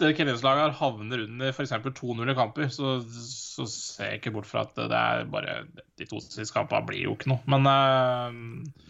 det 0.02 0.16
Kenyans-laget 0.18 0.78
havner 0.80 1.26
under 1.28 1.52
f.eks. 1.54 1.74
2-0 1.74 2.32
i 2.32 2.36
kamper, 2.38 2.70
så, 2.74 2.96
så, 3.06 3.68
ser 3.70 4.12
jeg 4.12 4.22
ikke 4.22 4.34
bort 4.38 4.50
fra 4.50 4.64
at 4.66 4.74
det 4.78 4.98
er 4.98 5.28
bare 5.30 5.60
De 6.00 6.08
to 6.10 6.22
siste 6.24 6.54
kampene 6.56 6.88
blir 6.88 7.04
jo 7.06 7.14
ikke 7.18 7.30
noe. 7.34 7.42
Men, 7.52 7.68
uh, 7.70 8.90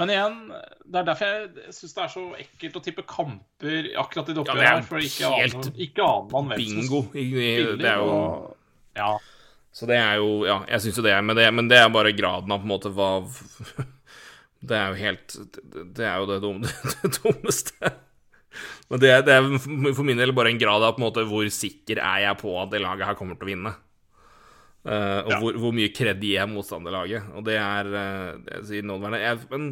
men 0.00 0.12
igjen, 0.12 0.38
det 0.86 1.02
er 1.02 1.08
derfor 1.08 1.32
jeg 1.32 1.74
syns 1.76 1.96
det 1.96 2.04
er 2.04 2.12
så 2.14 2.24
ekkelt 2.40 2.78
å 2.78 2.84
tippe 2.84 3.04
kamper 3.08 3.90
akkurat 4.00 4.30
i 4.30 4.36
det 4.36 4.42
oppgjøret 4.44 4.68
ja. 4.68 4.86
For 4.88 5.04
ikke 5.04 5.32
aner, 5.36 5.72
ikke 5.86 6.06
aner 6.06 6.30
man 6.32 6.52
hvem 6.52 6.62
bingo. 6.62 7.04
Det 7.12 7.92
er 7.92 8.00
jo 8.00 8.16
Ja. 8.96 9.12
Så 9.72 9.88
det 9.88 9.96
er 9.96 10.20
jo 10.20 10.44
Ja, 10.46 10.60
jeg 10.68 10.84
syns 10.84 11.00
jo 11.00 11.04
det, 11.06 11.16
men 11.24 11.36
det, 11.36 11.48
men 11.54 11.68
det 11.68 11.80
er 11.80 11.92
bare 11.92 12.14
graden 12.16 12.52
av 12.52 12.62
på 12.62 12.68
en 12.68 12.72
måte 12.74 12.92
hva 12.92 13.10
det 14.62 14.78
er 14.78 14.92
jo 14.92 14.98
helt 15.00 15.36
Det 15.96 16.04
er 16.06 16.20
jo 16.22 16.28
det, 16.30 16.40
dumme, 16.44 16.70
det 17.02 17.12
dummeste. 17.18 17.92
Men 18.92 19.00
det, 19.00 19.12
det, 19.26 19.34
er 19.34 19.94
for 19.96 20.04
min 20.06 20.20
del 20.20 20.34
bare 20.36 20.52
en 20.52 20.60
grad 20.60 20.84
av 20.84 20.94
på 20.94 21.02
en 21.02 21.06
måte 21.06 21.24
hvor 21.28 21.46
sikker 21.52 22.02
er 22.02 22.26
jeg 22.26 22.38
på 22.42 22.52
at 22.60 22.74
det 22.74 22.82
laget 22.84 23.08
her 23.08 23.18
kommer 23.18 23.38
til 23.38 23.48
å 23.48 23.52
vinne. 23.52 23.72
Uh, 24.82 25.22
og 25.22 25.30
ja. 25.30 25.36
hvor, 25.38 25.56
hvor, 25.62 25.74
mye 25.74 25.92
kred 25.94 26.22
gir 26.22 26.40
jeg 26.40 26.50
motstanderlaget. 26.50 27.30
Og 27.38 27.46
det 27.46 27.56
er 27.60 27.88
uh, 27.88 28.72
nåværende 28.82 29.22
jeg, 29.22 29.38
Men 29.52 29.68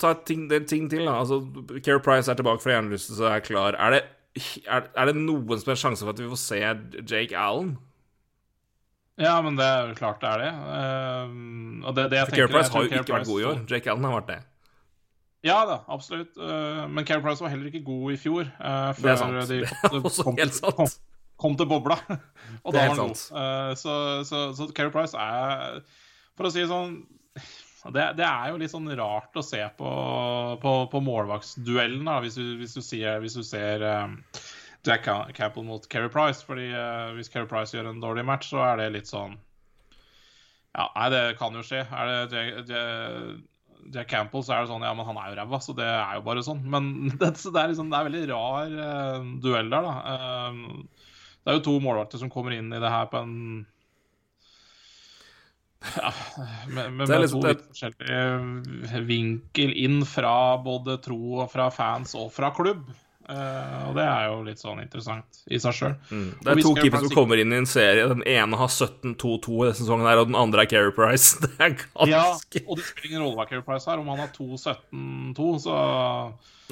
ta 0.00 0.14
ting, 0.26 0.46
ting, 0.68 0.88
til, 0.90 1.04
da. 1.06 1.20
Altså, 1.20 1.42
Care 1.84 2.02
Price 2.02 2.30
er 2.30 2.38
tilbake 2.38 2.64
fra 2.64 2.76
hjernerystelse 2.76 3.22
og 3.22 3.30
er 3.30 3.46
klar. 3.46 3.78
Er 3.78 3.96
det, 3.96 4.02
er, 4.64 4.88
er 4.96 5.10
det 5.10 5.16
noen 5.20 5.60
som 5.60 5.72
helst 5.72 5.84
sjanse 5.84 6.06
for 6.06 6.14
at 6.14 6.22
vi 6.22 6.30
får 6.32 6.42
se 6.42 6.60
Jake 7.04 7.36
Allen? 7.38 7.76
Ja, 9.20 9.34
men 9.44 9.58
det 9.58 9.66
er 9.66 9.92
klart 9.98 10.22
det 10.22 10.30
er 10.30 10.40
det. 10.40 10.52
Uh, 10.56 11.84
og 11.86 11.96
det, 11.96 12.08
det 12.12 12.20
jeg 12.22 12.30
For 12.30 12.38
Care 12.38 12.52
Price 12.52 12.72
har 12.72 12.86
jo 12.86 12.88
ikke 12.88 13.16
vært 13.16 13.28
god 13.28 13.40
i 13.42 13.46
år. 13.50 13.62
Jake 13.70 13.92
Allen 13.92 14.08
har 14.08 14.18
vært 14.20 14.30
det. 14.30 14.38
Ja 15.42 15.58
da, 15.68 15.80
absolutt. 15.90 16.36
Uh, 16.38 16.84
men 16.88 17.06
Care 17.08 17.22
Price 17.24 17.44
var 17.44 17.52
heller 17.52 17.68
ikke 17.68 17.82
god 17.84 18.14
i 18.14 18.20
fjor. 18.20 18.46
Uh, 18.56 18.92
før 18.96 19.02
det 19.02 19.12
er 19.12 19.20
sant. 19.20 19.40
De, 19.50 19.58
det 19.66 19.98
er 19.98 20.06
også 20.12 20.28
kom, 20.28 20.38
helt 20.40 20.56
sant. 20.56 20.78
Kom, 20.78 20.94
kom 21.44 21.58
til 21.60 21.68
bobla. 21.68 21.98
og 22.64 22.72
det 22.72 22.78
da 22.78 22.86
er 22.86 22.94
var 22.94 22.94
han 22.94 23.02
helt 23.02 23.26
god. 23.26 23.76
så, 23.82 23.98
så, 24.28 24.46
så 24.56 24.70
Care 24.76 24.94
Price 24.94 25.18
er 25.18 25.82
For 26.38 26.48
å 26.48 26.54
si 26.54 26.64
det 26.64 26.70
sånn 26.72 27.02
det, 27.90 28.04
det, 28.14 28.22
er 28.22 28.52
jo 28.52 28.58
litt 28.60 28.70
sånn 28.70 28.86
rart 28.94 29.34
å 29.34 29.42
se 29.42 29.58
på, 29.74 29.92
på, 30.62 30.72
på 30.92 31.00
målvaktsduellen, 31.02 32.06
hvis, 32.22 32.36
hvis, 32.60 32.76
du 32.78 32.84
sier, 32.84 33.18
hvis 33.24 33.34
du 33.34 33.42
ser 33.42 33.82
um, 33.82 34.12
Jack 34.86 35.06
Campbell 35.36 35.64
mot 35.64 35.86
Keri 35.88 36.10
Price. 36.10 36.42
fordi 36.44 36.68
uh, 36.74 37.14
Hvis 37.16 37.30
Keri 37.32 37.46
Price 37.50 37.76
gjør 37.76 37.92
en 37.92 38.02
dårlig 38.02 38.24
match, 38.26 38.50
så 38.50 38.62
er 38.66 38.80
det 38.80 38.92
litt 38.96 39.10
sånn 39.10 39.36
Ja, 40.72 40.88
nei, 40.96 41.08
det 41.14 41.22
kan 41.38 41.54
jo 41.54 41.64
skje. 41.66 41.84
Er 41.86 42.10
det 42.10 42.36
Jack, 42.36 42.70
Jack, 42.70 43.42
Jack 43.94 44.10
Campbell, 44.10 44.44
så 44.46 44.56
er 44.56 44.64
det 44.64 44.72
sånn 44.72 44.86
Ja, 44.86 44.94
men 44.98 45.06
han 45.06 45.20
er 45.20 45.30
jo 45.30 45.38
ræva, 45.38 45.62
så 45.62 45.76
det 45.78 45.86
er 45.86 46.18
jo 46.18 46.26
bare 46.26 46.44
sånn. 46.46 46.64
Men 46.72 46.92
det, 47.20 47.34
det 47.36 47.52
er 47.52 47.74
liksom 47.74 47.92
Det 47.92 48.00
er 48.00 48.08
veldig 48.10 48.24
rar 48.32 48.78
uh, 48.78 49.30
duell 49.44 49.70
der, 49.72 49.90
da. 49.90 49.94
Uh, 50.02 51.10
det 51.42 51.50
er 51.50 51.58
jo 51.58 51.66
to 51.66 51.78
målvakter 51.82 52.20
som 52.22 52.30
kommer 52.30 52.54
inn 52.54 52.70
i 52.70 52.82
det 52.82 52.90
her 52.90 53.08
på 53.10 53.18
en 53.18 53.36
ja, 55.96 56.12
med, 56.68 56.92
med, 56.92 57.08
med 57.08 57.20
liksom, 57.24 57.40
to 57.42 57.48
litt 57.48 57.64
forskjellige 57.66 59.00
vinkel 59.08 59.72
inn 59.82 60.04
fra 60.06 60.34
både 60.62 60.94
tro 61.02 61.40
og 61.42 61.50
fra 61.50 61.66
fans 61.74 62.14
og 62.18 62.30
fra 62.34 62.52
klubb. 62.54 62.84
Uh, 63.32 63.88
og 63.88 63.94
det 63.96 64.04
er 64.04 64.24
jo 64.28 64.40
litt 64.44 64.60
sånn 64.60 64.82
interessant 64.82 65.38
i 65.48 65.58
seg 65.62 65.76
sjøl. 65.76 65.92
Mm. 66.10 66.26
Det 66.36 66.52
er 66.52 66.62
to 66.66 66.72
keepere 66.76 67.00
som 67.06 67.14
kommer 67.14 67.40
inn 67.40 67.54
i 67.54 67.60
en 67.62 67.68
serie. 67.68 68.04
Den 68.10 68.24
ene 68.28 68.58
har 68.60 68.68
17-2-2 68.68 69.14
i 69.14 69.68
denne 69.68 69.76
sesongen, 69.78 70.08
her, 70.10 70.20
og 70.20 70.28
den 70.28 70.36
andre 70.36 70.66
er 70.66 70.68
Keri 70.68 70.92
Price. 70.96 71.38
Det 71.42 71.52
er 71.56 71.76
ganske 71.78 72.08
Ja, 72.10 72.24
og 72.66 72.76
det 72.76 72.84
spiller 72.88 73.08
ingen 73.08 73.24
rolle 73.24 73.38
hva 73.38 73.46
Keri 73.48 73.64
Price 73.64 73.88
har. 73.88 74.02
Om 74.02 74.10
han 74.12 74.20
har 74.20 74.34
2-17-2, 74.36 75.46
så, 75.64 75.78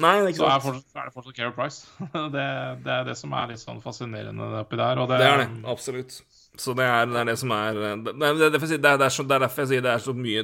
Nei, 0.01 0.13
det 0.21 0.33
er, 0.33 0.35
så 0.37 0.49
er, 0.49 0.61
fortsatt, 0.65 0.93
er, 0.93 1.07
det 1.07 1.15
fortsatt 1.15 1.39
Keri 1.39 1.55
Price. 1.57 1.81
det, 2.35 2.45
det, 2.85 2.93
er 2.99 3.09
det 3.09 3.17
som 3.17 3.33
er 3.37 3.49
litt 3.53 3.63
sånn 3.63 3.81
fascinerende 3.83 4.51
oppi 4.61 4.79
der. 4.79 5.01
det, 5.01 5.17
det 5.17 5.29
er 5.31 5.43
det, 5.45 5.49
absolutt. 5.73 6.19
Så 6.59 6.75
det 6.77 6.85
er, 6.85 7.07
det 7.09 7.21
er 7.21 7.31
det, 7.31 7.37
som 7.39 7.53
er 7.55 7.77
Det, 7.79 8.11
er, 8.11 8.37
det, 8.37 8.45
er, 8.77 9.37
derfor 9.39 9.63
jeg 9.63 9.69
sier 9.71 9.85
det 9.85 9.93
er 9.93 10.01
så 10.03 10.11
mye 10.11 10.41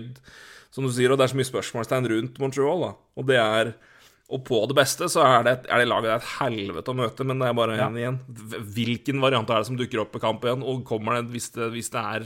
Som 0.72 0.88
du 0.88 0.92
sier, 0.96 1.12
og 1.12 1.20
det 1.20 1.26
er 1.26 1.34
så 1.34 1.40
mye 1.40 1.50
spørsmålstegn 1.50 2.08
rundt 2.14 2.40
Montreal, 2.42 2.86
da. 2.86 2.92
Og 3.20 3.28
det 3.28 3.40
er 3.42 3.74
og 4.28 4.44
på 4.44 4.58
det 4.68 4.76
beste 4.76 5.08
så 5.08 5.24
er 5.24 5.46
det, 5.48 5.54
er 5.72 5.80
det 5.80 5.88
laget 5.88 6.18
et 6.18 6.30
helvete 6.42 6.92
å 6.92 6.98
møte, 7.00 7.24
men 7.24 7.40
det 7.40 7.48
er 7.48 7.54
bare 7.56 7.78
ja. 7.80 7.88
igjen. 7.96 8.18
Hvilken 8.76 9.22
variant 9.24 9.48
er 9.48 9.62
det 9.64 9.70
som 9.70 9.78
dukker 9.80 10.02
opp 10.04 10.18
i 10.20 10.24
kamp 10.24 10.44
igjen? 10.44 10.66
Og 10.68 10.82
kommer 10.88 11.16
det, 11.16 11.30
hvis 11.32 11.48
det, 11.56 11.70
hvis 11.72 11.94
det 11.94 12.02
er 12.02 12.26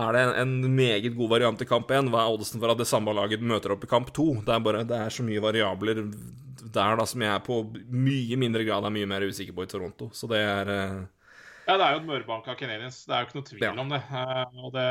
Er 0.00 0.12
det 0.12 0.24
en 0.42 0.52
meget 0.76 1.16
god 1.16 1.32
variant 1.32 1.64
i 1.64 1.68
kamp 1.70 1.88
igjen? 1.90 2.12
Hva 2.12 2.26
er 2.26 2.36
oddsen 2.36 2.60
for 2.60 2.74
at 2.74 2.82
det 2.82 2.88
samme 2.90 3.16
laget 3.16 3.40
møter 3.40 3.72
opp 3.72 3.88
i 3.88 3.90
kamp 3.90 4.12
to? 4.12 4.28
Det 4.44 4.52
er 4.52 4.60
bare, 4.68 4.84
det 4.84 5.00
er 5.06 5.16
så 5.16 5.24
mye 5.24 5.40
variabler 5.40 6.04
der 6.60 7.00
da 7.00 7.08
som 7.08 7.24
jeg 7.24 7.32
er 7.32 7.40
på 7.42 7.62
mye 7.88 8.36
mindre 8.38 8.68
grad 8.68 8.84
er 8.84 8.92
mye 8.92 9.08
mer 9.08 9.24
usikker 9.24 9.56
på 9.56 9.64
i 9.64 9.72
Toronto. 9.72 10.12
Så 10.12 10.28
det 10.28 10.44
er 10.44 10.68
uh... 10.68 11.00
Ja, 11.64 11.78
det 11.80 11.80
er 11.80 11.96
jo 11.96 12.04
et 12.04 12.08
mørbank 12.12 12.46
av 12.52 12.60
Canadiens. 12.60 13.00
Det 13.08 13.16
er 13.16 13.24
jo 13.24 13.30
ikke 13.30 13.40
noe 13.40 13.48
tvil 13.48 13.64
ja. 13.64 13.74
om 13.80 13.96
det. 13.96 14.04
Uh, 14.12 14.68
det. 14.76 14.86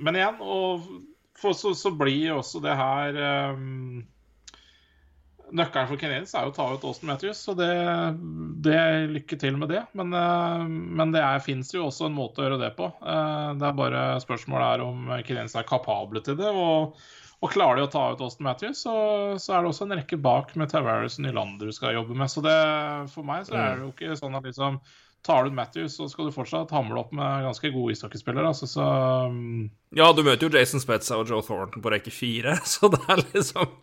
Men 0.00 0.16
igjen, 0.16 0.40
og 0.40 0.90
for, 1.36 1.52
så, 1.52 1.76
så, 1.76 1.92
blir 1.92 2.38
også 2.40 2.64
det 2.64 2.80
her 2.80 3.24
um 3.52 4.06
Nøkkelen 5.54 5.86
for 5.86 6.00
Canadiens 6.00 6.32
er 6.34 6.46
jo 6.46 6.50
å 6.50 6.54
ta 6.56 6.64
ut 6.74 6.84
Austin 6.88 7.10
Matthews, 7.12 7.38
så 7.46 7.52
det, 7.54 7.68
det 8.66 8.78
lykke 9.12 9.38
til 9.38 9.58
med 9.60 9.70
det. 9.70 9.84
Men, 9.98 10.10
eh, 10.16 10.64
men 10.66 11.14
det 11.14 11.22
fins 11.44 11.70
jo 11.74 11.84
også 11.86 12.08
en 12.08 12.16
måte 12.16 12.42
å 12.42 12.48
gjøre 12.48 12.58
det 12.64 12.72
på. 12.78 12.88
Eh, 12.90 13.52
det 13.60 13.68
er 13.68 13.78
bare 13.78 14.02
spørsmålet 14.24 14.66
er 14.66 14.84
om 14.86 15.06
Canadiens 15.20 15.54
er 15.54 15.68
kapable 15.68 16.22
til 16.26 16.38
det. 16.40 16.50
Og, 16.50 16.98
og 17.38 17.54
klarer 17.54 17.78
de 17.78 17.86
å 17.86 17.92
ta 17.92 18.04
ut 18.10 18.26
Austin 18.26 18.48
Matthews, 18.48 18.82
så, 18.88 18.96
så, 19.38 19.54
er 19.54 19.62
det 19.62 19.70
også 19.70 19.86
en 19.86 19.98
rekke 20.00 20.18
bak 20.18 20.54
med 20.58 20.72
Tavares 20.72 21.20
og 21.20 21.28
Nylander 21.28 21.70
du 21.70 21.78
skal 21.78 21.94
jobbe 21.94 22.18
med. 22.18 22.32
Så 22.32 22.42
det, 22.44 22.58
for 23.14 23.26
meg 23.28 23.46
så 23.46 23.54
er 23.54 23.78
det 23.78 23.86
jo 23.86 23.94
ikke 23.94 24.18
sånn 24.18 24.38
at 24.38 24.46
liksom 24.48 24.80
Tar 25.26 25.42
du 25.42 25.50
Matthews, 25.50 25.96
så 25.96 26.04
skal 26.06 26.28
du 26.28 26.34
fortsatt 26.34 26.70
hamle 26.70 27.00
opp 27.00 27.08
med 27.16 27.42
ganske 27.42 27.70
gode 27.74 27.96
ishockeyspillere. 27.96 28.46
Altså, 28.46 28.68
så. 28.70 28.84
Ja, 29.98 30.12
du 30.14 30.20
møter 30.22 30.46
jo 30.46 30.52
Jason 30.54 30.78
Spetza 30.78 31.18
og 31.18 31.26
Joe 31.26 31.42
Thornton 31.42 31.82
på 31.82 31.90
rekke 31.90 32.14
fire, 32.14 32.54
så 32.76 32.86
det 32.92 33.00
er 33.10 33.24
liksom 33.24 33.74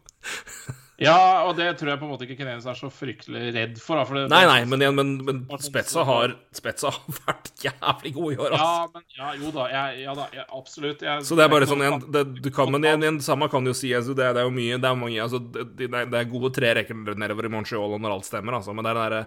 ja, 1.04 1.44
og 1.48 1.54
det 1.58 1.68
tror 1.80 1.92
jeg 1.92 2.00
på 2.02 2.08
en 2.08 2.12
måte 2.14 2.26
ikke 2.26 2.38
Kenenes 2.40 2.66
er 2.70 2.78
så 2.78 2.90
fryktelig 2.94 3.52
redd 3.56 3.80
for. 3.82 4.00
Da, 4.00 4.06
for 4.08 4.18
det, 4.18 4.24
nei, 4.32 4.42
nei, 4.50 4.60
men, 4.70 4.84
men, 4.98 5.12
men 5.28 5.42
Spetsa, 5.64 6.06
har, 6.08 6.36
Spetsa 6.56 6.92
har 6.96 7.18
vært 7.28 7.52
jævlig 7.64 8.14
god 8.16 8.36
i 8.36 8.38
år, 8.38 8.56
altså. 8.58 8.68
Ja, 8.68 8.86
men, 8.94 9.08
ja, 9.18 9.32
jo 9.42 9.52
da, 9.56 9.66
jeg, 9.74 10.04
ja 10.04 10.16
da 10.18 10.28
jeg, 10.36 10.46
absolutt. 10.60 11.04
Jeg, 11.08 11.26
så 11.28 11.40
det 11.40 11.48
er 11.48 11.52
bare 11.54 11.70
sånn 11.70 11.84
en, 11.88 12.00
det, 12.14 12.24
du 12.44 12.52
kan, 12.54 12.72
Men 12.74 12.88
en, 12.90 13.08
en, 13.10 13.20
samme 13.24 13.50
kan 13.52 13.68
jo 13.68 13.76
si 13.78 13.92
altså, 13.96 14.16
det, 14.18 14.30
det, 14.38 14.44
er 14.44 14.48
jo 14.50 14.56
mye 14.56 14.80
Det 14.82 14.90
er 14.90 15.00
mange 15.00 15.20
altså, 15.24 15.42
det, 15.44 15.90
det, 15.90 16.06
er 16.20 16.32
gode 16.32 16.54
tre 16.56 16.72
rekker 16.80 17.20
nedover 17.20 17.50
i 17.50 17.54
Montreal 17.54 18.00
når 18.00 18.18
alt 18.18 18.30
stemmer, 18.30 18.58
altså, 18.60 18.76
men 18.76 18.86
det 18.86 18.94
er 18.94 19.00
den 19.00 19.04
derre 19.04 19.26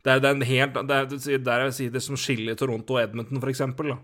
det 0.00 0.14
er, 0.14 0.22
det 0.24 0.30
er 0.30 0.48
helt 0.48 0.78
Det 0.88 0.96
er, 0.96 1.10
det 1.44 1.54
er 1.54 1.66
det 1.92 2.02
som 2.04 2.16
skiller 2.16 2.56
Toronto 2.56 2.96
og 2.96 3.02
Edmonton, 3.02 3.40
for 3.42 3.52
eksempel. 3.52 3.92
Da. 3.92 3.98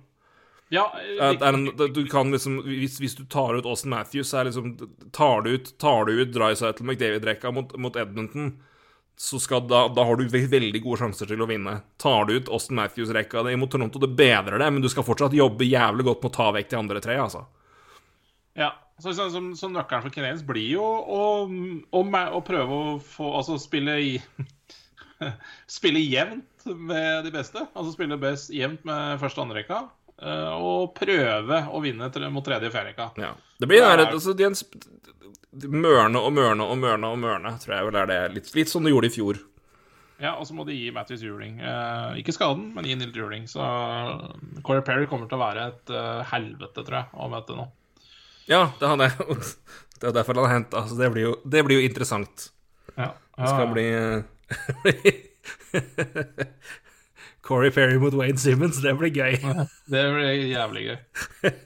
Ja, 0.68 0.98
en, 1.20 1.76
du 1.76 2.06
kan 2.10 2.32
liksom 2.34 2.62
hvis, 2.66 2.98
hvis, 3.01 3.14
du 3.14 3.24
tar 3.30 3.55
ut 3.55 3.66
Austin 3.66 3.93
Matthews, 3.93 4.32
så 4.32 4.40
er 4.40 4.48
liksom 4.48 4.72
Tar 5.14 5.44
du 5.44 5.52
ut, 5.55 5.78
tar 5.78 6.09
du 6.09 6.16
ut 6.18 6.32
Drycytle 6.34 6.86
McDavid-rekka 6.86 7.52
mot, 7.55 7.76
mot, 7.78 7.97
Edmonton, 7.97 8.56
så 9.16 9.38
skal, 9.38 9.62
da, 9.70 9.84
da, 9.88 10.05
har 10.05 10.18
du 10.18 10.26
veldig 10.26 10.82
gode 10.82 10.98
sjanser 11.05 11.30
til 11.30 11.44
å 11.44 11.47
vinne. 11.47 11.78
Tar 12.02 12.26
du 12.26 12.34
ut 12.34 12.51
Austin 12.51 12.80
Matthews-rekka 12.80 13.44
mot 13.56 13.70
Toronto, 13.70 14.02
det 14.02 14.10
bedrer 14.18 14.59
det, 14.59 14.70
men 14.74 14.82
du 14.82 14.90
skal 14.90 15.06
fortsatt 15.06 15.38
jobbe 15.38 15.68
jævlig 15.70 16.09
godt 16.10 16.26
med 16.26 16.34
å 16.34 16.36
ta 16.36 16.51
vekk 16.59 16.72
de 16.72 16.80
andre 16.80 17.05
tre, 17.05 17.20
altså. 17.22 17.47
Ja. 18.59 18.74
Så, 18.98 19.12
så, 19.12 19.28
så, 19.28 19.40
så 19.52 19.68
nøkkelen 19.68 20.06
for 20.06 20.12
Canadiens 20.12 20.44
blir 20.48 20.70
jo 20.72 20.82
å, 20.82 21.24
å, 21.44 22.01
å, 22.01 22.38
prøve 22.40 22.76
å 22.76 22.94
få 23.05 23.26
Altså 23.36 23.59
spille 23.60 23.97
i 24.01 24.12
Spille 25.76 26.01
jevnt 26.01 26.64
med 26.64 27.26
de 27.26 27.32
beste. 27.34 27.66
Altså 27.76 27.93
spille 27.93 28.16
best 28.20 28.48
jevnt 28.56 28.86
med 28.88 29.20
første 29.20 29.40
og 29.40 29.47
andre 29.47 29.60
rekka. 29.60 29.82
Og 30.16 30.94
prøve 30.97 31.59
å 31.68 31.80
vinne 31.84 32.09
mot 32.32 32.44
tredje 32.44 32.70
fjerdeka. 32.72 33.10
Ja. 33.20 33.34
Det 33.60 33.68
blir 33.68 33.82
der, 33.84 34.06
altså, 34.06 34.32
de, 34.36 34.48
mørne 35.64 36.20
og 36.20 36.32
mørne 36.36 36.64
og 36.64 36.78
mørne 36.80 37.10
og 37.12 37.18
mørne, 37.20 37.52
tror 37.62 37.74
jeg 37.76 37.86
vel 37.88 37.97
er 38.01 38.06
det. 38.10 38.18
Litt, 38.34 38.51
litt 38.56 38.72
som 38.72 38.82
de 38.84 38.90
gjorde 38.93 39.09
i 39.10 39.14
fjor. 39.14 39.34
Ja, 40.16 40.32
og 40.40 40.47
så 40.48 40.52
må 40.56 40.64
de 40.64 40.74
gi 40.76 40.93
Matthews 40.94 41.22
juling. 41.24 41.59
Eh, 41.60 42.18
ikke 42.22 42.32
skaden, 42.32 42.72
men 42.76 42.84
gi 42.88 42.94
Nilt 42.97 43.16
juling. 43.16 43.44
Så 43.51 43.60
Corey 44.64 44.82
Perry 44.84 45.06
kommer 45.10 45.26
til 45.28 45.36
å 45.36 45.44
være 45.44 45.60
et 45.72 45.86
uh, 45.93 46.22
helvete, 46.32 46.84
tror 46.86 46.97
jeg, 47.02 47.06
å 47.12 47.28
møte 47.32 47.52
nå. 47.59 47.64
Ja, 48.48 48.62
det, 48.78 48.86
han 48.88 49.01
er, 49.05 49.12
det 50.01 50.06
er 50.09 50.14
derfor 50.16 50.34
han 50.38 50.48
har 50.48 50.56
henta. 50.56 50.76
Altså, 50.84 50.97
det, 51.01 51.09
blir 51.12 51.24
jo, 51.28 51.34
det 51.44 51.60
blir 51.66 51.76
jo 51.80 51.88
interessant. 51.88 52.36
Ja. 52.94 53.09
Ja. 53.36 53.38
Det 53.43 53.48
skal 53.52 53.68
bli 53.74 53.86
Corey 57.47 57.70
Perry 57.70 57.98
mot 58.02 58.14
Wayne 58.18 58.40
Simmons, 58.43 58.81
det 58.82 58.94
blir 58.98 59.12
gøy. 59.14 59.36
det 59.93 60.02
blir 60.14 60.47
jævlig 60.51 60.89
gøy. 60.89 60.97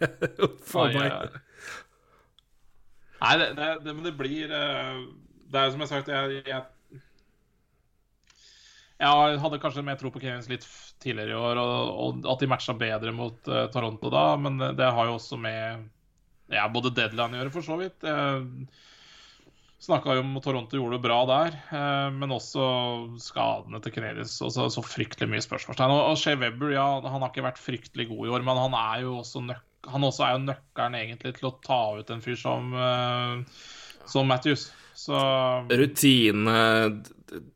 Faen 0.73 0.98
meg. 0.98 1.39
Nei, 3.20 3.32
det, 3.40 3.48
det, 3.57 3.70
det, 3.85 3.94
men 3.94 4.05
det 4.07 4.15
blir 4.16 4.52
eh, 4.57 5.01
Det 5.51 5.59
er 5.61 5.66
jo 5.66 5.73
som 5.74 5.82
jeg 5.82 5.89
har 5.89 5.90
sagt, 5.93 6.09
jeg, 6.09 6.43
jeg, 6.48 7.01
jeg 9.01 9.40
hadde 9.43 9.61
kanskje 9.61 9.85
mer 9.85 9.98
tro 10.01 10.12
på 10.12 10.23
Kevins 10.23 10.48
litt 10.48 10.66
tidligere 11.01 11.32
i 11.32 11.40
år, 11.40 11.61
og, 11.61 11.90
og 12.05 12.31
at 12.35 12.44
de 12.44 12.48
matcha 12.52 12.77
bedre 12.77 13.12
mot 13.16 13.48
uh, 13.48 13.65
Toronto 13.73 14.12
da, 14.12 14.24
men 14.40 14.61
det, 14.61 14.74
det 14.81 14.89
har 14.93 15.09
jo 15.09 15.16
også 15.16 15.40
med 15.40 15.89
ja, 16.52 16.66
både 16.73 16.93
deadline 16.97 17.36
å 17.36 17.40
gjøre, 17.40 17.55
for 17.55 17.65
så 17.65 17.78
vidt. 17.81 18.05
Uh, 18.05 18.44
Snakka 19.81 20.19
jo 20.19 20.20
om 20.20 20.35
Toronto 20.44 20.77
gjorde 20.77 20.98
det 20.98 21.05
bra 21.07 21.19
der, 21.28 21.55
eh, 21.73 22.09
men 22.12 22.35
også 22.36 22.65
skadene 23.23 23.81
til 23.81 23.94
Canadiens. 23.94 24.35
Også, 24.44 24.66
så 24.74 24.85
fryktelig 24.85 25.31
mye 25.32 25.44
spørsmålstegn. 25.44 25.94
Og 25.94 26.19
Shea 26.20 26.36
Webber 26.36 26.74
ja, 26.74 26.85
han 27.01 27.24
har 27.24 27.31
ikke 27.32 27.47
vært 27.47 27.62
fryktelig 27.62 28.11
god 28.11 28.27
i 28.27 28.35
år, 28.36 28.44
men 28.44 28.61
han 28.61 28.77
er 28.77 29.07
jo 29.07 29.16
også, 29.23 29.44
nøk 29.48 29.65
han 29.89 30.05
også 30.05 30.27
er 30.27 30.35
jo 30.35 30.43
nøkkelen 30.44 30.97
egentlig 30.98 31.32
til 31.39 31.48
å 31.48 31.55
ta 31.65 31.78
ut 31.97 32.11
en 32.12 32.20
fyr 32.20 32.36
som, 32.36 32.74
uh, 32.77 33.40
som 34.05 34.28
Matthews. 34.28 34.66
Så 35.01 35.16
Rutine, 35.73 36.59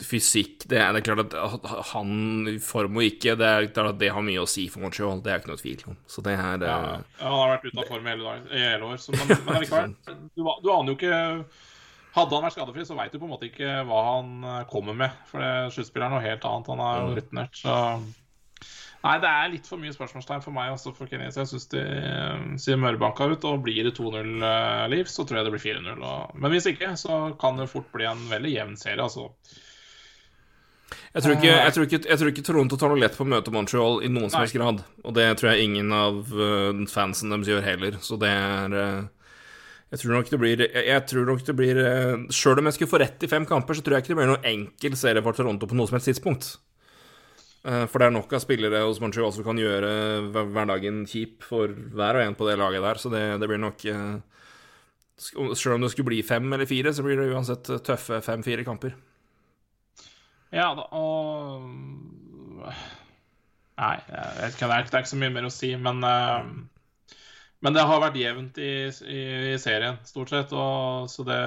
fysikk 0.00 0.64
det 0.70 0.78
er, 0.80 0.94
det 0.96 1.02
er, 1.02 1.04
klart 1.04 1.34
at 1.36 1.66
han 1.90 2.48
i 2.48 2.54
form 2.62 2.96
og 2.96 3.04
ikke 3.04 3.34
Det 3.36 3.48
er 3.50 3.66
klart 3.74 3.90
at 3.90 3.98
det 4.00 4.08
har 4.14 4.24
mye 4.24 4.40
å 4.40 4.48
si 4.48 4.64
for 4.72 4.80
Montreal. 4.80 5.20
Det 5.20 5.34
er 5.34 5.42
ikke 5.42 5.52
noe 5.52 5.60
tvil 5.60 5.84
om. 5.92 5.98
Så 6.08 6.24
det 6.24 6.38
her 6.40 6.64
ja, 6.64 6.78
ja, 6.94 6.96
Han 7.20 7.36
har 7.42 7.52
vært 7.52 7.68
ute 7.68 7.84
av 7.84 7.92
form 7.92 8.08
hele, 8.08 8.24
dag, 8.24 8.48
hele 8.54 8.88
år, 8.88 8.96
så, 9.04 9.12
men, 9.12 9.34
men 9.44 9.60
likevel. 9.66 9.94
Du, 10.32 10.40
du 10.40 10.72
aner 10.72 10.94
jo 10.94 10.96
ikke 10.96 11.20
hadde 12.14 12.36
han 12.36 12.44
vært 12.46 12.54
skadefri, 12.56 12.84
så 12.86 12.96
veit 12.98 13.14
du 13.14 13.18
på 13.18 13.26
en 13.26 13.32
måte 13.34 13.48
ikke 13.48 13.80
hva 13.88 14.02
han 14.12 14.34
eh, 14.46 14.60
kommer 14.70 14.96
med. 14.98 15.16
For 15.30 15.72
sluttspillet 15.74 16.06
er 16.06 16.14
noe 16.14 16.26
helt 16.26 16.46
annet. 16.50 16.70
Han 16.70 16.84
er 16.84 17.00
jo 17.00 17.08
mm. 17.08 17.16
rutinert, 17.18 17.58
så 17.58 17.78
Nei, 19.04 19.18
det 19.20 19.28
er 19.28 19.50
litt 19.52 19.66
for 19.68 19.76
mye 19.76 19.92
spørsmålstegn 19.92 20.40
for 20.40 20.56
meg 20.56 20.70
også 20.72 20.94
for 20.96 21.10
Kinesia. 21.10 21.42
Jeg 21.42 21.50
syns 21.50 21.66
de 21.74 21.80
uh, 21.84 22.44
ser 22.60 22.78
mørbanka 22.80 23.26
ut. 23.28 23.42
Og 23.50 23.60
blir 23.66 23.84
det 23.84 23.92
2-0-liv, 23.98 25.02
uh, 25.04 25.10
så 25.12 25.26
tror 25.28 25.38
jeg 25.38 25.44
det 25.44 25.52
blir 25.52 25.60
4-0. 25.60 25.98
Og... 26.00 26.38
Men 26.40 26.54
hvis 26.54 26.70
ikke, 26.70 26.94
så 26.96 27.18
kan 27.40 27.60
det 27.60 27.68
fort 27.68 27.90
bli 27.92 28.08
en 28.08 28.22
veldig 28.30 28.54
jevn 28.54 28.78
serie, 28.80 29.04
altså. 29.04 29.28
Jeg 31.12 31.20
tror, 31.20 31.34
ikke, 31.36 31.50
jeg, 31.50 31.74
tror 31.74 31.84
ikke, 31.84 32.00
jeg 32.08 32.20
tror, 32.20 32.30
ikke, 32.32 32.46
Toronto 32.48 32.78
tar 32.80 32.94
noe 32.94 33.02
lett 33.02 33.18
på 33.18 33.26
å 33.26 33.28
møte 33.28 33.52
Montreal 33.52 34.00
i 34.06 34.08
noen 34.08 34.32
som 34.32 34.40
helst 34.40 34.56
grad. 34.56 34.80
Og 35.04 35.18
det 35.18 35.28
tror 35.36 35.52
jeg 35.52 35.68
ingen 35.68 35.92
av 35.92 36.32
fansen 36.88 37.34
deres 37.34 37.50
gjør 37.50 37.66
heller. 37.66 38.00
Så 38.00 38.16
det 38.22 38.32
er 38.32 38.78
jeg 39.94 40.00
tror 40.02 40.16
nok 40.16 40.30
det 40.32 40.38
blir 40.42 40.62
Jeg 40.66 41.54
blir 41.54 41.78
eh, 41.78 42.22
Sjøl 42.34 42.58
om 42.58 42.66
jeg 42.66 42.74
skulle 42.78 42.90
få 42.90 42.98
rett 42.98 43.22
i 43.22 43.30
fem 43.30 43.44
kamper, 43.46 43.76
så 43.78 43.84
tror 43.84 43.94
jeg 43.94 44.04
ikke 44.04 44.14
det 44.14 44.18
blir 44.18 44.30
noen 44.32 44.48
enkel 44.50 44.96
serie 44.98 45.22
for 45.22 45.38
Toronto 45.38 45.68
på 45.70 45.76
noe 45.78 45.86
som 45.86 45.94
helst 46.00 46.10
tidspunkt. 46.10 46.48
Eh, 47.62 47.84
for 47.86 48.02
det 48.02 48.08
er 48.08 48.16
nok 48.16 48.34
av 48.34 48.42
spillere 48.42 48.82
hos 48.82 48.98
Montreal 49.02 49.30
som 49.36 49.46
kan 49.46 49.60
gjøre 49.60 49.92
hverdagen 50.50 51.04
kjip 51.06 51.46
for 51.46 51.70
hver 51.70 52.18
og 52.18 52.24
en 52.24 52.34
på 52.34 52.48
det 52.50 52.58
laget 52.58 52.82
der, 52.88 53.00
så 53.00 53.12
det, 53.12 53.22
det 53.38 53.50
blir 53.50 53.62
nok 53.62 53.86
eh, 53.86 54.16
Sjøl 55.14 55.76
om 55.76 55.86
det 55.86 55.92
skulle 55.94 56.10
bli 56.10 56.24
fem 56.26 56.50
eller 56.50 56.66
fire, 56.66 56.90
så 56.90 57.06
blir 57.06 57.20
det 57.20 57.30
uansett 57.30 57.70
tøffe 57.86 58.18
fem-fire 58.24 58.66
kamper. 58.66 58.98
Ja 60.50 60.72
da, 60.74 60.90
og 60.90 61.70
Nei, 63.74 63.94
jeg 64.06 64.34
vet 64.40 64.54
ikke, 64.54 64.66
det 64.70 64.74
er 64.74 65.02
ikke 65.02 65.10
så 65.10 65.18
mye 65.18 65.34
mer 65.34 65.46
å 65.46 65.54
si, 65.54 65.70
men 65.78 66.02
Men 67.64 67.72
det 67.72 67.86
har 67.88 68.02
vært 68.02 68.18
jevnt 68.20 68.58
i, 68.60 68.72
i, 69.08 69.20
i 69.54 69.58
serien, 69.60 69.96
stort 70.04 70.32
sett, 70.34 70.52
og 70.52 71.08
så 71.08 71.24
det 71.24 71.40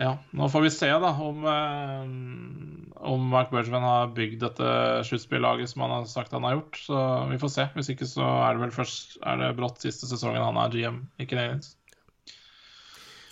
Ja, 0.00 0.14
nå 0.32 0.46
får 0.48 0.64
vi 0.64 0.70
se, 0.72 0.88
da, 0.88 1.10
om, 1.20 1.44
eh, 1.44 2.94
om 3.12 3.26
Mark 3.28 3.52
Bergman 3.52 3.84
har 3.84 4.14
bygd 4.16 4.40
dette 4.40 4.70
sluttspillaget 5.04 5.70
som 5.70 5.84
han 5.84 5.92
har 5.98 6.08
sagt 6.08 6.32
han 6.32 6.46
har 6.48 6.56
gjort. 6.56 6.78
Så 6.86 7.02
vi 7.28 7.38
får 7.42 7.52
se. 7.52 7.66
Hvis 7.76 7.92
ikke 7.92 8.08
så 8.08 8.24
er 8.24 8.56
det 8.56 8.64
vel 8.64 8.72
først 8.74 9.18
er 9.20 9.42
det 9.42 9.52
brått 9.60 9.84
siste 9.84 10.08
sesongen 10.08 10.42
han 10.42 10.58
er 10.62 10.72
GM 10.72 11.02
i 11.20 11.28
Canadiens. 11.28 11.74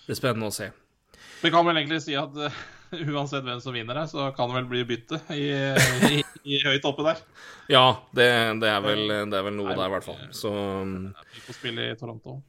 Det 0.04 0.12
er 0.12 0.20
spennende 0.20 0.52
å 0.52 0.54
se. 0.54 0.68
Vi 1.40 1.50
kan 1.54 1.64
vel 1.64 1.80
egentlig 1.80 2.02
si 2.04 2.18
at 2.20 2.36
eh, 2.36 2.60
uansett 3.14 3.46
hvem 3.46 3.60
som 3.62 3.74
vinner 3.74 3.98
her, 4.02 4.08
så 4.10 4.30
kan 4.36 4.50
det 4.50 4.60
vel 4.60 4.68
bli 4.70 4.84
bytte 4.88 5.20
i, 5.36 5.48
i, 6.10 6.22
i 6.44 6.60
høyt 6.66 6.86
oppe 6.88 7.06
der. 7.06 7.24
Ja, 7.70 8.00
det, 8.10 8.26
det, 8.58 8.66
er, 8.66 8.80
vel, 8.82 9.04
det 9.30 9.36
er 9.38 9.44
vel 9.46 9.54
noe 9.54 9.70
der, 9.76 9.84
i 9.86 9.92
hvert 9.92 10.06
fall. 10.08 10.22
Så 10.34 10.50
På 11.46 11.54
spill 11.54 11.76
i 11.78 11.92
Toronto. 11.94 12.40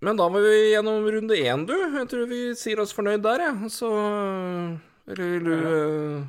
Men 0.00 0.16
da 0.16 0.30
var 0.32 0.40
vi 0.44 0.70
gjennom 0.72 1.04
runde 1.12 1.36
én, 1.36 1.66
du. 1.68 1.74
Jeg 1.76 2.08
tror 2.08 2.24
vi 2.30 2.40
sier 2.56 2.80
oss 2.80 2.94
fornøyd 2.96 3.20
der, 3.24 3.44
jeg. 3.44 3.54
Ja. 3.66 3.68
Så 3.72 3.90
Eller 5.12 5.30
vil 5.34 5.44
du 5.44 5.52
ja. 5.52 6.22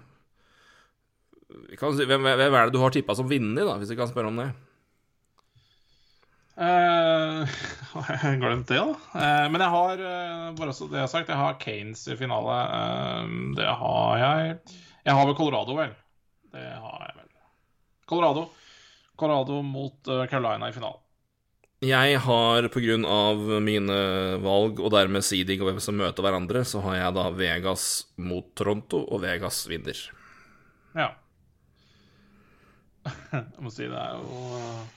si, 1.95 2.07
hvem, 2.07 2.28
hvem, 2.28 2.52
er 2.52 2.68
det 2.68 2.76
du 2.76 2.82
har 2.84 2.91
tippa 2.95 3.15
som 3.15 3.32
vinner, 3.32 3.64
da, 3.64 3.78
hvis 3.80 3.91
vi 3.95 3.99
kan 3.99 4.11
spørre 4.11 4.32
om 4.32 4.44
det? 4.44 4.49
Uh, 6.57 7.45
har 7.93 8.07
jeg 8.23 8.39
glemt 8.41 8.69
det, 8.71 8.79
da? 8.81 8.93
Uh, 9.13 9.45
men 9.53 9.61
jeg 9.61 9.73
har 9.75 9.99
uh, 10.01 10.45
bare 10.57 10.73
så 10.73 10.88
det 10.89 10.97
jeg 10.97 11.05
har 11.05 11.11
sagt, 11.11 11.29
jeg 11.29 11.38
har 11.38 11.59
Kanes 11.61 12.01
i 12.09 12.17
finale. 12.17 12.55
det 13.59 13.67
har 13.81 14.23
jeg 14.23 14.55
Jeg 15.05 15.13
har 15.13 15.27
vel 15.29 15.38
Colorado, 15.38 15.75
vel. 15.77 15.93
Det 16.53 16.63
har 16.65 17.03
jeg 17.05 17.13
vel. 17.19 17.29
Colorado. 18.09 18.47
Colorado 19.17 19.61
mot 19.61 20.09
Carolina 20.29 20.69
i 20.69 20.73
finalen. 20.73 21.03
Jeg 21.85 22.17
har 22.25 22.67
pga. 22.73 22.97
mine 23.61 23.97
valg 24.41 24.79
og 24.81 24.91
dermed 24.91 25.21
seeding 25.21 25.61
og 25.61 25.69
hvem 25.69 25.81
som 25.84 25.97
møter 25.97 26.25
hverandre, 26.25 26.65
så 26.65 26.81
har 26.81 26.95
jeg 26.97 27.17
da 27.19 27.29
Vegas 27.38 27.88
mot 28.17 28.49
Toronto, 28.57 29.03
og 29.05 29.21
Vegas 29.21 29.67
vinner. 29.69 29.99
Ja. 30.97 31.11
Jeg 33.31 33.61
må 33.61 33.69
si 33.69 33.85
det 33.85 33.93
er 33.93 34.17
jo 34.17 34.88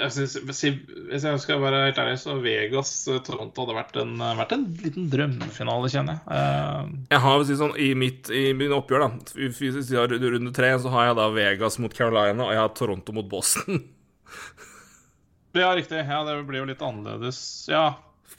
jeg 0.00 0.12
synes, 0.14 0.34
Hvis 0.48 1.24
jeg 1.24 1.40
skal 1.42 1.60
være 1.62 1.84
helt 1.86 2.00
ærlig, 2.00 2.18
så 2.22 2.36
Vegas-Toronto 2.42 3.64
hadde 3.64 3.76
vært 3.76 3.98
en, 4.02 4.14
vært 4.38 4.54
en, 4.56 4.66
liten 4.82 5.08
drømmefinale, 5.12 5.90
kjenner 5.92 6.18
jeg. 6.18 6.24
Uh, 6.26 7.06
jeg 7.12 7.22
har 7.26 7.46
si 7.46 7.58
sånn, 7.60 7.76
I 7.80 7.92
mitt 7.98 8.30
i 8.34 8.44
min 8.56 8.74
oppgjør, 8.76 9.06
da, 9.06 9.40
hvis 9.50 9.90
jeg 9.92 10.00
har 10.00 10.12
runde 10.12 10.52
tre, 10.56 10.72
så 10.82 10.92
har 10.94 11.10
jeg 11.10 11.18
da 11.20 11.30
Vegas 11.34 11.80
mot 11.82 11.96
Carolina, 11.96 12.46
og 12.46 12.54
jeg 12.54 12.62
har 12.62 12.74
Toronto 12.76 13.16
mot 13.16 13.28
Boston. 13.30 13.82
ja, 15.60 15.72
riktig. 15.76 16.00
Ja, 16.00 16.22
det 16.26 16.38
blir 16.48 16.62
jo 16.62 16.70
litt 16.70 16.84
annerledes. 16.84 17.42
Ja. 17.70 17.90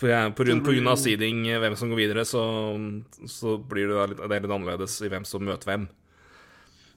På, 0.01 0.07
på, 0.07 0.43
grunn, 0.43 0.63
på 0.65 0.73
grunn 0.73 0.89
av 0.89 0.97
seeding, 0.97 1.43
hvem 1.61 1.75
som 1.77 1.91
går 1.91 1.99
videre, 1.99 2.25
så, 2.25 2.41
så 3.29 3.59
blir 3.61 3.91
det, 3.91 4.05
litt, 4.13 4.21
det 4.25 4.43
litt 4.45 4.53
annerledes 4.57 4.97
i 5.05 5.11
hvem 5.11 5.27
som 5.29 5.45
møter 5.45 5.69
hvem. 5.69 5.89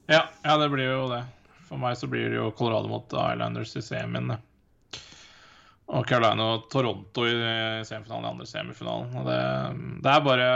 Ja, 0.09 0.27
ja, 0.45 0.57
det 0.61 0.71
blir 0.73 0.89
jo 0.89 1.09
det. 1.13 1.25
For 1.69 1.81
meg 1.81 1.97
så 1.97 2.09
blir 2.09 2.29
det 2.31 2.39
jo 2.39 2.51
Colorado 2.57 2.89
mot 2.89 3.13
Islanders 3.13 3.73
i 3.77 3.83
semien. 3.85 4.35
Og 5.93 6.07
Carolina 6.09 6.47
og 6.55 6.69
Toronto 6.73 7.27
i 7.29 7.35
semifinalen, 7.85 8.25
i 8.25 8.31
andre 8.31 8.47
semifinalen. 8.49 9.11
Og 9.21 9.27
det, 9.29 9.41
det, 10.05 10.13
er 10.15 10.23
bare 10.25 10.47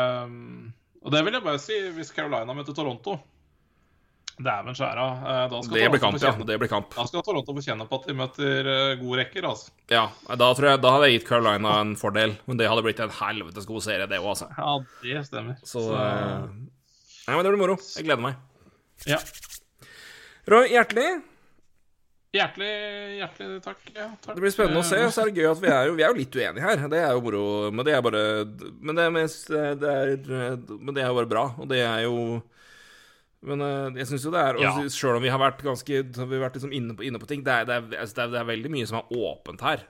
Og 1.04 1.12
det 1.12 1.24
vil 1.26 1.36
jeg 1.36 1.44
bare 1.44 1.60
si, 1.60 1.80
hvis 1.96 2.14
Carolina 2.16 2.56
møter 2.56 2.76
Toronto 2.76 3.18
Dæven 4.38 4.76
skjæra. 4.76 5.04
Eh, 5.18 5.44
da 5.50 5.60
skal, 5.62 5.74
det 5.74 5.86
blir 5.90 6.02
kamp, 6.02 6.18
ja. 6.22 6.30
det 6.46 6.58
blir 6.62 6.70
kamp. 6.70 6.92
Da 6.94 7.06
skal 7.10 7.24
Toronto 7.26 7.54
få 7.56 7.62
kjenne 7.64 7.86
på 7.90 7.98
at 7.98 8.04
de 8.06 8.14
møter 8.14 8.68
eh, 8.70 8.92
gode 9.00 9.18
rekker, 9.18 9.48
altså. 9.50 9.72
Ja, 9.90 10.04
da 10.30 10.50
tror 10.54 10.68
jeg 10.70 10.82
Da 10.84 10.92
hadde 10.94 11.08
jeg 11.08 11.18
gitt 11.18 11.26
Carolina 11.26 11.72
en 11.82 11.96
fordel, 11.98 12.36
men 12.46 12.60
det 12.60 12.68
hadde 12.70 12.84
blitt 12.86 13.02
en 13.02 13.14
helvetes 13.18 13.66
god 13.66 13.82
serie, 13.88 14.06
det 14.10 14.20
òg, 14.22 14.28
altså. 14.36 14.46
Ja, 14.54 14.76
det 15.02 15.24
stemmer. 15.26 15.58
Så, 15.64 15.82
Så... 15.88 15.96
Eh, 15.98 16.46
nei, 17.26 17.34
men 17.34 17.42
det 17.42 17.54
blir 17.54 17.64
moro. 17.64 17.78
Jeg 17.96 18.06
gleder 18.06 18.22
meg. 18.28 18.38
Ja. 19.10 19.18
Roy, 20.48 20.70
hjertelig. 20.70 21.10
Hjertelig, 22.28 22.72
hjertelig 23.22 23.62
takk. 23.64 23.78
Ja, 23.94 24.10
takk. 24.20 24.34
Det 24.36 24.42
blir 24.42 24.52
spennende 24.52 24.82
å 24.82 24.86
se. 24.86 24.98
Så 25.14 25.22
er 25.22 25.30
det 25.30 25.40
gøy 25.40 25.48
at 25.48 25.62
vi 25.62 25.70
er 25.72 25.86
jo, 25.88 25.94
vi 25.96 26.04
er 26.04 26.12
jo 26.12 26.18
litt 26.18 26.34
uenige 26.36 26.66
her. 26.66 26.82
Det 26.92 27.00
er 27.00 27.14
jo 27.16 27.22
moro. 27.24 27.44
Men 27.72 27.88
det 27.88 27.94
er 27.96 28.04
bare 28.04 28.22
Men 28.84 28.98
det 28.98 29.06
er, 29.06 29.14
mest, 29.14 29.48
det 29.48 29.94
er, 29.94 30.12
men 30.76 30.92
det 30.92 31.04
er 31.04 31.08
jo 31.08 31.16
bare 31.22 31.30
bra. 31.30 31.46
Og 31.56 31.70
det 31.70 31.80
er 31.86 32.04
jo 32.04 32.18
Men 33.48 33.64
eh, 33.64 34.02
jeg 34.02 34.10
syns 34.10 34.28
jo 34.28 34.34
det 34.34 34.44
er 34.44 34.60
ja. 34.60 34.74
Sjøl 34.92 35.16
om 35.16 35.24
vi 35.24 35.32
har 35.32 35.40
vært 35.40 35.64
ganske 35.64 36.02
Vi 36.10 36.20
har 36.20 36.44
vært 36.44 36.60
liksom 36.60 36.74
inne, 36.74 36.98
på, 36.98 37.06
inne 37.06 37.22
på 37.22 37.30
ting, 37.30 37.46
det 37.46 37.54
er, 37.54 37.68
det, 37.68 37.96
er, 37.96 38.12
det 38.12 38.28
er, 38.28 38.48
veldig 38.52 38.72
mye 38.76 38.88
som 38.90 39.00
er 39.00 39.12
åpent 39.14 39.64
her. 39.64 39.88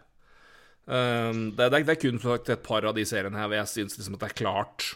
Um, 0.86 1.48
det, 1.56 1.72
er, 1.74 1.94
kun 2.00 2.20
sagt 2.22 2.52
et 2.54 2.62
par 2.64 2.86
av 2.86 2.94
de 2.96 3.02
seriene 3.08 3.36
her 3.36 3.48
hvor 3.48 3.58
jeg 3.58 3.72
syns 3.74 3.98
liksom 3.98 4.14
at 4.16 4.22
det 4.22 4.30
er 4.30 4.38
klart 4.38 4.86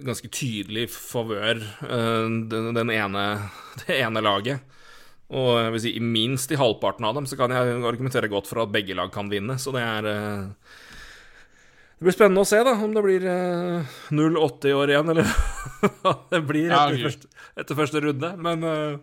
Ganske 0.00 0.30
tydelig 0.32 0.86
favør 0.94 1.58
uh, 1.82 2.28
den, 2.52 2.70
den 2.76 2.92
ene, 2.94 3.24
det 3.82 4.04
ene 4.04 4.22
laget. 4.22 4.78
Og 5.30 5.50
jeg 5.60 5.74
vil 5.74 5.82
si, 5.84 5.92
minst 6.02 6.50
i 6.50 6.58
halvparten 6.58 7.06
av 7.06 7.14
dem 7.18 7.26
så 7.30 7.38
kan 7.38 7.52
jeg 7.54 7.76
argumentere 7.86 8.30
godt 8.30 8.50
for 8.50 8.64
at 8.64 8.72
begge 8.74 8.96
lag 8.98 9.12
kan 9.14 9.30
vinne. 9.30 9.58
Så 9.62 9.70
det 9.74 9.84
er 9.86 10.08
eh, 10.10 10.78
Det 11.98 12.08
blir 12.08 12.16
spennende 12.16 12.42
å 12.42 12.48
se 12.48 12.58
da 12.66 12.74
om 12.74 12.96
det 12.96 13.04
blir 13.04 13.26
0-8 14.16 14.72
i 14.72 14.74
år 14.74 14.94
igjen, 14.94 15.12
eller 15.14 15.30
hva 16.02 16.16
det 16.32 16.42
blir 16.48 16.70
etter, 16.72 16.96
ja, 16.98 17.10
første, 17.10 17.30
etter, 17.62 17.78
første, 17.78 18.02
runde. 18.06 18.32
Men 18.40 18.66
uh, 18.66 18.96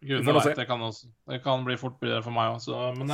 Gudene 0.00 0.38
veit, 0.38 0.54
det, 0.56 0.68
kan 0.68 0.86
også, 0.86 1.10
det 1.28 1.42
kan 1.44 1.66
bli 1.66 1.76
fort 1.80 1.98
bedre 2.00 2.22
for 2.24 2.36
meg 2.36 2.56
også. 2.56 2.94
Men 2.96 3.12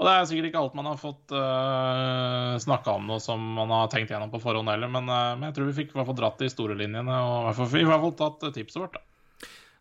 og 0.00 0.06
det 0.08 0.12
er 0.16 0.28
sikkert 0.30 0.48
ikke 0.48 0.60
alt 0.62 0.76
man 0.78 0.86
har 0.88 0.96
fått 0.96 1.32
uh, 1.36 2.56
snakka 2.64 2.94
om 2.96 3.10
noe 3.10 3.20
som 3.20 3.42
man 3.58 3.68
har 3.74 3.90
tenkt 3.92 4.08
gjennom 4.08 4.30
på 4.32 4.40
forhånd 4.40 4.72
heller, 4.72 4.88
men, 4.88 5.10
uh, 5.12 5.34
men 5.36 5.50
jeg 5.50 5.58
tror 5.58 5.68
vi 5.68 5.76
fikk 5.82 5.92
i 5.92 5.98
hvert 5.98 6.08
fall 6.08 6.16
dratt 6.22 6.40
de 6.40 6.48
store 6.48 6.76
linjene 6.78 7.18
og 7.20 7.34
i 7.34 7.42
hvert 7.50 7.58
fall, 7.58 7.74
i 7.76 7.88
hvert 7.90 8.04
fall 8.06 8.14
tatt 8.22 8.46
tipset 8.56 8.80
vårt. 8.80 8.96
da. 8.96 9.09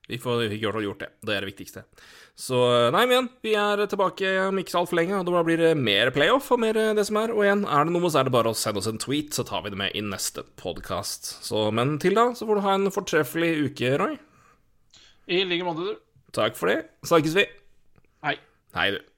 Vi 0.09 0.17
får 0.21 0.47
vi 0.49 0.57
gjort, 0.57 0.79
gjort 0.83 1.03
det. 1.03 1.09
Det 1.21 1.35
er 1.35 1.45
det 1.45 1.51
viktigste. 1.51 1.83
Så 2.39 2.57
nei, 2.95 3.03
men 3.03 3.11
igjen, 3.13 3.29
vi 3.45 3.53
er 3.59 3.83
tilbake 3.91 4.29
om 4.47 4.61
ikke 4.61 4.73
så 4.73 4.81
altfor 4.81 4.97
lenge, 5.01 5.17
og 5.19 5.27
da 5.27 5.43
blir 5.45 5.59
det 5.61 5.73
mer 5.77 6.09
playoff 6.15 6.47
og 6.55 6.61
mer 6.63 6.77
det 6.97 7.05
som 7.09 7.19
er. 7.21 7.33
Og 7.35 7.43
igjen, 7.45 7.65
er 7.67 7.85
det 7.85 7.93
noe, 7.93 8.09
så 8.09 8.21
er 8.21 8.29
det 8.29 8.33
bare 8.33 8.53
å 8.53 8.57
sende 8.57 8.81
oss 8.81 8.89
en 8.89 9.01
tweet, 9.01 9.35
så 9.35 9.45
tar 9.47 9.65
vi 9.65 9.73
det 9.73 9.81
med 9.81 9.93
i 9.93 10.03
neste 10.05 10.45
podkast. 10.61 11.33
Men 11.75 11.97
til 12.01 12.17
da 12.17 12.29
så 12.37 12.47
får 12.49 12.59
du 12.59 12.65
ha 12.65 12.77
en 12.79 12.93
fortreffelig 12.95 13.53
uke, 13.69 13.93
Roy. 14.01 14.17
I 15.29 15.43
like 15.45 15.67
måte, 15.67 15.91
du. 15.91 16.01
Takk 16.33 16.57
for 16.57 16.71
det. 16.71 16.79
Snakkes 17.05 17.37
vi. 17.37 17.45
Hei. 18.25 18.37
Hei, 18.77 18.91
du. 18.97 19.08